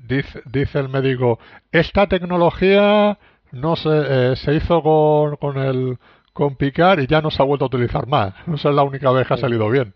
dice, 0.07 0.41
dice 0.45 0.79
el 0.79 0.89
médico, 0.89 1.37
esta 1.71 2.07
tecnología 2.07 3.17
no 3.51 3.75
se, 3.75 3.89
eh, 3.91 4.35
se 4.37 4.53
hizo 4.55 4.81
con, 4.81 5.35
con 5.37 5.57
el 5.57 5.97
con 6.33 6.55
picar 6.55 6.99
y 6.99 7.07
ya 7.07 7.21
no 7.21 7.31
se 7.31 7.41
ha 7.41 7.45
vuelto 7.45 7.65
a 7.65 7.67
utilizar 7.67 8.07
más. 8.07 8.33
Esa 8.53 8.69
es 8.69 8.75
la 8.75 8.83
única 8.83 9.11
vez 9.11 9.27
que 9.27 9.33
ha 9.33 9.37
salido 9.37 9.69
bien. 9.69 9.93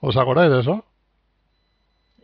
¿Os 0.00 0.16
acordáis 0.16 0.50
de 0.50 0.60
eso? 0.60 0.84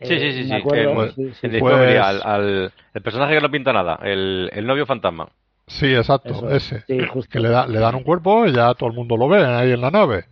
Sí, 0.01 0.07
sí, 0.07 0.15
Eh, 0.19 0.33
sí, 0.33 0.39
me 0.41 0.45
sí. 0.47 0.53
acuerdo, 0.61 1.09
sí, 1.11 1.31
sí. 1.41 1.47
Pues- 1.59 1.99
al, 2.01 2.21
al- 2.23 2.71
el 2.93 3.01
personaje 3.01 3.35
que 3.35 3.41
no 3.41 3.49
pinta 3.51 3.73
nada, 3.73 3.99
el, 4.03 4.49
el 4.53 4.65
novio 4.67 4.85
fantasma. 4.85 5.29
Sí, 5.67 5.95
exacto, 5.95 6.29
Eso, 6.29 6.49
ese. 6.49 6.81
sí, 6.85 6.99
justo. 7.07 7.31
Que 7.31 7.39
le, 7.39 7.49
da- 7.49 7.65
le 7.65 7.79
dan 7.79 7.95
un 7.95 8.03
cuerpo 8.03 8.45
y 8.45 8.53
ya 8.53 8.73
todo 8.75 8.89
el 8.89 8.95
mundo 8.95 9.17
lo 9.17 9.27
ve 9.27 9.43
ahí 9.43 9.71
en 9.71 9.81
la 9.81 9.89
nave. 9.89 10.25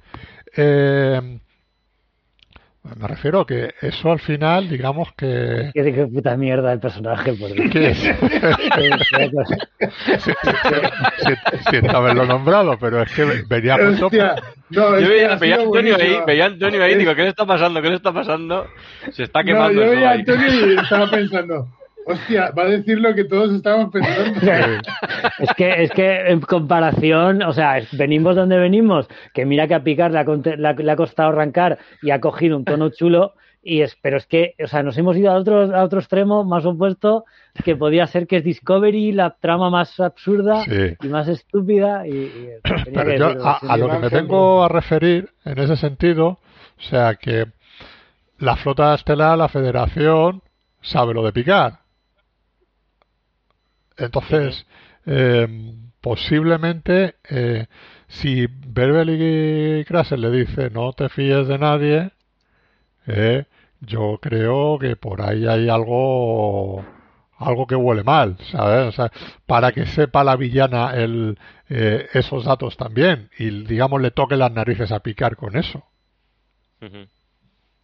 Eh, 0.55 1.39
me 2.99 3.07
refiero 3.07 3.39
a 3.41 3.45
que 3.47 3.73
eso 3.81 4.11
al 4.11 4.19
final, 4.19 4.67
digamos 4.69 5.13
que... 5.17 5.71
Qué, 5.73 5.93
qué 5.93 6.05
puta 6.05 6.35
mierda 6.35 6.73
el 6.73 6.79
personaje, 6.79 7.33
por 7.33 7.51
Dios. 7.53 7.71
que 7.71 7.89
es- 7.91 7.99
Qué- 7.99 8.91
qué 9.17 9.31
cosa. 9.31 9.57
si, 10.17 10.31
si 11.71 11.79
sin 11.81 11.89
haberlo 11.89 12.25
nombrado, 12.25 12.77
pero 12.79 13.01
es 13.01 13.11
que 13.13 13.23
venía 13.47 13.77
puesto... 13.77 14.07
Hostia, 14.07 14.35
no, 14.69 14.95
es 14.97 15.01
Yo 15.03 15.07
que 15.07 15.13
veía, 15.13 15.35
veía 15.35 15.55
Antonio 15.55 15.95
ahí, 15.95 16.17
veía 16.27 16.45
Antonio 16.45 16.83
ahí 16.83 16.93
y 16.93 16.97
digo, 16.97 17.15
¿qué 17.15 17.21
le 17.23 17.29
está 17.29 17.45
pasando? 17.45 17.81
¿Qué 17.81 17.89
le 17.89 17.95
está 17.95 18.11
pasando? 18.11 18.67
Se 19.11 19.23
está 19.23 19.39
No, 19.41 19.45
quemando 19.45 19.73
yo 19.81 19.83
eso 19.83 19.91
veía 19.95 20.09
a 20.09 20.11
ahí. 20.13 20.19
Antonio 20.19 20.47
y 20.73 20.75
estaba 20.77 21.09
pensando, 21.09 21.67
hostia, 22.05 22.51
va 22.51 22.63
a 22.63 22.69
decir 22.69 22.99
lo 22.99 23.13
que 23.15 23.25
todos 23.25 23.53
estábamos 23.53 23.91
pensando. 23.91 24.39
Es 25.39 25.53
que, 25.55 25.83
es 25.83 25.91
que 25.91 26.27
en 26.27 26.41
comparación, 26.41 27.43
o 27.43 27.53
sea, 27.53 27.81
venimos 27.93 28.35
donde 28.35 28.57
venimos, 28.57 29.07
que 29.33 29.45
mira 29.45 29.67
que 29.67 29.73
a 29.73 29.83
Picar 29.83 30.11
le 30.11 30.19
ha, 30.19 30.73
le 30.73 30.95
costado 30.95 31.29
arrancar 31.29 31.79
y 32.01 32.11
ha 32.11 32.19
cogido 32.19 32.57
un 32.57 32.65
tono 32.65 32.89
chulo, 32.89 33.33
y 33.61 33.81
es, 33.81 33.97
pero 34.01 34.17
es 34.17 34.25
que, 34.25 34.55
o 34.63 34.67
sea, 34.67 34.83
nos 34.83 34.97
hemos 34.97 35.15
ido 35.15 35.31
a 35.31 35.35
otro, 35.35 35.75
a 35.75 35.83
otro 35.83 35.99
extremo 35.99 36.43
más 36.43 36.65
opuesto, 36.65 37.23
que 37.63 37.75
podía 37.75 38.05
ser 38.07 38.27
que 38.27 38.37
es 38.37 38.43
Discovery, 38.43 39.13
la 39.13 39.37
trama 39.39 39.69
más 39.69 39.99
absurda 39.99 40.63
Sí. 40.65 40.95
y 41.01 41.07
más 41.07 41.27
estúpida, 41.29 42.05
y, 42.05 42.49
Pero 42.61 42.83
que 42.83 43.17
yo 43.17 43.27
decirlo, 43.27 43.45
a, 43.45 43.77
lo 43.77 43.89
que 43.89 43.99
me 43.99 44.09
vengo 44.09 44.63
a 44.63 44.67
referir 44.67 45.29
en 45.45 45.57
ese 45.59 45.77
sentido, 45.77 46.27
o 46.27 46.81
sea 46.89 47.15
que 47.15 47.45
la 48.37 48.57
flota 48.57 48.93
estelar, 48.93 49.37
la 49.37 49.47
Federación, 49.47 50.41
sabe 50.81 51.13
lo 51.13 51.23
de 51.23 51.31
picar. 51.31 51.82
Entonces, 53.97 54.65
eh, 55.05 55.47
posiblemente, 56.01 57.15
eh, 57.29 57.67
si 58.07 58.47
Berbel 58.47 59.79
y 59.81 59.85
Krasser 59.85 60.19
le 60.19 60.31
dice 60.31 60.69
no 60.69 60.93
te 60.93 61.09
fíes 61.09 61.47
de 61.47 61.57
nadie, 61.57 62.11
eh, 63.07 63.45
yo 63.81 64.19
creo 64.21 64.77
que 64.79 64.95
por 64.95 65.21
ahí 65.21 65.47
hay 65.47 65.69
algo 65.69 66.83
algo 67.37 67.67
que 67.67 67.75
huele 67.75 68.03
mal, 68.03 68.37
¿sabes? 68.51 68.87
O 68.87 68.91
sea, 68.91 69.11
para 69.45 69.71
que 69.71 69.85
sepa 69.85 70.23
la 70.23 70.35
villana 70.35 70.91
el, 70.93 71.37
eh, 71.69 72.07
esos 72.13 72.45
datos 72.45 72.77
también 72.77 73.29
y, 73.37 73.49
digamos, 73.65 74.01
le 74.01 74.11
toque 74.11 74.35
las 74.35 74.51
narices 74.51 74.91
a 74.91 74.99
picar 74.99 75.35
con 75.35 75.57
eso. 75.57 75.83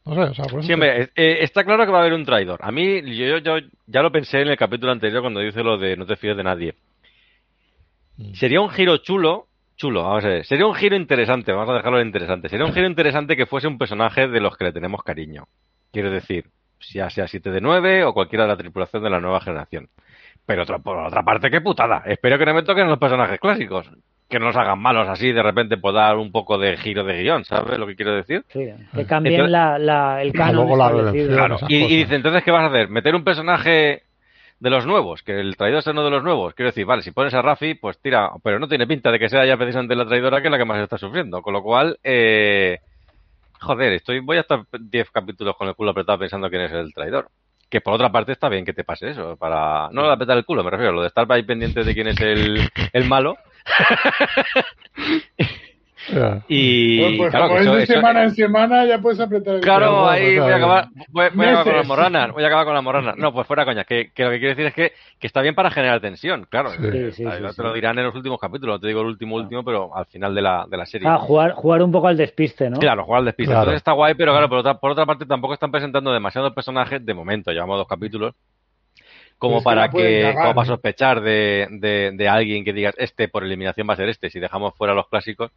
No 0.09 0.15
sé, 0.15 0.21
o 0.21 0.33
sea, 0.33 0.45
por 0.45 0.59
eso 0.59 0.67
Sí, 0.67 0.73
hombre, 0.73 1.11
eh, 1.15 1.37
está 1.41 1.63
claro 1.63 1.85
que 1.85 1.91
va 1.91 1.99
a 1.99 2.01
haber 2.01 2.13
un 2.13 2.25
traidor. 2.25 2.59
A 2.63 2.71
mí, 2.71 3.01
yo, 3.15 3.37
yo 3.37 3.57
ya 3.85 4.01
lo 4.01 4.11
pensé 4.11 4.41
en 4.41 4.47
el 4.47 4.57
capítulo 4.57 4.91
anterior 4.91 5.21
cuando 5.21 5.39
dice 5.39 5.63
lo 5.63 5.77
de 5.77 5.95
no 5.95 6.05
te 6.05 6.15
fíes 6.15 6.35
de 6.35 6.43
nadie. 6.43 6.73
Mm. 8.17 8.33
Sería 8.33 8.59
un 8.59 8.71
giro 8.71 8.97
chulo, 8.97 9.47
chulo, 9.75 10.03
vamos 10.03 10.25
a 10.25 10.29
ver, 10.29 10.45
sería 10.45 10.65
un 10.65 10.73
giro 10.73 10.95
interesante, 10.95 11.51
vamos 11.51 11.69
a 11.69 11.73
dejarlo 11.75 11.99
en 11.99 12.07
interesante. 12.07 12.49
Sería 12.49 12.65
un 12.65 12.73
giro 12.73 12.87
interesante 12.87 13.37
que 13.37 13.45
fuese 13.45 13.67
un 13.67 13.77
personaje 13.77 14.27
de 14.27 14.39
los 14.39 14.57
que 14.57 14.65
le 14.65 14.71
tenemos 14.71 15.03
cariño. 15.03 15.47
Quiero 15.91 16.09
decir, 16.09 16.45
ya 16.91 17.09
sea 17.11 17.27
7 17.27 17.51
de 17.51 17.61
9 17.61 18.03
o 18.05 18.13
cualquiera 18.13 18.45
de 18.45 18.49
la 18.49 18.57
tripulación 18.57 19.03
de 19.03 19.09
la 19.11 19.19
nueva 19.19 19.41
generación. 19.41 19.89
Pero 20.45 20.63
otra, 20.63 20.79
por 20.79 20.97
otra 20.97 21.21
parte, 21.21 21.51
qué 21.51 21.61
putada. 21.61 22.01
Espero 22.05 22.39
que 22.39 22.45
no 22.45 22.55
me 22.55 22.63
toquen 22.63 22.87
los 22.87 22.97
personajes 22.97 23.39
clásicos. 23.39 23.91
Que 24.29 24.37
no 24.39 24.45
nos 24.45 24.55
hagan 24.55 24.79
malos 24.79 25.07
así, 25.09 25.31
de 25.31 25.41
repente 25.41 25.77
por 25.77 25.93
dar 25.93 26.15
un 26.17 26.31
poco 26.31 26.57
de 26.59 26.77
giro 26.77 27.03
de 27.03 27.21
guion, 27.23 27.43
¿sabes 27.45 27.79
lo 27.79 27.87
que 27.87 27.95
quiero 27.95 28.13
decir? 28.13 28.43
Sí, 28.49 28.67
que 28.95 29.05
cambien 29.05 29.35
Entonces- 29.41 29.51
la, 29.51 29.79
la, 29.79 30.21
el 30.21 30.31
canon. 30.33 30.67
Claro, 31.35 31.57
y, 31.67 31.77
y 31.85 31.97
dice, 31.97 32.15
entonces, 32.15 32.43
¿qué 32.43 32.51
vas 32.51 32.63
a 32.63 32.67
hacer? 32.67 32.89
¿Meter 32.89 33.15
un 33.15 33.23
personaje 33.23 34.03
de 34.59 34.69
los 34.69 34.85
nuevos? 34.85 35.23
Que 35.23 35.39
el 35.39 35.57
traidor 35.57 35.81
sea 35.81 35.93
uno 35.93 36.03
de 36.03 36.11
los 36.11 36.23
nuevos. 36.23 36.53
Quiero 36.53 36.69
decir, 36.69 36.85
vale, 36.85 37.01
si 37.01 37.09
pones 37.11 37.33
a 37.33 37.41
Rafi, 37.41 37.73
pues 37.73 37.97
tira, 37.99 38.29
pero 38.43 38.59
no 38.59 38.67
tiene 38.67 38.85
pinta 38.85 39.11
de 39.11 39.17
que 39.17 39.29
sea 39.29 39.45
ya 39.45 39.57
precisamente 39.57 39.95
la 39.95 40.05
traidora 40.05 40.41
que 40.41 40.47
es 40.47 40.51
la 40.51 40.57
que 40.59 40.65
más 40.65 40.79
está 40.79 40.99
sufriendo. 40.99 41.41
Con 41.41 41.53
lo 41.53 41.63
cual, 41.63 41.97
eh, 42.03 42.77
joder, 43.61 43.93
estoy, 43.93 44.19
voy 44.19 44.37
a 44.37 44.41
estar 44.41 44.59
10 44.79 45.09
capítulos 45.09 45.55
con 45.57 45.67
el 45.67 45.73
culo 45.75 45.89
apretado 45.89 46.19
pensando 46.19 46.49
quién 46.51 46.61
es 46.61 46.71
el 46.71 46.93
traidor. 46.93 47.29
Que 47.67 47.81
por 47.81 47.93
otra 47.95 48.11
parte 48.11 48.31
está 48.31 48.47
bien 48.49 48.63
que 48.65 48.73
te 48.73 48.83
pase 48.83 49.09
eso, 49.09 49.37
para 49.37 49.89
no 49.91 50.01
lo 50.01 50.07
de 50.07 50.13
apretar 50.13 50.37
el 50.37 50.45
culo, 50.45 50.63
me 50.63 50.71
refiero, 50.71 50.91
lo 50.91 51.01
de 51.01 51.07
estar 51.07 51.25
ahí 51.31 51.41
pendiente 51.43 51.83
de 51.83 51.93
quién 51.95 52.07
es 52.07 52.19
el, 52.21 52.67
el 52.93 53.05
malo. 53.07 53.37
Ya. 56.11 56.41
Y 56.47 56.97
Pues, 57.01 57.17
pues, 57.17 57.29
claro, 57.29 57.47
como 57.49 57.59
es 57.59 57.65
de 57.71 57.83
eso- 57.83 57.93
semana 57.93 58.23
en 58.23 58.31
semana, 58.31 58.85
ya 58.85 58.97
puedes 58.99 59.19
apretar 59.19 59.55
el 59.55 59.61
Claro, 59.61 60.09
ahí 60.09 60.39
voy 60.39 60.51
a 60.51 60.55
acabar, 60.55 60.87
voy, 61.09 61.27
voy 61.35 61.45
a 61.45 61.49
acabar 61.49 61.65
con 61.65 61.75
las 61.75 61.87
morranas, 61.87 62.31
voy 62.31 62.43
a 62.43 62.47
acabar 62.47 62.65
con 62.65 62.73
las 62.73 62.83
morranas. 62.83 63.17
No, 63.17 63.31
pues 63.31 63.45
fuera 63.45 63.63
coña, 63.65 63.83
que, 63.83 64.11
que 64.11 64.23
lo 64.23 64.31
que 64.31 64.39
quiero 64.39 64.55
decir 64.55 64.65
es 64.67 64.73
que, 64.73 64.93
que 65.19 65.27
está 65.27 65.41
bien 65.41 65.53
para 65.53 65.69
generar 65.69 65.99
tensión, 65.99 66.47
claro. 66.49 66.71
Sí. 66.71 66.77
Eh, 66.81 67.11
Sí, 67.11 67.23
sí, 67.25 67.29
te 67.29 67.51
sí, 67.53 67.61
lo 67.61 67.73
dirán 67.73 67.99
en 67.99 68.05
los 68.05 68.15
últimos 68.15 68.39
capítulos, 68.39 68.75
no 68.75 68.79
te 68.79 68.87
digo 68.87 69.01
el 69.01 69.07
último 69.07 69.35
último, 69.35 69.63
pero 69.63 69.95
al 69.95 70.05
final 70.07 70.33
de 70.33 70.41
la, 70.41 70.65
de 70.67 70.77
la 70.77 70.85
serie. 70.87 71.07
Ah, 71.07 71.17
jugar, 71.17 71.51
jugar 71.51 71.83
un 71.83 71.91
poco 71.91 72.07
al 72.07 72.17
despiste, 72.17 72.69
¿no? 72.71 72.79
Claro, 72.79 73.03
jugar 73.03 73.19
al 73.19 73.25
despiste. 73.25 73.49
Claro. 73.51 73.63
Entonces 73.63 73.77
está 73.77 73.91
guay, 73.91 74.15
pero 74.15 74.31
claro, 74.31 74.49
por 74.49 74.57
otra, 74.59 74.73
por 74.79 74.91
otra 74.91 75.05
parte 75.05 75.25
tampoco 75.27 75.53
están 75.53 75.69
presentando 75.69 76.11
demasiados 76.11 76.53
personajes, 76.53 77.05
de 77.05 77.13
momento, 77.13 77.51
llevamos 77.51 77.77
dos 77.77 77.87
capítulos, 77.87 78.33
como 79.39 79.63
para 79.63 79.89
que, 79.89 80.21
cagar, 80.21 80.35
como 80.43 80.55
para 80.55 80.67
sospechar 80.67 81.21
de, 81.21 81.67
de, 81.71 82.11
de 82.13 82.29
alguien 82.29 82.63
que 82.63 82.73
digas, 82.73 82.93
este 82.99 83.27
por 83.27 83.43
eliminación 83.43 83.89
va 83.89 83.93
a 83.93 83.97
ser 83.97 84.09
este, 84.09 84.29
si 84.29 84.39
dejamos 84.39 84.75
fuera 84.75 84.93
los 84.93 85.07
clásicos, 85.07 85.51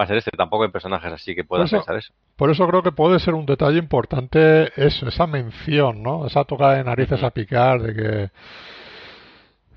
va 0.00 0.04
a 0.04 0.06
ser 0.06 0.16
este. 0.16 0.30
Tampoco 0.36 0.64
hay 0.64 0.70
personajes 0.70 1.12
así 1.12 1.34
que 1.34 1.44
puedan 1.44 1.66
eso- 1.66 1.76
pensar 1.76 1.96
eso. 1.98 2.12
Por 2.36 2.50
eso 2.50 2.66
creo 2.66 2.82
que 2.82 2.92
puede 2.92 3.18
ser 3.20 3.34
un 3.34 3.46
detalle 3.46 3.78
importante 3.78 4.70
eso, 4.82 5.06
esa 5.08 5.26
mención, 5.26 6.02
¿no? 6.02 6.26
Esa 6.26 6.44
tocada 6.44 6.74
de 6.76 6.84
narices 6.84 7.22
a 7.22 7.30
picar 7.30 7.80
de 7.82 7.94
que 7.94 8.30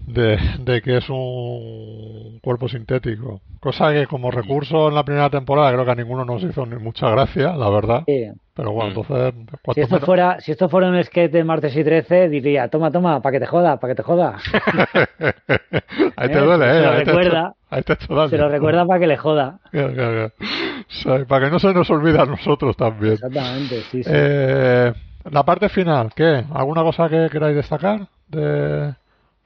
de, 0.06 0.38
de 0.60 0.82
que 0.82 0.98
es 0.98 1.10
un 1.10 2.40
cuerpo 2.42 2.68
sintético. 2.70 3.42
Cosa 3.60 3.92
que 3.92 4.08
como 4.08 4.32
recurso 4.32 4.88
en 4.90 4.96
la 4.96 5.04
primera 5.04 5.30
temporada 5.30 5.72
creo 5.74 5.84
que 5.86 5.92
a 5.92 5.96
ninguno 5.96 6.24
nos 6.26 6.44
hizo 6.44 6.66
ni 6.66 6.78
mucha 6.78 7.10
gracia, 7.10 7.54
la 7.56 7.70
verdad. 7.70 8.04
Sí. 8.06 8.28
Pero 8.54 8.72
bueno, 8.72 8.90
Mm. 8.90 8.98
entonces 9.00 9.34
Si 9.34 9.58
cuanto 9.62 9.82
esto, 9.82 9.96
menos- 9.96 10.06
fuera, 10.06 10.40
si 10.40 10.52
esto 10.52 10.70
fuera 10.70 10.88
un 10.90 11.04
skate 11.04 11.32
de 11.32 11.44
martes 11.44 11.76
y 11.76 11.84
13, 11.84 12.30
diría, 12.30 12.68
toma, 12.70 12.90
toma, 12.92 13.22
para 13.22 13.34
que 13.34 13.40
te 13.40 13.46
joda, 13.46 13.80
para 13.80 13.94
que 13.94 13.98
te 13.98 14.04
joda. 14.04 14.38
ahí 16.16 16.30
te 16.30 16.38
Eh, 16.38 16.42
duele, 16.42 16.66
se 16.72 16.78
¿eh? 16.78 16.82
lo 16.82 16.90
Ahí 16.92 16.98
te, 17.00 17.06
recuerda. 17.06 17.54
ahí 17.70 17.84
te 17.84 17.94
he 17.94 17.96
hecho 17.96 18.16
daño. 18.16 18.30
Se 18.30 18.38
lo 18.38 18.50
recuerda 18.50 18.86
para 18.86 19.00
que 19.00 19.08
le 19.08 19.18
joda. 19.18 19.60
Claro, 19.72 19.94
claro, 19.94 20.12
claro. 20.12 20.34
O 20.40 20.92
sea, 20.94 21.26
para 21.26 21.46
que 21.46 21.52
no 21.52 21.60
se 21.60 21.74
nos 21.74 21.90
olvide 21.90 22.20
a 22.20 22.26
nosotros 22.26 22.76
también. 22.78 23.14
Exactamente, 23.14 23.82
sí, 23.92 24.04
sí. 24.04 24.10
Eh, 24.14 24.94
la 25.32 25.44
parte 25.44 25.70
final, 25.70 26.12
¿qué? 26.16 26.44
¿Alguna 26.54 26.84
cosa 26.84 27.10
que 27.10 27.28
queráis 27.32 27.56
destacar? 27.56 28.08
De 28.30 28.94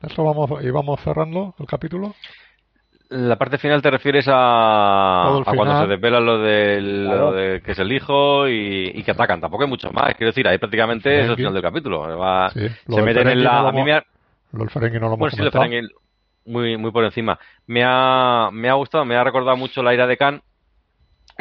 esto 0.04 0.24
vamos 0.24 0.64
y 0.64 0.70
vamos 0.72 1.00
cerrando 1.02 1.54
el 1.60 1.66
capítulo. 1.66 2.14
La 3.10 3.36
parte 3.38 3.58
final 3.58 3.82
te 3.82 3.92
refieres 3.92 4.26
a, 4.30 5.38
a 5.40 5.44
cuando 5.54 5.82
se 5.82 5.88
desvela 5.88 6.22
lo, 6.22 6.38
del, 6.40 7.04
Claro. 7.08 7.32
lo 7.32 7.32
de 7.34 7.62
que 7.62 7.74
es 7.74 7.80
el 7.80 7.92
hijo 7.92 8.48
y, 8.48 8.90
y 8.96 9.04
que 9.04 9.12
atacan. 9.12 9.42
Tampoco 9.42 9.64
hay 9.64 9.70
mucho 9.70 9.92
más. 9.92 10.16
Quiero 10.16 10.28
decir, 10.32 10.48
ahí 10.48 10.58
prácticamente 10.58 11.20
es 11.20 11.28
el 11.28 11.36
final 11.36 11.54
del 11.54 11.62
capítulo. 11.62 12.18
Va- 12.18 12.50
Sí, 12.52 12.68
se 12.88 13.02
meten 13.02 13.28
en 13.28 13.38
no 13.40 13.44
la. 13.44 13.62
lo 13.64 13.68
A 13.68 13.72
mí 13.74 13.84
me 13.84 13.94
ha, 13.94 14.04
Lo 14.54 14.60
del 14.60 14.70
Ferengi 14.70 14.96
no 14.96 15.02
lo 15.02 15.16
hemos 15.16 15.20
bueno, 15.20 15.32
sí, 15.36 15.44
lo 15.44 15.52
comentado. 15.52 15.64
Ferengi 15.72 15.94
muy, 16.46 16.78
muy 16.78 16.92
por 16.92 17.04
encima. 17.04 17.38
Me 17.68 17.84
ha, 17.86 18.50
me 18.54 18.70
ha 18.70 18.74
gustado, 18.76 19.04
me 19.04 19.16
ha 19.18 19.24
recordado 19.26 19.58
mucho 19.58 19.84
la 19.84 19.94
ira 19.94 20.08
de 20.08 20.16
Khan. 20.16 20.42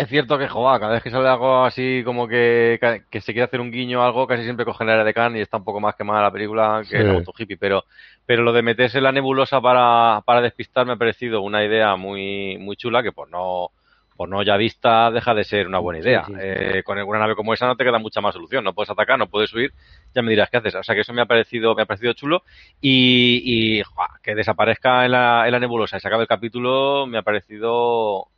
Es 0.00 0.08
cierto 0.08 0.38
que, 0.38 0.48
joder, 0.48 0.80
cada 0.80 0.94
vez 0.94 1.02
que 1.02 1.10
sale 1.10 1.28
algo 1.28 1.64
así 1.64 2.02
como 2.04 2.26
que, 2.26 2.78
que 3.10 3.20
se 3.20 3.32
quiere 3.32 3.44
hacer 3.44 3.60
un 3.60 3.70
guiño 3.70 4.00
o 4.00 4.02
algo, 4.02 4.26
casi 4.26 4.44
siempre 4.44 4.64
cogen 4.64 4.88
ira 4.88 5.04
de 5.04 5.12
Khan 5.14 5.36
y 5.36 5.40
está 5.40 5.58
un 5.58 5.64
poco 5.64 5.80
más 5.80 5.94
quemada 5.94 6.22
la 6.22 6.30
película 6.30 6.82
que 6.82 6.96
Sí. 6.96 7.02
el 7.02 7.10
auto 7.10 7.32
hippie, 7.36 7.56
pero, 7.56 7.84
pero 8.24 8.42
lo 8.42 8.52
de 8.52 8.62
meterse 8.62 8.98
en 8.98 9.04
la 9.04 9.12
nebulosa 9.12 9.60
para, 9.60 10.22
para 10.24 10.40
despistar 10.40 10.86
me 10.86 10.92
ha 10.92 10.96
parecido 10.96 11.42
una 11.42 11.64
idea 11.64 11.96
muy, 11.96 12.56
muy 12.58 12.76
chula 12.76 13.02
que 13.02 13.12
por 13.12 13.28
no, 13.30 13.70
por 14.16 14.28
no 14.28 14.42
ya 14.42 14.56
vista 14.56 15.10
deja 15.10 15.34
de 15.34 15.44
ser 15.44 15.66
una 15.66 15.78
buena 15.78 16.00
idea. 16.00 16.24
Sí, 16.26 16.32
sí. 16.34 16.40
Eh, 16.42 16.82
con 16.84 16.98
una 16.98 17.18
nave 17.18 17.34
como 17.34 17.54
esa 17.54 17.66
no 17.66 17.76
te 17.76 17.84
queda 17.84 17.98
mucha 17.98 18.20
más 18.20 18.34
solución, 18.34 18.64
no 18.64 18.74
puedes 18.74 18.90
atacar, 18.90 19.18
no 19.18 19.28
puedes 19.28 19.52
huir, 19.54 19.72
ya 20.14 20.22
me 20.22 20.30
dirás 20.30 20.50
qué 20.50 20.58
haces. 20.58 20.74
O 20.74 20.82
sea 20.82 20.94
que 20.94 21.02
eso 21.02 21.12
me 21.12 21.22
ha 21.22 21.26
parecido, 21.26 21.74
me 21.74 21.82
ha 21.82 21.86
parecido 21.86 22.12
chulo 22.12 22.42
y, 22.80 23.82
que 24.22 24.34
desaparezca 24.34 25.04
en 25.04 25.12
la, 25.12 25.44
en 25.46 25.52
la 25.52 25.58
nebulosa 25.58 25.96
y 25.96 26.00
se 26.00 26.08
acabe 26.08 26.22
el 26.24 26.28
capítulo 26.28 27.06
me 27.06 27.16
ha 27.16 27.22
parecido 27.22 28.28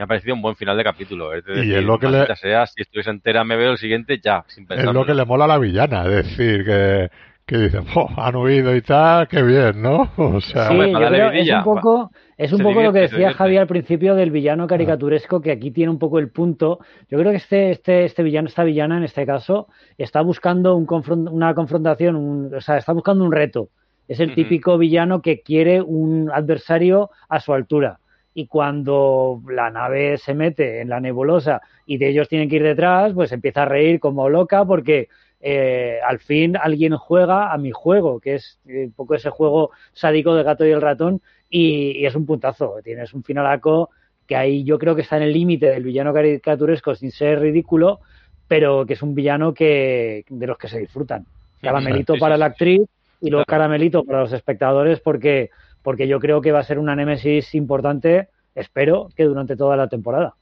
me 0.00 0.04
ha 0.04 0.06
parecido 0.06 0.34
un 0.34 0.40
buen 0.40 0.56
final 0.56 0.78
de 0.78 0.84
capítulo. 0.84 1.34
Es 1.34 1.44
Y 1.46 1.74
es 1.74 1.84
lo 1.84 1.98
que 1.98 2.08
le- 2.08 2.34
sea, 2.36 2.66
si 2.66 2.80
estuviese 2.80 3.10
entera 3.10 3.44
me 3.44 3.56
veo 3.56 3.72
el 3.72 3.76
siguiente 3.76 4.18
ya, 4.18 4.44
sin 4.46 4.66
Es 4.70 4.82
lo 4.82 5.04
que 5.04 5.12
le 5.12 5.26
mola 5.26 5.44
a 5.44 5.48
la 5.48 5.58
villana, 5.58 6.04
es 6.04 6.10
decir, 6.26 6.64
que, 6.64 7.10
que 7.44 7.58
dicen, 7.58 7.84
"Oh, 7.94 8.08
han 8.16 8.34
huido 8.36 8.74
y 8.74 8.80
tal, 8.80 9.28
qué 9.28 9.42
bien, 9.42 9.82
¿no? 9.82 10.08
O 10.16 10.40
sea, 10.40 10.68
Sí, 10.68 10.74
yo 10.90 10.98
creo 11.10 11.30
es 11.32 11.48
un 11.58 11.64
poco, 11.64 12.10
es 12.38 12.52
un 12.52 12.58
se 12.58 12.64
poco 12.64 12.82
lo 12.82 12.92
que 12.94 13.00
decía. 13.00 13.32
Javi 13.34 13.56
al 13.58 13.66
principio 13.66 14.14
del 14.14 14.30
villano 14.30 14.66
caricaturesco, 14.66 15.42
que 15.42 15.50
aquí 15.52 15.70
tiene 15.70 15.90
un 15.90 15.98
poco 15.98 16.18
el 16.18 16.30
punto. 16.30 16.78
Yo 17.10 17.18
creo 17.18 17.30
que 17.32 17.36
este, 17.36 17.70
este, 17.70 18.04
este 18.06 18.22
villano, 18.22 18.48
esta 18.48 18.64
villana 18.64 18.96
en 18.96 19.04
este 19.04 19.26
caso, 19.26 19.66
está 19.98 20.22
buscando 20.22 20.76
un 20.76 20.86
una 21.30 21.52
confrontación, 21.54 22.16
un- 22.16 22.54
o 22.54 22.60
sea, 22.62 22.78
está 22.78 22.94
buscando 22.94 23.22
un 23.22 23.32
reto. 23.32 23.68
Es 24.08 24.18
el 24.18 24.30
típico 24.34 24.76
villano 24.78 25.20
que 25.22 25.40
quiere 25.42 25.82
un 25.82 26.30
adversario 26.32 27.10
a 27.28 27.38
su 27.38 27.52
altura. 27.52 27.99
Y 28.32 28.46
cuando 28.46 29.42
la 29.48 29.70
nave 29.70 30.18
se 30.18 30.34
mete 30.34 30.80
en 30.80 30.88
la 30.88 31.00
nebulosa 31.00 31.60
y 31.86 31.98
de 31.98 32.08
ellos 32.08 32.28
tienen 32.28 32.48
que 32.48 32.56
ir 32.56 32.62
detrás, 32.62 33.12
pues 33.12 33.32
empieza 33.32 33.62
a 33.62 33.66
reír 33.66 33.98
como 33.98 34.28
loca 34.28 34.64
porque 34.64 35.08
eh, 35.40 35.98
al 36.06 36.20
fin 36.20 36.56
alguien 36.56 36.96
juega 36.96 37.52
a 37.52 37.58
mi 37.58 37.72
juego, 37.72 38.20
que 38.20 38.36
es 38.36 38.60
eh, 38.68 38.84
un 38.86 38.92
poco 38.92 39.14
ese 39.14 39.30
juego 39.30 39.70
sádico 39.92 40.34
de 40.34 40.42
gato 40.44 40.64
y 40.66 40.70
el 40.70 40.80
ratón, 40.80 41.20
y, 41.48 41.98
y 41.98 42.06
es 42.06 42.14
un 42.14 42.26
puntazo. 42.26 42.76
Tienes 42.84 43.12
un 43.14 43.24
finalaco 43.24 43.90
que 44.26 44.36
ahí 44.36 44.62
yo 44.62 44.78
creo 44.78 44.94
que 44.94 45.02
está 45.02 45.16
en 45.16 45.24
el 45.24 45.32
límite 45.32 45.66
del 45.66 45.82
villano 45.82 46.14
caricaturesco 46.14 46.94
sin 46.94 47.10
ser 47.10 47.40
ridículo, 47.40 47.98
pero 48.46 48.86
que 48.86 48.92
es 48.92 49.02
un 49.02 49.14
villano 49.14 49.52
que 49.52 50.24
de 50.28 50.46
los 50.46 50.56
que 50.56 50.68
se 50.68 50.78
disfrutan. 50.78 51.26
Caramelito 51.60 52.12
Sí, 52.12 52.18
sí, 52.18 52.20
para 52.20 52.36
la 52.36 52.46
actriz 52.46 52.82
y 53.20 53.30
luego 53.30 53.44
Claro. 53.44 53.58
caramelito 53.62 54.04
para 54.04 54.20
los 54.20 54.32
espectadores 54.32 55.00
porque, 55.00 55.50
porque 55.82 56.08
yo 56.08 56.20
creo 56.20 56.40
que 56.40 56.52
va 56.52 56.60
a 56.60 56.64
ser 56.64 56.78
una 56.78 56.96
némesis 56.96 57.54
importante, 57.54 58.28
espero 58.54 59.08
que 59.16 59.24
durante 59.24 59.56
toda 59.56 59.76
la 59.76 59.88
temporada. 59.88 60.34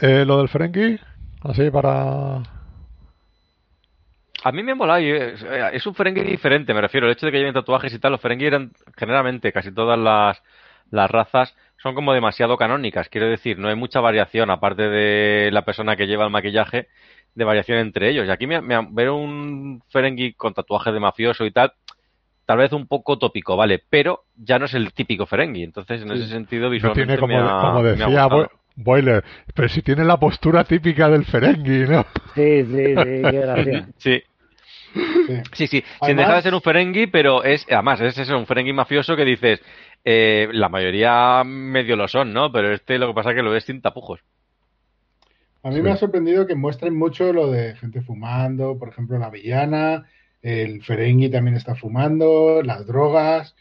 Eh, 0.00 0.24
lo 0.24 0.38
del 0.38 0.48
Ferengi, 0.48 0.98
así 1.42 1.70
para... 1.70 2.42
A 4.44 4.50
mí 4.50 4.62
me 4.64 4.72
ha 4.72 4.74
molado, 4.74 5.00
y 5.00 5.10
es, 5.10 5.86
un 5.86 5.94
Ferengi 5.94 6.22
diferente, 6.22 6.74
me 6.74 6.80
refiero. 6.80 7.06
El 7.06 7.12
hecho 7.12 7.26
de 7.26 7.32
que 7.32 7.38
lleven 7.38 7.54
tatuajes 7.54 7.92
y 7.94 7.98
tal, 8.00 8.12
los 8.12 8.20
Ferengi 8.20 8.46
eran 8.46 8.72
generalmente 8.96 9.52
casi 9.52 9.70
todas 9.70 9.96
las, 9.98 10.42
las 10.90 11.08
razas 11.10 11.54
son 11.76 11.94
como 11.94 12.12
demasiado 12.12 12.56
canónicas. 12.56 13.08
Quiero 13.08 13.28
decir, 13.28 13.58
no 13.58 13.68
hay 13.68 13.76
mucha 13.76 14.00
variación, 14.00 14.50
aparte 14.50 14.88
de 14.88 15.50
la 15.52 15.64
persona 15.64 15.94
que 15.94 16.08
lleva 16.08 16.24
el 16.24 16.30
maquillaje, 16.30 16.88
de 17.34 17.44
variación 17.44 17.78
entre 17.78 18.10
ellos. 18.10 18.26
Y 18.26 18.30
aquí 18.30 18.48
me, 18.48 18.60
me- 18.60 18.88
ver 18.90 19.10
un 19.10 19.82
Ferengi 19.90 20.32
con 20.32 20.54
tatuajes 20.54 20.92
de 20.92 21.00
mafioso 21.00 21.44
y 21.44 21.52
tal, 21.52 21.72
tal 22.46 22.58
vez 22.58 22.72
un 22.72 22.86
poco 22.86 23.18
tópico, 23.18 23.56
¿vale? 23.56 23.82
Pero 23.90 24.24
ya 24.36 24.58
no 24.58 24.66
es 24.66 24.74
el 24.74 24.92
típico 24.92 25.26
Ferengi. 25.26 25.62
Entonces, 25.62 26.02
en 26.02 26.10
ese 26.12 26.28
sentido, 26.28 26.64
No 26.64 26.70
visualmente 26.70 27.06
tiene 27.06 27.20
como, 27.20 27.34
me 27.42 27.48
ha- 27.50 27.60
como 27.60 27.82
me 27.82 27.88
ha 27.88 27.92
decía. 27.92 28.26
Bo- 28.26 28.50
Boiler, 28.74 29.22
pero 29.54 29.68
si 29.68 29.82
tiene 29.82 30.04
la 30.04 30.18
postura 30.18 30.64
típica 30.64 31.08
del 31.10 31.24
Ferengi, 31.26 31.84
¿no? 31.90 32.06
Sí, 32.34 32.64
sí, 32.64 32.72
sí, 32.72 33.04
qué 33.04 33.40
gracia. 33.42 33.88
Sí, 33.98 34.22
Sí. 35.26 35.34
Sí, 35.52 35.66
sí, 35.68 35.84
sin 36.04 36.16
dejar 36.16 36.36
de 36.36 36.42
ser 36.42 36.54
un 36.54 36.60
Ferengi, 36.62 37.06
pero 37.06 37.44
es, 37.44 37.64
además, 37.70 38.00
es 38.00 38.18
eso, 38.18 38.36
un 38.36 38.46
Ferengi 38.46 38.72
mafioso 38.72 39.14
que 39.16 39.24
dices, 39.24 39.60
eh, 40.04 40.48
la 40.52 40.68
mayoría 40.68 41.42
medio 41.44 41.96
lo 41.96 42.08
son, 42.08 42.32
¿no? 42.32 42.50
Pero 42.50 42.72
este 42.72 42.98
lo 42.98 43.06
que 43.08 43.14
pasa 43.14 43.30
es 43.30 43.36
que 43.36 43.42
lo 43.42 43.50
ves 43.50 43.64
sin 43.64 43.80
tapujos. 43.80 44.20
A 45.62 45.68
mí 45.70 45.76
Sí. 45.76 45.82
me 45.82 45.90
ha 45.92 45.96
sorprendido 45.96 46.46
que 46.46 46.56
muestren 46.56 46.96
mucho 46.96 47.32
lo 47.32 47.50
de 47.50 47.76
gente 47.76 48.00
fumando, 48.02 48.76
por 48.78 48.88
ejemplo, 48.88 49.18
la 49.18 49.30
villana, 49.30 50.06
el 50.42 50.82
Ferengi 50.82 51.30
también 51.30 51.56
está 51.56 51.74
fumando, 51.74 52.62
las 52.62 52.86
drogas. 52.86 53.54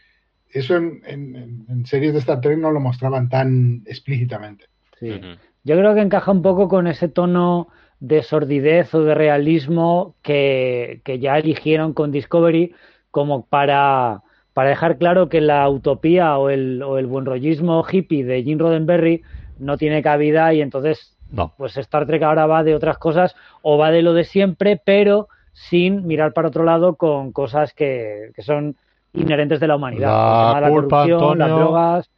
Eso 0.52 0.76
en, 0.76 1.02
en- 1.06 1.36
en- 1.36 1.66
en 1.70 1.86
series 1.86 2.14
de 2.14 2.20
Star 2.20 2.42
Trek 2.42 2.58
no 2.58 2.72
lo 2.72 2.80
mostraban 2.80 3.30
tan 3.30 3.84
explícitamente. 3.86 4.66
Sí. 5.00 5.20
Yo 5.64 5.78
creo 5.78 5.94
que 5.96 6.02
encaja 6.02 6.32
un 6.32 6.42
poco 6.42 6.68
con 6.68 6.88
ese 6.88 7.08
tono 7.08 7.68
de 8.00 8.24
sordidez 8.24 8.94
o 8.96 9.04
de 9.04 9.14
realismo 9.16 10.16
que, 10.24 11.02
que 11.06 11.20
ya 11.20 11.38
eligieron 11.38 11.94
con 11.94 12.12
Discovery 12.12 12.74
como 13.12 13.46
para, 13.46 14.22
para 14.54 14.70
dejar 14.70 14.98
claro 14.98 15.30
que 15.30 15.40
la 15.40 15.70
utopía 15.70 16.38
o 16.38 16.50
el, 16.50 16.82
o 16.82 16.98
el 16.98 17.06
buenrollismo 17.06 17.86
hippie 17.90 18.24
de 18.26 18.44
Gene 18.44 18.60
Roddenberry 18.62 19.22
no 19.60 19.78
tiene 19.78 20.02
cabida 20.02 20.52
y 20.54 20.62
entonces 20.62 21.16
No. 21.32 21.54
pues 21.58 21.78
Star 21.78 22.08
Trek 22.08 22.24
ahora 22.24 22.48
va 22.48 22.64
de 22.64 22.74
otras 22.74 22.98
cosas 22.98 23.36
o 23.62 23.78
va 23.78 23.92
de 23.92 24.02
lo 24.02 24.14
de 24.14 24.24
siempre, 24.24 24.82
pero 24.84 25.28
sin 25.54 26.06
mirar 26.08 26.34
para 26.34 26.48
otro 26.50 26.64
lado 26.64 26.96
con 26.96 27.32
cosas 27.32 27.74
que, 27.74 28.32
que 28.36 28.42
son 28.42 28.76
inherentes 29.14 29.60
de 29.60 29.68
la 29.68 29.76
humanidad. 29.76 30.54
La 30.54 30.62
la 30.62 30.70
culpa, 30.70 31.04
corrupción, 31.04 31.38
las 31.40 31.46
Antonio, 31.48 31.66
drogas, 31.66 32.12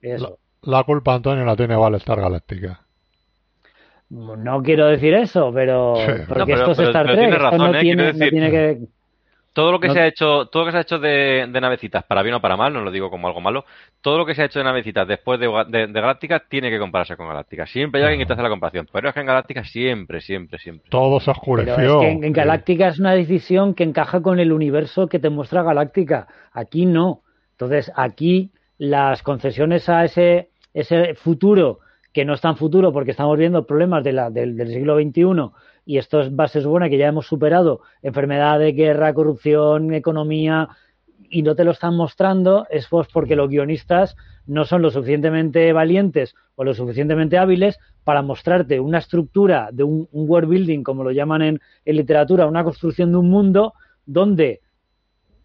eso. 0.00 0.38
La 0.62 0.84
culpa, 0.84 1.14
Antonio, 1.14 1.44
la 1.44 1.56
tiene 1.56 1.76
Battlestar 1.76 2.20
Galáctica. 2.20 2.80
No 4.10 4.62
quiero 4.62 4.86
decir 4.86 5.14
eso, 5.14 5.52
pero 5.54 5.94
Sí. 5.96 6.02
porque 6.26 6.38
No, 6.40 6.46
pero- 6.46 6.58
esto 6.58 6.70
es 6.72 6.76
pero- 6.78 6.88
Star 6.90 7.02
pero 7.06 7.14
Trek, 7.14 7.26
tienes 7.28 7.34
esto 7.36 7.50
razón, 7.50 7.72
no, 7.72 7.78
¿eh? 7.78 7.80
tiene, 7.80 8.12
no 8.12 8.28
tiene 8.28 8.50
que 8.50 8.78
Todo 9.52 9.72
lo 9.72 9.80
que 9.80 9.88
No- 9.88 9.94
se 9.94 10.00
ha 10.00 10.06
hecho, 10.06 10.46
todo 10.46 10.62
lo 10.62 10.66
que 10.66 10.72
se 10.72 10.78
ha 10.78 10.82
hecho 10.82 10.98
de, 11.00 11.48
de 11.50 11.60
navecitas, 11.60 12.04
para 12.04 12.22
bien 12.22 12.34
o 12.36 12.40
para 12.40 12.56
mal, 12.56 12.72
no 12.72 12.82
lo 12.82 12.90
digo 12.92 13.10
como 13.10 13.26
algo 13.26 13.40
malo, 13.40 13.64
todo 14.00 14.16
lo 14.18 14.24
que 14.24 14.34
se 14.34 14.42
ha 14.42 14.44
hecho 14.44 14.60
de 14.60 14.64
navecitas 14.64 15.08
después 15.08 15.40
de, 15.40 15.48
de, 15.68 15.86
de 15.88 16.00
Galáctica 16.00 16.44
tiene 16.48 16.70
que 16.70 16.78
compararse 16.78 17.16
con 17.16 17.26
Galáctica. 17.26 17.66
Siempre 17.66 18.00
hay 18.00 18.06
alguien 18.06 18.20
que 18.20 18.26
te 18.26 18.32
hace 18.34 18.42
la 18.42 18.48
comparación, 18.48 18.88
pero 18.92 19.08
es 19.08 19.14
que 19.14 19.20
en 19.20 19.26
Galáctica 19.26 19.64
siempre, 19.64 20.20
siempre, 20.20 20.58
siempre. 20.58 20.88
Todo 20.88 21.18
se 21.18 21.26
pero 21.26 21.38
oscureció. 21.38 21.74
es 22.02 22.06
que 22.06 22.10
en, 22.12 22.24
en 22.24 22.32
Galáctica 22.32 22.88
es 22.88 23.00
una 23.00 23.12
decisión 23.14 23.74
que 23.74 23.82
encaja 23.84 24.22
con 24.22 24.38
el 24.38 24.52
universo 24.52 25.08
que 25.08 25.18
te 25.18 25.30
muestra 25.30 25.62
Galáctica. 25.64 26.28
Aquí 26.52 26.86
no. 26.86 27.22
Entonces, 27.52 27.90
aquí 27.96 28.52
las 28.78 29.22
concesiones 29.22 29.88
a 29.88 30.04
ese, 30.04 30.50
ese 30.72 31.14
futuro, 31.14 31.80
que 32.12 32.24
no 32.24 32.34
es 32.34 32.40
tan 32.40 32.56
futuro 32.56 32.92
porque 32.92 33.10
estamos 33.10 33.36
viendo 33.36 33.66
problemas 33.66 34.02
de 34.04 34.12
la, 34.12 34.30
del, 34.30 34.56
del 34.56 34.68
siglo 34.68 34.96
XXI 34.96 35.50
y 35.90 35.98
esto 35.98 36.20
es, 36.20 36.30
va, 36.30 36.46
se 36.46 36.60
supone 36.62 36.88
que 36.88 36.98
ya 36.98 37.08
hemos 37.08 37.26
superado 37.26 37.80
enfermedades, 38.02 38.76
guerra, 38.76 39.12
corrupción, 39.12 39.92
economía 39.92 40.68
y 41.28 41.42
no 41.42 41.54
te 41.56 41.64
lo 41.64 41.72
están 41.72 41.96
mostrando, 41.96 42.66
es 42.70 42.86
pues 42.88 43.08
porque 43.12 43.34
los 43.34 43.48
guionistas 43.48 44.14
no 44.46 44.64
son 44.64 44.82
lo 44.82 44.90
suficientemente 44.90 45.72
valientes 45.72 46.34
o 46.54 46.62
lo 46.64 46.74
suficientemente 46.74 47.38
hábiles 47.38 47.78
para 48.04 48.22
mostrarte 48.22 48.78
una 48.78 48.98
estructura 48.98 49.70
de 49.72 49.82
un, 49.82 50.08
un 50.12 50.30
world 50.30 50.48
building, 50.48 50.82
como 50.84 51.02
lo 51.02 51.10
llaman 51.10 51.42
en, 51.42 51.60
en 51.84 51.96
literatura, 51.96 52.46
una 52.46 52.62
construcción 52.64 53.10
de 53.10 53.18
un 53.18 53.28
mundo 53.30 53.74
donde 54.06 54.60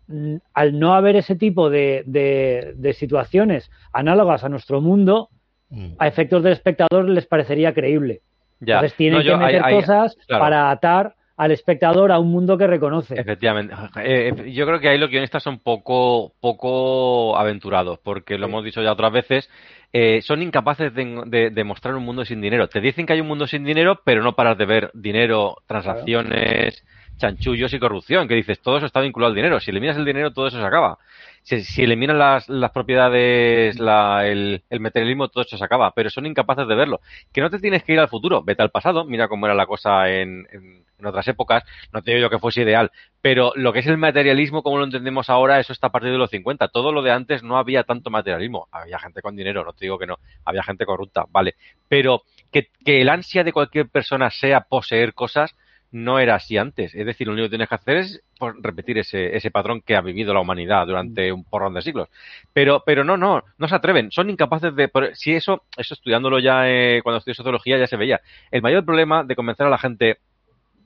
mm, 0.07 0.35
al 0.53 0.77
no 0.79 0.93
haber 0.93 1.15
ese 1.15 1.35
tipo 1.35 1.69
de, 1.71 2.03
de- 2.05 2.73
de 2.77 2.93
situaciones 2.93 3.71
análogas 3.91 4.43
a 4.43 4.49
nuestro 4.49 4.79
mundo, 4.81 5.29
Mm. 5.67 5.93
a 5.97 6.07
efectos 6.07 6.43
del 6.43 6.53
espectador 6.53 7.09
les 7.09 7.25
parecería 7.25 7.73
creíble. 7.73 8.21
Ya. 8.65 8.75
Entonces 8.75 8.97
tienen 8.97 9.19
No, 9.19 9.23
yo- 9.25 9.33
que 9.39 9.45
meter 9.45 9.63
hay- 9.63 9.73
hay- 9.73 9.79
cosas 9.81 10.17
claro. 10.27 10.43
para 10.43 10.71
atar 10.71 11.15
al 11.37 11.51
espectador 11.51 12.13
a 12.13 12.19
un 12.19 12.31
mundo 12.31 12.57
que 12.57 12.65
reconoce. 12.65 13.19
Efectivamente. 13.19 13.73
Eh, 14.01 14.31
eh, 14.37 14.51
yo 14.53 14.65
creo 14.65 14.79
que 14.79 14.87
ahí 14.87 14.97
los 14.97 15.09
guionistas 15.09 15.43
son 15.43 15.59
poco, 15.59 16.31
poco 16.39 17.37
aventurados, 17.37 17.99
porque 18.01 18.37
lo 18.37 18.45
hemos 18.47 18.63
dicho 18.63 18.81
ya 18.81 18.93
otras 18.93 19.11
veces, 19.11 19.49
eh, 19.91 20.21
son 20.21 20.41
incapaces 20.41 20.93
de, 20.93 21.23
de- 21.25 21.49
de 21.49 21.63
mostrar 21.65 21.93
un 21.95 22.03
mundo 22.05 22.23
sin 22.23 22.39
dinero. 22.39 22.69
Te 22.69 22.79
dicen 22.79 23.05
que 23.05 23.13
hay 23.13 23.21
un 23.21 23.27
mundo 23.27 23.47
sin 23.47 23.65
dinero, 23.65 23.99
pero 24.05 24.23
no 24.23 24.33
paras 24.33 24.57
de 24.57 24.65
ver 24.65 24.91
dinero, 24.93 25.57
transacciones, 25.67 26.83
chanchullos 27.17 27.73
y 27.73 27.79
corrupción, 27.79 28.27
que 28.27 28.35
dices, 28.35 28.59
todo 28.61 28.77
eso 28.77 28.85
está 28.85 29.01
vinculado 29.01 29.29
al 29.29 29.35
dinero. 29.35 29.59
Si 29.59 29.71
eliminas 29.71 29.97
el 29.97 30.05
dinero, 30.05 30.31
todo 30.33 30.47
eso 30.47 30.59
se 30.59 30.65
acaba. 30.65 30.97
Si, 31.43 31.61
si 31.63 31.83
eliminas 31.83 32.15
las, 32.17 32.49
las 32.49 32.71
propiedades, 32.71 33.79
la- 33.79 34.25
el, 34.27 34.63
materialismo, 34.79 35.27
todo 35.29 35.43
eso 35.43 35.57
se 35.57 35.63
acaba, 35.63 35.91
pero 35.91 36.09
son 36.09 36.25
incapaces 36.25 36.67
de 36.67 36.75
verlo. 36.75 37.01
Que 37.31 37.41
no 37.41 37.49
te 37.49 37.59
tienes 37.59 37.83
que 37.83 37.93
ir 37.93 37.99
al 37.99 38.07
futuro, 38.09 38.41
vete 38.43 38.61
al 38.63 38.71
pasado, 38.71 39.05
mira 39.05 39.27
cómo 39.27 39.45
era 39.45 39.55
la 39.55 39.65
cosa 39.65 40.09
en, 40.09 40.47
en- 40.51 40.85
otras 41.05 41.27
épocas, 41.27 41.63
no 41.93 42.01
te 42.01 42.11
digo 42.11 42.21
yo 42.23 42.29
que 42.31 42.39
fuese 42.39 42.61
ideal, 42.63 42.89
pero 43.21 43.51
lo 43.55 43.73
que 43.73 43.79
es 43.79 43.85
el 43.85 43.97
materialismo, 43.97 44.63
como 44.63 44.79
lo 44.79 44.85
entendemos 44.85 45.29
ahora, 45.29 45.59
eso 45.59 45.71
está 45.71 45.87
a 45.87 45.91
partir 45.91 46.09
de 46.09 46.17
los 46.17 46.31
50. 46.31 46.69
Todo 46.69 46.91
lo 46.91 47.03
de 47.03 47.11
antes 47.11 47.43
no 47.43 47.57
había 47.59 47.83
tanto 47.83 48.09
materialismo. 48.09 48.67
Había 48.71 48.97
gente 48.97 49.21
con 49.21 49.35
dinero, 49.35 49.63
no 49.63 49.73
te 49.73 49.85
digo 49.85 49.99
que 49.99 50.07
no. 50.07 50.17
Había 50.45 50.63
gente 50.63 50.83
corrupta, 50.85 51.25
vale. 51.29 51.53
Pero 51.87 52.23
que 52.51 52.69
el 52.85 53.09
ansia 53.09 53.43
de 53.43 53.51
cualquier 53.51 53.87
persona 53.89 54.31
sea 54.31 54.61
poseer 54.61 55.13
cosas, 55.13 55.53
no 55.91 56.19
era 56.19 56.35
así 56.35 56.57
antes. 56.57 56.93
Es 56.95 57.05
decir, 57.05 57.27
lo 57.27 57.33
único 57.33 57.45
que 57.45 57.49
tienes 57.51 57.69
que 57.69 57.75
hacer 57.75 57.97
es 57.97 58.21
pues, 58.37 58.53
repetir 58.61 58.97
ese, 58.97 59.35
ese 59.35 59.51
patrón 59.51 59.81
que 59.81 59.95
ha 59.95 60.01
vivido 60.01 60.33
la 60.33 60.41
humanidad 60.41 60.85
durante 60.87 61.31
un 61.31 61.43
porrón 61.43 61.73
de 61.73 61.81
siglos. 61.81 62.09
Pero, 62.53 62.83
pero 62.85 63.03
no, 63.03 63.17
no, 63.17 63.43
no 63.57 63.67
se 63.67 63.75
atreven. 63.75 64.11
Son 64.11 64.29
incapaces 64.29 64.75
de. 64.75 64.87
por- 64.87 65.15
Si 65.15 65.33
eso, 65.33 65.63
eso 65.77 65.93
estudiándolo 65.93 66.39
ya 66.39 66.69
eh, 66.69 67.01
cuando 67.03 67.19
estudié 67.19 67.35
sociología 67.35 67.77
ya 67.77 67.87
se 67.87 67.97
veía. 67.97 68.21
El 68.51 68.61
mayor 68.61 68.83
problema 68.85 69.23
de 69.23 69.35
convencer 69.35 69.65
a 69.67 69.69
la 69.69 69.77
gente 69.77 70.17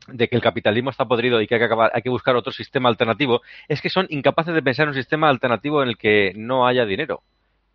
de 0.07 0.27
que 0.27 0.35
el 0.35 0.41
capitalismo 0.41 0.89
está 0.89 1.05
podrido 1.05 1.39
y 1.41 1.47
que 1.47 1.55
hay 1.55 1.59
que, 1.59 1.65
acabar, 1.65 1.91
hay 1.93 2.01
que 2.01 2.09
buscar 2.09 2.35
otro 2.35 2.51
sistema 2.51 2.89
alternativo, 2.89 3.41
es 3.67 3.79
que 3.81 3.89
son 3.89 4.07
incapaces 4.09 4.53
de 4.55 4.63
pensar 4.63 4.85
en 4.85 4.89
un 4.89 4.95
sistema 4.95 5.29
alternativo 5.29 5.83
en 5.83 5.89
el 5.89 5.97
que 5.97 6.33
no 6.35 6.65
haya 6.67 6.85
dinero. 6.85 7.21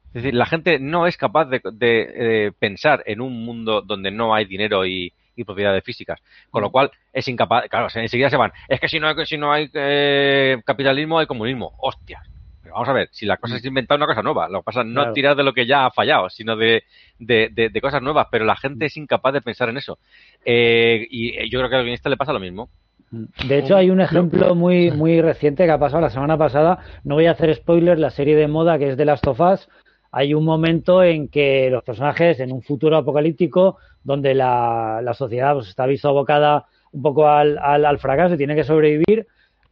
Es 0.08 0.14
decir, 0.22 0.34
la 0.34 0.46
gente 0.46 0.78
no 0.80 1.06
es 1.06 1.16
capaz 1.16 1.44
de, 1.46 1.60
de, 1.72 2.46
eh, 2.46 2.52
pensar 2.58 3.02
en 3.06 3.20
un 3.20 3.44
mundo 3.44 3.82
donde 3.82 4.10
no 4.10 4.34
hay 4.34 4.46
dinero 4.46 4.86
y, 4.86 5.12
y 5.36 5.44
propiedades 5.44 5.82
físicas. 5.84 6.20
Con 6.50 6.62
lo 6.62 6.70
cual, 6.70 6.90
es 7.12 7.26
incapaz, 7.28 7.68
claro, 7.68 7.88
se- 7.90 8.00
enseguida 8.00 8.30
se 8.30 8.36
van. 8.36 8.52
Es 8.68 8.80
que 8.80 8.88
si 8.88 8.98
no 9.00 9.08
hay, 9.08 9.26
si 9.26 9.36
no 9.36 9.52
hay 9.52 9.70
eh, 9.74 10.58
capitalismo, 10.64 11.18
hay 11.18 11.26
comunismo. 11.26 11.72
Hostias. 11.78 12.22
Pero 12.62 12.74
vamos 12.74 12.88
a 12.88 12.92
ver, 12.94 13.08
si 13.12 13.26
la 13.26 13.36
cosa 13.36 13.56
es 13.56 13.64
inventar 13.66 13.98
una 13.98 14.06
cosa 14.06 14.22
nueva, 14.22 14.48
lo 14.48 14.60
que 14.60 14.64
pasa 14.64 14.80
es 14.80 14.86
no 14.86 14.94
Claro. 15.02 15.12
tirar 15.12 15.36
de 15.36 15.42
lo 15.42 15.52
que 15.52 15.66
ya 15.66 15.84
ha 15.84 15.90
fallado, 15.90 16.30
sino 16.30 16.56
de, 16.56 16.84
de, 17.18 17.50
de- 17.52 17.68
de 17.68 17.80
cosas 17.82 18.00
nuevas, 18.00 18.28
pero 18.30 18.44
la 18.46 18.56
gente 18.56 18.86
es 18.86 18.96
incapaz 18.96 19.34
de 19.34 19.42
pensar 19.42 19.68
en 19.68 19.76
eso. 19.76 19.98
Eh, 20.44 21.06
y 21.10 21.36
eh, 21.38 21.48
yo 21.50 21.58
creo 21.58 21.68
que 21.70 21.76
al 21.76 21.82
guionista 21.82 22.08
le 22.08 22.16
pasa 22.16 22.32
lo 22.32 22.40
mismo. 22.40 22.70
De 23.10 23.58
hecho, 23.58 23.76
hay 23.76 23.90
un 23.90 24.00
ejemplo 24.00 24.54
muy, 24.54 24.90
muy 24.90 25.20
reciente 25.20 25.66
que 25.66 25.70
ha 25.70 25.78
pasado 25.78 26.00
la 26.00 26.10
semana 26.10 26.36
pasada. 26.36 26.78
No 27.04 27.14
voy 27.14 27.26
a 27.26 27.32
hacer 27.32 27.54
spoilers, 27.54 28.00
la 28.00 28.10
serie 28.10 28.34
de 28.34 28.48
moda 28.48 28.78
que 28.78 28.88
es 28.90 28.96
de 28.96 29.04
Last 29.04 29.26
of 29.28 29.38
Us. 29.40 29.68
Hay 30.16 30.32
un 30.32 30.44
momento 30.44 31.02
en 31.02 31.26
que 31.26 31.68
los 31.70 31.82
personajes, 31.82 32.38
en 32.38 32.52
un 32.52 32.62
futuro 32.62 32.96
apocalíptico, 32.96 33.78
donde 34.04 34.32
la, 34.32 35.12
sociedad 35.14 35.54
pues, 35.54 35.68
está 35.68 35.86
visto 35.86 36.08
abocada 36.08 36.66
un 36.92 37.02
poco 37.02 37.26
al, 37.26 37.58
al, 37.58 37.84
al 37.84 37.98
fracaso 37.98 38.34
y 38.34 38.38
tiene 38.38 38.54
que 38.54 38.62
sobrevivir, 38.62 39.26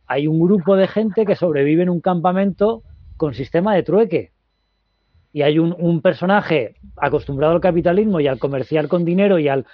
hay 0.09 0.27
un 0.27 0.41
grupo 0.41 0.75
de 0.75 0.89
gente 0.89 1.25
que 1.25 1.37
sobrevive 1.37 1.85
en 1.85 1.91
un 1.91 2.01
campamento 2.01 2.83
con 3.17 3.35
sistema 3.35 3.77
de 3.77 3.85
trueque. 3.85 4.33
Y 5.33 5.43
hay 5.43 5.61
un, 5.61 5.77
un 5.79 6.03
personaje 6.03 6.75
acostumbrado 6.97 7.55
al 7.55 7.61
capitalismo 7.61 8.19
y 8.19 8.27
al 8.27 8.41
comerciar 8.41 8.89
con 8.89 9.05
dinero 9.05 9.39
y 9.39 9.47
al, 9.47 9.65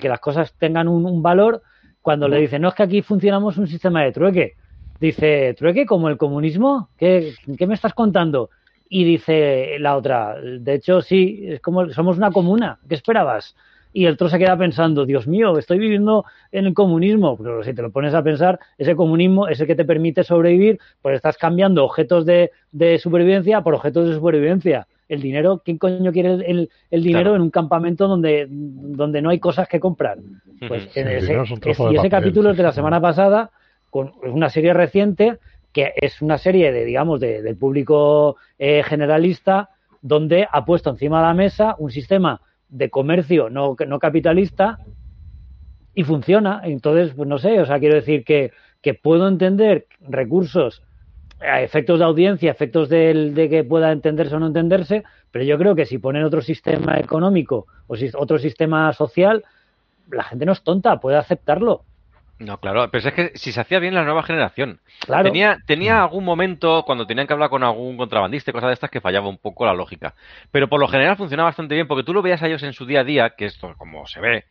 que 0.00 0.08
las 0.08 0.20
cosas 0.20 0.54
tengan 0.58 0.86
un, 0.86 1.22
valor, 1.22 1.60
cuando 2.02 2.28
le 2.28 2.38
dicen, 2.38 2.62
no, 2.62 2.68
es 2.68 2.74
que 2.74 2.84
aquí 2.84 3.02
funcionamos 3.02 3.58
un 3.58 3.66
sistema 3.66 4.04
de 4.04 4.12
trueque. 4.12 4.52
Dice, 5.00 5.54
¿trueque 5.58 5.86
como 5.86 6.08
el 6.08 6.18
comunismo? 6.18 6.88
¿Qué, 6.96 7.34
¿Qué, 7.58 7.66
me 7.66 7.74
estás 7.74 7.94
contando? 7.94 8.50
Y 8.88 9.04
dice 9.04 9.76
la 9.80 9.96
otra, 9.96 10.36
de 10.40 10.74
hecho, 10.74 11.00
sí, 11.00 11.44
es 11.48 11.60
como 11.60 11.88
somos 11.90 12.16
una 12.16 12.30
comuna, 12.30 12.78
¿qué 12.88 12.94
esperabas? 12.94 13.56
Y 13.92 14.06
el 14.06 14.14
otro 14.14 14.28
se 14.28 14.38
queda 14.38 14.56
pensando, 14.58 15.06
Dios 15.06 15.26
mío, 15.28 15.56
estoy 15.56 15.78
viviendo 15.78 16.24
en 16.50 16.66
el 16.66 16.74
comunismo. 16.74 17.36
Pero 17.36 17.62
si 17.62 17.72
te 17.74 17.80
lo 17.82 17.90
pones 17.92 18.12
a 18.12 18.22
pensar, 18.24 18.58
ese 18.76 18.96
comunismo 18.96 19.46
es 19.48 19.60
el 19.60 19.66
que 19.68 19.76
te 19.76 19.84
permite 19.84 20.24
sobrevivir, 20.24 20.78
pues 21.00 21.14
estás 21.16 21.36
cambiando 21.38 21.84
objetos 21.84 22.26
de, 22.26 22.50
de 22.72 22.98
supervivencia 22.98 23.62
por 23.62 23.74
objetos 23.74 24.08
de 24.08 24.14
supervivencia. 24.16 24.86
El 25.08 25.20
dinero, 25.20 25.62
¿quién 25.64 25.78
coño 25.78 26.10
quiere 26.12 26.34
el, 26.34 26.70
el 26.90 27.02
dinero 27.02 27.30
Claro. 27.30 27.36
en 27.36 27.42
un 27.42 27.50
campamento 27.50 28.08
donde, 28.08 28.46
donde 28.50 29.22
no 29.22 29.30
hay 29.30 29.38
cosas 29.38 29.68
que 29.68 29.78
comprar? 29.78 30.18
Pues 30.66 30.84
en 30.96 31.06
Sí, 31.06 31.14
ese, 31.14 31.34
es 31.70 31.78
y 31.90 31.96
ese 31.96 32.10
papel, 32.10 32.10
capítulo 32.10 32.50
es 32.50 32.56
de 32.56 32.62
la 32.64 32.72
semana 32.72 33.00
pasada, 33.00 33.50
con 33.90 34.12
una 34.24 34.48
serie 34.50 34.72
reciente 34.72 35.38
que 35.74 35.92
es 35.96 36.22
una 36.22 36.38
serie 36.38 36.72
de, 36.72 36.84
digamos, 36.86 37.20
de, 37.20 37.42
del 37.42 37.56
público 37.58 38.36
eh, 38.58 38.82
generalista, 38.84 39.68
donde 40.00 40.48
ha 40.50 40.64
puesto 40.64 40.88
encima 40.90 41.18
de 41.20 41.26
la 41.26 41.34
mesa 41.34 41.74
un 41.78 41.90
sistema 41.90 42.40
de 42.68 42.88
comercio 42.88 43.50
no, 43.50 43.76
no 43.86 43.98
capitalista 43.98 44.78
y 45.94 46.04
funciona. 46.04 46.60
Entonces, 46.64 47.12
pues 47.14 47.28
no 47.28 47.38
sé, 47.38 47.60
o 47.60 47.66
sea, 47.66 47.78
quiero 47.78 47.96
decir 47.96 48.24
que, 48.24 48.52
que 48.80 48.94
puedo 48.94 49.28
entender 49.28 49.86
recursos 50.00 50.82
a 51.40 51.60
efectos 51.62 51.98
de 51.98 52.04
audiencia, 52.04 52.50
efectos 52.50 52.88
del- 52.88 53.34
de 53.34 53.48
que 53.48 53.64
pueda 53.64 53.92
entenderse 53.92 54.34
o 54.36 54.38
no 54.40 54.46
entenderse, 54.46 55.04
pero 55.30 55.44
yo 55.44 55.58
creo 55.58 55.74
que 55.74 55.84
si 55.86 55.98
ponen 55.98 56.24
otro 56.24 56.40
sistema 56.40 56.98
económico 56.98 57.66
o 57.86 57.96
si, 57.96 58.10
otro 58.16 58.38
sistema 58.38 58.92
social, 58.92 59.44
la 60.10 60.22
gente 60.24 60.46
no 60.46 60.52
es 60.52 60.62
tonta, 60.62 61.00
puede 61.00 61.16
aceptarlo. 61.16 61.84
No, 62.44 62.58
claro, 62.60 62.90
pero 62.90 63.08
es 63.08 63.14
que 63.14 63.32
si 63.36 63.52
se 63.52 63.60
hacía 63.60 63.78
bien 63.78 63.94
la 63.94 64.04
nueva 64.04 64.22
generación. 64.22 64.80
Claro. 65.00 65.24
Tenía, 65.24 65.56
tenía 65.66 66.02
algún 66.02 66.24
momento 66.24 66.82
cuando 66.84 67.06
tenían 67.06 67.26
que 67.26 67.32
hablar 67.32 67.48
con 67.48 67.62
algún 67.62 67.96
contrabandista 67.96 68.50
y 68.50 68.52
cosas 68.54 68.68
de 68.68 68.74
estas 68.74 68.90
que 68.90 69.00
fallaba 69.00 69.28
un 69.28 69.38
poco 69.38 69.64
la 69.64 69.72
lógica. 69.72 70.14
Pero 70.50 70.68
por 70.68 70.78
lo 70.78 70.88
general 70.88 71.16
funcionaba 71.16 71.48
bastante 71.48 71.74
bien 71.74 71.86
porque 71.88 72.04
tú 72.04 72.12
lo 72.12 72.20
veías 72.22 72.42
a 72.42 72.46
ellos 72.46 72.62
en 72.62 72.74
su 72.74 72.84
día 72.84 73.00
a 73.00 73.04
día, 73.04 73.30
que 73.30 73.46
esto 73.46 73.74
como 73.78 74.06
se 74.06 74.20
ve. 74.20 74.44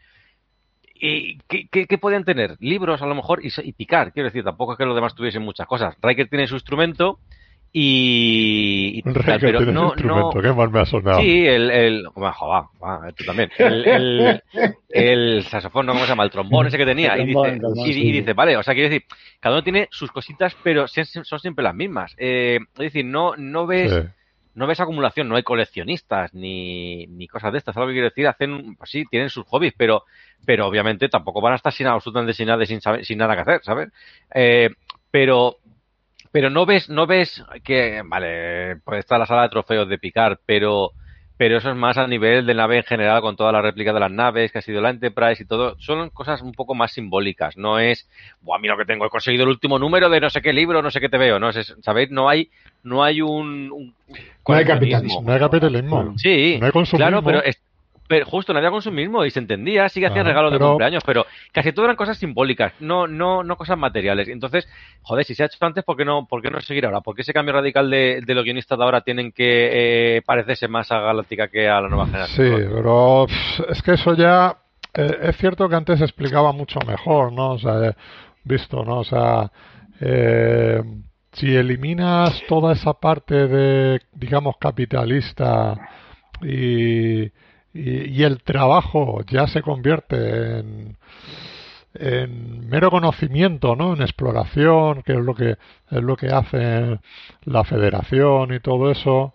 ¿Y 0.95 1.38
qué, 1.48 1.68
qué- 1.72 1.86
qué 1.88 1.98
podían 1.98 2.24
tener? 2.24 2.56
Libros 2.60 3.02
a 3.02 3.06
lo 3.06 3.15
mejor 3.15 3.45
y, 3.45 3.49
y 3.64 3.74
picar. 3.74 4.14
Quiero 4.14 4.30
decir, 4.30 4.44
tampoco 4.44 4.74
es 4.74 4.78
que 4.78 4.86
los 4.86 4.95
demás 4.95 5.15
tuviesen 5.15 5.41
muchas 5.41 5.68
cosas. 5.68 5.95
Riker 6.02 6.30
tiene 6.30 6.48
su 6.48 6.56
instrumento 6.56 7.20
y... 7.76 9.00
y 9.00 9.02
tal, 9.02 9.40
pero 9.40 9.62
no, 9.62 9.95
no, 9.95 10.30
qué 10.32 10.54
mal 10.54 10.70
me 10.70 10.82
ha 10.82 10.86
sonado. 10.86 11.20
Sí, 11.20 11.45
el, 11.48 11.72
el, 11.72 12.08
bueno, 12.14 12.32
joder, 12.34 12.64
va, 12.82 13.12
tú 13.14 13.26
también. 13.26 13.50
El, 13.58 13.86
el, 13.88 14.44
el 14.90 15.44
saxofón, 15.44 15.88
¿no? 15.88 15.94
¿cómo 15.94 16.06
se 16.06 16.10
llama? 16.12 16.24
El 16.24 16.30
trombón 16.30 16.68
ese 16.68 16.78
que 16.78 16.86
tenía. 16.86 17.18
Y 17.18 17.26
dice, 17.26 17.60
y, 18.00 18.12
dice, 18.12 18.34
vale, 18.34 18.56
o 18.58 18.64
sea, 18.64 18.76
quiere 18.76 18.90
decir, 18.90 19.08
cada 19.40 19.56
uno 19.56 19.64
tiene 19.64 19.88
sus 19.91 20.12
cositas, 20.12 20.56
pero 20.64 20.86
son 20.88 21.40
siempre 21.40 21.64
las 21.64 21.74
mismas. 21.76 22.14
Eh, 22.18 22.60
es 22.76 22.80
decir, 22.80 23.06
no, 23.06 23.36
no 23.38 23.66
ves, 23.66 23.91
Sí. 23.91 24.00
no 24.54 24.68
ves 24.68 24.80
acumulación, 24.80 25.28
no 25.28 25.36
hay 25.36 25.44
coleccionistas 25.44 26.32
ni, 26.36 27.08
ni 27.08 27.28
cosas 27.28 27.52
de 27.52 27.58
estas. 27.58 27.74
¿Sabes 27.74 27.88
lo 27.88 27.90
que 27.90 27.95
quiero 27.95 28.10
decir? 28.10 28.28
Hacen, 28.28 28.76
pues 28.76 28.91
sí, 28.91 29.04
tienen 29.10 29.32
sus 29.32 29.45
hobbies, 29.48 29.74
pero, 29.76 30.04
pero 30.45 30.68
obviamente 30.68 31.10
tampoco 31.10 31.41
van 31.41 31.54
a 31.54 31.56
estar 31.56 31.74
sin 31.74 31.88
absolutamente 31.88 32.34
sin 32.34 32.48
nada, 32.48 32.64
sin, 32.68 32.82
saber- 32.82 33.04
sin 33.04 33.18
nada 33.18 33.34
que 33.36 33.41
hacer, 33.41 33.62
¿sabes? 33.64 33.90
Eh, 34.36 34.70
pero, 35.10 35.58
pero 36.34 36.49
no 36.49 36.65
ves, 36.65 36.89
no 36.89 37.07
ves 37.07 37.41
que, 37.64 38.01
vale, 38.03 38.76
puede 38.84 38.99
estar 38.99 39.18
la 39.19 39.26
sala 39.26 39.43
de 39.43 39.49
trofeos 39.49 39.88
de 39.88 39.99
picar, 39.99 40.39
pero, 40.45 40.91
pero 41.38 41.57
eso 41.57 41.69
es 41.69 41.76
más 41.76 41.97
a 41.97 42.07
nivel 42.07 42.45
de 42.47 42.55
nave 42.55 42.77
en 42.77 42.84
general, 42.84 43.22
con 43.22 43.35
toda 43.35 43.51
la 43.51 43.61
réplica 43.61 43.93
de 43.93 43.99
las 43.99 44.11
naves, 44.11 44.51
que 44.51 44.57
ha 44.57 44.61
sido 44.61 44.81
la 44.81 44.89
Enterprise 44.89 45.43
y 45.43 45.45
todo. 45.45 45.76
Son 45.80 46.10
cosas 46.10 46.41
un 46.41 46.51
poco 46.53 46.73
más 46.76 46.91
simbólicas. 46.91 47.55
No 47.55 47.77
es, 47.80 48.10
Buah, 48.41 48.57
mira 48.60 48.73
lo 48.73 48.80
que 48.80 48.85
tengo, 48.85 49.05
he 49.05 49.10
conseguido 49.10 49.43
el 49.43 49.49
último 49.49 49.77
número 49.77 50.10
de 50.10 50.19
no 50.19 50.30
sé 50.31 50.41
qué 50.41 50.51
libro, 50.53 50.81
no 50.81 50.89
sé 50.91 50.99
qué 50.99 51.07
te 51.10 51.18
veo. 51.19 51.38
No 51.39 51.49
es, 51.49 51.73
¿sabéis? 51.81 52.10
No 52.10 52.27
hay, 52.27 52.49
no 52.81 53.03
hay 53.03 53.22
un, 53.22 53.72
un 53.72 53.95
No 54.47 54.55
hay 54.55 54.65
capitalismo. 54.65 55.22
No 55.23 55.34
hay 55.34 55.39
capitalismo. 55.39 56.14
Sí, 56.18 56.57
No 56.60 56.65
hay 56.65 56.72
consumismo. 56.72 57.07
claro, 57.10 57.23
pero, 57.23 57.43
es- 57.43 57.61
pero 58.14 58.26
justo 58.27 58.56
había 58.56 58.69
consumismo 58.72 59.26
y 59.26 59.31
se 59.31 59.40
entendía, 59.40 59.90
sí 59.90 59.99
que 59.99 60.07
hacían 60.07 60.26
regalos 60.26 60.52
de 60.52 60.57
pero- 60.57 60.69
cumpleaños, 60.69 61.03
pero 61.06 61.26
casi 61.52 61.72
todo 61.72 61.85
eran 61.85 61.95
cosas 61.95 62.18
simbólicas, 62.18 62.73
no, 62.80 63.07
no, 63.07 63.44
no 63.44 63.56
cosas 63.56 63.77
materiales. 63.77 64.27
Entonces, 64.27 64.68
joder, 65.02 65.26
si 65.26 65.35
se 65.35 65.44
ha 65.44 65.45
hecho 65.48 65.57
antes, 65.61 65.84
¿por 65.84 65.98
qué 65.98 66.06
no, 66.06 66.26
por 66.27 66.41
qué 66.41 66.49
no 66.49 66.60
seguir 66.61 66.85
ahora? 66.85 67.02
¿Por 67.02 67.15
qué 67.15 67.22
ese 67.23 67.34
cambio 67.34 67.53
radical 67.53 67.90
de, 67.90 68.22
de 68.26 68.35
los 68.35 68.44
guionistas 68.44 68.77
de 68.77 68.84
ahora 68.84 69.02
tienen 69.02 69.31
que 69.31 70.18
eh, 70.18 70.22
parecerse 70.23 70.68
más 70.68 70.91
a 70.91 70.99
Galáctica 70.99 71.48
que 71.48 71.68
a 71.68 71.81
la 71.81 71.90
nueva 71.90 72.06
Sí, 72.06 72.11
generación? 72.11 72.72
pero 72.76 73.26
pff, 73.27 73.69
es 73.69 73.81
que 73.81 73.91
eso 73.94 74.14
ya 74.15 74.57
eh, 74.94 75.18
es 75.23 75.38
cierto 75.38 75.68
que 75.68 75.76
antes 75.76 75.98
se 75.99 76.06
explicaba 76.06 76.52
mucho 76.52 76.80
mejor, 76.85 77.31
¿no? 77.34 77.52
O 77.52 77.60
sea, 77.60 77.90
eh, 77.90 77.94
visto, 78.44 78.84
¿no? 78.85 78.99
O 78.99 79.03
sea, 79.03 79.52
eh, 79.99 80.81
si 81.31 81.56
eliminas 81.56 82.44
toda 82.48 82.73
esa 82.73 82.94
parte 82.94 83.48
de, 83.48 84.02
digamos, 84.14 84.56
capitalista 84.60 85.76
y, 86.44 87.23
y, 87.74 88.10
y 88.10 88.24
el 88.24 88.41
trabajo 88.44 89.22
ya 89.28 89.48
se 89.48 89.62
convierte 89.62 90.60
en, 90.60 90.98
en 91.95 92.68
mero 92.70 92.90
conocimiento, 92.90 93.76
¿no? 93.76 93.94
En 93.94 94.02
exploración, 94.02 95.04
que 95.04 95.14
es 95.14 95.20
lo 95.20 95.36
que 95.36 95.52
es 95.52 96.04
lo 96.04 96.16
que 96.16 96.28
hace 96.28 97.00
la 97.45 97.64
Federación 97.64 98.54
y 98.54 98.60
todo 98.60 98.91
eso. 98.91 99.34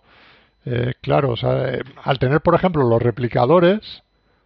Eh, 0.65 0.93
claro, 1.01 1.31
o 1.31 1.37
sea, 1.37 1.73
eh, 1.73 1.81
al 2.03 2.19
tener, 2.19 2.41
por 2.41 2.55
ejemplo, 2.55 2.83
los 2.83 3.01
replicadores, 3.01 4.03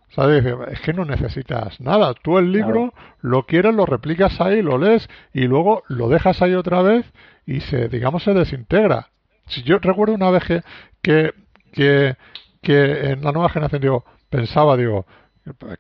¿sabes? 0.10 0.46
Es 0.72 0.80
que 0.82 0.94
no 0.94 1.06
necesitas 1.06 1.80
nada. 1.82 2.14
Tú 2.14 2.38
el 2.38 2.52
libro 2.52 2.94
lo 3.22 3.46
quieres, 3.46 3.74
lo 3.74 3.86
replicas 3.86 4.40
ahí, 4.40 4.62
lo 4.62 4.78
lees 4.78 5.10
y 5.34 5.42
luego 5.42 5.84
lo 5.88 6.08
dejas 6.10 6.42
ahí 6.42 6.54
otra 6.54 6.82
vez 6.82 7.06
y 7.48 7.62
se, 7.62 7.90
digamos, 7.90 8.24
se 8.24 8.34
desintegra. 8.34 9.10
Si 9.48 9.64
yo 9.64 9.80
recuerdo 9.80 10.14
una 10.14 10.30
vez 10.30 10.44
que, 10.44 10.62
que, 11.02 11.34
que, 11.74 12.16
que 12.64 13.12
en 13.12 13.24
la 13.24 13.32
nueva 13.32 13.50
generación, 13.50 13.82
digo, 13.82 14.06
pensaba, 14.30 14.76
digo, 14.78 15.06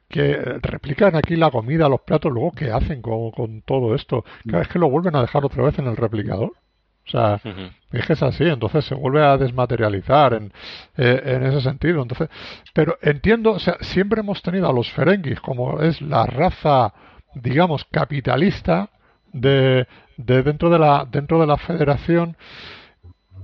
que 0.09 0.35
replican 0.61 1.15
aquí 1.15 1.35
la 1.35 1.49
comida, 1.49 1.89
los 1.89 2.01
platos, 2.01 2.31
luego 2.31 2.51
¿qué 2.51 2.71
hacen 2.71 3.01
con, 3.01 3.31
con 3.31 3.61
todo 3.61 3.95
esto? 3.95 4.23
Cada 4.45 4.59
vez 4.59 4.67
que 4.67 4.79
lo 4.79 4.89
vuelven 4.89 5.15
a 5.15 5.21
dejar 5.21 5.45
otra 5.45 5.63
vez 5.63 5.79
en 5.79 5.87
el 5.87 5.95
replicador. 5.95 6.51
O 7.05 7.09
sea, 7.09 7.41
es 7.91 8.07
que 8.07 8.13
es 8.13 8.23
así, 8.23 8.45
entonces 8.45 8.85
se 8.85 8.95
vuelve 8.95 9.21
a 9.21 9.37
desmaterializar 9.37 10.35
en, 10.35 10.53
eh, 10.95 11.21
en 11.25 11.43
ese 11.43 11.59
sentido. 11.59 12.01
Entonces, 12.01 12.29
pero 12.73 12.97
entiendo, 13.01 13.51
o 13.51 13.59
sea, 13.59 13.75
siempre 13.81 14.21
hemos 14.21 14.41
tenido 14.41 14.69
a 14.69 14.73
los 14.73 14.89
Ferengis 14.91 15.41
como 15.41 15.81
es 15.81 16.01
la 16.01 16.25
raza, 16.25 16.93
digamos, 17.35 17.83
capitalista 17.91 18.89
de, 19.33 19.85
de 20.15 20.43
dentro 20.43 20.69
de 20.69 20.79
la 20.79 21.05
dentro 21.09 21.41
de 21.41 21.47
la 21.47 21.57
Federación 21.57 22.37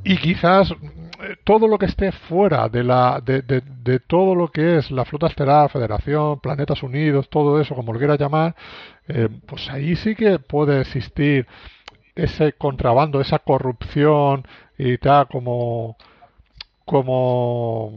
y 0.06 0.16
quizás 0.18 0.74
todo 1.44 1.68
lo 1.68 1.78
que 1.78 1.88
esté 1.88 2.12
fuera 2.12 2.70
de 2.70 2.84
la 2.84 3.22
de, 3.24 3.42
de, 3.42 3.62
de 3.62 4.00
todo 4.00 4.36
lo 4.36 4.50
que 4.50 4.78
es 4.78 4.92
la 4.92 5.06
flota 5.06 5.28
estelar, 5.28 5.70
Federación, 5.70 6.40
Planetas 6.40 6.82
Unidos, 6.84 7.30
todo 7.30 7.60
eso, 7.60 7.76
como 7.76 7.94
lo 7.94 8.00
quieras 8.00 8.20
llamar, 8.20 8.56
eh, 9.08 9.30
pues 9.46 9.70
ahí 9.70 9.96
sí 9.96 10.16
que 10.16 10.40
puede 10.40 10.82
existir 10.82 11.46
ese 12.16 12.54
contrabando, 12.54 13.22
esa 13.22 13.40
corrupción 13.40 14.46
y 14.78 14.98
tal 14.98 15.28
como 15.28 15.98
como 16.86 17.92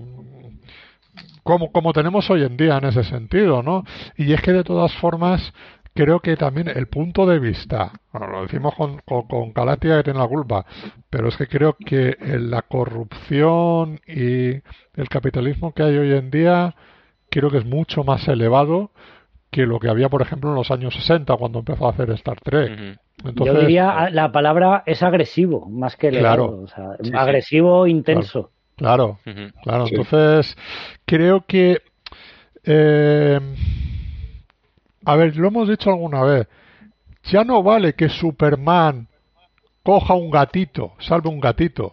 como 1.43 1.73
como 1.73 1.93
tenemos 1.93 2.29
hoy 2.31 2.43
en 2.45 2.57
día 2.57 2.79
en 2.79 2.85
ese 2.85 3.05
sentido, 3.05 3.63
¿no? 3.63 3.85
Y 4.17 4.33
es 4.33 4.41
que 4.43 4.53
de 4.53 4.65
todas 4.65 4.93
formas 4.97 5.53
creo 5.95 6.21
que 6.21 6.37
también 6.37 6.69
el 6.69 6.87
punto 6.89 7.27
de 7.27 7.39
vista, 7.39 7.93
bueno, 8.13 8.29
lo 8.29 8.43
decimos 8.43 8.75
con, 8.75 8.99
con, 9.05 9.23
con 9.27 9.53
Calatia 9.53 9.99
que 9.99 10.05
tiene 10.05 10.19
la 10.19 10.29
culpa, 10.29 10.65
pero 11.11 11.29
es 11.29 11.37
que 11.37 11.47
creo 11.47 11.77
que 11.77 12.17
eh, 12.19 12.39
la 12.39 12.63
corrupción 12.63 14.01
y 14.07 14.51
el 14.51 15.09
capitalismo 15.11 15.73
que 15.73 15.83
hay 15.83 15.97
hoy 15.99 16.13
en 16.13 16.31
día 16.31 16.75
creo 17.31 17.51
que 17.51 17.59
es 17.59 17.65
mucho 17.65 18.05
más 18.05 18.27
elevado 18.29 18.91
que 19.51 19.67
lo 19.67 19.79
que 19.79 19.91
había, 19.91 20.09
por 20.09 20.23
ejemplo, 20.23 20.49
en 20.49 20.57
los 20.57 20.71
años 20.71 20.95
60 20.95 21.37
cuando 21.37 21.59
empezó 21.59 21.87
a 21.87 21.91
hacer 21.91 22.11
Star 22.13 22.41
Trek. 22.41 22.99
Entonces, 23.25 23.55
Yo 23.55 23.61
diría 23.61 24.09
la 24.11 24.33
palabra 24.33 24.83
es 24.87 25.03
agresivo, 25.03 25.69
más 25.69 25.97
que 25.97 26.09
elevado. 26.09 26.47
Claro. 26.47 26.63
O 26.63 26.67
sea, 26.69 26.97
sí. 27.03 27.11
agresivo 27.15 27.87
intenso. 27.87 28.51
claro. 28.77 29.19
Claro, 29.63 29.87
Sí. 29.87 29.95
entonces 29.95 30.57
creo 31.05 31.45
que, 31.47 31.83
eh, 32.65 33.39
a 35.05 35.17
ver, 35.17 35.37
lo 35.37 35.49
hemos 35.49 35.69
dicho 35.69 35.91
alguna 35.91 36.23
vez, 36.23 36.49
ya 37.25 37.45
no 37.45 37.63
vale 37.63 37.95
que 37.95 38.09
Superman 38.09 39.09
coja 39.83 40.15
un 40.15 40.31
gatito, 40.31 40.93
salve 40.99 41.29
un 41.29 41.41
gatito. 41.41 41.93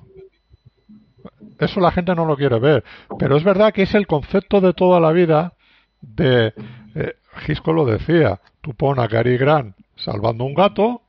Eso 1.59 1.79
la 1.79 1.91
gente 1.91 2.15
no 2.15 2.25
lo 2.25 2.37
quiere 2.37 2.59
ver. 2.59 2.83
Pero 3.17 3.35
es 3.35 3.43
verdad 3.43 3.73
que 3.73 3.83
es 3.83 3.93
el 3.93 4.07
concepto 4.07 4.61
de 4.61 4.73
toda 4.73 4.99
la 4.99 5.11
vida 5.11 5.53
de... 6.01 6.53
Eh, 6.95 7.15
Gisco 7.45 7.73
lo 7.73 7.85
decía, 7.85 8.39
tú 8.61 8.73
pones 8.73 9.03
a 9.03 9.07
Gary 9.07 9.37
Grant 9.37 9.75
salvando 9.95 10.43
un 10.45 10.53
gato, 10.53 11.01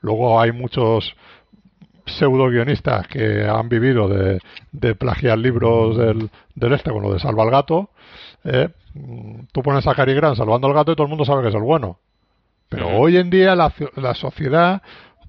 luego 0.00 0.40
hay 0.40 0.52
muchos 0.52 1.14
pseudo 2.06 2.48
guionistas 2.48 3.06
que 3.06 3.44
han 3.44 3.68
vivido 3.68 4.08
de, 4.08 4.40
de 4.72 4.94
plagiar 4.94 5.38
libros 5.38 5.96
del, 5.96 6.30
del 6.54 6.72
este 6.72 6.90
con 6.90 7.02
lo 7.02 7.12
de 7.12 7.20
Salva 7.20 7.44
al 7.44 7.50
Gato. 7.50 7.90
Eh, 8.44 8.68
tú 9.52 9.62
pones 9.62 9.86
a 9.86 9.94
Cary 9.94 10.14
Grant 10.14 10.36
salvando 10.36 10.66
al 10.68 10.74
gato 10.74 10.92
y 10.92 10.94
todo 10.94 11.04
el 11.04 11.10
mundo 11.10 11.24
sabe 11.24 11.42
que 11.42 11.48
es 11.48 11.54
el 11.54 11.62
bueno. 11.62 11.98
Pero 12.68 12.88
hoy 12.88 13.16
en 13.16 13.30
día 13.30 13.54
la, 13.56 13.72
la 13.96 14.14
sociedad 14.14 14.82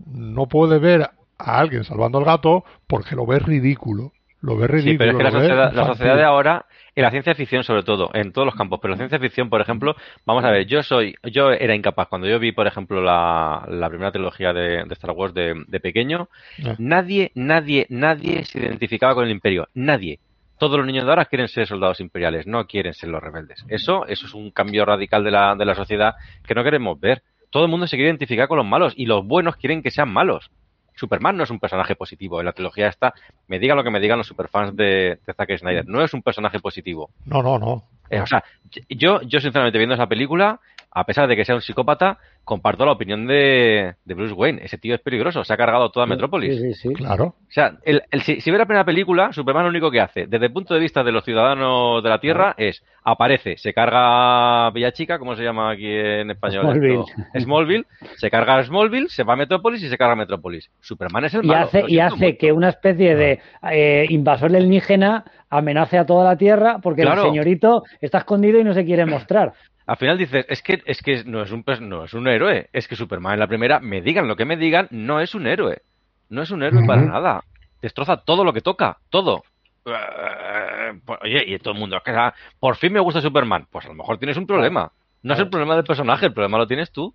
no 0.05 0.47
puede 0.47 0.79
ver 0.79 1.09
a 1.37 1.59
alguien 1.59 1.83
salvando 1.83 2.19
al 2.19 2.25
gato 2.25 2.63
porque 2.87 3.15
lo 3.15 3.25
ve 3.25 3.39
ridículo. 3.39 4.11
Lo 4.41 4.57
ve 4.57 4.67
ridículo. 4.67 4.91
Sí, 4.93 4.97
pero 4.97 5.11
es 5.11 5.17
que 5.17 5.23
la 5.23 5.31
sociedad, 5.31 5.73
la 5.73 5.85
sociedad 5.85 6.15
de 6.17 6.23
ahora, 6.23 6.65
en 6.95 7.03
la 7.03 7.11
ciencia 7.11 7.35
ficción 7.35 7.63
sobre 7.63 7.83
todo, 7.83 8.09
en 8.13 8.31
todos 8.31 8.45
los 8.45 8.55
campos, 8.55 8.79
pero 8.81 8.91
la 8.93 8.97
ciencia 8.97 9.19
ficción, 9.19 9.49
por 9.49 9.61
ejemplo, 9.61 9.95
vamos 10.25 10.43
a 10.43 10.49
ver, 10.49 10.65
yo 10.65 10.81
soy, 10.81 11.15
yo 11.31 11.51
era 11.51 11.75
incapaz, 11.75 12.07
cuando 12.07 12.27
yo 12.27 12.39
vi, 12.39 12.51
por 12.51 12.65
ejemplo, 12.65 13.01
la, 13.03 13.65
la 13.69 13.89
primera 13.89 14.11
trilogía 14.11 14.51
de, 14.51 14.83
de 14.83 14.93
Star 14.93 15.11
Wars 15.11 15.33
de, 15.35 15.63
de 15.67 15.79
pequeño, 15.79 16.27
Ah. 16.65 16.75
nadie, 16.79 17.31
nadie, 17.35 17.85
nadie 17.89 18.43
se 18.45 18.59
identificaba 18.59 19.13
con 19.13 19.25
el 19.25 19.31
imperio, 19.31 19.67
nadie. 19.75 20.19
Todos 20.61 20.77
los 20.77 20.85
niños 20.85 21.05
de 21.05 21.09
ahora 21.09 21.25
quieren 21.25 21.47
ser 21.47 21.65
soldados 21.65 21.99
imperiales, 22.01 22.45
no 22.45 22.67
quieren 22.67 22.93
ser 22.93 23.09
los 23.09 23.19
rebeldes. 23.19 23.65
Eso, 23.67 24.05
eso 24.05 24.27
es 24.27 24.35
un 24.35 24.51
cambio 24.51 24.85
radical 24.85 25.23
de 25.23 25.31
la, 25.31 25.55
de 25.55 25.65
la 25.65 25.73
sociedad 25.73 26.13
que 26.45 26.53
no 26.53 26.63
queremos 26.63 26.99
ver. 26.99 27.23
Todo 27.49 27.63
el 27.63 27.71
mundo 27.71 27.87
se 27.87 27.95
quiere 27.95 28.09
identificar 28.09 28.47
con 28.47 28.57
los 28.59 28.65
malos 28.67 28.93
y 28.95 29.07
los 29.07 29.25
buenos 29.25 29.55
quieren 29.55 29.81
que 29.81 29.89
sean 29.89 30.13
malos. 30.13 30.51
Superman 30.93 31.35
no 31.35 31.45
es 31.45 31.49
un 31.49 31.59
personaje 31.59 31.95
positivo. 31.95 32.39
En 32.39 32.45
la 32.45 32.51
trilogía 32.53 32.89
esta, 32.89 33.11
me 33.47 33.57
digan 33.57 33.75
lo 33.75 33.83
que 33.83 33.89
me 33.89 33.99
digan 33.99 34.19
los 34.19 34.27
superfans 34.27 34.75
de, 34.75 35.17
de 35.25 35.33
Zack 35.33 35.57
Snyder, 35.57 35.87
no 35.87 36.03
es 36.03 36.13
un 36.13 36.21
personaje 36.21 36.59
positivo. 36.59 37.09
No, 37.25 37.41
no, 37.41 37.57
no. 37.57 37.85
Eh, 38.11 38.21
o 38.21 38.27
sea, 38.27 38.43
yo, 38.87 39.19
yo 39.21 39.39
sinceramente 39.39 39.79
viendo 39.79 39.95
esa 39.95 40.05
película, 40.05 40.59
a 40.91 41.05
pesar 41.05 41.27
de 41.27 41.35
que 41.35 41.45
sea 41.45 41.55
un 41.55 41.61
psicópata, 41.61 42.17
comparto 42.43 42.85
la 42.85 42.91
opinión 42.91 43.27
de, 43.27 43.95
de 44.03 44.13
Bruce 44.13 44.33
Wayne. 44.33 44.61
Ese 44.63 44.77
tío 44.77 44.95
es 44.95 45.01
peligroso, 45.01 45.43
se 45.43 45.53
ha 45.53 45.57
cargado 45.57 45.89
toda 45.91 46.05
Metrópolis. 46.05 46.55
Sí, 46.59 46.73
sí, 46.73 46.89
sí. 46.89 46.93
Claro. 46.93 47.23
O 47.25 47.35
sea, 47.51 47.77
el, 47.83 48.01
el- 48.11 48.21
si, 48.23 48.41
si 48.41 48.51
ve 48.51 48.57
la 48.57 48.65
primera 48.65 48.83
película, 48.83 49.31
Superman 49.31 49.63
lo 49.63 49.69
único 49.69 49.91
que 49.91 50.01
hace, 50.01 50.25
desde 50.27 50.47
el 50.47 50.51
punto 50.53 50.73
de 50.73 50.79
vista 50.79 51.03
de 51.03 51.11
los 51.11 51.23
ciudadanos 51.23 52.03
de 52.03 52.09
la 52.09 52.19
Tierra, 52.19 52.53
es 52.57 52.83
aparece, 53.03 53.57
se 53.57 53.73
carga 53.73 54.69
Villa 54.71 54.91
Chica, 54.91 55.17
¿cómo 55.19 55.35
se 55.35 55.43
llama 55.43 55.71
aquí 55.71 55.87
en 55.87 56.31
español? 56.31 56.63
Smallville. 56.63 56.99
esto? 57.01 57.39
Smallville, 57.39 57.85
se 58.17 58.29
carga 58.29 58.63
Smallville, 58.63 59.09
se 59.09 59.23
va 59.23 59.33
a 59.33 59.37
Metrópolis 59.37 59.81
y 59.83 59.89
se 59.89 59.97
carga 59.97 60.15
Metrópolis. 60.15 60.69
Superman 60.81 61.25
es 61.25 61.33
el 61.35 61.45
Y 61.45 61.47
malo. 61.47 61.65
hace, 61.65 61.81
lo 61.83 61.89
y 61.89 61.99
hace 61.99 62.37
que 62.37 62.51
una 62.51 62.69
especie 62.69 63.15
de 63.15 63.39
eh, 63.71 64.05
invasor 64.09 64.55
alienígena 64.55 65.23
amenace 65.49 65.97
a 65.97 66.05
toda 66.05 66.23
la 66.23 66.37
Tierra 66.37 66.79
porque 66.81 67.01
Claro. 67.03 67.21
el 67.23 67.27
señorito 67.29 67.83
está 67.99 68.19
escondido 68.19 68.59
y 68.59 68.63
no 68.63 68.73
se 68.73 68.85
quiere 68.85 69.05
mostrar. 69.05 69.53
Al 69.91 69.97
final 69.97 70.17
dices, 70.17 70.45
es 70.47 70.61
que, 70.61 70.81
es 70.85 71.01
que 71.01 71.25
no 71.25 71.41
es 71.41 71.51
un 71.51 71.65
no 71.81 72.05
es 72.05 72.13
un 72.13 72.25
héroe, 72.29 72.69
es 72.71 72.87
que 72.87 72.95
Superman 72.95 73.33
en 73.33 73.39
la 73.39 73.47
primera, 73.47 73.81
me 73.81 74.01
digan 74.01 74.25
lo 74.25 74.37
que 74.37 74.45
me 74.45 74.55
digan, 74.55 74.87
no 74.89 75.19
es 75.19 75.35
un 75.35 75.45
héroe. 75.47 75.81
No 76.29 76.41
es 76.43 76.49
un 76.51 76.63
héroe 76.63 76.85
para 76.87 77.01
nada. 77.01 77.43
Destroza 77.81 78.15
todo 78.15 78.45
lo 78.45 78.53
que 78.53 78.61
toca, 78.61 78.99
todo. 79.09 79.43
Eh, 79.85 80.93
pues, 81.05 81.19
Oye, 81.23 81.43
y 81.45 81.59
todo 81.59 81.73
el 81.73 81.79
mundo, 81.81 81.97
es 81.97 82.03
que, 82.03 82.11
ah, 82.11 82.33
por 82.57 82.77
fin 82.77 82.93
me 82.93 83.01
gusta 83.01 83.19
Superman. 83.19 83.67
Pues 83.69 83.83
a 83.83 83.89
lo 83.89 83.95
mejor 83.95 84.17
tienes 84.17 84.37
un 84.37 84.47
problema. 84.47 84.93
No 85.23 85.33
es 85.33 85.39
el 85.41 85.49
problema 85.49 85.75
del 85.75 85.83
personaje, 85.83 86.27
el 86.27 86.33
problema 86.33 86.57
lo 86.57 86.67
tienes 86.67 86.89
tú. 86.93 87.13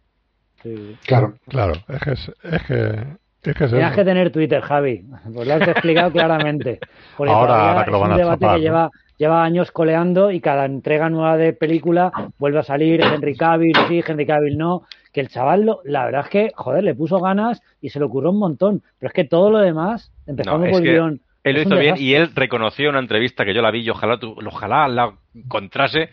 Claro. 1.06 1.32
Claro. 1.48 1.72
Es 1.88 2.00
que 2.02 2.10
es, 2.12 2.32
es 2.42 2.62
que, 2.64 3.06
es 3.42 3.54
que 3.56 3.64
es 3.64 3.70
Tienes 3.70 3.92
que 3.94 4.04
tener 4.04 4.30
Twitter, 4.30 4.60
Javi. 4.60 5.02
Pues 5.34 5.48
lo 5.48 5.54
has 5.54 5.66
explicado 5.66 6.10
claramente. 6.12 6.78
Porque 7.16 7.32
Ahora- 7.32 7.70
ahora 7.70 7.84
que 7.86 7.90
lo 7.90 7.96
es 7.96 8.00
van 8.02 8.10
un 8.10 8.14
a 8.14 8.18
debate 8.18 8.40
chapar, 8.44 8.60
que 8.60 8.68
¿no? 8.68 8.90
Lleva, 9.16 9.44
años 9.44 9.70
coleando 9.70 10.30
y 10.30 10.40
cada 10.40 10.64
entrega 10.64 11.08
nueva 11.08 11.36
de 11.36 11.52
película 11.52 12.12
vuelve 12.38 12.58
a 12.58 12.62
salir 12.62 13.00
Henry 13.00 13.36
Cavill, 13.36 13.76
sí, 13.88 14.02
Henry 14.06 14.26
Cavill 14.26 14.58
no. 14.58 14.82
Que 15.12 15.20
el 15.20 15.28
chaval, 15.28 15.64
lo- 15.64 15.80
la 15.84 16.04
verdad 16.04 16.22
es 16.24 16.30
que, 16.30 16.50
joder, 16.54 16.84
le 16.84 16.94
puso 16.94 17.20
ganas 17.20 17.62
y 17.80 17.88
se 17.90 17.98
le 17.98 18.04
ocurrió 18.04 18.30
un 18.30 18.38
montón. 18.38 18.82
Pero 18.98 19.08
es 19.08 19.14
que 19.14 19.24
todo 19.24 19.50
lo 19.50 19.58
demás, 19.58 20.12
empezando 20.26 20.66
No, 20.66 20.70
por 20.70 20.86
el 20.86 20.92
guion. 20.92 21.20
Él 21.42 21.54
lo 21.54 21.62
hizo 21.62 21.76
bien 21.76 21.94
y 21.96 22.14
él 22.14 22.30
reconoció 22.34 22.86
en 22.86 22.90
una 22.90 23.00
entrevista 23.00 23.44
que 23.44 23.54
yo 23.54 23.62
la 23.62 23.70
vi 23.70 23.80
y 23.80 23.90
ojalá, 23.90 24.18
tú- 24.18 24.36
ojalá 24.44 24.88
la 24.88 25.12
encontrase 25.34 26.10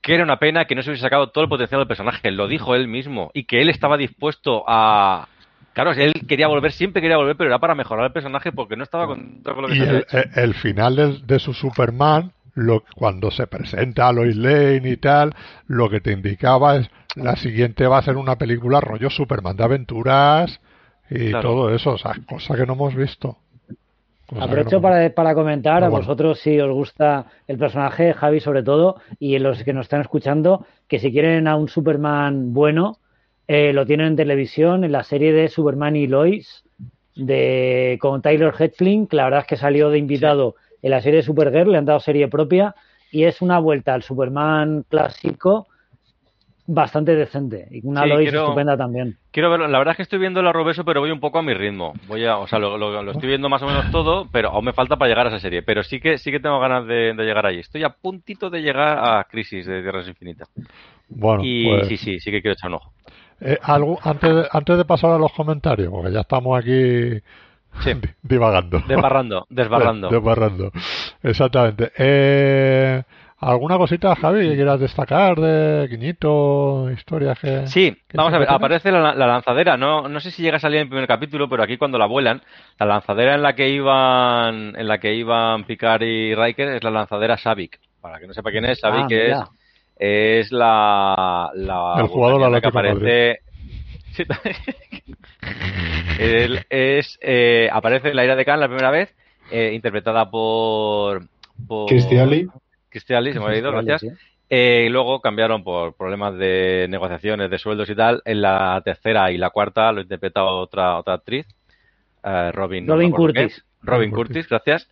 que 0.00 0.14
era 0.14 0.24
una 0.24 0.38
pena 0.38 0.66
que 0.66 0.74
no 0.74 0.82
se 0.82 0.90
hubiese 0.90 1.02
sacado 1.02 1.30
todo 1.30 1.44
el 1.44 1.50
potencial 1.50 1.80
del 1.80 1.88
personaje. 1.88 2.30
Lo 2.30 2.46
dijo 2.46 2.74
él 2.74 2.88
mismo 2.88 3.30
y 3.34 3.44
que 3.44 3.60
él 3.60 3.70
estaba 3.70 3.96
dispuesto 3.96 4.64
a... 4.66 5.28
Claro, 5.72 5.92
él 5.92 6.12
quería 6.26 6.48
volver, 6.48 6.72
siempre 6.72 7.00
quería 7.00 7.16
volver, 7.16 7.36
pero 7.36 7.50
era 7.50 7.58
para 7.60 7.74
mejorar 7.74 8.06
el 8.06 8.12
personaje 8.12 8.50
porque 8.50 8.76
no 8.76 8.82
estaba 8.82 9.06
con 9.06 9.42
lo 9.44 9.68
que 9.68 9.76
Y 9.76 9.80
el, 10.40 10.54
final 10.54 11.22
de, 11.24 11.38
su 11.38 11.54
Superman, 11.54 12.32
lo, 12.58 12.84
cuando 12.96 13.30
se 13.30 13.46
presenta 13.46 14.08
a 14.08 14.12
Lois 14.12 14.36
Lane 14.36 14.88
y 14.90 14.96
tal, 14.96 15.34
lo 15.66 15.88
que 15.88 16.00
te 16.00 16.12
indicaba 16.12 16.76
es 16.76 16.90
la 17.16 17.36
siguiente 17.36 17.86
va 17.86 17.98
a 17.98 18.02
ser 18.02 18.16
una 18.16 18.36
película 18.36 18.80
rollo 18.80 19.10
Superman 19.10 19.56
de 19.56 19.64
aventuras 19.64 20.60
y 21.10 21.30
Claro. 21.30 21.42
todo 21.48 21.74
eso, 21.74 21.92
o 21.92 21.98
sea, 21.98 22.12
cosa 22.28 22.54
que 22.56 22.66
no 22.66 22.74
hemos 22.74 22.94
visto. 22.94 23.38
Cosa 24.26 24.44
Aprovecho 24.44 24.76
no- 24.76 24.82
para, 24.82 25.10
para 25.14 25.34
comentar 25.34 25.76
a 25.76 25.86
Pero 25.86 25.90
bueno. 25.92 26.04
vosotros 26.06 26.38
si 26.40 26.60
os 26.60 26.70
gusta 26.70 27.26
el 27.46 27.56
personaje, 27.56 28.12
Javi 28.12 28.40
sobre 28.40 28.62
todo, 28.62 28.96
y 29.18 29.38
los 29.38 29.62
que 29.64 29.72
nos 29.72 29.86
están 29.86 30.02
escuchando, 30.02 30.66
que 30.86 30.98
si 30.98 31.10
quieren 31.10 31.48
a 31.48 31.56
un 31.56 31.68
Superman 31.68 32.52
bueno, 32.52 32.98
eh, 33.46 33.72
lo 33.72 33.86
tienen 33.86 34.08
en 34.08 34.16
televisión, 34.16 34.84
en 34.84 34.92
la 34.92 35.02
serie 35.04 35.32
de 35.32 35.48
Superman 35.48 35.96
y 35.96 36.06
Lois, 36.06 36.62
de, 37.16 37.98
con 38.00 38.20
Tyler 38.22 38.52
Hetling, 38.58 39.06
que 39.06 39.16
la 39.16 39.24
verdad 39.24 39.40
es 39.40 39.46
que 39.46 39.56
salió 39.56 39.88
de 39.90 39.98
invitado 39.98 40.54
en 40.82 40.90
la 40.90 41.00
serie 41.00 41.18
de 41.18 41.22
Supergirl, 41.24 41.72
le 41.72 41.78
han 41.78 41.84
dado 41.84 42.00
serie 42.00 42.28
propia, 42.28 42.74
y 43.10 43.24
es 43.24 43.40
una 43.42 43.58
vuelta 43.58 43.94
al 43.94 44.02
Superman 44.02 44.84
clásico 44.88 45.66
bastante 46.66 47.16
decente, 47.16 47.66
y 47.70 47.80
una 47.86 48.02
Sí, 48.02 48.08
Lois 48.10 48.28
quiero- 48.30 48.44
estupenda 48.44 48.76
también. 48.76 49.16
Quiero 49.30 49.50
verlo. 49.50 49.68
La 49.68 49.78
verdad 49.78 49.92
es 49.92 49.96
que 49.96 50.02
estoy 50.02 50.18
viendo 50.18 50.40
el 50.40 50.46
Arrobeso, 50.46 50.84
pero 50.84 51.00
voy 51.00 51.10
un 51.10 51.20
poco 51.20 51.38
a 51.38 51.42
mi 51.42 51.54
ritmo. 51.54 51.94
Voy 52.06 52.24
a, 52.26 52.38
o 52.38 52.46
sea, 52.46 52.58
lo, 52.58 52.76
lo- 52.76 53.02
lo 53.02 53.10
estoy 53.12 53.28
viendo 53.28 53.48
más 53.48 53.62
o 53.62 53.66
menos 53.66 53.90
todo, 53.90 54.26
pero 54.32 54.50
aún 54.50 54.64
me 54.64 54.72
falta 54.72 54.96
para 54.96 55.08
llegar 55.08 55.26
a 55.26 55.30
esa 55.30 55.38
serie. 55.38 55.62
Pero 55.62 55.82
sí 55.82 56.00
que 56.00 56.18
sí 56.18 56.30
que 56.30 56.40
tengo 56.40 56.58
ganas 56.60 56.86
de, 56.86 57.14
de 57.14 57.24
llegar 57.24 57.46
allí. 57.46 57.60
Estoy 57.60 57.84
a 57.84 57.90
puntito 57.90 58.50
de 58.50 58.60
llegar 58.62 58.98
a 58.98 59.24
Crisis 59.24 59.66
de 59.66 59.80
Tierras 59.82 60.08
Infinitas. 60.08 60.48
Bueno, 61.08 61.42
Y 61.44 61.68
pues, 61.68 61.88
sí, 61.88 61.96
sí, 61.98 62.20
sí 62.20 62.30
que 62.30 62.40
quiero 62.42 62.54
echar 62.54 62.68
un 62.70 62.76
ojo. 62.76 62.92
eh, 63.40 63.58
algo, 63.62 63.98
antes, 64.02 64.34
de, 64.34 64.48
antes 64.50 64.76
de 64.78 64.84
pasar 64.84 65.10
a 65.12 65.18
los 65.18 65.32
comentarios, 65.32 65.90
porque 65.90 66.10
ya 66.12 66.20
estamos 66.20 66.58
aquí 66.58 67.20
Sí. 67.80 67.92
divagando. 68.22 68.80
Desbarrando, 68.86 69.46
desbarrando. 69.50 70.08
Desbarrando. 70.08 70.72
Exactamente. 71.22 71.92
Eh, 71.96 73.02
¿Alguna 73.40 73.78
cosita, 73.78 74.16
Javi, 74.16 74.48
que 74.48 74.56
quieras 74.56 74.80
destacar 74.80 75.36
de 75.36 75.86
Guiñito, 75.86 76.90
historias 76.90 77.38
que... 77.38 77.68
Sí, 77.68 77.96
que 78.08 78.16
vamos 78.16 78.34
a 78.34 78.38
ver, 78.38 78.50
aparece 78.50 78.90
la, 78.90 79.14
la 79.14 79.26
lanzadera, 79.28 79.76
no, 79.76 80.08
no 80.08 80.18
sé 80.18 80.32
si 80.32 80.42
llega 80.42 80.56
a 80.56 80.60
salir 80.60 80.78
en 80.78 80.82
el 80.82 80.88
primer 80.88 81.06
capítulo, 81.06 81.48
pero 81.48 81.62
aquí 81.62 81.76
cuando 81.76 81.98
la 81.98 82.06
vuelan, 82.06 82.42
la 82.80 82.86
lanzadera 82.86 83.36
en 83.36 83.42
la 83.42 83.54
que 83.54 83.68
iban, 83.68 84.74
en 84.76 84.88
la 84.88 84.98
que 84.98 85.14
iban 85.14 85.62
Picard 85.64 86.02
y 86.02 86.34
Riker 86.34 86.68
es 86.70 86.82
la 86.82 86.90
lanzadera 86.90 87.36
Savik. 87.38 87.78
Para 88.00 88.18
que 88.18 88.26
no 88.26 88.34
sepa 88.34 88.50
quién 88.50 88.64
es, 88.64 88.80
Savik 88.80 89.06
Ah, 89.12 89.48
es, 89.96 90.46
es 90.46 90.52
la, 90.52 91.50
la 91.54 91.94
El 91.96 92.08
jugador 92.08 92.40
vulcaniana 92.40 92.60
que 92.60 92.68
aparece, 92.68 93.38
Sí, 94.18 94.24
Él 96.18 96.66
es, 96.68 97.18
eh, 97.22 97.68
aparece 97.72 98.08
en 98.08 98.16
la 98.16 98.24
ira 98.24 98.34
de 98.34 98.44
Khan 98.44 98.58
la 98.58 98.66
primera 98.66 98.90
vez, 98.90 99.14
eh, 99.50 99.72
interpretada 99.74 100.28
por, 100.30 101.22
por 101.66 101.88
Alley, 101.90 102.48
se 103.32 103.40
me 103.40 103.46
ha 103.46 103.56
ido, 103.56 103.70
gracias. 103.70 104.00
sí. 104.00 104.08
Eh, 104.50 104.84
y 104.86 104.88
luego 104.88 105.20
cambiaron 105.20 105.62
por 105.62 105.94
problemas 105.94 106.34
de 106.38 106.86
negociaciones, 106.88 107.50
de 107.50 107.58
sueldos 107.58 107.90
y 107.90 107.94
tal. 107.94 108.22
En 108.24 108.40
la 108.40 108.80
tercera 108.84 109.30
y 109.30 109.36
la 109.36 109.50
cuarta 109.50 109.92
lo 109.92 110.00
interpreta 110.00 110.44
otra, 110.44 110.96
otra 110.98 111.14
actriz, 111.14 111.46
eh, 112.24 112.50
Robin, 112.52 112.86
no 112.86 112.94
Robin. 112.94 113.10
Curtis. 113.10 113.64
Robin 113.82 114.10
Curtis, 114.10 114.48
gracias. 114.48 114.88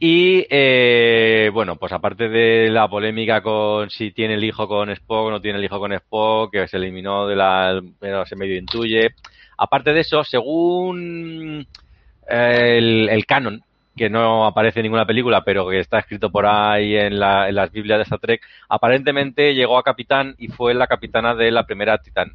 Y 0.00 0.46
eh, 0.48 1.50
bueno, 1.52 1.74
pues 1.76 1.92
aparte 1.92 2.28
de 2.28 2.70
la 2.70 2.86
polémica 2.88 3.42
con 3.42 3.90
si 3.90 4.12
tiene 4.12 4.34
el 4.34 4.44
hijo 4.44 4.68
con 4.68 4.90
Spock 4.90 5.26
o 5.26 5.30
no 5.30 5.40
tiene 5.40 5.58
el 5.58 5.64
hijo 5.64 5.80
con 5.80 5.92
Spock, 5.92 6.52
que 6.52 6.68
se 6.68 6.76
eliminó 6.76 7.26
de 7.26 7.34
la, 7.34 7.82
pero 7.98 8.24
se 8.24 8.36
medio 8.36 8.56
intuye. 8.56 9.10
Aparte 9.56 9.92
de 9.92 10.00
eso, 10.00 10.22
según 10.22 11.66
eh, 12.30 12.74
el, 12.78 13.08
el 13.08 13.26
canon, 13.26 13.60
que 13.96 14.08
no 14.08 14.46
aparece 14.46 14.78
en 14.80 14.84
ninguna 14.84 15.04
película, 15.06 15.42
pero 15.44 15.68
que 15.68 15.80
está 15.80 15.98
escrito 15.98 16.30
por 16.30 16.46
ahí 16.46 16.94
en, 16.96 17.18
la- 17.18 17.48
en 17.48 17.56
las 17.56 17.72
Biblias 17.72 17.98
de 17.98 18.02
Star 18.04 18.20
Trek, 18.20 18.42
aparentemente 18.68 19.52
llegó 19.54 19.78
a 19.78 19.82
capitán 19.82 20.36
y 20.38 20.46
fue 20.48 20.74
la 20.74 20.86
capitana 20.86 21.34
de 21.34 21.50
la 21.50 21.64
primera 21.66 21.98
Titán 21.98 22.32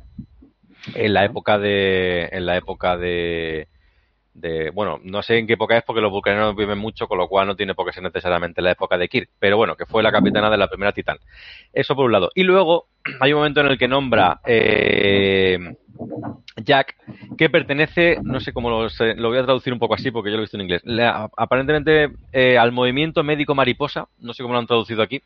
en 0.95 1.14
la 1.14 1.23
época 1.26 1.57
de 1.57 2.27
en 2.31 2.45
la 2.45 2.57
época 2.57 2.98
de 2.98 3.68
de, 4.34 4.72
bueno, 4.72 5.00
no 5.04 5.22
sé 5.22 5.38
en 5.38 5.48
qué 5.48 5.54
época 5.54 5.78
es 5.78 5.84
porque 5.84 6.02
los 6.02 6.12
vulcanianos 6.12 6.56
viven 6.56 6.78
mucho, 6.78 7.08
con 7.08 7.18
lo 7.18 7.28
cual 7.28 7.48
no 7.48 7.56
tiene 7.56 7.76
por 7.76 7.86
qué 7.86 7.94
ser 7.94 8.04
necesariamente 8.04 8.62
la 8.62 8.72
época 8.72 8.98
de 8.98 9.08
Kirk, 9.08 9.30
pero 9.40 9.58
bueno, 9.58 9.76
que 9.76 9.86
fue 9.86 10.04
la 10.04 10.12
capitana 10.12 10.50
de 10.50 10.58
la 10.58 10.68
primera 10.68 10.92
Titán. 10.92 11.18
Eso 11.72 11.96
por 11.96 12.06
un 12.06 12.12
lado. 12.12 12.32
Y 12.34 12.44
luego 12.44 12.88
hay 13.20 13.34
un 13.34 13.40
momento 13.40 13.62
en 13.62 13.68
el 13.68 13.78
que 13.78 13.88
nombra 13.88 14.40
eh, 14.46 15.76
Jack, 16.58 16.96
que 17.38 17.50
pertenece, 17.50 18.18
no 18.22 18.40
sé 18.40 18.54
cómo 18.54 18.70
lo, 18.70 18.88
lo 19.16 19.30
voy 19.30 19.38
a 19.38 19.44
traducir 19.44 19.74
un 19.74 19.80
poco 19.80 19.96
así 19.96 20.12
porque 20.12 20.30
yo 20.30 20.38
lo 20.38 20.42
he 20.42 20.46
visto 20.46 20.58
en 20.58 20.62
inglés, 20.64 20.84
aparentemente 21.38 22.12
eh, 22.32 22.58
al 22.58 22.72
movimiento 22.72 23.24
médico 23.24 23.56
mariposa, 23.56 24.08
no 24.20 24.34
sé 24.34 24.44
cómo 24.44 24.54
lo 24.54 24.60
han 24.60 24.68
traducido 24.68 25.02
aquí. 25.02 25.22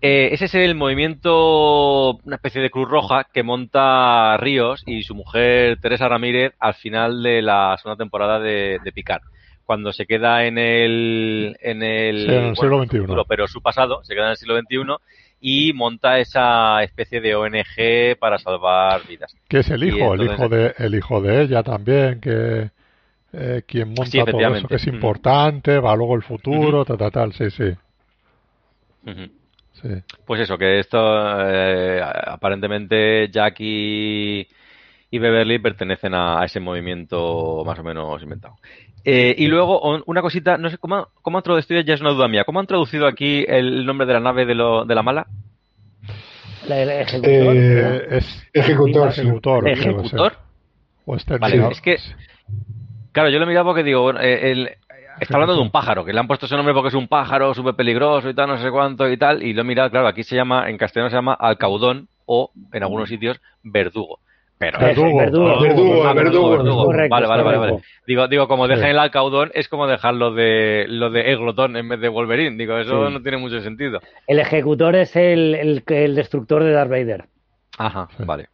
Eh, 0.00 0.28
ese 0.32 0.44
es 0.44 0.54
el 0.54 0.74
movimiento, 0.76 2.18
una 2.24 2.36
especie 2.36 2.62
de 2.62 2.70
Cruz 2.70 2.88
Roja 2.88 3.24
que 3.32 3.42
monta 3.42 4.36
Ríos 4.36 4.82
y 4.86 5.02
su 5.02 5.14
mujer 5.14 5.78
Teresa 5.80 6.08
Ramírez 6.08 6.52
al 6.60 6.74
final 6.74 7.22
de 7.22 7.42
la 7.42 7.76
segunda 7.82 7.96
temporada 8.04 8.38
de, 8.38 8.78
de 8.84 8.92
Picard. 8.92 9.22
Cuando 9.64 9.92
se 9.92 10.06
queda 10.06 10.44
en 10.46 10.56
el, 10.56 11.56
en 11.60 11.82
el, 11.82 12.26
Sí, 12.26 12.34
en 12.34 12.44
el 12.44 12.56
siglo 12.56 12.82
XXI. 12.84 12.98
futuro, 13.00 13.24
pero 13.28 13.46
su 13.48 13.60
pasado, 13.60 14.02
se 14.04 14.14
queda 14.14 14.26
en 14.26 14.30
el 14.30 14.36
siglo 14.36 14.56
XXI 14.58 14.96
y 15.40 15.72
monta 15.72 16.18
esa 16.18 16.82
especie 16.82 17.20
de 17.20 17.34
ONG 17.34 18.18
para 18.18 18.38
salvar 18.38 19.02
vidas. 19.06 19.34
Que 19.48 19.58
es 19.58 19.70
el 19.70 19.82
hijo, 19.84 20.14
el 20.14 20.22
hijo 20.22 20.48
de, 20.48 20.74
el 20.78 20.94
hijo 20.94 21.20
de 21.20 21.42
ella 21.42 21.62
también, 21.62 22.20
que 22.20 22.70
eh, 23.32 23.62
quien 23.66 23.88
monta 23.88 24.04
Sí, 24.04 24.18
todo 24.24 24.54
eso, 24.54 24.68
que 24.68 24.76
es 24.76 24.86
Mm. 24.86 24.94
importante, 24.94 25.78
va 25.80 25.94
luego 25.96 26.14
el 26.14 26.22
futuro, 26.22 26.84
tal, 26.84 26.96
tal, 26.98 27.10
tal, 27.12 27.32
sí, 27.34 27.50
sí, 27.50 27.74
Ujú. 29.06 29.28
Sí. 29.82 29.88
Pues 30.26 30.40
eso, 30.42 30.56
que 30.58 30.78
esto 30.78 30.98
eh, 31.50 32.00
aparentemente 32.26 33.28
Jack 33.30 33.56
y, 33.60 34.46
y 35.10 35.18
Beverly 35.18 35.58
pertenecen 35.58 36.14
a, 36.14 36.40
a 36.40 36.44
ese 36.44 36.60
movimiento 36.60 37.62
más 37.66 37.78
o 37.78 37.82
menos 37.82 38.22
inventado. 38.22 38.56
Eh, 39.04 39.34
y 39.38 39.46
luego 39.46 39.78
on- 39.80 40.02
una 40.06 40.20
cosita, 40.20 40.58
no 40.58 40.68
sé 40.70 40.78
cómo, 40.78 41.08
cómo 41.22 41.38
han 41.38 41.44
traducido, 41.44 41.80
ya 41.80 41.94
es 41.94 42.00
una 42.00 42.10
duda 42.10 42.28
mía, 42.28 42.44
¿cómo 42.44 42.60
han 42.60 42.66
traducido 42.66 43.06
aquí 43.06 43.44
el 43.48 43.86
nombre 43.86 44.06
de 44.06 44.12
la 44.14 44.20
nave 44.20 44.44
de, 44.44 44.54
lo, 44.54 44.84
de 44.84 44.94
la 44.94 45.02
mala? 45.02 45.26
La- 46.68 46.82
el 46.82 46.90
ejecutor. 46.90 47.56
Eh, 47.56 48.06
es 48.18 48.48
Ejecutor, 48.52 49.12
sí. 49.12 49.20
ejecutor, 49.22 49.68
¿Ejecutor? 49.68 50.32
O 51.06 51.16
este 51.16 51.38
Vale, 51.38 51.68
es 51.70 51.80
que- 51.80 51.96
Claro, 53.12 53.30
yo 53.30 53.38
lo 53.38 53.44
he 53.44 53.48
mirado 53.48 53.64
porque 53.66 53.82
digo, 53.82 54.02
bueno, 54.02 54.20
eh, 54.20 54.50
el- 54.52 54.70
está 55.20 55.34
hablando 55.34 55.54
de 55.56 55.60
un 55.62 55.70
pájaro, 55.70 56.04
que 56.04 56.12
le 56.12 56.20
han 56.20 56.26
puesto 56.26 56.46
ese 56.46 56.56
nombre 56.56 56.74
porque 56.74 56.88
es 56.88 56.94
un 56.94 57.08
pájaro 57.08 57.54
súper 57.54 57.74
peligroso 57.74 58.28
y 58.28 58.34
tal, 58.34 58.48
no 58.48 58.58
sé 58.58 58.70
cuánto 58.70 59.08
y 59.10 59.16
tal, 59.16 59.42
y 59.42 59.52
lo 59.52 59.62
he 59.62 59.64
mirado, 59.64 59.90
claro, 59.90 60.06
aquí 60.08 60.22
se 60.22 60.36
llama, 60.36 60.68
en 60.70 60.76
castellano 60.78 61.10
se 61.10 61.16
llama 61.16 61.34
alcaudón 61.34 62.08
o, 62.26 62.50
en 62.72 62.82
algunos 62.82 63.08
sitios, 63.08 63.40
verdugo. 63.62 64.20
Pero 64.60 64.76
Verdugo, 64.80 65.18
Verdugo. 65.18 65.60
Verdugo, 65.60 66.14
verdugo. 66.14 66.50
verdugo. 66.50 66.84
Correcto, 66.86 67.14
vale, 67.14 67.26
vale, 67.28 67.58
vale. 67.58 67.78
Digo, 68.08 68.26
digo, 68.26 68.48
como 68.48 68.66
dejan 68.66 68.86
Sí. 68.86 68.90
el 68.90 68.98
alcaudón, 68.98 69.52
es 69.54 69.68
como 69.68 69.86
dejar 69.86 70.14
lo 70.14 70.32
de, 70.32 70.86
lo 70.88 71.10
de 71.10 71.30
Eglotón 71.32 71.76
en 71.76 71.88
vez 71.88 72.00
de 72.00 72.08
Wolverine. 72.08 72.56
Digo, 72.56 72.76
eso 72.76 73.06
Sí. 73.06 73.12
no 73.14 73.22
tiene 73.22 73.38
mucho 73.38 73.60
sentido. 73.60 74.00
El 74.26 74.40
ejecutor 74.40 74.96
es 74.96 75.14
el, 75.14 75.54
el, 75.54 75.84
el 75.86 76.14
destructor 76.16 76.64
de 76.64 76.72
Darth 76.72 76.90
Vader. 76.90 77.26
Ajá, 77.78 78.08
Sí. 78.16 78.24
vale. 78.26 78.48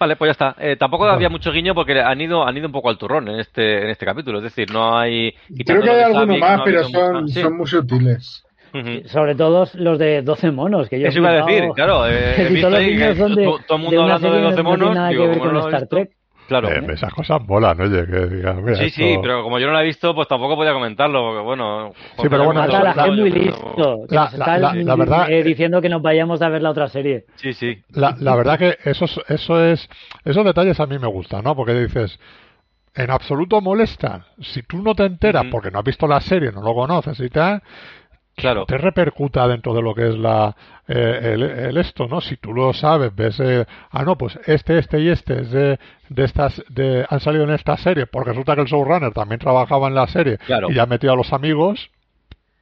Vale, 0.00 0.16
pues 0.16 0.28
ya 0.28 0.32
está. 0.32 0.56
Eh, 0.58 0.76
tampoco 0.76 1.04
Vale. 1.04 1.14
había 1.16 1.28
mucho 1.28 1.52
guiño 1.52 1.74
porque 1.74 2.00
han 2.00 2.18
ido, 2.20 2.46
han 2.46 2.56
ido 2.56 2.66
un 2.66 2.72
poco 2.72 2.88
al 2.88 2.96
turrón 2.96 3.28
en 3.28 3.38
este, 3.38 3.82
en 3.84 3.90
este 3.90 4.06
capítulo. 4.06 4.38
Es 4.38 4.44
decir, 4.44 4.72
no 4.72 4.98
hay. 4.98 5.34
Creo 5.64 5.82
que 5.82 5.90
hay 5.90 6.02
alguno 6.02 6.38
más, 6.38 6.58
no 6.58 6.64
pero 6.64 6.84
son, 6.84 7.12
mucho- 7.22 7.26
sí. 7.28 7.40
son 7.42 7.56
muy 7.58 7.66
sutiles. 7.66 8.44
Ujú. 8.72 9.08
Sobre 9.08 9.34
todo 9.34 9.66
los 9.74 9.98
de 9.98 10.22
12 10.22 10.52
monos, 10.52 10.88
que 10.88 10.98
yo 10.98 11.06
he 11.06 11.08
Eso 11.10 11.18
iba 11.18 11.30
a 11.30 11.44
decir, 11.44 11.64
claro. 11.74 12.06
eh, 12.08 12.34
he 12.38 12.48
visto 12.48 12.68
ahí 12.68 12.96
que 12.96 13.14
todo 13.14 13.76
el 13.76 13.82
mundo 13.82 14.02
hablando 14.02 14.28
de 14.28 14.34
serie 14.34 14.42
12 14.42 14.56
que 14.56 14.62
no 14.62 14.62
tiene 14.62 14.62
monos. 14.62 14.94
nada 14.94 15.08
digo, 15.10 15.22
que 15.24 15.28
ver 15.28 15.38
con 15.38 15.52
no 15.52 15.60
Star 15.68 15.86
Trek. 15.88 16.10
Claro. 16.50 16.68
Eh, 16.68 16.84
esas 16.94 17.14
cosas 17.14 17.40
molan, 17.46 17.80
oye, 17.80 18.04
que 18.06 18.26
digas, 18.26 18.56
mira, 18.56 18.76
Sí, 18.76 18.90
sí, 18.90 19.14
pero 19.22 19.44
como 19.44 19.60
yo 19.60 19.68
no 19.68 19.72
la 19.72 19.82
he 19.82 19.86
visto, 19.86 20.12
pues 20.16 20.26
tampoco 20.26 20.56
podía 20.56 20.72
comentarlo, 20.72 21.22
porque 21.28 21.40
bueno... 21.42 21.92
Sí, 22.20 22.26
pero 22.28 22.44
bueno, 22.44 22.60
Mata 22.62 22.72
la 22.82 22.94
la- 22.94 23.04
gente 23.04 23.20
muy 23.22 23.30
yo- 23.30 23.36
listo. 23.36 23.74
que 24.08 24.14
la- 24.16 24.22
nos 24.24 24.32
la- 24.32 24.38
está 24.44 24.58
la- 24.58 24.74
la 24.74 24.96
verdad- 24.96 25.30
eh, 25.30 25.44
diciendo 25.44 25.80
que 25.80 25.88
nos 25.88 26.02
vayamos 26.02 26.42
a 26.42 26.48
ver 26.48 26.60
la 26.60 26.70
otra 26.70 26.88
serie. 26.88 27.24
Sí, 27.36 27.52
sí. 27.52 27.78
La, 27.90 28.16
la 28.18 28.34
verdad 28.34 28.58
que 28.58 28.76
eso 28.84 29.04
es, 29.04 29.20
eso 29.28 29.64
es, 29.64 29.88
esos 30.24 30.44
detalles 30.44 30.80
a 30.80 30.86
mí 30.86 30.98
me 30.98 31.06
gustan, 31.06 31.44
¿no? 31.44 31.54
Porque 31.54 31.72
dices, 31.74 32.18
en 32.96 33.10
absoluto 33.12 33.60
molestan. 33.60 34.24
Si 34.40 34.64
tú 34.64 34.82
no 34.82 34.96
te 34.96 35.04
enteras 35.04 35.44
porque 35.52 35.70
no 35.70 35.78
has 35.78 35.84
visto 35.84 36.08
la 36.08 36.20
serie, 36.20 36.50
no 36.50 36.62
lo 36.62 36.74
conoces 36.74 37.20
y 37.20 37.28
tal, 37.30 37.62
Claro. 38.40 38.66
te 38.66 38.78
repercuta 38.78 39.46
dentro 39.46 39.74
de 39.74 39.82
lo 39.82 39.94
que 39.94 40.08
es 40.08 40.16
la 40.18 40.54
eh, 40.88 41.20
el, 41.34 41.42
el 41.42 41.76
esto, 41.76 42.08
¿no? 42.08 42.20
Si 42.20 42.36
tú 42.36 42.52
lo 42.52 42.72
sabes, 42.72 43.14
ves, 43.14 43.38
eh, 43.40 43.64
ah, 43.90 44.02
no, 44.04 44.16
pues 44.16 44.38
este, 44.46 44.78
este 44.78 45.00
y 45.00 45.08
este 45.08 45.40
es 45.42 45.50
de, 45.50 45.78
de 46.08 46.24
estas, 46.24 46.62
de, 46.68 47.06
han 47.08 47.20
salido 47.20 47.44
en 47.44 47.50
esta 47.50 47.76
serie, 47.76 48.06
porque 48.06 48.30
resulta 48.30 48.54
que 48.54 48.62
el 48.62 48.66
showrunner 48.66 49.12
también 49.12 49.38
trabajaba 49.38 49.88
en 49.88 49.94
la 49.94 50.06
serie 50.08 50.38
Claro. 50.38 50.70
y 50.70 50.74
ya 50.74 50.86
metió 50.86 51.12
a 51.12 51.16
los 51.16 51.32
amigos. 51.32 51.90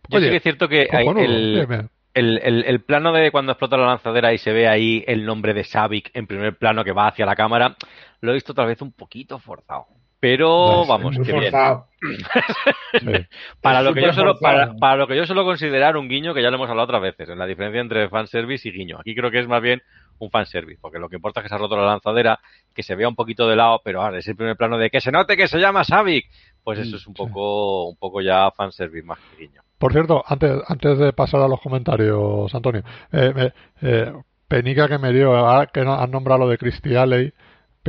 Yo 0.08 0.18
Oye, 0.18 0.26
sí 0.26 0.30
que 0.30 0.36
es 0.36 0.42
cierto 0.42 0.68
que 0.68 0.88
hay 0.90 1.06
el, 1.06 1.78
el, 2.14 2.64
el- 2.64 2.80
plano 2.80 3.12
de 3.12 3.30
cuando 3.30 3.52
explota 3.52 3.76
la 3.76 3.86
lanzadera 3.86 4.32
y 4.32 4.38
se 4.38 4.52
ve 4.52 4.66
ahí 4.68 5.04
el 5.06 5.24
nombre 5.24 5.54
de 5.54 5.64
Savik 5.64 6.10
en 6.14 6.26
primer 6.26 6.56
plano 6.56 6.82
que 6.84 6.92
va 6.92 7.08
hacia 7.08 7.26
la 7.26 7.36
cámara, 7.36 7.76
lo 8.20 8.30
he 8.30 8.34
visto 8.34 8.54
tal 8.54 8.66
vez 8.66 8.82
un 8.82 8.92
poquito 8.92 9.38
forzado. 9.38 9.86
Pero 10.20 10.84
vamos, 10.86 11.16
Muy 11.16 11.24
que 11.26 11.32
bien. 11.32 11.44
forzado. 11.44 11.86
Sí. 13.00 13.06
Para 13.60 13.82
lo 13.82 13.92
que 13.92 14.00
yo 14.02 14.12
solo, 14.14 14.38
para, 14.40 14.74
para 14.76 14.96
lo 14.96 15.06
que 15.06 15.16
yo 15.16 15.26
suelo 15.26 15.44
considerar 15.44 15.96
un 15.96 16.08
guiño, 16.08 16.32
que 16.32 16.42
ya 16.42 16.48
lo 16.50 16.56
hemos 16.56 16.70
hablado 16.70 16.84
otras 16.86 17.02
veces, 17.02 17.28
en 17.28 17.38
la 17.38 17.46
diferencia 17.46 17.80
entre 17.80 18.08
fanservice 18.08 18.68
y 18.68 18.72
guiño. 18.72 18.98
Aquí 18.98 19.14
creo 19.14 19.30
que 19.30 19.40
es 19.40 19.46
más 19.48 19.60
bien 19.60 19.82
un 20.18 20.30
fanservice, 20.30 20.78
porque 20.80 20.98
lo 20.98 21.08
que 21.08 21.16
importa 21.16 21.40
es 21.40 21.44
que 21.44 21.48
se 21.50 21.54
ha 21.54 21.58
roto 21.58 21.76
la 21.76 21.84
lanzadera, 21.86 22.40
que 22.74 22.82
se 22.82 22.94
vea 22.94 23.08
un 23.08 23.14
poquito 23.14 23.46
de 23.46 23.56
lado, 23.56 23.80
pero 23.84 24.00
ahora 24.02 24.18
es 24.18 24.26
el 24.26 24.36
primer 24.36 24.56
plano 24.56 24.78
de 24.78 24.88
que 24.90 25.00
se 25.00 25.12
note 25.12 25.36
que 25.36 25.48
se 25.48 25.58
llama 25.58 25.84
Savik. 25.84 26.26
Pues 26.64 26.78
eso 26.78 26.96
es 26.96 27.06
un 27.06 27.14
poco, 27.14 27.88
un 27.88 27.96
poco 27.96 28.20
ya 28.22 28.50
fanservice 28.52 29.06
más 29.06 29.18
que 29.18 29.42
guiño. 29.46 29.60
Por 29.78 29.92
cierto, 29.92 30.24
antes, 30.26 30.60
antes 30.66 30.98
de 30.98 31.12
pasar 31.12 31.40
a 31.42 31.48
los 31.48 31.60
comentarios, 31.60 32.52
Antonio, 32.54 32.82
eh, 33.12 33.52
eh, 33.82 34.12
penica 34.48 34.88
que 34.88 34.98
me 34.98 35.12
dio, 35.12 35.36
ahora 35.36 35.66
que 35.66 35.84
no- 35.84 35.94
has 35.94 36.08
nombrado 36.08 36.40
lo 36.40 36.48
de 36.48 36.58
Christy 36.58 36.96
Alley, 36.96 37.32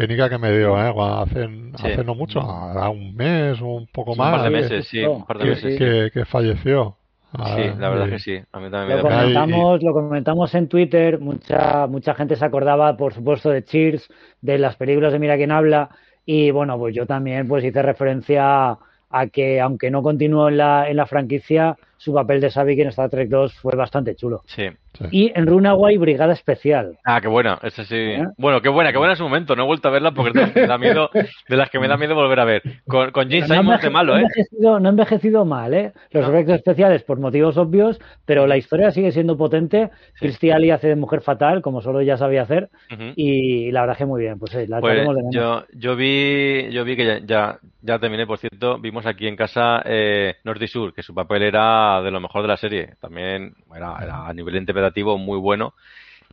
penica 0.02 0.30
que 0.30 0.38
me 0.38 0.58
dio, 0.58 0.78
¿eh? 0.80 0.94
Hace, 0.98 1.48
Sí. 1.48 1.72
hace 1.92 2.04
no 2.04 2.16
mucho, 2.16 2.40
hará 2.42 2.90
un 2.90 3.16
mes 3.16 3.62
o 3.62 3.68
un 3.68 3.88
poco 3.88 4.12
Un 4.14 4.18
más, 4.20 4.32
par 4.38 4.44
de 4.44 4.50
que- 4.50 4.62
meses, 4.62 4.88
sí, 4.88 5.04
un 5.04 5.26
par 5.26 5.38
de 5.38 5.44
que, 5.44 5.50
meses. 5.50 5.78
que- 5.78 6.12
que 6.14 6.26
falleció. 6.26 6.96
Sí, 7.32 7.38
Ah, 7.38 7.76
la 7.78 7.90
verdad 7.90 8.08
y- 8.08 8.10
que 8.10 8.20
sí. 8.20 8.38
A 8.52 8.60
mí 8.60 8.72
también 8.72 8.88
me 8.88 8.90
Lo 8.90 9.04
da 9.04 9.04
pena. 9.04 9.20
Ahí- 9.22 9.34
comentamos, 9.34 9.84
lo 9.84 9.94
comentamos 9.94 10.56
en 10.56 10.68
Twitter, 10.68 11.20
mucha, 11.20 11.86
mucha 11.88 12.16
gente 12.16 12.36
se 12.36 12.44
acordaba, 12.46 12.98
por 12.98 13.14
supuesto, 13.14 13.52
de 13.52 13.64
Cheers, 13.64 14.10
de 14.42 14.58
las 14.58 14.76
películas 14.78 15.14
de 15.14 15.20
Mira 15.20 15.38
quién 15.38 15.52
habla, 15.52 15.90
y 16.26 16.50
bueno, 16.50 16.78
pues 16.80 16.96
yo 16.96 17.06
también 17.06 17.48
pues 17.48 17.64
hice 17.64 17.82
referencia 17.84 18.78
a 19.12 19.28
que 19.32 19.60
aunque 19.62 19.92
no 19.92 20.02
continuó 20.02 20.50
en 20.50 20.58
la, 20.58 20.90
en 20.90 20.98
la 20.98 21.06
franquicia, 21.06 21.78
su 22.00 22.14
papel 22.14 22.40
de 22.42 22.50
Savik 22.50 22.80
en 22.80 22.88
Star 22.88 23.10
Trek 23.10 23.30
2 23.30 23.54
fue 23.56 23.76
bastante 23.76 24.16
chulo. 24.16 24.42
Sí. 24.46 24.68
sí. 24.98 25.06
Y 25.12 25.32
en 25.38 25.46
Runaway, 25.46 25.98
Brigada 25.98 26.32
Especial. 26.34 26.98
Ah, 27.06 27.20
qué 27.22 27.28
buena, 27.28 27.60
esa 27.62 27.84
sí. 27.84 27.96
¿Eh? 27.96 28.24
Bueno, 28.38 28.62
qué 28.62 28.70
buena, 28.70 28.92
qué 28.94 28.98
buena 28.98 29.14
en 29.14 29.18
su 29.18 29.24
momento. 29.24 29.56
No 29.56 29.64
he 29.64 29.66
vuelto 29.68 29.90
a 29.90 29.92
verla 29.92 30.12
porque 30.12 30.40
me 30.56 30.66
da 30.66 30.78
miedo, 30.78 31.10
de 31.14 31.56
las 31.58 31.70
que 31.70 31.78
me 31.80 31.88
da 31.90 31.98
miedo 31.98 32.16
volver 32.16 32.40
a 32.40 32.46
ver. 32.46 32.62
Con, 32.88 33.12
con 33.12 33.28
No 33.28 33.30
de 33.36 33.42
enveje- 33.42 33.90
malo, 33.92 34.14
no 34.14 34.20
¿eh? 34.20 34.22
envejecido, 34.24 34.80
no 34.80 34.88
ha 34.88 34.92
envejecido 34.92 35.46
mal, 35.46 35.74
¿eh? 35.74 35.92
Los 36.12 36.26
No. 36.26 36.34
efectos 36.34 36.56
especiales 36.56 37.04
por 37.04 37.20
motivos 37.20 37.58
obvios, 37.58 38.00
pero 38.26 38.48
la 38.48 38.56
historia 38.58 38.92
sigue 38.92 39.12
siendo 39.12 39.38
potente. 39.38 39.90
Sí. 40.16 40.20
Christy 40.28 40.52
Alley 40.52 40.72
hace 40.72 40.88
de 40.88 40.96
mujer 40.96 41.22
fatal, 41.22 41.62
como 41.62 41.82
solo 41.82 42.02
ya 42.02 42.16
sabía 42.18 42.44
hacer, 42.44 42.70
y 43.16 43.72
la 43.72 43.82
verdad 43.82 43.98
que 43.98 44.06
muy 44.06 44.22
bien. 44.22 44.40
Pues 44.40 44.52
sí, 44.52 44.66
la 44.68 44.80
Pues 44.80 44.96
de 45.06 45.06
yo, 45.32 45.64
yo 45.74 45.96
vi, 45.96 46.70
yo 46.72 46.84
vi 46.86 46.96
que 46.96 47.06
ya, 47.06 47.20
ya, 47.26 47.60
ya 47.82 48.00
terminé, 48.00 48.26
por 48.26 48.38
cierto, 48.38 48.80
vimos 48.80 49.06
aquí 49.06 49.28
en 49.28 49.36
casa 49.36 49.82
eh, 49.86 50.36
Norte 50.44 50.66
y 50.66 50.68
Sur, 50.68 50.94
que 50.94 51.04
su 51.04 51.14
papel 51.14 51.44
era 51.44 51.89
de 52.04 52.12
lo 52.12 52.20
mejor 52.20 52.42
de 52.44 52.48
la 52.48 52.58
serie. 52.58 52.96
También 53.02 53.54
era, 53.76 53.96
era 54.02 54.28
a 54.28 54.34
nivel 54.34 54.56
interpretativo 54.56 55.18
muy 55.18 55.38
bueno. 55.38 55.74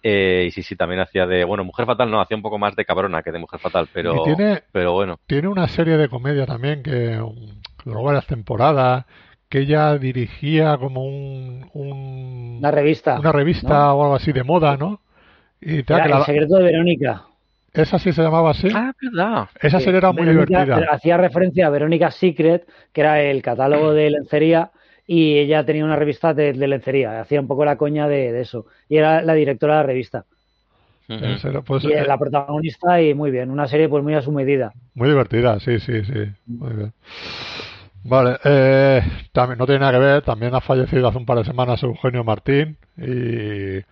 Eh, 0.03 0.45
y 0.49 0.51
sí, 0.51 0.63
sí, 0.63 0.77
también 0.77 1.01
hacía 1.01 1.27
de, 1.27 1.45
bueno, 1.45 1.65
Mujer 1.65 1.87
Fatal 1.87 2.11
no, 2.11 2.21
hacía 2.21 2.37
un 2.37 2.43
poco 2.43 2.59
más 2.59 2.77
de 2.77 2.85
cabrona 2.85 3.23
que 3.23 3.33
de 3.33 3.39
Mujer 3.39 3.59
Fatal, 3.59 3.89
pero, 3.93 4.23
tiene- 4.25 4.63
pero 4.71 4.93
bueno. 4.93 5.19
Tiene 5.27 5.49
una 5.49 5.67
serie 5.69 5.97
de 5.97 6.09
comedia 6.09 6.47
también 6.47 6.83
que 6.83 7.19
um, 7.21 7.35
duró 7.85 8.03
varias 8.03 8.27
temporadas, 8.27 9.05
que 9.49 9.61
ella 9.61 9.97
dirigía 9.99 10.77
como 10.77 11.05
un, 11.07 11.69
un- 11.73 12.57
Una 12.59 12.71
revista. 12.71 13.19
una 13.19 13.33
revista 13.33 13.69
¿no? 13.87 13.95
o 13.95 14.03
algo 14.03 14.15
así 14.17 14.33
de 14.33 14.45
moda, 14.45 14.77
¿no? 14.77 15.01
Y 15.61 15.83
tal, 15.83 15.97
Era 16.01 16.07
que 16.07 16.13
El 16.13 16.19
la- 16.19 16.25
secreto 16.27 16.57
de 16.57 16.63
Verónica. 16.65 17.25
esa 17.73 17.99
sí 17.99 18.13
se 18.13 18.23
llamaba 18.23 18.51
así. 18.51 18.69
Ah, 18.75 18.93
verdad. 19.01 19.49
Esa 19.61 19.81
serie 19.81 19.99
era 19.99 20.13
muy 20.13 20.25
Verónica- 20.27 20.65
divertida. 20.65 20.93
Hacía 20.95 21.17
referencia 21.17 21.67
a 21.67 21.71
Verónica 21.71 22.11
Secret, 22.11 22.69
que 22.93 23.01
era 23.01 23.23
el 23.23 23.41
catálogo 23.43 23.93
de 23.93 24.11
lencería, 24.11 24.71
y 25.07 25.39
ella 25.39 25.65
tenía 25.65 25.85
una 25.85 25.97
revista 25.97 26.35
de, 26.35 26.53
de 26.53 26.69
lencería. 26.69 27.21
Hacía 27.21 27.41
un 27.41 27.47
poco 27.47 27.65
la 27.65 27.77
coña 27.77 28.09
de, 28.09 28.33
de 28.33 28.41
eso. 28.41 28.67
Y 28.89 28.97
era 28.97 29.23
la 29.23 29.35
directora 29.35 29.75
de 29.75 29.81
la 29.81 29.87
revista. 29.87 30.25
Pues, 31.65 31.85
y 31.85 31.93
eh, 31.93 32.05
la 32.05 32.19
protagonista, 32.19 33.01
y 33.01 33.15
muy 33.15 33.31
bien. 33.31 33.51
Una 33.51 33.69
serie 33.69 33.89
pues 33.89 34.03
muy 34.03 34.15
a 34.15 34.23
su 34.23 34.33
medida. 34.33 34.73
Muy 34.95 35.09
divertida, 35.09 35.61
sí, 35.61 35.79
sí, 35.79 36.05
sí. 36.05 36.33
Muy 36.47 36.75
bien. 36.75 36.93
Vale, 38.03 38.39
eh, 38.45 39.03
también 39.33 39.59
no 39.59 39.67
tiene 39.67 39.81
nada 39.81 39.93
que 39.93 39.99
ver, 39.99 40.23
también 40.23 40.55
ha 40.55 40.61
fallecido 40.61 41.09
hace 41.09 41.19
un 41.19 41.27
par 41.27 41.39
de 41.39 41.45
semanas 41.45 41.83
Eugenio 41.83 42.23
Martín 42.23 42.77
y 42.97 43.83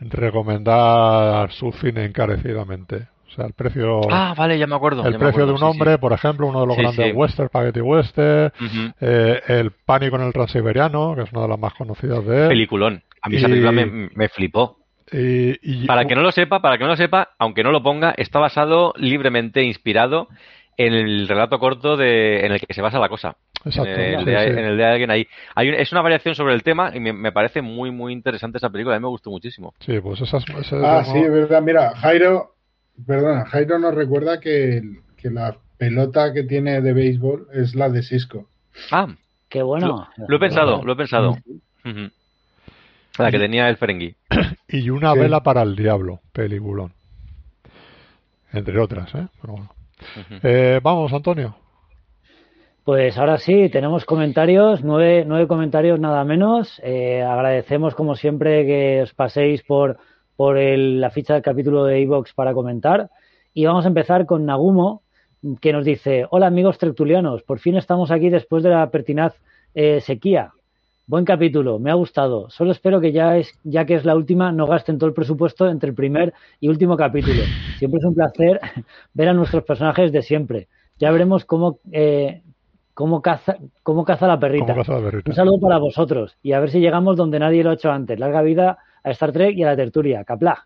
recomendar 0.00 1.50
su 1.50 1.72
cine 1.72 2.04
encarecidamente. 2.04 3.08
O 3.34 3.36
sea, 3.36 3.46
el 3.46 3.52
precio, 3.52 4.00
Ah, 4.10 4.32
vale, 4.36 4.56
ya 4.58 4.66
me 4.68 4.76
acuerdo. 4.76 5.02
el 5.04 5.14
precio 5.16 5.28
acuerdo, 5.28 5.46
de 5.46 5.52
un 5.54 5.58
sí, 5.58 5.64
sí. 5.64 5.70
hombre, 5.70 5.98
por 5.98 6.12
ejemplo, 6.12 6.46
uno 6.46 6.60
de 6.60 6.66
los 6.68 6.76
Sí, 6.76 6.82
grandes 6.82 7.06
sí. 7.06 7.12
western, 7.12 7.48
spaghetti 7.48 7.80
western, 7.80 8.52
Ujú. 8.60 8.92
eh, 9.00 9.40
el 9.48 9.72
pánico 9.72 10.16
en 10.16 10.22
el 10.22 10.32
transiberiano, 10.32 11.14
que 11.16 11.22
es 11.22 11.32
una 11.32 11.42
de 11.42 11.48
las 11.48 11.58
más 11.58 11.74
conocidas 11.74 12.24
de 12.24 12.42
él. 12.44 12.48
Peliculón. 12.48 13.02
A 13.22 13.28
mí 13.28 13.36
esa 13.36 13.48
película 13.48 13.72
me, 13.72 13.86
me 14.14 14.28
flipó. 14.28 14.78
Y, 15.10 15.82
y- 15.84 15.86
Para 15.86 16.04
que 16.06 16.14
no 16.14 16.22
lo 16.22 16.30
sepa, 16.32 16.60
para 16.62 16.78
que 16.78 16.84
no 16.84 16.90
lo 16.90 16.96
sepa, 16.96 17.30
aunque 17.38 17.62
no 17.64 17.72
lo 17.72 17.82
ponga, 17.82 18.14
está 18.16 18.38
basado 18.38 18.94
libremente 18.96 19.62
inspirado 19.64 20.28
en 20.76 20.92
el 20.92 21.28
relato 21.28 21.58
corto 21.58 21.96
de, 21.96 22.44
en 22.44 22.52
el 22.52 22.60
que 22.60 22.72
se 22.74 22.82
basa 22.82 22.98
la 22.98 23.08
cosa. 23.08 23.36
Exacto, 23.64 23.90
en, 23.92 24.14
el 24.18 24.24
sí, 24.24 24.30
de, 24.30 24.38
sí. 24.40 24.46
en 24.50 24.58
el 24.58 24.76
de 24.76 24.84
alguien 24.84 25.10
ahí. 25.10 25.26
Hay 25.54 25.68
un- 25.68 25.74
es 25.76 25.90
una 25.92 26.02
variación 26.02 26.34
sobre 26.34 26.52
el 26.54 26.62
tema 26.62 26.90
y 26.94 27.00
me, 27.00 27.12
me 27.12 27.32
parece 27.32 27.62
muy, 27.62 27.90
muy 27.90 28.12
interesante 28.12 28.58
esa 28.58 28.70
película. 28.70 28.96
A 28.96 28.98
mí 28.98 29.02
me 29.02 29.08
gustó 29.08 29.30
muchísimo. 29.30 29.72
Sí, 29.80 29.98
pues 30.00 30.20
esas, 30.20 30.44
ese 30.48 30.76
Ah, 30.84 31.00
es 31.02 31.08
sí, 31.08 31.18
es 31.18 31.30
verdad. 31.30 31.62
Mira, 31.62 31.94
Jairo, 31.96 32.53
perdona, 33.06 33.44
Jairo 33.46 33.78
nos 33.78 33.94
recuerda 33.94 34.40
que, 34.40 34.82
que 35.16 35.30
la 35.30 35.56
pelota 35.78 36.32
que 36.32 36.44
tiene 36.44 36.80
de 36.80 36.92
béisbol 36.92 37.48
es 37.52 37.74
la 37.74 37.88
de 37.88 38.02
Cisco. 38.02 38.48
Ah, 38.90 39.08
Qué 39.48 39.62
bueno. 39.62 40.08
lo 40.28 40.36
he 40.36 40.40
pensado, 40.40 40.82
lo 40.84 40.92
he 40.92 40.96
pensado. 40.96 41.36
La 43.18 43.30
que 43.30 43.38
tenía 43.38 43.68
el 43.68 43.76
Ferengi. 43.76 44.16
y 44.68 44.90
una 44.90 45.12
Sí. 45.12 45.18
vela 45.20 45.42
para 45.42 45.62
el 45.62 45.76
diablo, 45.76 46.20
peliculón. 46.32 46.92
Entre 48.52 48.78
otras, 48.80 49.14
¿eh? 49.14 49.26
Pero 49.40 49.52
bueno. 49.54 49.70
Eh, 50.42 50.80
vamos, 50.82 51.12
Antonio. 51.12 51.56
Pues 52.84 53.16
ahora 53.16 53.38
sí, 53.38 53.68
tenemos 53.70 54.04
comentarios, 54.04 54.82
nueve, 54.84 55.24
nueve 55.26 55.46
comentarios 55.48 55.98
nada 55.98 56.22
menos. 56.24 56.80
Eh, 56.84 57.22
agradecemos 57.22 57.94
como 57.94 58.14
siempre 58.14 58.66
que 58.66 59.02
os 59.02 59.14
paséis 59.14 59.62
por, 59.62 59.98
por 60.36 60.58
el- 60.58 61.00
la 61.00 61.10
ficha 61.10 61.34
del 61.34 61.42
capítulo 61.42 61.84
de 61.84 62.00
iVox 62.00 62.32
para 62.34 62.54
comentar. 62.54 63.10
Y 63.52 63.64
vamos 63.66 63.84
a 63.84 63.88
empezar 63.88 64.26
con 64.26 64.46
Nagumo, 64.46 65.02
que 65.60 65.72
nos 65.72 65.84
dice, 65.84 66.26
hola 66.30 66.46
amigos 66.46 66.78
tertulianos, 66.78 67.42
por 67.42 67.58
fin 67.58 67.76
estamos 67.76 68.10
aquí 68.10 68.30
después 68.30 68.62
de 68.62 68.70
la 68.70 68.90
pertinaz 68.90 69.34
eh, 69.74 70.00
sequía. 70.00 70.52
Buen 71.06 71.24
capítulo, 71.26 71.78
me 71.78 71.90
ha 71.90 71.94
gustado. 71.94 72.48
Solo 72.48 72.72
espero 72.72 72.98
que 73.00 73.12
ya 73.12 73.36
es, 73.36 73.52
ya 73.62 73.84
que 73.84 73.94
es 73.94 74.06
la 74.06 74.14
última, 74.16 74.52
no 74.52 74.66
gasten 74.66 74.98
todo 74.98 75.08
el 75.08 75.14
presupuesto 75.14 75.68
entre 75.68 75.90
el 75.90 75.94
primer 75.94 76.32
y 76.60 76.68
último 76.68 76.96
capítulo. 76.96 77.42
Siempre 77.78 77.98
es 77.98 78.04
un 78.06 78.14
placer 78.14 78.58
ver 79.12 79.28
a 79.28 79.34
nuestros 79.34 79.64
personajes 79.64 80.12
de 80.12 80.22
siempre. 80.22 80.68
Ya 80.98 81.10
veremos 81.10 81.44
cómo, 81.44 81.78
eh, 81.92 82.40
cómo 82.94 83.20
caza, 83.20 83.56
cómo 83.82 84.04
caza 84.04 84.26
la 84.26 84.38
perrita. 84.40 84.66
¿Cómo 84.68 84.76
caza 84.78 84.94
la 84.94 85.04
perrita? 85.10 85.30
Un 85.30 85.36
saludo 85.36 85.60
para 85.60 85.76
vosotros 85.78 86.36
y 86.42 86.52
a 86.52 86.60
ver 86.60 86.70
si 86.70 86.80
llegamos 86.80 87.16
donde 87.16 87.38
nadie 87.38 87.62
lo 87.62 87.70
ha 87.70 87.74
hecho 87.74 87.90
antes. 87.90 88.18
Larga 88.18 88.40
vida 88.40 88.78
a 89.04 89.10
Star 89.10 89.32
Trek 89.32 89.56
y 89.56 89.62
a 89.62 89.66
la 89.66 89.76
tertulia. 89.76 90.24
Capla. 90.24 90.64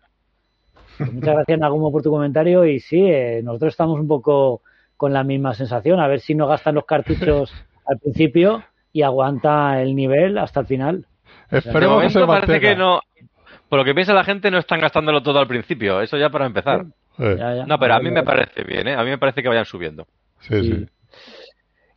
Pues 0.97 1.13
muchas 1.13 1.35
gracias, 1.35 1.59
Nagumo, 1.59 1.91
por 1.91 2.01
tu 2.01 2.09
comentario. 2.09 2.65
Y 2.65 2.79
sí, 2.79 3.01
eh, 3.01 3.41
nosotros 3.43 3.73
estamos 3.73 3.99
un 3.99 4.07
poco 4.07 4.61
con 4.97 5.13
la 5.13 5.23
misma 5.23 5.53
sensación. 5.53 5.99
A 5.99 6.07
ver 6.07 6.19
si 6.21 6.35
no 6.35 6.47
gastan 6.47 6.75
los 6.75 6.85
cartuchos 6.85 7.53
al 7.85 7.99
principio 7.99 8.63
y 8.91 9.03
aguanta 9.03 9.81
el 9.81 9.95
nivel 9.95 10.37
hasta 10.37 10.61
el 10.61 10.65
final. 10.65 11.05
De 11.51 11.59
Esperemos 11.59 12.01
que 12.01 12.09
se 12.09 12.25
parece 12.25 12.59
que 12.59 12.75
no. 12.75 13.01
Por 13.67 13.79
lo 13.79 13.85
que 13.85 13.93
piensa 13.93 14.13
la 14.13 14.23
gente, 14.23 14.49
no 14.49 14.57
están 14.57 14.79
gastándolo 14.79 15.21
todo 15.21 15.39
al 15.39 15.47
principio. 15.47 16.01
Eso 16.01 16.17
ya 16.17 16.29
para 16.29 16.47
empezar. 16.47 16.85
Ya, 17.19 17.55
ya. 17.55 17.65
No, 17.65 17.77
pero 17.77 17.93
a 17.95 17.99
mí 17.99 18.09
me 18.09 18.23
parece 18.23 18.63
bien, 18.63 18.87
¿eh? 18.87 18.95
A 18.95 19.03
mí 19.03 19.09
me 19.09 19.17
parece 19.17 19.43
que 19.43 19.49
vayan 19.49 19.65
subiendo. 19.65 20.07
sí, 20.39 20.61
sí. 20.61 20.71
Sí. 20.71 20.87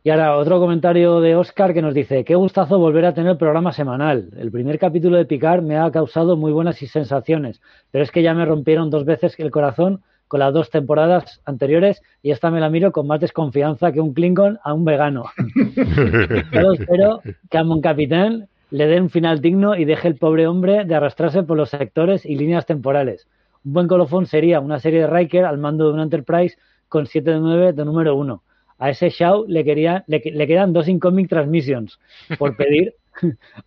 Y 0.05 0.09
ahora 0.09 0.35
otro 0.35 0.59
comentario 0.59 1.21
de 1.21 1.37
Oscar 1.37 1.73
que 1.73 1.81
nos 1.81 1.93
dice, 1.93 2.25
qué 2.25 2.35
gustazo 2.35 2.77
volver 2.77 3.05
a 3.05 3.13
tener 3.13 3.37
programa 3.37 3.71
semanal. 3.71 4.31
El 4.35 4.51
primer 4.51 4.77
capítulo 4.77 5.15
de 5.15 5.23
Picard 5.23 5.63
me 5.63 5.77
ha 5.77 5.89
causado 5.91 6.35
muy 6.35 6.51
buenas 6.51 6.75
sensaciones, 6.75 7.61
pero 7.89 8.03
es 8.03 8.11
que 8.11 8.21
ya 8.21 8.33
me 8.33 8.43
rompieron 8.45 8.89
dos 8.89 9.05
veces 9.05 9.39
el 9.39 9.49
corazón 9.49 10.01
con 10.27 10.41
las 10.41 10.53
dos 10.53 10.69
temporadas 10.69 11.39
anteriores 11.45 12.01
y 12.21 12.31
esta 12.31 12.51
me 12.51 12.59
la 12.59 12.69
miro 12.69 12.91
con 12.91 13.07
más 13.07 13.21
desconfianza 13.21 13.93
que 13.93 14.01
un 14.01 14.13
Klingon 14.13 14.59
a 14.61 14.73
un 14.73 14.83
vegano. 14.83 15.23
Solo 16.51 16.73
espero 16.73 17.21
que 17.49 17.57
a 17.57 17.63
Mon 17.63 17.79
Capitán 17.79 18.49
le 18.71 18.87
dé 18.87 18.99
un 18.99 19.09
final 19.09 19.39
digno 19.39 19.73
y 19.77 19.85
deje 19.85 20.09
el 20.09 20.17
pobre 20.17 20.47
hombre 20.47 20.83
de 20.83 20.95
arrastrarse 20.95 21.43
por 21.43 21.55
los 21.55 21.69
sectores 21.69 22.25
y 22.25 22.35
líneas 22.35 22.65
temporales. 22.65 23.29
Un 23.63 23.71
buen 23.71 23.87
colofón 23.87 24.25
sería 24.25 24.59
una 24.59 24.79
serie 24.79 24.99
de 24.99 25.07
Riker 25.07 25.45
al 25.45 25.59
mando 25.59 25.87
de 25.87 25.93
una 25.93 26.03
Enterprise 26.03 26.57
con 26.89 27.07
7 27.07 27.31
de 27.31 27.39
9 27.39 27.71
de 27.71 27.85
número 27.85 28.17
1. 28.17 28.43
A 28.79 28.89
ese 28.89 29.09
Shaw 29.09 29.45
le, 29.47 29.63
quería, 29.63 30.03
le, 30.07 30.21
le 30.23 30.47
quedan 30.47 30.73
dos 30.73 30.87
incoming 30.87 31.27
transmissions 31.27 31.99
por 32.37 32.55
pedir. 32.57 32.93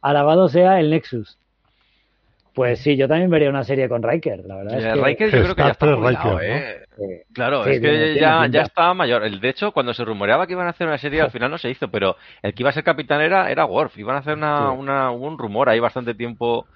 Alabado 0.01 0.49
sea 0.49 0.81
el 0.81 0.91
Nexus. 0.91 1.39
Pues 2.55 2.81
sí, 2.81 2.97
yo 2.97 3.07
también 3.07 3.29
vería 3.29 3.51
una 3.51 3.65
serie 3.65 3.87
con 3.87 4.03
Riker, 4.03 4.43
la 4.47 4.57
verdad. 4.57 4.79
Es 4.79 4.85
que, 4.95 5.05
Riker 5.05 5.31
yo 5.31 5.43
creo 5.43 5.55
que 5.55 5.63
ya 5.63 5.69
está 5.73 5.95
jubilado, 5.95 6.39
Riker, 6.39 6.49
¿no? 6.99 7.05
¿eh? 7.07 7.23
Claro, 7.35 7.65
Sí, 7.65 7.71
es 7.71 7.81
que 7.81 7.89
tiene- 7.91 8.15
ya, 8.15 8.47
ya 8.47 8.63
estaba 8.63 8.95
mayor. 8.95 9.25
El, 9.25 9.41
de 9.41 9.51
hecho, 9.51 9.73
cuando 9.73 9.93
se 9.93 10.07
rumoreaba 10.07 10.47
que 10.47 10.55
iban 10.55 10.67
a 10.67 10.71
hacer 10.71 10.87
una 10.87 10.97
serie, 10.97 11.21
al 11.21 11.31
final 11.31 11.51
no 11.51 11.59
se 11.59 11.69
hizo, 11.69 11.89
pero 11.91 12.17
el 12.41 12.55
que 12.55 12.63
iba 12.63 12.71
a 12.71 12.73
ser 12.73 12.83
capitán 12.83 13.21
era, 13.21 13.51
era 13.51 13.67
Worf. 13.67 13.99
Iban 13.99 14.17
a 14.17 14.19
hacer 14.21 14.35
una, 14.39 14.71
Sí. 14.73 14.79
una, 14.79 15.11
un 15.11 15.37
rumor 15.37 15.69
ahí 15.69 15.81
bastante 15.81 16.15
tiempo 16.15 16.67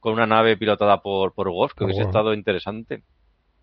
con 0.00 0.14
una 0.14 0.26
nave 0.26 0.56
pilotada 0.56 1.02
por, 1.02 1.34
por 1.34 1.48
Worf, 1.48 1.74
que 1.74 1.84
hubiese 1.84 2.00
estado 2.02 2.32
interesante. 2.32 3.02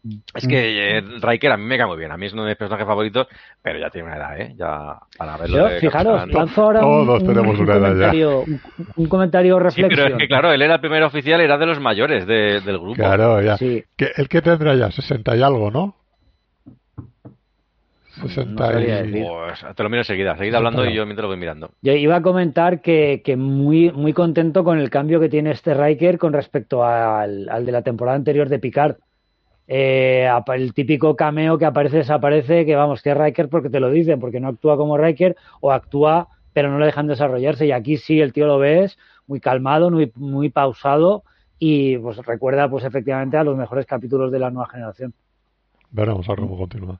Mm. 0.05 0.15
Es 0.35 0.47
que 0.47 0.97
eh, 0.97 1.01
Riker 1.21 1.51
a 1.53 1.57
mí 1.57 1.63
me 1.63 1.77
cae 1.77 1.87
muy 1.87 1.97
bien. 1.97 2.11
A 2.11 2.17
mí 2.17 2.25
es 2.25 2.33
uno 2.33 2.43
de 2.43 2.49
mis 2.49 2.57
personajes 2.57 2.85
favoritos, 2.85 3.25
pero 3.61 3.79
ya 3.79 3.89
tiene 3.89 4.07
una 4.09 4.17
edad, 4.17 4.37
¿eh? 4.41 4.53
Ya 4.57 4.97
para 5.17 5.37
verlo 5.37 5.69
Yo, 5.69 5.79
fijaros, 5.79 6.19
capitán. 6.19 6.45
lanzo 6.45 6.61
ahora 6.63 6.85
un, 6.85 7.05
Todos 7.07 7.21
un- 7.21 7.27
tenemos 7.29 7.57
un 7.57 7.63
una 7.63 7.73
edad 7.75 7.81
ya. 7.87 7.89
comentario, 7.93 8.39
un, 8.41 8.61
un 8.97 9.05
comentario 9.07 9.55
Sí, 9.57 9.63
reflexión. 9.63 9.89
pero 9.89 10.07
es 10.17 10.21
que 10.21 10.27
claro, 10.27 10.51
él 10.51 10.61
era 10.61 10.75
el 10.75 10.81
primer 10.81 11.03
oficial, 11.03 11.39
era 11.39 11.57
de 11.57 11.65
los 11.65 11.79
mayores 11.79 12.27
de- 12.27 12.59
del 12.59 12.79
grupo. 12.79 12.95
Claro, 12.95 13.41
ya. 13.41 13.55
Sí. 13.57 13.81
El 14.17 14.27
que 14.27 14.41
tendrá 14.41 14.75
ya 14.75 14.91
60 14.91 15.37
y 15.37 15.41
algo, 15.41 15.71
¿no? 15.71 15.95
60 18.21 18.65
sabría 18.67 18.99
y... 19.03 19.07
decir. 19.07 19.25
Pues 19.27 19.75
te 19.75 19.83
lo 19.83 19.89
miro 19.89 20.01
enseguida, 20.01 20.37
seguid 20.37 20.53
hablando 20.53 20.85
y 20.85 20.93
yo 20.93 21.05
mientras 21.05 21.23
lo 21.23 21.29
voy 21.29 21.37
mirando. 21.37 21.71
Yo 21.81 21.93
iba 21.93 22.17
a 22.17 22.21
comentar 22.21 22.81
que, 22.81 23.21
que 23.25 23.35
muy, 23.35 23.91
muy 23.91 24.13
contento 24.13 24.63
con 24.63 24.77
el 24.79 24.89
cambio 24.89 25.19
que 25.19 25.29
tiene 25.29 25.51
este 25.51 25.73
Riker 25.73 26.17
con 26.19 26.31
respecto 26.33 26.83
al, 26.85 27.49
al 27.49 27.65
de 27.65 27.71
la 27.71 27.81
temporada 27.81 28.15
anterior 28.15 28.49
de 28.49 28.59
Picard. 28.59 28.97
Eh, 29.67 30.29
el 30.53 30.73
típico 30.73 31.15
cameo 31.15 31.57
que 31.57 31.65
aparece, 31.65 31.97
desaparece, 31.97 32.65
que 32.65 32.75
vamos, 32.75 33.01
que 33.01 33.11
es 33.11 33.17
Riker 33.17 33.47
porque 33.49 33.69
te 33.69 33.79
lo 33.79 33.89
dicen, 33.89 34.19
porque 34.19 34.39
no 34.39 34.49
actúa 34.49 34.75
como 34.77 34.97
Riker 34.97 35.35
o 35.61 35.71
actúa 35.71 36.27
pero 36.53 36.69
no 36.69 36.77
le 36.77 36.85
dejan 36.85 37.07
desarrollarse. 37.07 37.65
Y 37.65 37.71
aquí 37.71 37.97
sí, 37.97 38.21
el 38.21 38.31
tío 38.31 38.45
lo 38.45 38.59
ves 38.59 38.97
muy 39.25 39.39
calmado, 39.39 39.89
muy, 39.89 40.11
muy 40.15 40.49
pausado 40.49 41.23
y 41.57 41.97
pues 41.97 42.17
recuerda 42.17 42.69
pues 42.69 42.83
efectivamente 42.83 43.37
a 43.37 43.43
los 43.43 43.57
mejores 43.57 43.85
capítulos 43.87 44.31
de 44.31 44.37
la 44.39 44.51
nueva 44.51 44.69
generación. 44.69 45.13
Veremos 45.89 46.27
a 46.29 46.33
ver 46.33 46.41
cómo 46.41 46.57
continúa. 46.57 46.99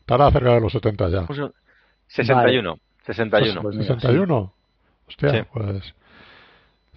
Estará 0.00 0.30
cerca 0.30 0.54
de 0.54 0.60
los 0.60 0.72
70 0.72 1.08
ya. 1.10 1.26
Pues, 1.26 1.40
61. 2.06 2.78
61. 3.04 3.62
Pues 3.62 3.76
mira, 3.76 3.86
61. 3.94 4.52
Hostia, 5.08 5.30
Sí. 5.30 5.38
pues... 5.52 5.94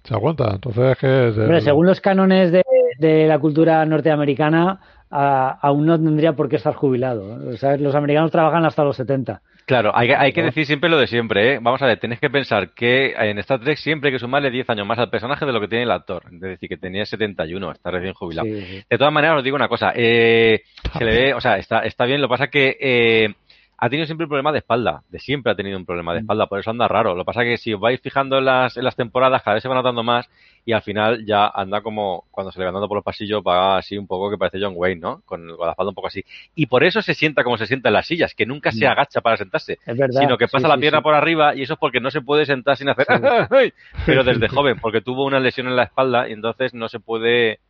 Se 0.04 0.14
aguanta. 0.14 0.52
Entonces, 0.54 0.96
que 0.96 1.28
es 1.28 1.36
del- 1.36 1.44
Hombre, 1.44 1.60
según 1.60 1.84
los 1.86 2.00
cánones 2.00 2.50
de, 2.52 2.62
de 2.98 3.26
la 3.26 3.38
cultura 3.38 3.84
norteamericana, 3.84 4.80
a- 5.10 5.58
aún 5.60 5.86
no 5.86 5.98
tendría 5.98 6.32
por 6.34 6.48
qué 6.48 6.56
estar 6.56 6.74
jubilado. 6.74 7.38
los 7.78 7.94
americanos 7.94 8.30
trabajan 8.30 8.64
hasta 8.64 8.84
los 8.84 8.96
70. 8.96 9.42
Claro, 9.66 9.92
hay, 9.94 10.08
que- 10.08 10.16
hay 10.16 10.32
que 10.32 10.42
decir 10.42 10.66
siempre 10.66 10.90
lo 10.90 10.98
de 10.98 11.06
siempre, 11.06 11.54
¿eh? 11.54 11.58
Vamos 11.62 11.80
a 11.82 11.86
ver, 11.86 11.98
tenéis 12.00 12.18
que 12.20 12.28
pensar 12.30 12.70
que 12.74 13.12
en 13.16 13.38
Star 13.38 13.60
Trek 13.60 13.76
siempre 13.76 14.08
hay 14.08 14.14
que 14.14 14.18
sumarle 14.18 14.50
10 14.50 14.68
años 14.68 14.86
más 14.86 14.98
al 14.98 15.10
personaje 15.10 15.46
de 15.46 15.52
lo 15.52 15.60
que 15.60 15.68
tiene 15.68 15.84
el 15.84 15.90
actor. 15.92 16.24
Es 16.32 16.40
decir, 16.40 16.68
que 16.68 16.76
tenía 16.76 17.04
71, 17.06 17.70
está 17.70 17.90
recién 17.92 18.14
jubilado. 18.14 18.48
Sí, 18.48 18.60
sí. 18.62 18.82
De 18.90 18.98
todas 18.98 19.12
maneras, 19.12 19.36
os 19.38 19.44
digo 19.44 19.54
una 19.56 19.68
cosa. 19.68 19.92
Eh, 19.94 20.62
se 20.98 21.04
le 21.04 21.10
ve, 21.14 21.34
o 21.34 21.40
sea, 21.40 21.56
está, 21.58 21.80
está 21.80 22.04
bien. 22.04 22.20
Lo 22.20 22.26
que 22.26 22.32
pasa 22.32 22.44
es 22.44 22.50
que 22.50 22.76
eh, 22.80 23.34
ha 23.82 23.88
tenido 23.88 24.04
siempre 24.06 24.24
un 24.26 24.28
problema 24.28 24.52
de 24.52 24.58
espalda. 24.58 25.02
De 25.08 25.18
siempre 25.18 25.50
ha 25.52 25.54
tenido 25.54 25.78
un 25.78 25.86
problema 25.86 26.12
de 26.12 26.20
espalda. 26.20 26.46
Por 26.46 26.60
eso 26.60 26.70
anda 26.70 26.86
raro. 26.86 27.14
Lo 27.14 27.22
que 27.22 27.26
pasa 27.26 27.42
es 27.42 27.48
que 27.48 27.56
si 27.56 27.72
os 27.72 27.80
vais 27.80 27.98
fijando 28.00 28.36
en 28.38 28.44
las, 28.44 28.76
en 28.76 28.84
las 28.84 28.94
temporadas, 28.94 29.42
cada 29.42 29.54
vez 29.54 29.62
se 29.62 29.68
va 29.70 29.74
notando 29.74 30.02
más. 30.02 30.28
Y 30.66 30.72
al 30.72 30.82
final 30.82 31.24
ya 31.24 31.46
anda 31.48 31.80
como, 31.80 32.24
cuando 32.30 32.52
se 32.52 32.58
le 32.58 32.66
va 32.66 32.68
andando 32.68 32.88
por 32.88 32.96
los 32.98 33.04
pasillos, 33.04 33.42
va 33.42 33.78
así 33.78 33.96
un 33.96 34.06
poco 34.06 34.30
que 34.30 34.36
parece 34.36 34.58
John 34.62 34.74
Wayne, 34.76 35.00
¿no? 35.00 35.22
Con, 35.24 35.56
con 35.56 35.64
la 35.66 35.70
espalda 35.72 35.88
un 35.88 35.94
poco 35.94 36.08
así. 36.08 36.22
Y 36.54 36.66
por 36.66 36.84
eso 36.84 37.00
se 37.00 37.14
sienta 37.14 37.42
como 37.42 37.56
se 37.56 37.66
sienta 37.66 37.88
en 37.88 37.94
las 37.94 38.06
sillas, 38.06 38.34
que 38.34 38.44
nunca 38.44 38.70
se 38.70 38.84
Mm. 38.86 38.90
agacha 38.90 39.20
para 39.22 39.38
sentarse. 39.38 39.78
Es 39.86 39.96
verdad. 39.96 40.20
Sino 40.20 40.36
que 40.36 40.46
Sí, 40.46 40.52
pasa 40.52 40.66
sí, 40.68 40.72
la 40.74 40.78
pierna 40.78 40.98
sí. 40.98 41.02
por 41.02 41.14
arriba 41.14 41.54
y 41.56 41.62
eso 41.62 41.72
es 41.72 41.78
porque 41.78 42.00
no 42.00 42.10
se 42.10 42.20
puede 42.20 42.44
sentar 42.44 42.76
sin 42.76 42.90
hacer. 42.90 43.06
Sí. 43.08 43.72
Pero 44.06 44.24
desde 44.24 44.48
joven, 44.48 44.78
porque 44.78 45.00
tuvo 45.00 45.24
una 45.24 45.40
lesión 45.40 45.66
en 45.68 45.76
la 45.76 45.84
espalda 45.84 46.28
y 46.28 46.32
entonces 46.32 46.74
no 46.74 46.88
se 46.88 47.00
puede 47.00 47.60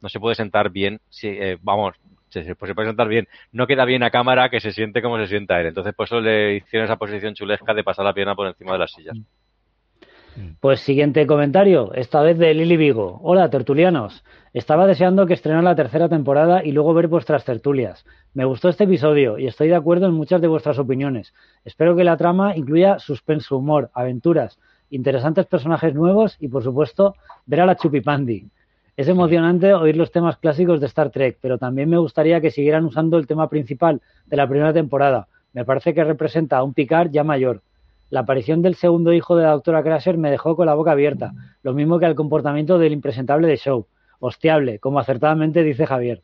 no 0.00 0.08
se 0.08 0.20
puede 0.20 0.36
sentar 0.36 0.70
bien. 0.70 1.00
Si, 1.08 1.26
eh, 1.26 1.58
vamos, 1.62 1.96
se, 2.42 2.44
se- 2.44 2.54
pues 2.54 2.68
se 2.70 2.74
puede 2.74 2.88
sentar 2.88 3.08
bien. 3.08 3.26
No 3.52 3.66
queda 3.66 3.84
bien 3.84 4.02
a 4.02 4.10
cámara 4.10 4.48
que 4.50 4.60
se 4.60 4.72
siente 4.72 5.02
como 5.02 5.18
se 5.18 5.26
sienta 5.26 5.60
él. 5.60 5.66
Entonces, 5.68 5.94
por 5.94 6.06
eso 6.06 6.20
le 6.20 6.56
hicieron 6.56 6.84
esa 6.84 6.96
posición 6.96 7.34
chulesca 7.34 7.74
de 7.74 7.84
pasar 7.84 8.04
la 8.04 8.12
pierna 8.14 8.34
por 8.34 8.46
encima 8.46 8.72
de 8.72 8.78
las 8.78 8.92
sillas. 8.92 9.16
Pues 10.60 10.80
siguiente 10.80 11.26
comentario, 11.26 11.94
esta 11.94 12.20
vez 12.20 12.36
de 12.36 12.52
Lili 12.52 12.76
Vigo. 12.76 13.20
Hola, 13.22 13.48
tertulianos. 13.48 14.22
Estaba 14.52 14.86
deseando 14.86 15.26
que 15.26 15.32
estrenara 15.32 15.62
la 15.62 15.74
tercera 15.74 16.10
temporada 16.10 16.62
y 16.62 16.72
luego 16.72 16.92
ver 16.92 17.08
vuestras 17.08 17.44
tertulias. 17.44 18.04
Me 18.34 18.44
gustó 18.44 18.68
este 18.68 18.84
episodio 18.84 19.38
y 19.38 19.46
estoy 19.46 19.68
de 19.68 19.76
acuerdo 19.76 20.06
en 20.06 20.12
muchas 20.12 20.42
de 20.42 20.48
vuestras 20.48 20.78
opiniones. 20.78 21.32
Espero 21.64 21.96
que 21.96 22.04
la 22.04 22.18
trama 22.18 22.54
incluya 22.54 22.98
suspenso, 22.98 23.56
humor, 23.56 23.90
aventuras, 23.94 24.58
interesantes 24.90 25.46
personajes 25.46 25.94
nuevos 25.94 26.36
y, 26.38 26.48
por 26.48 26.62
supuesto, 26.62 27.14
ver 27.46 27.62
a 27.62 27.66
la 27.66 27.76
Chupipandi. 27.76 28.46
Es 28.96 29.08
emocionante 29.08 29.74
oír 29.74 29.94
los 29.94 30.10
temas 30.10 30.38
clásicos 30.38 30.80
de 30.80 30.86
Star 30.86 31.10
Trek, 31.10 31.36
pero 31.42 31.58
también 31.58 31.90
me 31.90 31.98
gustaría 31.98 32.40
que 32.40 32.50
siguieran 32.50 32.86
usando 32.86 33.18
el 33.18 33.26
tema 33.26 33.50
principal 33.50 34.00
de 34.24 34.36
la 34.38 34.48
primera 34.48 34.72
temporada. 34.72 35.28
Me 35.52 35.66
parece 35.66 35.92
que 35.92 36.02
representa 36.02 36.56
a 36.56 36.62
un 36.62 36.72
Picard 36.72 37.10
ya 37.10 37.22
mayor. 37.22 37.60
La 38.08 38.20
aparición 38.20 38.62
del 38.62 38.74
segundo 38.74 39.12
hijo 39.12 39.36
de 39.36 39.44
la 39.44 39.50
doctora 39.50 39.82
Crusher 39.82 40.16
me 40.16 40.30
dejó 40.30 40.56
con 40.56 40.64
la 40.64 40.72
boca 40.72 40.92
abierta, 40.92 41.34
lo 41.62 41.74
mismo 41.74 41.98
que 41.98 42.06
el 42.06 42.14
comportamiento 42.14 42.78
del 42.78 42.94
impresentable 42.94 43.46
de 43.48 43.58
Show. 43.58 43.86
Hostiable, 44.18 44.78
como 44.78 44.98
acertadamente 44.98 45.62
dice 45.62 45.84
Javier. 45.84 46.22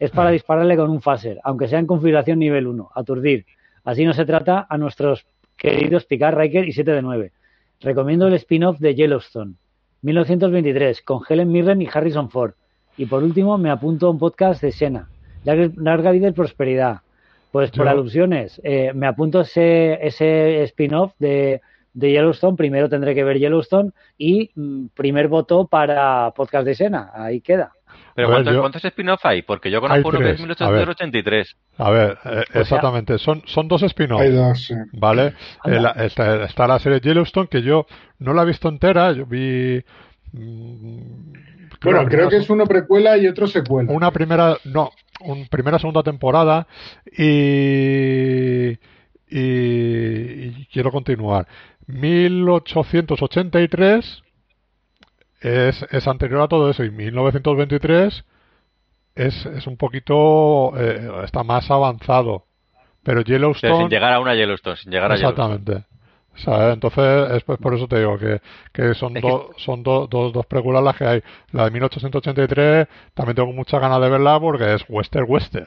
Es 0.00 0.10
para 0.10 0.30
dispararle 0.30 0.76
con 0.76 0.90
un 0.90 1.00
phaser, 1.00 1.38
aunque 1.44 1.68
sea 1.68 1.78
en 1.78 1.86
configuración 1.86 2.40
nivel 2.40 2.66
1, 2.66 2.90
aturdir. 2.96 3.46
Así 3.84 4.04
no 4.04 4.12
se 4.12 4.24
trata 4.24 4.66
a 4.68 4.76
nuestros 4.76 5.24
queridos 5.56 6.04
Picard, 6.04 6.36
Riker 6.36 6.66
y 6.66 6.72
7 6.72 6.90
de 6.90 7.02
9. 7.02 7.32
Recomiendo 7.80 8.26
el 8.26 8.34
spin-off 8.34 8.80
de 8.80 8.96
Yellowstone, 8.96 9.54
1923, 10.02 11.02
con 11.02 11.20
Helen 11.28 11.50
Mirren 11.50 11.82
y 11.82 11.88
Harrison 11.92 12.30
Ford. 12.30 12.52
Y 12.96 13.06
por 13.06 13.22
último, 13.22 13.58
me 13.58 13.70
apunto 13.70 14.06
a 14.06 14.10
un 14.10 14.18
podcast 14.18 14.60
de 14.62 14.72
Sena, 14.72 15.08
Larga 15.44 16.10
Vida 16.10 16.28
y 16.28 16.32
Prosperidad. 16.32 17.00
Pues 17.52 17.70
por 17.70 17.86
Yo- 17.86 17.90
alusiones, 17.90 18.60
eh, 18.64 18.92
me 18.94 19.06
apunto 19.06 19.40
ese, 19.40 19.98
ese 20.06 20.62
spin-off 20.64 21.12
de, 21.18 21.60
de 21.94 22.10
Yellowstone. 22.10 22.56
Primero 22.56 22.88
tendré 22.88 23.14
que 23.14 23.24
ver 23.24 23.38
Yellowstone 23.38 23.92
y 24.18 24.50
mm, 24.54 24.86
primer 24.94 25.28
voto 25.28 25.66
para 25.66 26.32
podcast 26.36 26.66
de 26.66 26.74
Sena. 26.74 27.10
Ahí 27.14 27.40
queda. 27.40 27.72
Pero 28.14 28.28
¿cuántos, 28.30 28.54
yo- 28.54 28.60
cuántos 28.60 28.84
spin-off 28.84 29.24
hay? 29.26 29.42
Porque 29.42 29.70
yo 29.70 29.78
Hay 29.78 29.82
conozco 30.02 30.08
uno 30.08 30.18
que 30.18 30.24
es 30.24 30.30
tres, 30.36 30.40
1883. 30.40 31.56
A 31.78 31.90
ver, 31.90 32.18
eh, 32.24 32.44
Pues 32.52 32.62
exactamente, 32.62 33.18
son, 33.18 33.42
son 33.46 33.68
dos 33.68 33.82
spin-offs. 33.84 34.22
Hay 34.24 34.32
dos. 34.32 34.70
eh. 34.70 34.74
¿Vale? 34.92 35.34
Eh, 35.64 35.80
la- 35.80 35.90
está, 35.92 36.44
está 36.44 36.66
la 36.66 36.78
serie 36.78 37.00
Yellowstone 37.00 37.48
que 37.48 37.62
yo 37.62 37.86
no 38.18 38.34
la 38.34 38.42
he 38.42 38.46
visto 38.46 38.68
entera, 38.68 39.12
yo 39.12 39.24
vi... 39.26 39.82
mm, 40.32 41.32
Bueno, 41.80 41.80
creo 41.80 42.04
primera- 42.06 42.28
que 42.28 42.36
es 42.38 42.50
uno 42.50 42.66
precuela 42.66 43.16
y 43.18 43.28
otro 43.28 43.46
secuela. 43.46 43.92
una 43.92 44.10
primera, 44.10 44.56
no, 44.64 44.90
un 45.20 45.46
primera 45.46 45.78
segunda 45.78 46.02
temporada 46.02 46.66
y, 47.16 48.70
y, 49.30 49.30
y 49.30 50.66
quiero 50.72 50.90
continuar. 50.90 51.46
1883 51.86 54.24
es, 55.40 55.84
es 55.90 56.06
anterior 56.08 56.40
a 56.42 56.48
todo 56.48 56.70
eso 56.70 56.84
y 56.84 56.90
1923 56.90 58.24
es, 59.14 59.46
es 59.46 59.66
un 59.66 59.76
poquito, 59.76 60.72
eh, 60.78 61.10
está 61.24 61.42
más 61.42 61.70
avanzado. 61.70 62.44
Pero 63.02 63.22
Yellowstone... 63.22 63.76
sin 63.78 63.88
llegar 63.88 64.12
a 64.12 64.20
una 64.20 64.34
Yellowstone, 64.34 64.76
sin 64.76 64.92
llegar 64.92 65.10
a 65.12 65.16
Yellowstone. 65.16 65.54
Exactamente. 65.54 65.86
¿Sabes? 66.36 66.74
Entonces, 66.74 67.30
es 67.32 67.42
pues 67.42 67.58
por 67.58 67.74
eso 67.74 67.88
te 67.88 67.98
digo 67.98 68.16
que, 68.16 68.40
que 68.72 68.94
son, 68.94 69.14
dos 69.14 69.46
son 69.56 69.82
do- 69.82 70.06
dos 70.06 70.32
dos 70.32 70.46
películas 70.46 70.84
las 70.84 70.96
que 70.96 71.04
hay. 71.04 71.22
La 71.50 71.64
de 71.64 71.70
1883 71.72 72.86
también 73.14 73.34
tengo 73.34 73.52
muchas 73.52 73.80
ganas 73.80 74.00
de 74.00 74.08
verla 74.08 74.38
porque 74.38 74.74
es 74.74 74.84
western 74.88 75.26
western. 75.28 75.66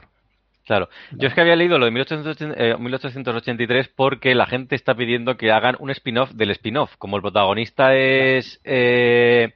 Claro. 0.65 0.87
Yo 1.11 1.27
es 1.27 1.33
que 1.33 1.41
había 1.41 1.57
leído 1.57 1.77
lo 1.77 1.85
de 1.85 1.91
1880 1.91 2.55
eh, 2.57 2.77
1883 2.77 3.89
porque 3.89 4.33
la 4.35 4.45
gente 4.45 4.75
está 4.75 4.95
pidiendo 4.95 5.35
que 5.35 5.51
hagan 5.51 5.75
un 5.79 5.89
spin-off 5.89 6.31
del 6.31 6.51
spin-off. 6.51 6.95
Como 6.97 7.17
el 7.17 7.21
protagonista 7.21 7.93
es 7.95 8.61
eh, 8.63 9.55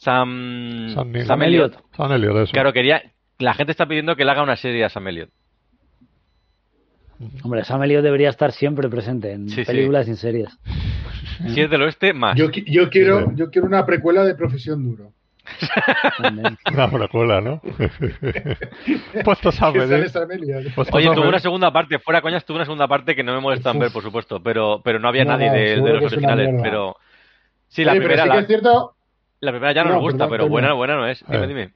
Sam, 0.00 0.92
Sam 0.94 1.10
Neill. 1.12 1.26
Sam 1.26 1.42
Elliot, 2.12 2.36
eso. 2.38 2.52
Claro, 2.52 2.72
quería. 2.72 3.02
La 3.38 3.52
gente 3.54 3.72
está 3.72 3.86
pidiendo 3.86 4.16
que 4.16 4.24
le 4.24 4.30
haga 4.30 4.42
una 4.42 4.56
serie 4.56 4.84
a 4.84 4.88
Sam 4.88 5.08
Elliott. 5.08 5.30
Hombre, 7.42 7.64
Sam 7.64 7.82
Elliott 7.82 8.02
debería 8.02 8.30
estar 8.30 8.52
siempre 8.52 8.88
presente 8.88 9.32
en 9.32 9.48
Sí, 9.50 9.56
sí. 9.56 9.64
películas 9.64 10.06
y 10.08 10.12
en 10.12 10.16
series. 10.16 10.58
Si 11.48 11.60
es 11.60 11.70
del 11.70 11.82
oeste, 11.82 12.14
más. 12.14 12.34
Yo, 12.36 12.50
qui- 12.50 12.64
yo 12.66 12.88
quiero, 12.88 13.30
yo 13.34 13.50
quiero 13.50 13.66
una 13.68 13.84
precuela 13.84 14.24
de 14.24 14.34
Profesión 14.34 14.82
Duro. 14.84 15.12
Una 16.72 16.90
precuela, 16.90 17.40
¿no? 17.42 17.60
Elliott. 20.30 20.74
puestos 20.74 20.94
Oye, 20.94 21.10
tuvo 21.14 21.28
una 21.28 21.40
segunda 21.40 21.70
parte, 21.72 21.98
fuera 21.98 22.22
coñas, 22.22 22.44
tuvo 22.44 22.56
una 22.56 22.64
segunda 22.64 22.88
parte 22.88 23.14
que 23.14 23.22
no 23.22 23.34
me 23.34 23.40
molesta 23.40 23.70
en 23.70 23.80
ver, 23.80 23.90
por 23.92 24.02
supuesto, 24.02 24.42
pero, 24.42 24.80
pero 24.82 24.98
no 24.98 25.08
había 25.08 25.24
No, 25.24 25.32
nadie 25.32 25.76
no, 25.76 25.84
de, 25.84 25.92
los 26.00 26.12
originales, 26.12 26.50
pero... 26.62 26.96
Sí, 27.68 27.84
la 27.84 27.92
Oye, 27.92 28.00
pero 28.00 28.08
primera, 28.14 28.22
sí 28.24 28.28
la, 28.28 28.34
que 28.34 28.40
es 28.40 28.46
cierto 28.46 28.94
la 29.40 29.50
primera 29.52 29.72
ya 29.72 29.82
no, 29.84 29.88
No, 29.90 29.94
nos 29.96 30.02
gusta, 30.04 30.18
perdón, 30.28 30.30
pero 30.30 30.42
perdón. 30.44 30.50
buena, 30.50 30.72
buena 30.74 30.96
no 30.96 31.06
es. 31.08 31.24
Dime, 31.28 31.46
dime. 31.46 31.72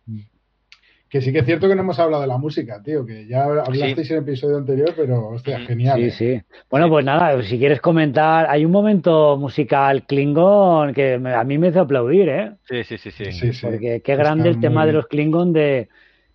que 1.08 1.20
sí 1.20 1.32
que 1.32 1.38
es 1.38 1.46
cierto 1.46 1.68
que 1.68 1.76
no 1.76 1.82
hemos 1.82 1.98
hablado 2.00 2.22
de 2.22 2.28
la 2.28 2.38
música, 2.38 2.82
tío, 2.82 3.06
que 3.06 3.26
ya 3.26 3.44
hablasteis 3.44 4.10
en 4.10 4.16
el 4.16 4.22
episodio 4.24 4.56
anterior, 4.56 4.92
pero 4.96 5.28
hostia, 5.28 5.60
genial. 5.60 5.96
Sí, 5.98 6.04
¿eh? 6.06 6.10
sí. 6.10 6.56
Bueno, 6.68 6.88
pues 6.88 7.04
nada, 7.04 7.40
si 7.42 7.56
quieres 7.58 7.80
comentar, 7.80 8.46
hay 8.50 8.64
un 8.64 8.72
momento 8.72 9.36
musical 9.36 10.04
Klingon 10.06 10.92
que 10.92 11.18
me- 11.18 11.32
a 11.34 11.44
mí 11.44 11.56
me 11.56 11.68
hizo 11.68 11.80
aplaudir, 11.82 12.28
¿eh? 12.28 12.52
Sí, 12.68 12.82
sí, 12.84 12.98
sí, 12.98 13.10
sí. 13.12 13.30
Sí, 13.32 13.52
sí. 13.52 13.64
Porque 13.66 14.02
qué 14.04 14.16
grande 14.16 14.48
el 14.48 14.58
tema 14.60 14.80
muy- 14.80 14.86
de 14.88 14.92
los 14.94 15.06
Klingon 15.06 15.52
de... 15.52 15.88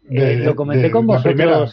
De- 0.03 0.33
eh, 0.33 0.37
lo 0.37 0.55
comenté 0.55 0.83
de 0.83 0.91
con 0.91 1.05
la 1.05 1.13
vosotros. 1.13 1.35
primera. 1.35 1.65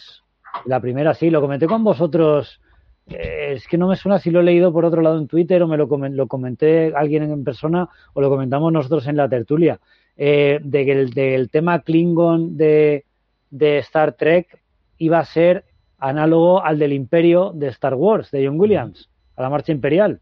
La 0.64 0.80
primera, 0.80 1.14
sí, 1.14 1.30
lo 1.30 1.40
comenté 1.40 1.66
con 1.66 1.84
vosotros. 1.84 2.60
Es 3.08 3.66
que 3.68 3.78
no 3.78 3.88
me 3.88 3.96
suena 3.96 4.18
si 4.18 4.30
lo 4.30 4.40
he 4.40 4.42
leído 4.44 4.72
por 4.72 4.84
otro 4.84 5.00
lado 5.02 5.18
en 5.18 5.28
Twitter 5.28 5.62
o 5.62 5.68
me 5.68 5.76
lo, 5.76 5.86
lo 5.86 6.26
comenté 6.26 6.92
alguien 6.94 7.22
en 7.24 7.44
persona 7.44 7.88
o 8.14 8.20
lo 8.20 8.28
comentamos 8.28 8.72
nosotros 8.72 9.06
en 9.06 9.16
la 9.16 9.28
tertulia. 9.28 9.78
eh, 10.16 10.58
de 10.62 10.84
que 10.84 11.34
el 11.34 11.50
tema 11.50 11.80
Klingon 11.80 12.56
de, 12.56 13.04
de 13.50 13.78
Star 13.78 14.12
Trek 14.14 14.62
iba 14.98 15.18
a 15.18 15.24
ser 15.24 15.64
análogo 15.98 16.62
al 16.62 16.78
del 16.78 16.92
Imperio 16.92 17.52
de 17.54 17.68
Star 17.68 17.94
Wars, 17.94 18.30
de 18.30 18.46
John 18.46 18.58
Williams, 18.58 19.10
a 19.36 19.42
la 19.42 19.50
marcha 19.50 19.72
imperial. 19.72 20.20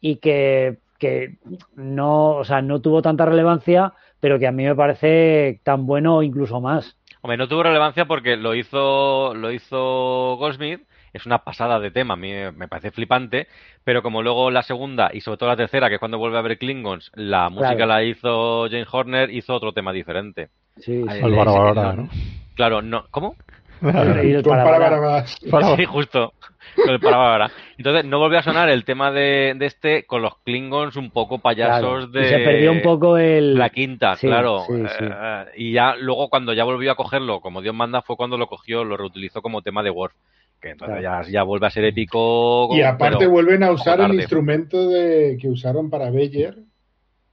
Y 0.00 0.16
que, 0.16 0.78
que 0.98 1.38
no, 1.74 2.36
o 2.36 2.44
sea, 2.44 2.62
no 2.62 2.80
tuvo 2.80 3.02
tanta 3.02 3.24
relevancia, 3.26 3.92
pero 4.20 4.38
que 4.38 4.46
a 4.46 4.52
mí 4.52 4.64
me 4.64 4.74
parece 4.74 5.60
tan 5.64 5.86
bueno 5.86 6.16
o 6.16 6.22
incluso 6.22 6.60
más. 6.60 6.96
Hombre, 7.22 7.36
no 7.36 7.48
tuvo 7.48 7.62
relevancia 7.62 8.04
porque 8.06 8.36
lo 8.36 8.54
hizo, 8.54 9.34
lo 9.34 9.50
hizo 9.50 10.36
Goldsmith, 10.36 10.82
es 11.16 11.26
una 11.26 11.38
pasada 11.38 11.78
de 11.80 11.90
tema, 11.90 12.14
a 12.14 12.16
mí 12.16 12.32
me 12.54 12.68
parece 12.68 12.90
flipante, 12.90 13.48
pero 13.84 14.02
como 14.02 14.22
luego 14.22 14.50
la 14.50 14.62
segunda 14.62 15.10
y 15.12 15.20
sobre 15.20 15.38
todo 15.38 15.48
la 15.50 15.56
tercera, 15.56 15.88
que 15.88 15.94
es 15.94 15.98
cuando 16.00 16.18
vuelve 16.18 16.38
a 16.38 16.42
ver 16.42 16.58
Klingons, 16.58 17.10
la 17.14 17.48
música 17.48 17.74
Claro. 17.76 17.86
la 17.92 18.04
hizo 18.04 18.64
Jane 18.70 18.86
Horner, 18.90 19.30
hizo 19.30 19.54
otro 19.54 19.72
tema 19.72 19.92
diferente. 19.92 20.48
Sí, 20.76 21.02
sí. 21.02 21.06
Eh, 21.08 21.22
sí, 21.22 21.30
¿no? 21.30 22.08
Claro, 22.54 22.82
no, 22.82 23.06
¿cómo? 23.10 23.34
Y 23.82 24.32
el 24.32 24.42
para- 24.42 24.64
para- 24.64 25.24
para- 25.50 25.76
Sí, 25.76 25.84
justo. 25.84 26.32
Con 26.74 26.90
el 26.94 27.00
Parabara. 27.00 27.50
Entonces 27.78 28.04
no 28.06 28.18
volvió 28.18 28.38
a 28.38 28.42
sonar 28.42 28.68
el 28.70 28.84
tema 28.84 29.12
de, 29.12 29.54
de 29.56 29.66
este 29.66 30.04
con 30.04 30.20
los 30.22 30.38
Klingons 30.38 30.96
un 30.96 31.10
poco 31.10 31.38
payasos 31.38 31.80
Claro. 31.80 32.06
de 32.08 32.22
Y 32.22 32.28
se 32.28 32.38
perdió 32.38 32.72
un 32.72 32.82
poco 32.82 33.18
el... 33.18 33.54
la 33.56 33.68
quinta, 33.70 34.16
Sí, 34.16 34.26
claro. 34.26 34.64
sí, 34.66 34.72
sí. 34.98 35.04
Eh, 35.04 35.44
y 35.56 35.72
ya 35.72 35.94
luego 35.96 36.28
cuando 36.28 36.52
ya 36.54 36.64
volvió 36.64 36.90
a 36.90 36.96
cogerlo, 36.96 37.40
como 37.40 37.60
Dios 37.62 37.74
manda, 37.74 38.02
fue 38.02 38.16
cuando 38.16 38.36
lo 38.38 38.46
cogió, 38.48 38.82
lo 38.84 38.96
reutilizó 38.96 39.42
como 39.42 39.62
tema 39.62 39.82
de 39.82 39.90
Worf. 39.90 40.14
Que 40.60 40.70
entonces 40.70 41.02
ya, 41.02 41.22
ya 41.28 41.42
vuelve 41.42 41.66
a 41.66 41.70
ser 41.70 41.84
épico. 41.84 42.68
Y 42.74 42.82
aparte 42.82 43.18
pero- 43.18 43.30
vuelven 43.30 43.62
a 43.62 43.72
usar 43.72 44.00
el 44.00 44.14
instrumento 44.14 44.88
de, 44.88 45.36
que 45.40 45.48
usaron 45.48 45.90
para 45.90 46.10
Beyer, 46.10 46.56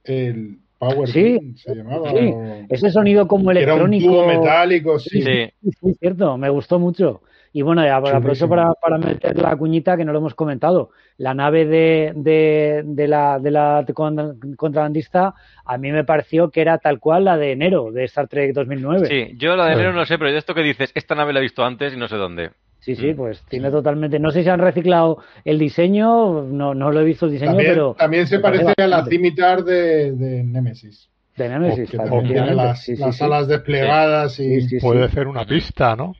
el 0.04 0.58
Power 0.78 1.08
Sí, 1.08 1.22
Beam, 1.38 1.56
se 1.56 1.74
llamaba. 1.74 2.10
sí. 2.10 2.30
o- 2.34 2.66
Ese 2.68 2.90
sonido 2.90 3.26
como 3.26 3.50
que 3.50 3.60
era 3.62 3.74
un 3.74 3.80
electrónico... 3.94 4.06
tubo 4.12 4.26
metálico, 4.26 4.98
sí. 4.98 5.22
Sí. 5.22 5.50
Sí, 5.62 5.70
sí, 5.80 5.94
cierto, 5.98 6.36
me 6.36 6.48
gustó 6.50 6.78
mucho. 6.78 7.22
Y 7.56 7.62
bueno, 7.62 7.84
ya 7.84 7.96
aprovecho 7.98 8.48
para, 8.48 8.74
para 8.74 8.98
meter 8.98 9.38
la 9.40 9.54
cuñita 9.56 9.96
que 9.96 10.04
no 10.04 10.12
lo 10.12 10.18
hemos 10.18 10.34
comentado. 10.34 10.90
La 11.18 11.34
nave 11.34 11.64
de, 11.66 12.12
de, 12.16 12.82
de 12.84 13.06
la, 13.08 13.38
de 13.38 13.50
la 13.52 13.86
contra- 13.94 14.34
contrabandista 14.56 15.34
a 15.64 15.78
mí 15.78 15.92
me 15.92 16.02
pareció 16.02 16.50
que 16.50 16.60
era 16.60 16.78
tal 16.78 16.98
cual 16.98 17.24
la 17.26 17.36
de 17.38 17.52
enero 17.52 17.92
de 17.92 18.04
Star 18.04 18.26
Trek 18.26 18.52
2009. 18.54 19.06
Sí, 19.06 19.34
yo 19.38 19.54
la 19.54 19.66
de 19.66 19.74
enero 19.74 19.92
no 19.92 20.00
lo 20.00 20.04
sé, 20.06 20.18
pero 20.18 20.32
de 20.32 20.38
esto 20.38 20.52
que 20.52 20.62
dices, 20.62 20.90
esta 20.96 21.14
nave 21.14 21.32
la 21.32 21.38
he 21.38 21.42
visto 21.42 21.64
antes 21.64 21.94
y 21.94 21.96
no 21.96 22.08
sé 22.08 22.16
dónde. 22.16 22.50
Sí, 22.84 22.96
sí, 22.96 23.12
Mm. 23.14 23.16
pues 23.16 23.42
tiene 23.48 23.70
totalmente. 23.70 24.18
No 24.18 24.30
sé 24.30 24.42
si 24.42 24.48
han 24.50 24.60
reciclado 24.60 25.18
el 25.44 25.58
diseño, 25.58 26.42
no, 26.42 26.74
no 26.74 26.90
lo 26.92 27.00
he 27.00 27.04
visto 27.04 27.24
el 27.26 27.32
diseño, 27.32 27.52
También, 27.52 27.70
pero. 27.72 27.94
también 27.98 28.26
se 28.26 28.38
parece 28.40 28.64
parece 28.64 28.82
a 28.82 28.86
la 28.88 29.04
cimitar 29.06 29.64
de, 29.64 30.12
de 30.12 30.44
Nemesis. 30.44 31.08
De 31.36 31.48
Nemesis, 31.48 31.90
Que 31.90 31.96
también 31.96 32.26
tiene 32.28 32.54
las, 32.54 32.82
Sí, 32.84 32.94
sí, 32.94 33.00
las 33.02 33.16
sí. 33.16 33.24
alas 33.24 33.48
desplegadas 33.48 34.38
y 34.38 34.60
Sí, 34.60 34.68
sí, 34.68 34.80
sí. 34.80 34.86
Puede 34.86 35.08
ser 35.08 35.26
una 35.28 35.44
pista, 35.46 35.96
¿no? 35.96 36.14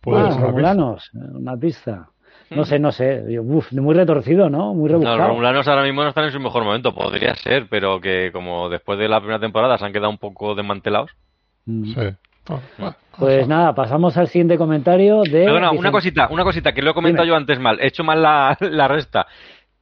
Puede 0.00 0.20
Ah, 0.28 0.32
ser 0.32 0.44
una 0.44 0.54
pista. 0.54 1.28
Una 1.38 1.56
pista. 1.56 2.08
No 2.50 2.64
sé, 2.64 2.78
no 2.78 2.92
sé. 2.92 3.24
Yo, 3.28 3.42
uf, 3.42 3.72
muy 3.72 3.94
retorcido, 3.94 4.48
¿no? 4.48 4.72
Muy 4.74 4.84
No, 4.84 4.88
rebuscado. 4.98 5.16
los 5.18 5.26
romulanos 5.28 5.66
ahora 5.68 5.82
mismo 5.82 6.02
no 6.02 6.08
están 6.10 6.24
en 6.26 6.32
su 6.32 6.38
mejor 6.40 6.62
momento, 6.64 6.94
podría 6.94 7.34
ser, 7.34 7.66
pero 7.68 8.00
que 8.00 8.30
como 8.32 8.68
después 8.68 8.98
de 8.98 9.08
la 9.08 9.18
primera 9.20 9.40
temporada 9.40 9.78
se 9.78 9.84
han 9.84 9.92
quedado 9.92 10.10
un 10.10 10.18
poco 10.18 10.54
desmantelados. 10.54 11.10
Mm. 11.64 11.84
Sí. 11.94 12.00
Bueno. 12.78 12.94
Pues 13.18 13.48
nada, 13.48 13.74
pasamos 13.74 14.16
al 14.18 14.28
siguiente 14.28 14.58
comentario 14.58 15.22
de. 15.22 15.44
Perdona, 15.44 15.70
una 15.70 15.90
Vicente- 15.90 15.90
cosita, 15.92 16.28
una 16.30 16.44
cosita 16.44 16.72
que 16.72 16.82
lo 16.82 16.90
he 16.90 16.94
comentado 16.94 17.24
Dime. 17.24 17.32
yo 17.34 17.36
antes 17.36 17.58
mal, 17.58 17.78
he 17.80 17.86
hecho 17.86 18.04
mal 18.04 18.22
la, 18.22 18.56
la 18.60 18.88
resta. 18.88 19.26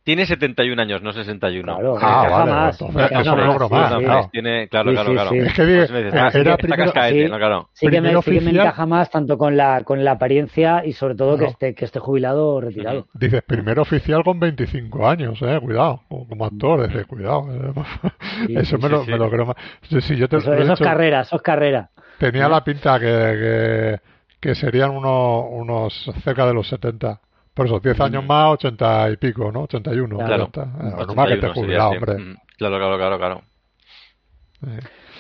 Tiene 0.05 0.27
71 0.27 0.83
años, 0.83 1.01
no 1.03 1.13
61. 1.15 1.77
Claro, 1.79 1.97
Ah, 1.99 2.29
vale, 2.31 2.51
más, 2.53 2.75
eso 2.75 3.37
logro 3.37 3.71
más, 3.71 3.91
sí. 3.95 4.05
claro. 4.05 4.29
Tiene, 4.31 4.69
claro, 4.69 4.91
Sí, 4.91 4.95
claro, 4.97 5.09
sí, 5.09 5.15
claro. 5.15 5.31
sí. 5.31 5.39
Es 5.39 5.53
que 5.55 5.63
Pues 5.65 5.91
me 5.91 5.99
dices, 6.05 6.15
ah, 6.15 6.29
era 6.35 6.41
está 6.51 6.57
primero- 6.59 6.85
cascaete, 6.93 7.25
sí. 7.25 7.31
¿no? 7.31 7.39
Claro. 7.39 7.69
Sí 7.73 7.87
que, 7.89 8.01
me, 8.03 8.09
sí 8.09 8.21
que 8.23 8.31
me 8.33 8.37
oficial- 8.51 8.57
encaja 8.67 8.85
más 8.87 9.11
tanto 9.11 9.39
con 9.39 9.57
la 9.57 9.83
con 9.83 10.05
la 10.05 10.11
apariencia 10.13 10.85
y 10.85 10.93
sobre 10.93 11.15
todo 11.15 11.39
que 11.39 11.47
esté 11.47 11.75
que 11.75 11.87
esté 11.87 12.01
jubilado 12.01 12.49
o 12.51 12.61
retirado. 12.61 13.07
Dices, 13.15 13.43
primer 13.47 13.79
oficial 13.81 14.23
con 14.23 14.39
25 14.39 15.09
años, 15.09 15.41
eh, 15.41 15.59
cuidado, 15.63 16.03
como 16.07 16.29
como 16.29 16.45
actor, 16.45 16.87
dices, 16.87 17.07
cuidado. 17.07 17.47
eh. 17.51 17.73
Sí, 18.47 18.55
eso 18.57 18.77
sí, 18.77 18.83
me, 18.83 18.89
lo, 18.91 19.05
me 19.07 19.17
lo 19.17 19.31
creo 19.31 19.47
más. 19.47 19.57
Sí, 19.89 20.01
sí, 20.03 20.17
yo 20.17 20.29
te, 20.29 20.37
Eso, 20.37 20.53
he 20.53 20.63
es 20.71 20.79
carrera, 20.81 21.21
eso 21.23 21.37
es 21.37 21.43
carrera. 21.43 21.89
Tenía 22.19 22.49
la 22.49 22.63
pinta 22.65 22.99
que, 22.99 23.07
que, 23.07 24.01
que 24.41 24.55
serían 24.55 24.91
unos, 24.91 25.47
unos 25.51 26.11
cerca 26.23 26.47
de 26.47 26.55
los 26.55 26.69
70. 26.69 27.21
Por 27.55 27.67
eso, 27.67 27.79
10 27.81 28.01
años 28.01 28.25
más, 28.25 28.53
80 28.55 29.11
y 29.11 29.17
pico, 29.17 29.53
¿no? 29.53 29.63
81. 29.63 30.17
Claro. 30.19 30.45
80. 30.45 30.63
Eh, 30.63 31.05
normal 31.07 31.29
que 31.29 31.35
esté 31.35 31.47
81 31.47 31.55
sería 31.55 31.55
jubilado, 31.55 31.91
hombre. 31.91 32.19
Mm, 32.19 32.37
Claro, 32.57 32.79
claro, 32.79 32.97
claro, 32.97 33.19
claro. 33.19 33.43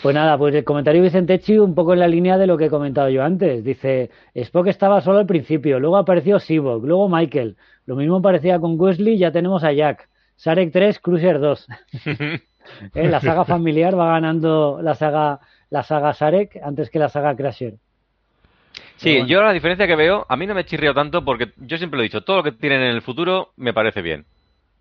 Pues 0.03 0.15
nada, 0.15 0.37
pues 0.37 0.55
el 0.55 0.65
comentario 0.65 1.01
de 1.03 1.09
Vicentechi 1.09 1.59
un 1.59 1.75
poco 1.75 1.93
en 1.95 1.99
la 2.01 2.09
línea 2.09 2.37
de 2.39 2.47
lo 2.47 2.57
que 2.59 2.67
he 2.67 2.71
comentado 2.71 3.09
yo 3.09 3.23
antes. 3.25 3.65
Dice, 3.65 4.11
Spock 4.35 4.67
estaba 4.69 5.01
solo 5.01 5.19
al 5.19 5.27
principio, 5.27 5.81
luego 5.81 5.97
apareció 5.97 6.39
Sivok, 6.39 6.85
luego 6.85 7.09
Michael. 7.09 7.57
Lo 7.87 7.97
mismo 7.97 8.21
parecía 8.21 8.59
con 8.61 8.79
Wesley, 8.81 9.19
ya 9.19 9.33
tenemos 9.33 9.65
a 9.65 9.73
Jack. 9.73 10.09
Sarek 10.37 10.73
3, 10.73 10.99
Cruiser 11.01 11.41
2. 11.41 11.67
Eh, 12.95 13.09
La 13.09 13.21
saga 13.21 13.45
familiar 13.45 13.99
va 13.99 14.07
ganando 14.13 14.79
la 14.81 14.95
saga 14.95 15.39
la 15.71 15.83
saga 15.83 16.13
Sarek 16.15 16.61
antes 16.63 16.91
que 16.91 16.99
la 16.99 17.09
saga 17.09 17.35
Crasher. 17.37 17.75
Sí, 18.97 19.13
bueno. 19.13 19.27
yo 19.27 19.43
la 19.43 19.53
diferencia 19.53 19.87
que 19.87 19.97
veo, 19.97 20.25
a 20.29 20.37
mí 20.37 20.47
no 20.47 20.55
me 20.55 20.65
chirrió 20.65 20.95
tanto 20.95 21.25
porque 21.25 21.53
yo 21.59 21.77
siempre 21.79 21.97
lo 21.97 22.03
he 22.03 22.05
dicho, 22.09 22.23
todo 22.23 22.39
lo 22.39 22.43
que 22.43 22.53
tienen 22.53 22.81
en 22.83 22.89
el 22.95 23.03
futuro 23.03 23.53
me 23.57 23.73
parece 23.73 24.03
bien. 24.03 24.25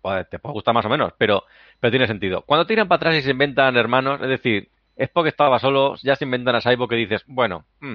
Pues, 0.02 0.28
te 0.28 0.38
puede 0.38 0.52
gustar 0.52 0.74
más 0.74 0.84
o 0.84 0.88
menos, 0.88 1.12
pero, 1.18 1.44
pero 1.80 1.90
tiene 1.90 2.06
sentido. 2.06 2.42
Cuando 2.42 2.66
tiran 2.66 2.86
para 2.88 2.96
atrás 2.98 3.14
y 3.16 3.22
se 3.22 3.30
inventan 3.30 3.76
hermanos, 3.76 4.20
es 4.22 4.28
decir, 4.28 4.68
es 4.96 5.08
porque 5.08 5.30
estaba 5.30 5.58
solo, 5.58 5.94
ya 6.02 6.14
se 6.14 6.24
inventan 6.24 6.54
a 6.54 6.60
Cyborg 6.60 6.90
que 6.90 6.96
dices, 6.96 7.22
bueno, 7.26 7.64
mm, 7.80 7.94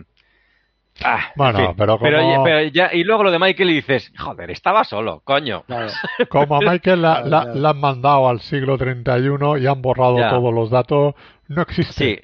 ah, 1.03 1.19
en 1.27 1.31
Bueno, 1.35 1.59
fin. 1.59 1.75
pero 1.77 1.97
como- 1.97 2.09
ya- 2.11 2.43
pero 2.43 2.61
ya- 2.69 2.89
y 2.93 3.03
luego 3.03 3.23
lo 3.23 3.31
de 3.31 3.39
Michael 3.39 3.69
y 3.69 3.73
dices, 3.75 4.11
joder, 4.17 4.49
estaba 4.51 4.83
solo, 4.83 5.21
coño. 5.23 5.63
Claro. 5.67 5.91
Como 6.29 6.55
a 6.57 6.61
Michael 6.61 7.01
la, 7.01 7.69
han 7.69 7.79
mandado 7.79 8.27
al 8.27 8.39
siglo 8.41 8.77
31 8.77 9.57
y 9.57 9.67
han 9.67 9.81
borrado 9.81 10.17
Ya. 10.17 10.29
todos 10.31 10.53
los 10.53 10.69
datos, 10.71 11.13
no 11.47 11.61
existe. 11.61 11.93
Sí, 11.93 12.19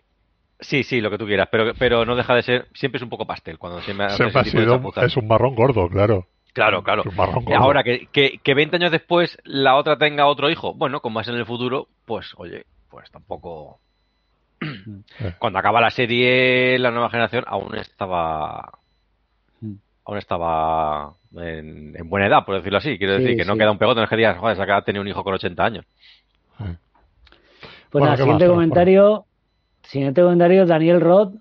sí, 0.60 0.84
sí, 0.84 1.02
lo 1.02 1.10
que 1.10 1.18
tú 1.18 1.26
quieras, 1.26 1.48
pero, 1.52 1.74
pero 1.78 2.06
no 2.06 2.16
deja 2.16 2.36
de 2.36 2.42
ser, 2.44 2.68
siempre 2.74 2.98
es 2.98 3.04
un 3.04 3.10
poco 3.10 3.26
pastel 3.26 3.58
cuando 3.58 3.82
se 3.82 3.94
me 3.94 4.06
hace 4.06 4.18
Siempre 4.18 4.42
ha 4.42 4.44
sido, 4.44 4.92
es 5.02 5.18
un 5.18 5.28
marrón 5.28 5.56
gordo, 5.56 5.88
claro. 5.90 6.28
Claro, 6.54 6.84
claro. 6.84 7.02
Es 7.02 7.08
un 7.08 7.16
marrón 7.16 7.44
Y 7.44 7.46
gordo. 7.48 7.60
Ahora 7.64 7.84
que, 7.84 8.08
que, 8.12 8.40
que 8.42 8.54
20 8.54 8.78
años 8.78 8.92
después 8.92 9.38
la 9.44 9.76
otra 9.76 9.98
tenga 9.98 10.26
otro 10.28 10.50
hijo, 10.50 10.74
bueno, 10.74 11.02
como 11.02 11.20
es 11.20 11.28
en 11.28 11.36
el 11.36 11.46
futuro, 11.46 11.88
pues 12.06 12.34
oye, 12.38 12.66
pues 12.90 13.12
tampoco. 13.12 13.80
Cuando 15.40 15.60
acaba 15.60 15.82
la 15.82 15.90
serie, 15.90 16.80
la 16.80 16.92
nueva 16.92 17.10
generación 17.10 17.44
aún 17.48 17.76
estaba. 17.76 18.72
Mm. 19.60 19.74
Aún 20.06 20.18
estaba 20.18 21.14
en, 21.36 21.94
en 21.98 22.10
buena 22.10 22.28
edad, 22.28 22.46
por 22.46 22.56
decirlo 22.56 22.78
así. 22.78 22.98
Quiero 22.98 23.18
Sí, 23.18 23.24
decir 23.24 23.38
que 23.38 23.46
no 23.46 23.58
queda 23.58 23.72
un 23.72 23.78
pegote, 23.78 23.98
no 24.00 24.04
es 24.06 24.10
que 24.10 24.16
digas, 24.16 24.38
joder, 24.38 24.56
se 24.56 24.62
acaba 24.64 24.80
de 24.80 24.86
tener 24.86 25.02
un 25.02 25.08
hijo 25.10 25.24
con 25.24 25.34
80 25.34 25.64
años. 25.64 25.86
Pues 26.58 26.70
Bueno, 27.92 28.06
nada, 28.06 28.18
¿qué 28.18 28.24
siguiente 28.24 28.46
más? 28.46 28.54
comentario, 28.54 29.26
siguiente 29.96 30.22
comentario, 30.22 30.66
Daniel 30.66 31.00
Roth, 31.00 31.36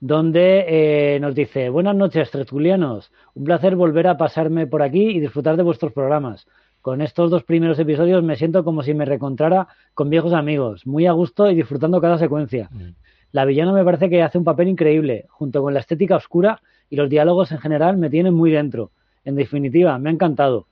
donde 0.00 0.66
eh, 0.68 1.18
nos 1.18 1.34
dice, 1.34 1.70
buenas 1.70 1.96
noches, 1.96 2.30
tertulianos, 2.30 3.10
un 3.32 3.44
placer 3.44 3.74
volver 3.74 4.06
a 4.06 4.18
pasarme 4.18 4.66
por 4.66 4.82
aquí 4.82 5.02
y 5.08 5.18
disfrutar 5.18 5.56
de 5.56 5.62
vuestros 5.62 5.90
programas. 5.94 6.46
Con 6.82 7.00
estos 7.00 7.30
dos 7.30 7.42
primeros 7.42 7.78
episodios 7.78 8.22
me 8.22 8.36
siento 8.36 8.64
como 8.64 8.82
si 8.82 8.92
me 8.92 9.06
recontrara 9.06 9.68
con 9.94 10.10
viejos 10.10 10.34
amigos, 10.34 10.86
muy 10.86 11.06
a 11.06 11.12
gusto 11.12 11.50
y 11.50 11.54
disfrutando 11.54 12.02
cada 12.02 12.18
secuencia. 12.18 12.68
Mm. 12.70 12.90
La 13.32 13.46
villana 13.46 13.72
me 13.72 13.82
parece 13.82 14.10
que 14.10 14.22
hace 14.22 14.36
un 14.36 14.44
papel 14.44 14.68
increíble, 14.68 15.24
junto 15.30 15.62
con 15.62 15.72
la 15.72 15.80
estética 15.80 16.16
oscura 16.16 16.60
y 16.90 16.96
los 16.96 17.08
diálogos 17.08 17.50
en 17.50 17.60
general 17.60 17.96
me 17.96 18.10
tienen 18.10 18.34
muy 18.34 18.50
dentro. 18.50 18.90
En 19.24 19.36
definitiva, 19.36 19.98
me 19.98 20.10
ha 20.10 20.12
encantado 20.12 20.66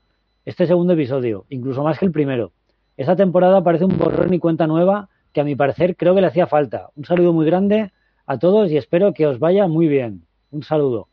este 0.45 0.67
segundo 0.67 0.93
episodio, 0.93 1.47
incluso 1.49 1.83
más 1.83 1.99
que 1.99 2.05
el 2.05 2.13
primero. 2.13 2.53
Esta 2.99 3.17
temporada 3.17 3.65
parece 3.65 3.87
un 3.87 3.97
borrón 3.97 4.35
y 4.35 4.39
cuenta 4.39 4.67
nueva 4.67 5.09
que 5.33 5.41
a 5.41 5.45
mi 5.45 5.57
parecer 5.57 5.97
creo 5.97 6.15
que 6.15 6.21
le 6.21 6.27
hacía 6.27 6.47
falta. 6.47 6.91
Un 6.97 7.05
saludo 7.05 7.33
muy 7.33 7.47
grande 7.47 7.93
a 8.27 8.39
todos 8.39 8.71
y 8.71 8.77
espero 8.77 9.13
que 9.13 9.27
os 9.27 9.39
vaya 9.39 9.67
muy 9.67 9.89
bien. 9.89 10.23
Un 10.51 10.63
saludo. 10.63 11.09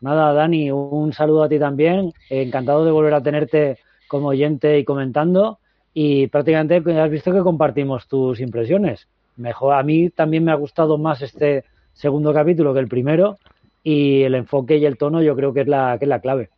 Nada, 0.00 0.32
Dani, 0.32 0.70
un 0.70 1.12
saludo 1.12 1.42
a 1.42 1.48
ti 1.48 1.58
también. 1.58 2.12
Encantado 2.30 2.84
de 2.84 2.90
volver 2.90 3.14
a 3.14 3.22
tenerte 3.22 3.78
como 4.08 4.28
oyente 4.28 4.78
y 4.78 4.84
comentando. 4.84 5.58
Y 5.92 6.28
prácticamente 6.28 7.00
has 7.00 7.10
visto 7.10 7.32
que 7.32 7.40
compartimos 7.40 8.08
tus 8.08 8.40
impresiones. 8.40 9.08
Mejor, 9.36 9.74
a 9.74 9.82
mí 9.82 10.10
también 10.10 10.44
me 10.44 10.52
ha 10.52 10.56
gustado 10.56 10.96
más 10.98 11.22
este 11.22 11.64
segundo 11.92 12.32
capítulo 12.32 12.72
que 12.72 12.80
el 12.80 12.88
primero. 12.88 13.38
Y 13.82 14.22
el 14.22 14.34
enfoque 14.34 14.76
y 14.76 14.84
el 14.84 14.98
tono 14.98 15.22
yo 15.22 15.34
creo 15.36 15.52
que 15.52 15.62
es 15.62 15.68
la, 15.68 15.96
que 15.98 16.04
es 16.04 16.08
la 16.08 16.20
clave. 16.20 16.50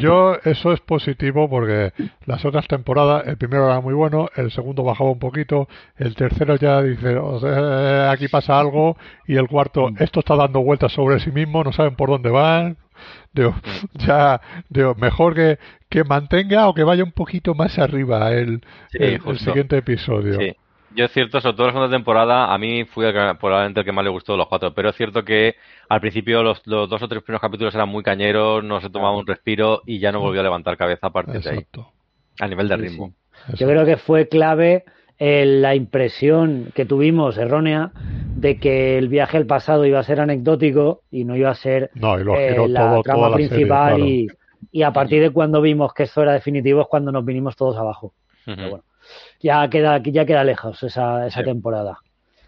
Yo, 0.00 0.36
eso 0.44 0.72
es 0.72 0.80
positivo 0.80 1.48
porque 1.48 1.92
las 2.26 2.44
otras 2.44 2.66
temporadas, 2.68 3.26
el 3.26 3.36
primero 3.36 3.66
era 3.66 3.80
muy 3.80 3.94
bueno, 3.94 4.28
el 4.36 4.50
segundo 4.50 4.82
bajaba 4.82 5.10
un 5.10 5.18
poquito, 5.18 5.68
el 5.96 6.14
tercero 6.14 6.56
ya 6.56 6.80
dice, 6.82 7.16
o 7.16 7.38
sea, 7.40 8.10
aquí 8.10 8.28
pasa 8.28 8.58
algo, 8.58 8.96
y 9.26 9.36
el 9.36 9.46
cuarto, 9.48 9.88
esto 9.98 10.20
está 10.20 10.36
dando 10.36 10.62
vueltas 10.62 10.92
sobre 10.92 11.18
sí 11.20 11.30
mismo, 11.30 11.62
no 11.64 11.72
saben 11.72 11.96
por 11.96 12.08
dónde 12.10 12.30
van. 12.30 12.76
Digo, 13.32 13.54
ya, 13.94 14.40
digo, 14.68 14.94
mejor 14.94 15.34
que, 15.34 15.58
que 15.88 16.04
mantenga 16.04 16.68
o 16.68 16.74
que 16.74 16.84
vaya 16.84 17.02
un 17.04 17.12
poquito 17.12 17.54
más 17.54 17.78
arriba 17.78 18.32
el, 18.32 18.60
Sí, 18.90 18.98
el- 19.00 19.14
el 19.14 19.20
siguiente 19.38 19.76
episodio. 19.76 20.38
Sí. 20.40 20.54
Yo 20.96 21.06
es 21.06 21.12
cierto, 21.12 21.40
sobre 21.40 21.56
todo 21.56 21.66
la 21.66 21.72
segunda 21.72 21.96
temporada, 21.96 22.52
a 22.54 22.58
mí 22.58 22.84
fui 22.84 23.04
el 23.06 23.12
que- 23.12 23.34
probablemente 23.40 23.80
el 23.80 23.86
que 23.86 23.92
más 23.92 24.04
le 24.04 24.10
gustó 24.10 24.32
de 24.32 24.38
los 24.38 24.48
cuatro, 24.48 24.72
pero 24.74 24.90
es 24.90 24.96
cierto 24.96 25.24
que 25.24 25.56
al 25.88 26.00
principio 26.00 26.42
los, 26.42 26.64
los 26.66 26.88
dos 26.88 27.02
o 27.02 27.08
tres 27.08 27.22
primeros 27.22 27.40
capítulos 27.40 27.74
eran 27.74 27.88
muy 27.88 28.02
cañeros, 28.04 28.62
no 28.62 28.80
se 28.80 28.90
tomaba 28.90 29.16
un 29.16 29.26
respiro 29.26 29.82
y 29.86 29.98
ya 29.98 30.12
no 30.12 30.20
volvió 30.20 30.40
a 30.40 30.44
levantar 30.44 30.76
cabeza 30.76 31.08
a 31.08 31.12
partir 31.12 31.40
de 31.42 31.50
ahí, 31.50 31.56
Exacto. 31.58 31.92
a 32.40 32.46
nivel 32.46 32.68
de 32.68 32.76
ritmo. 32.76 33.12
sí. 33.48 33.54
Yo 33.56 33.66
creo 33.66 33.84
que 33.84 33.96
fue 33.96 34.28
clave 34.28 34.84
eh, 35.18 35.44
la 35.46 35.74
impresión 35.74 36.70
que 36.74 36.84
tuvimos 36.84 37.38
errónea 37.38 37.90
de 37.94 38.58
que 38.58 38.96
el 38.98 39.08
viaje 39.08 39.36
al 39.36 39.46
pasado 39.46 39.84
iba 39.86 39.98
a 39.98 40.04
ser 40.04 40.20
anecdótico 40.20 41.02
y 41.10 41.24
no 41.24 41.36
iba 41.36 41.50
a 41.50 41.54
ser 41.54 41.90
No, 41.94 42.18
y 42.20 42.24
lo 42.24 42.34
eh, 42.36 42.68
la 42.68 42.90
todo, 42.90 43.02
trama 43.02 43.18
toda 43.26 43.30
la 43.30 43.36
serie, 43.38 43.46
principal 43.48 43.94
claro. 43.94 44.04
y, 44.04 44.26
y 44.72 44.82
a 44.82 44.92
partir 44.92 45.22
de 45.22 45.30
cuando 45.30 45.60
vimos 45.60 45.92
que 45.92 46.04
esto 46.04 46.22
era 46.22 46.32
definitivo 46.32 46.80
es 46.82 46.86
cuando 46.88 47.10
nos 47.12 47.24
vinimos 47.24 47.56
todos 47.56 47.76
abajo. 47.76 48.12
Pero 48.44 48.68
bueno, 48.70 48.84
ya 49.44 49.68
queda, 49.68 49.98
ya 49.98 50.24
queda 50.24 50.42
lejos 50.42 50.82
esa, 50.82 51.26
esa 51.26 51.40
Sí. 51.40 51.44
temporada. 51.44 51.98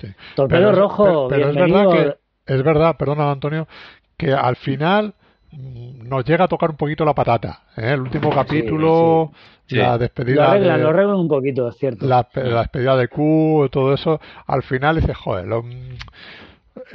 Sí. 0.00 0.08
Torpedo 0.34 0.70
Pero- 0.70 0.72
Rojo, 0.80 1.04
pero- 1.28 1.28
pero 1.28 1.48
es 1.50 1.54
verdad 1.56 1.90
que- 1.92 2.16
Es 2.54 2.62
verdad, 2.62 2.96
perdona 2.96 3.30
Antonio, 3.30 3.66
que 4.16 4.32
al 4.32 4.56
final 4.56 5.14
nos 5.52 6.24
llega 6.24 6.44
a 6.44 6.48
tocar 6.48 6.70
un 6.70 6.76
poquito 6.76 7.04
la 7.04 7.12
patata. 7.14 7.60
¿eh? 7.76 7.90
El 7.94 8.00
último 8.02 8.30
capítulo, 8.30 9.32
sí. 9.66 9.74
la 9.76 9.84
Sí. 9.84 9.90
Lo 9.92 9.98
despedida 9.98 10.50
arreglan, 10.52 10.76
de, 10.76 10.82
lo 10.84 10.88
arreglan 10.90 11.16
un 11.16 11.28
poquito, 11.28 11.68
es 11.68 11.76
cierto. 11.76 12.06
la, 12.06 12.26
la 12.34 12.60
despedida 12.60 12.96
de 12.96 13.08
Q, 13.08 13.68
todo 13.72 13.92
eso, 13.94 14.20
al 14.46 14.62
final 14.62 14.96
dices, 14.96 15.16
joder, 15.16 15.46
lo- 15.46 15.62
mm, 15.64 15.96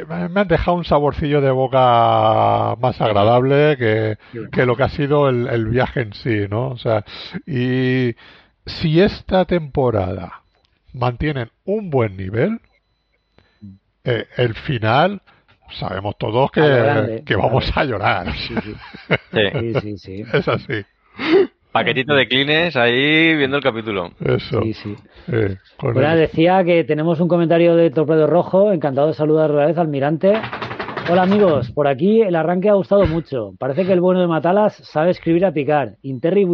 me 0.07 0.30
me 0.30 0.41
han 0.41 0.48
dejado 0.48 0.78
un 0.78 0.86
saborcillo 0.86 1.41
de 1.41 1.52
boca 1.52 2.76
más 2.80 3.02
agradable 3.02 3.76
que, 3.78 4.18
que 4.52 4.65
lo 4.65 4.76
que 4.78 4.84
ha 4.84 4.90
sido 4.90 5.28
el, 5.28 5.48
el 5.48 5.65
viaje 5.65 6.02
en 6.02 6.14
sí, 6.14 6.45
¿no? 6.49 6.69
O 6.69 6.78
sea, 6.78 7.03
y 7.45 8.15
si 8.66 9.02
esta 9.02 9.46
temporada 9.46 10.42
mantienen 10.94 11.50
un 11.66 11.90
buen 11.90 12.18
nivel, 12.18 12.60
eh, 14.04 14.26
el 14.38 14.54
final 14.56 15.22
sabemos 15.80 16.18
todos 16.18 16.52
que, 16.52 16.62
grande, 16.62 17.24
vamos 17.38 17.72
a 17.76 17.84
llorar. 17.86 18.34
Sí, 18.34 18.56
sí. 18.64 18.76
Sí. 19.32 19.40
Sí, 19.54 19.74
sí, 19.82 19.98
sí. 19.98 20.24
Es 20.34 20.46
así. 20.46 20.84
Paquetito 21.72 22.14
de 22.14 22.28
clines 22.28 22.76
ahí 22.76 23.34
viendo 23.38 23.56
el 23.56 23.64
capítulo. 23.64 24.12
Eso. 24.20 24.62
Sí, 24.62 24.74
sí. 24.74 24.96
eh, 25.32 25.56
Bueno, 25.82 26.16
decía 26.18 26.66
que 26.66 26.84
tenemos 26.84 27.22
un 27.22 27.30
comentario 27.30 27.78
de 27.78 27.92
Torpedo 27.92 28.28
Rojo. 28.28 28.74
Encantado 28.74 29.08
de 29.08 29.14
saludar 29.14 29.52
otra 29.52 29.68
vez, 29.68 29.78
almirante. 29.78 30.34
Hola 31.10 31.24
amigos, 31.24 31.72
por 31.72 31.88
aquí 31.88 32.22
el 32.22 32.36
arranque 32.36 32.70
ha 32.70 32.74
gustado 32.74 33.06
mucho. 33.08 33.54
Parece 33.58 33.86
que 33.86 33.94
el 33.94 34.02
bueno 34.02 34.20
de 34.20 34.28
Matalas 34.28 34.76
sabe 34.76 35.12
escribir 35.12 35.46
a 35.46 35.54
picar. 35.54 35.96
Interry 36.02 36.46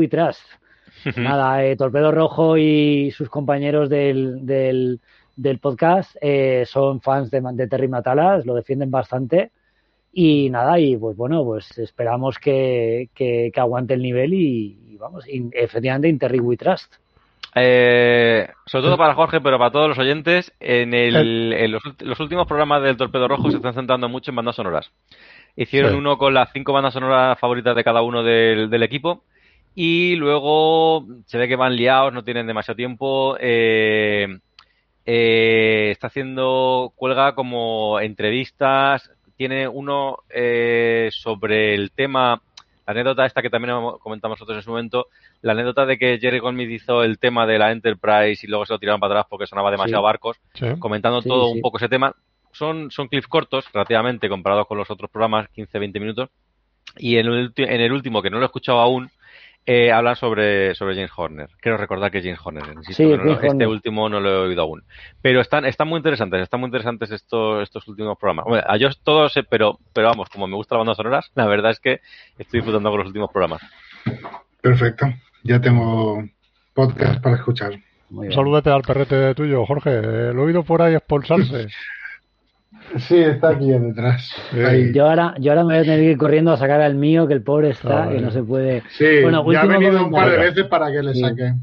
Nada, 1.15 1.63
eh, 1.65 1.75
Torpedo 1.75 2.11
Rojo 2.11 2.57
y 2.57 3.11
sus 3.11 3.29
compañeros 3.29 3.89
del, 3.89 4.45
del, 4.45 4.99
del 5.35 5.59
podcast 5.59 6.15
eh, 6.21 6.63
son 6.67 7.01
fans 7.01 7.31
de, 7.31 7.41
de 7.53 7.67
Terry 7.67 7.87
Matalas, 7.87 8.45
lo 8.45 8.53
defienden 8.55 8.91
bastante. 8.91 9.51
Y 10.13 10.49
nada, 10.49 10.79
y 10.79 10.97
pues 10.97 11.15
bueno, 11.15 11.43
pues 11.43 11.77
esperamos 11.77 12.39
que, 12.39 13.09
que, 13.13 13.51
que 13.53 13.59
aguante 13.59 13.93
el 13.93 14.01
nivel 14.01 14.33
y, 14.33 14.77
y 14.89 14.97
vamos, 14.97 15.27
y 15.27 15.47
efectivamente 15.53 16.07
Interry 16.07 16.39
we 16.39 16.57
trust. 16.57 16.91
Eh, 17.55 18.47
sobre 18.65 18.85
todo 18.85 18.97
para 18.97 19.13
Jorge, 19.15 19.41
pero 19.41 19.57
para 19.57 19.71
todos 19.71 19.89
los 19.89 19.97
oyentes, 19.97 20.51
en, 20.59 20.93
el, 20.93 21.53
en 21.53 21.71
los, 21.71 21.81
los 21.99 22.19
últimos 22.19 22.47
programas 22.47 22.83
del 22.83 22.97
Torpedo 22.97 23.27
Rojo 23.27 23.49
se 23.49 23.57
están 23.57 23.73
centrando 23.73 24.09
mucho 24.09 24.31
en 24.31 24.35
bandas 24.35 24.55
sonoras. 24.55 24.91
Hicieron 25.55 25.91
Sí. 25.91 25.97
uno 25.97 26.17
con 26.17 26.33
las 26.33 26.51
cinco 26.53 26.73
bandas 26.73 26.93
sonoras 26.93 27.39
favoritas 27.39 27.75
de 27.75 27.83
cada 27.83 28.01
uno 28.01 28.21
del, 28.23 28.69
del 28.69 28.83
equipo 28.83 29.23
Y 29.79 30.15
luego 30.15 31.05
se 31.27 31.37
ve 31.37 31.47
que 31.47 31.55
van 31.55 31.75
liados, 31.75 32.11
no 32.11 32.23
tienen 32.23 32.47
demasiado 32.47 32.75
tiempo. 32.75 33.37
Eh, 33.39 34.39
eh, 35.05 35.89
está 35.91 36.07
haciendo, 36.07 36.93
cuelga 36.95 37.35
como 37.35 37.99
entrevistas. 37.99 39.11
Tiene 39.35 39.67
uno 39.67 40.17
eh, 40.31 41.09
sobre 41.11 41.75
el 41.75 41.91
tema, 41.91 42.41
la 42.87 42.91
anécdota 42.91 43.27
esta 43.27 43.43
que 43.43 43.51
también 43.51 43.75
comentamos 43.99 44.39
nosotros 44.39 44.57
en 44.57 44.63
su 44.63 44.71
momento, 44.71 45.09
la 45.43 45.51
anécdota 45.51 45.85
de 45.85 45.99
que 45.99 46.17
Jerry 46.19 46.39
Goldsmith 46.39 46.71
hizo 46.71 47.03
el 47.03 47.19
tema 47.19 47.45
de 47.45 47.59
la 47.59 47.71
Enterprise 47.71 48.47
y 48.47 48.49
luego 48.49 48.65
se 48.65 48.73
lo 48.73 48.79
tiraron 48.79 48.99
para 48.99 49.13
atrás 49.13 49.27
porque 49.29 49.45
sonaba 49.45 49.69
demasiado 49.69 50.01
Sí. 50.01 50.05
barcos, 50.05 50.37
Sí. 50.55 50.65
comentando 50.79 51.21
Sí, 51.21 51.29
todo 51.29 51.49
un 51.49 51.61
poco 51.61 51.77
ese 51.77 51.87
tema. 51.87 52.15
Son, 52.51 52.89
son 52.89 53.09
clips 53.09 53.27
cortos, 53.27 53.71
relativamente, 53.71 54.27
comparados 54.27 54.65
con 54.65 54.79
los 54.79 54.89
otros 54.89 55.11
programas, 55.11 55.47
15-20 55.55 55.99
minutos. 55.99 56.29
Y 56.97 57.17
en 57.17 57.27
el, 57.27 57.53
en 57.57 57.81
el 57.81 57.91
último, 57.91 58.23
que 58.23 58.31
no 58.31 58.37
lo 58.37 58.43
he 58.43 58.47
escuchado 58.47 58.79
aún, 58.79 59.11
eh, 59.69 59.91
hablan 59.91 60.15
sobre, 60.15 60.73
sobre 60.75 60.95
James 60.95 61.11
Horner. 61.15 61.49
Quiero 61.59 61.77
recordar 61.77 62.09
que 62.09 62.19
es 62.19 62.23
James 62.23 62.39
Horner. 62.43 62.63
Insisto, 62.73 63.03
Sí, 63.03 63.09
que 63.09 63.17
no 63.17 63.33
este 63.33 63.47
Horner. 63.49 63.67
último 63.67 64.07
no 64.09 64.19
lo 64.21 64.29
he 64.29 64.47
oído 64.47 64.61
aún. 64.63 64.83
Pero 65.21 65.41
están, 65.41 65.65
están 65.65 65.89
muy 65.89 65.97
interesantes, 65.97 66.41
están 66.41 66.61
muy 66.61 66.67
interesantes 66.67 67.11
estos, 67.11 67.61
estos 67.63 67.87
últimos 67.87 68.17
programas. 68.17 68.45
Bueno, 68.45 68.63
a 68.65 68.77
yo 68.77 68.87
todos, 69.03 69.33
pero, 69.49 69.77
pero 69.93 70.07
vamos, 70.07 70.29
como 70.29 70.47
me 70.47 70.55
gusta 70.55 70.75
la 70.75 70.79
banda 70.79 70.95
sonoras, 70.95 71.31
la 71.35 71.45
verdad 71.45 71.71
es 71.71 71.79
que 71.81 71.99
estoy 72.37 72.61
disfrutando 72.61 72.89
con 72.89 72.99
los 72.99 73.07
últimos 73.07 73.29
programas. 73.29 73.61
Perfecto. 74.61 75.05
Ya 75.43 75.59
tengo 75.61 76.23
podcast 76.73 77.21
para 77.21 77.35
escuchar. 77.35 77.73
Salúdate 78.31 78.69
al 78.69 78.83
perrete 78.83 79.35
tuyo, 79.35 79.65
Jorge. 79.65 80.01
Lo 80.33 80.41
he 80.43 80.45
oído 80.45 80.63
por 80.63 80.81
ahí 80.81 80.95
expulsarse. 80.95 81.67
Sí, 82.99 83.17
está 83.17 83.49
aquí 83.49 83.69
detrás. 83.71 84.31
Ahí. 84.53 84.91
Yo 84.93 85.07
ahora, 85.07 85.35
yo 85.39 85.51
ahora 85.51 85.63
me 85.63 85.73
voy 85.75 85.81
a 85.81 85.85
tener 85.85 85.99
que 85.99 86.11
ir 86.11 86.17
corriendo 86.17 86.51
a 86.51 86.57
sacar 86.57 86.81
al 86.81 86.95
mío, 86.95 87.27
que 87.27 87.33
el 87.33 87.41
pobre 87.43 87.69
está, 87.69 88.03
Ah, 88.03 88.09
que 88.09 88.19
no 88.19 88.31
se 88.31 88.43
puede. 88.43 88.83
Sí, 88.91 89.21
Bueno, 89.21 89.49
ya 89.51 89.61
ha 89.61 89.65
venido 89.65 90.05
un 90.05 90.11
par 90.11 90.25
de 90.29 90.35
comentario. 90.35 90.39
veces 90.39 90.65
para 90.65 90.91
que 90.91 91.03
le 91.03 91.13
Sí. 91.13 91.19
saque. 91.21 91.53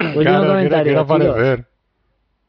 Último 0.00 0.20
Claro, 0.22 0.46
comentario. 0.48 0.92
chicos. 0.92 1.04
aparecer. 1.10 1.64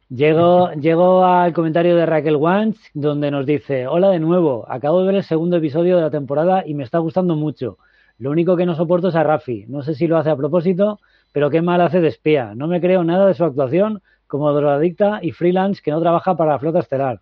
Llego, 0.09 0.71
llego 0.73 1.25
al 1.25 1.51
comentario 1.53 1.95
de 1.95 2.05
Raquel 2.05 2.35
Wans, 2.35 2.77
donde 2.93 3.31
nos 3.31 3.45
dice: 3.45 3.87
Hola 3.87 4.09
de 4.09 4.19
nuevo, 4.19 4.65
acabo 4.69 4.99
de 5.01 5.07
ver 5.07 5.15
el 5.15 5.23
segundo 5.23 5.57
episodio 5.57 5.95
de 5.95 6.03
la 6.03 6.11
temporada 6.11 6.63
y 6.65 6.75
me 6.75 6.83
está 6.83 6.99
gustando 6.99 7.35
mucho. 7.35 7.77
Lo 8.19 8.29
único 8.31 8.55
que 8.55 8.65
no 8.67 8.75
soporto 8.75 9.07
es 9.09 9.15
a 9.15 9.23
Rafi. 9.23 9.65
No 9.67 9.81
sé 9.81 9.95
si 9.95 10.07
lo 10.07 10.17
hace 10.17 10.29
a 10.29 10.35
propósito, 10.35 10.99
pero 11.33 11.49
qué 11.49 11.61
mal 11.61 11.81
hace 11.81 12.01
de 12.01 12.07
espía. 12.07 12.53
No 12.55 12.67
me 12.67 12.79
creo 12.79 13.03
nada 13.03 13.25
de 13.27 13.33
su 13.33 13.43
actuación 13.43 14.01
como 14.27 14.51
drogadicta 14.53 15.19
y 15.21 15.31
freelance 15.31 15.81
que 15.83 15.91
no 15.91 15.99
trabaja 16.01 16.37
para 16.37 16.51
la 16.51 16.59
flota 16.59 16.79
estelar. 16.79 17.19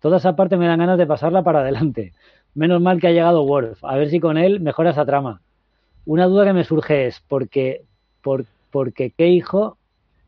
Toda 0.00 0.16
esa 0.16 0.34
parte 0.36 0.56
me 0.56 0.66
dan 0.66 0.78
ganas 0.78 0.98
de 0.98 1.06
pasarla 1.06 1.42
para 1.42 1.60
adelante. 1.60 2.12
Menos 2.54 2.80
mal 2.80 3.00
que 3.00 3.08
ha 3.08 3.12
llegado 3.12 3.42
Worf. 3.42 3.84
A 3.84 3.96
ver 3.96 4.08
si 4.08 4.18
con 4.18 4.36
él 4.38 4.60
mejora 4.60 4.90
esa 4.90 5.04
trama. 5.06 5.40
Una 6.06 6.26
duda 6.26 6.44
que 6.44 6.52
me 6.52 6.64
surge 6.64 7.06
es: 7.06 7.22
porque, 7.28 7.82
por, 8.22 8.44
porque 8.70 9.12
qué 9.16 9.28
hijo 9.28 9.76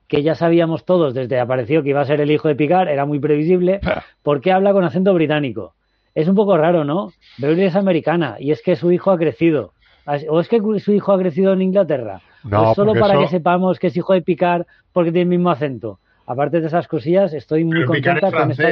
que 0.06 0.22
ya 0.22 0.34
sabíamos 0.34 0.84
todos 0.84 1.14
desde 1.14 1.36
que 1.36 1.40
apareció 1.40 1.82
que 1.82 1.88
iba 1.88 2.02
a 2.02 2.04
ser 2.04 2.20
el 2.20 2.30
hijo 2.30 2.46
de 2.46 2.54
Picard, 2.54 2.88
era 2.88 3.06
muy 3.06 3.18
previsible, 3.18 3.80
¿por 4.22 4.42
qué 4.42 4.52
habla 4.52 4.74
con 4.74 4.84
acento 4.84 5.14
británico? 5.14 5.74
Es 6.14 6.28
un 6.28 6.34
poco 6.34 6.58
raro, 6.58 6.84
¿no? 6.84 7.12
Beverly 7.38 7.64
es 7.64 7.76
americana 7.76 8.36
y 8.38 8.50
es 8.50 8.60
que 8.60 8.76
su 8.76 8.92
hijo 8.92 9.10
ha 9.10 9.16
crecido. 9.16 9.72
¿O 10.28 10.40
es 10.40 10.48
que 10.48 10.60
su 10.80 10.92
hijo 10.92 11.12
ha 11.12 11.18
crecido 11.18 11.54
en 11.54 11.62
Inglaterra? 11.62 12.20
No, 12.44 12.68
¿O 12.68 12.70
es 12.72 12.76
solo 12.76 12.92
para 12.92 13.14
eso- 13.14 13.22
que 13.22 13.28
sepamos 13.28 13.78
que 13.78 13.86
es 13.86 13.96
hijo 13.96 14.12
de 14.12 14.20
Picard 14.20 14.66
porque 14.92 15.12
tiene 15.12 15.22
el 15.22 15.38
mismo 15.38 15.48
acento? 15.48 15.98
Aparte 16.26 16.60
de 16.60 16.66
esas 16.66 16.86
cosillas, 16.88 17.32
estoy 17.32 17.64
muy 17.64 17.76
Pero 17.76 17.86
contenta 17.86 18.28
es 18.28 18.34
con 18.34 18.50
esta... 18.50 18.68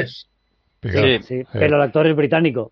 Sí. 0.81 1.19
Sí, 1.21 1.43
pero 1.53 1.75
el 1.77 1.81
actor 1.81 2.07
es 2.07 2.15
británico. 2.15 2.71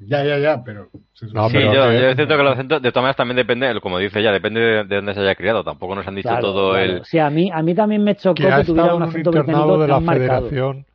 Ya, 0.00 0.24
ya, 0.24 0.38
ya, 0.38 0.62
pero... 0.64 0.88
No, 1.32 1.48
Sí, 1.48 1.56
pero 1.56 1.72
yo, 1.72 1.88
que- 1.88 2.00
yo 2.00 2.08
es 2.08 2.16
cierto 2.16 2.36
que 2.36 2.42
los 2.42 2.52
acentos, 2.54 2.82
de 2.82 2.90
todas 2.90 3.02
maneras, 3.02 3.16
también 3.16 3.36
depende, 3.36 3.80
como 3.80 3.98
dice 3.98 4.18
ella, 4.20 4.32
depende 4.32 4.60
de, 4.60 4.84
de 4.84 4.96
dónde 4.96 5.14
se 5.14 5.20
haya 5.20 5.34
criado. 5.36 5.62
Tampoco 5.62 5.94
nos 5.94 6.06
han 6.06 6.16
dicho 6.16 6.28
Claro, 6.28 6.42
todo 6.42 6.70
claro. 6.72 6.84
el. 6.84 7.04
Sí, 7.04 7.18
a 7.18 7.30
mí, 7.30 7.50
a 7.52 7.62
mí 7.62 7.74
también 7.74 8.02
me 8.02 8.16
chocó 8.16 8.34
que 8.34 8.42
que, 8.42 8.48
ha 8.52 8.64
tuviera 8.64 8.86
estado 8.86 8.96
un 8.96 9.02
en 9.02 9.08
un 9.08 9.08
acento 9.08 9.30
internado 9.30 9.78
británico 9.78 9.82
de 9.82 9.88
la 9.88 9.94
tan 9.94 10.04
marcado. 10.04 10.48
Federación 10.48 10.86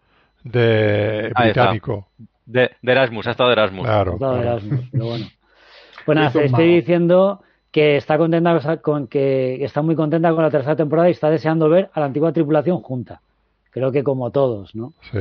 de. 0.43 1.31
Británico. 1.39 2.07
De, 2.45 2.71
de 2.81 2.91
Erasmus, 2.91 3.27
ha 3.27 3.31
estado 3.31 3.49
de 3.49 3.53
Erasmus. 3.53 3.85
Claro, 3.85 4.17
Claro, 4.17 4.33
claro. 4.41 4.49
Erasmus, 4.51 4.85
pero 4.91 5.05
bueno. 5.05 5.25
Pues 6.05 6.15
nada, 6.15 6.31
un 6.33 6.41
estoy 6.45 6.75
diciendo 6.75 7.41
que 7.71 7.97
está 7.97 8.17
contenta 8.17 8.77
con 8.77 9.05
que 9.07 9.63
está 9.63 9.83
muy 9.83 9.95
contenta 9.95 10.33
con 10.33 10.41
la 10.43 10.49
tercera 10.49 10.75
temporada 10.75 11.07
y 11.07 11.11
está 11.11 11.29
deseando 11.29 11.69
ver 11.69 11.89
a 11.93 11.99
la 11.99 12.07
antigua 12.07 12.33
tripulación 12.33 12.81
junta. 12.81 13.21
Creo 13.69 13.91
que 13.91 14.03
como 14.03 14.31
todos, 14.31 14.73
¿no? 14.73 14.93
Sí, 15.11 15.19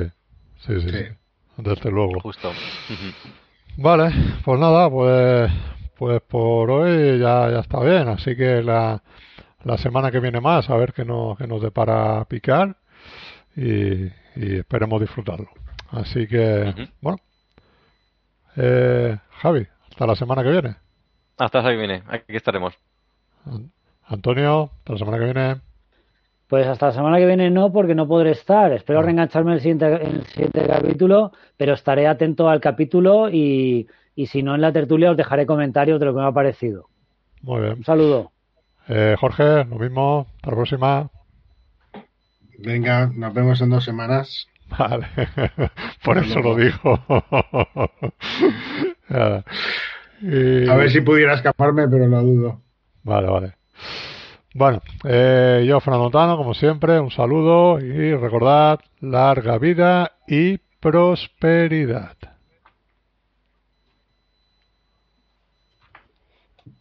sí, 0.59 0.81
sí, 0.81 0.91
Sí. 0.91 1.05
Desde 1.59 1.91
luego. 1.91 2.21
Justo. 2.21 2.53
Vale, 3.77 4.11
pues 4.45 4.61
nada, 4.61 4.89
pues, 4.91 5.51
pues 5.97 6.21
por 6.23 6.71
hoy 6.71 7.19
ya, 7.19 7.51
ya 7.51 7.61
está 7.61 7.81
bien. 7.81 8.09
Así 8.09 8.37
que 8.37 8.63
la, 8.63 9.03
la 9.65 9.79
semana 9.79 10.11
que 10.11 10.21
viene 10.21 10.41
más, 10.41 10.71
a 10.71 10.77
ver 10.77 10.93
qué 10.93 11.05
nos, 11.05 11.37
qué 11.37 11.47
nos 11.49 11.61
depara 11.63 12.25
picar 12.27 12.77
y, 13.57 14.05
y 14.37 14.59
esperemos 14.59 15.01
disfrutarlo. 15.01 15.49
Así 15.91 16.27
que, 16.29 16.89
bueno. 17.01 17.19
Eh, 18.57 19.17
Javi, 19.41 19.67
hasta 19.91 20.07
la 20.07 20.15
semana 20.17 20.43
que 20.43 20.51
viene. 20.51 20.77
Hasta 21.39 21.63
la 21.63 21.71
que 21.71 21.77
viene. 21.77 22.03
Aquí 22.09 22.37
estaremos. 22.37 22.75
An- 23.47 23.73
Antonio, 24.07 24.71
hasta 24.79 24.93
la 24.95 24.99
semana 24.99 25.19
que 25.19 25.25
viene. 25.25 25.61
Pues 26.49 26.67
hasta 26.67 26.87
la 26.87 26.93
semana 26.93 27.19
que 27.19 27.27
viene 27.27 27.51
no, 27.51 27.71
porque 27.73 27.95
no 27.95 28.09
podré 28.09 28.31
estar. 28.31 28.73
Espero 28.73 29.01
Ah. 29.01 29.03
reengancharme 29.03 29.51
en 29.51 29.55
el 29.57 29.61
siguiente, 29.61 29.87
en 29.87 30.17
el 30.17 30.27
siguiente 30.27 30.67
capítulo, 30.67 31.33
pero 31.57 31.75
estaré 31.75 32.07
atento 32.07 32.49
al 32.49 32.61
capítulo 32.61 33.29
y, 33.31 33.87
y 34.15 34.27
si 34.27 34.43
no 34.43 34.55
en 34.55 34.63
la 34.63 34.73
tertulia 34.73 35.11
os 35.11 35.17
dejaré 35.17 35.45
comentarios 35.47 36.01
de 36.01 36.07
lo 36.07 36.15
que 36.15 36.21
me 36.21 36.27
ha 36.27 36.33
parecido. 36.33 36.89
Muy 37.43 37.61
bien. 37.61 37.73
Un 37.75 37.85
saludo. 37.85 38.33
Eh, 38.89 39.15
Jorge, 39.21 39.65
lo 39.67 39.77
mismo. 39.79 40.27
Hasta 40.37 40.51
la 40.51 40.57
próxima. 40.57 41.11
Venga, 42.59 43.11
nos 43.15 43.35
vemos 43.35 43.61
en 43.61 43.71
dos 43.71 43.85
semanas. 43.85 44.49
Vale, 44.79 45.07
por 46.05 46.19
Hasta 46.19 46.31
eso 46.31 46.41
lo 46.41 46.57
dijo. 46.57 46.99
Y- 50.21 50.69
A 50.69 50.75
ver 50.75 50.91
si 50.91 51.01
pudiera 51.01 51.35
escaparme, 51.35 51.87
pero 51.89 52.07
lo 52.09 52.21
dudo. 52.23 52.61
Vale, 53.05 53.29
vale. 53.29 53.53
Bueno, 54.59 54.83
eh, 55.05 55.65
yo, 55.69 55.79
Fernando 55.79 56.11
Tano, 56.11 56.37
como 56.37 56.53
siempre, 56.53 56.99
un 56.99 57.13
saludo 57.13 57.79
y 57.79 58.13
recordad 58.17 58.81
larga 58.99 59.57
vida 59.57 60.15
y 60.27 60.59
prosperidad. 60.81 62.17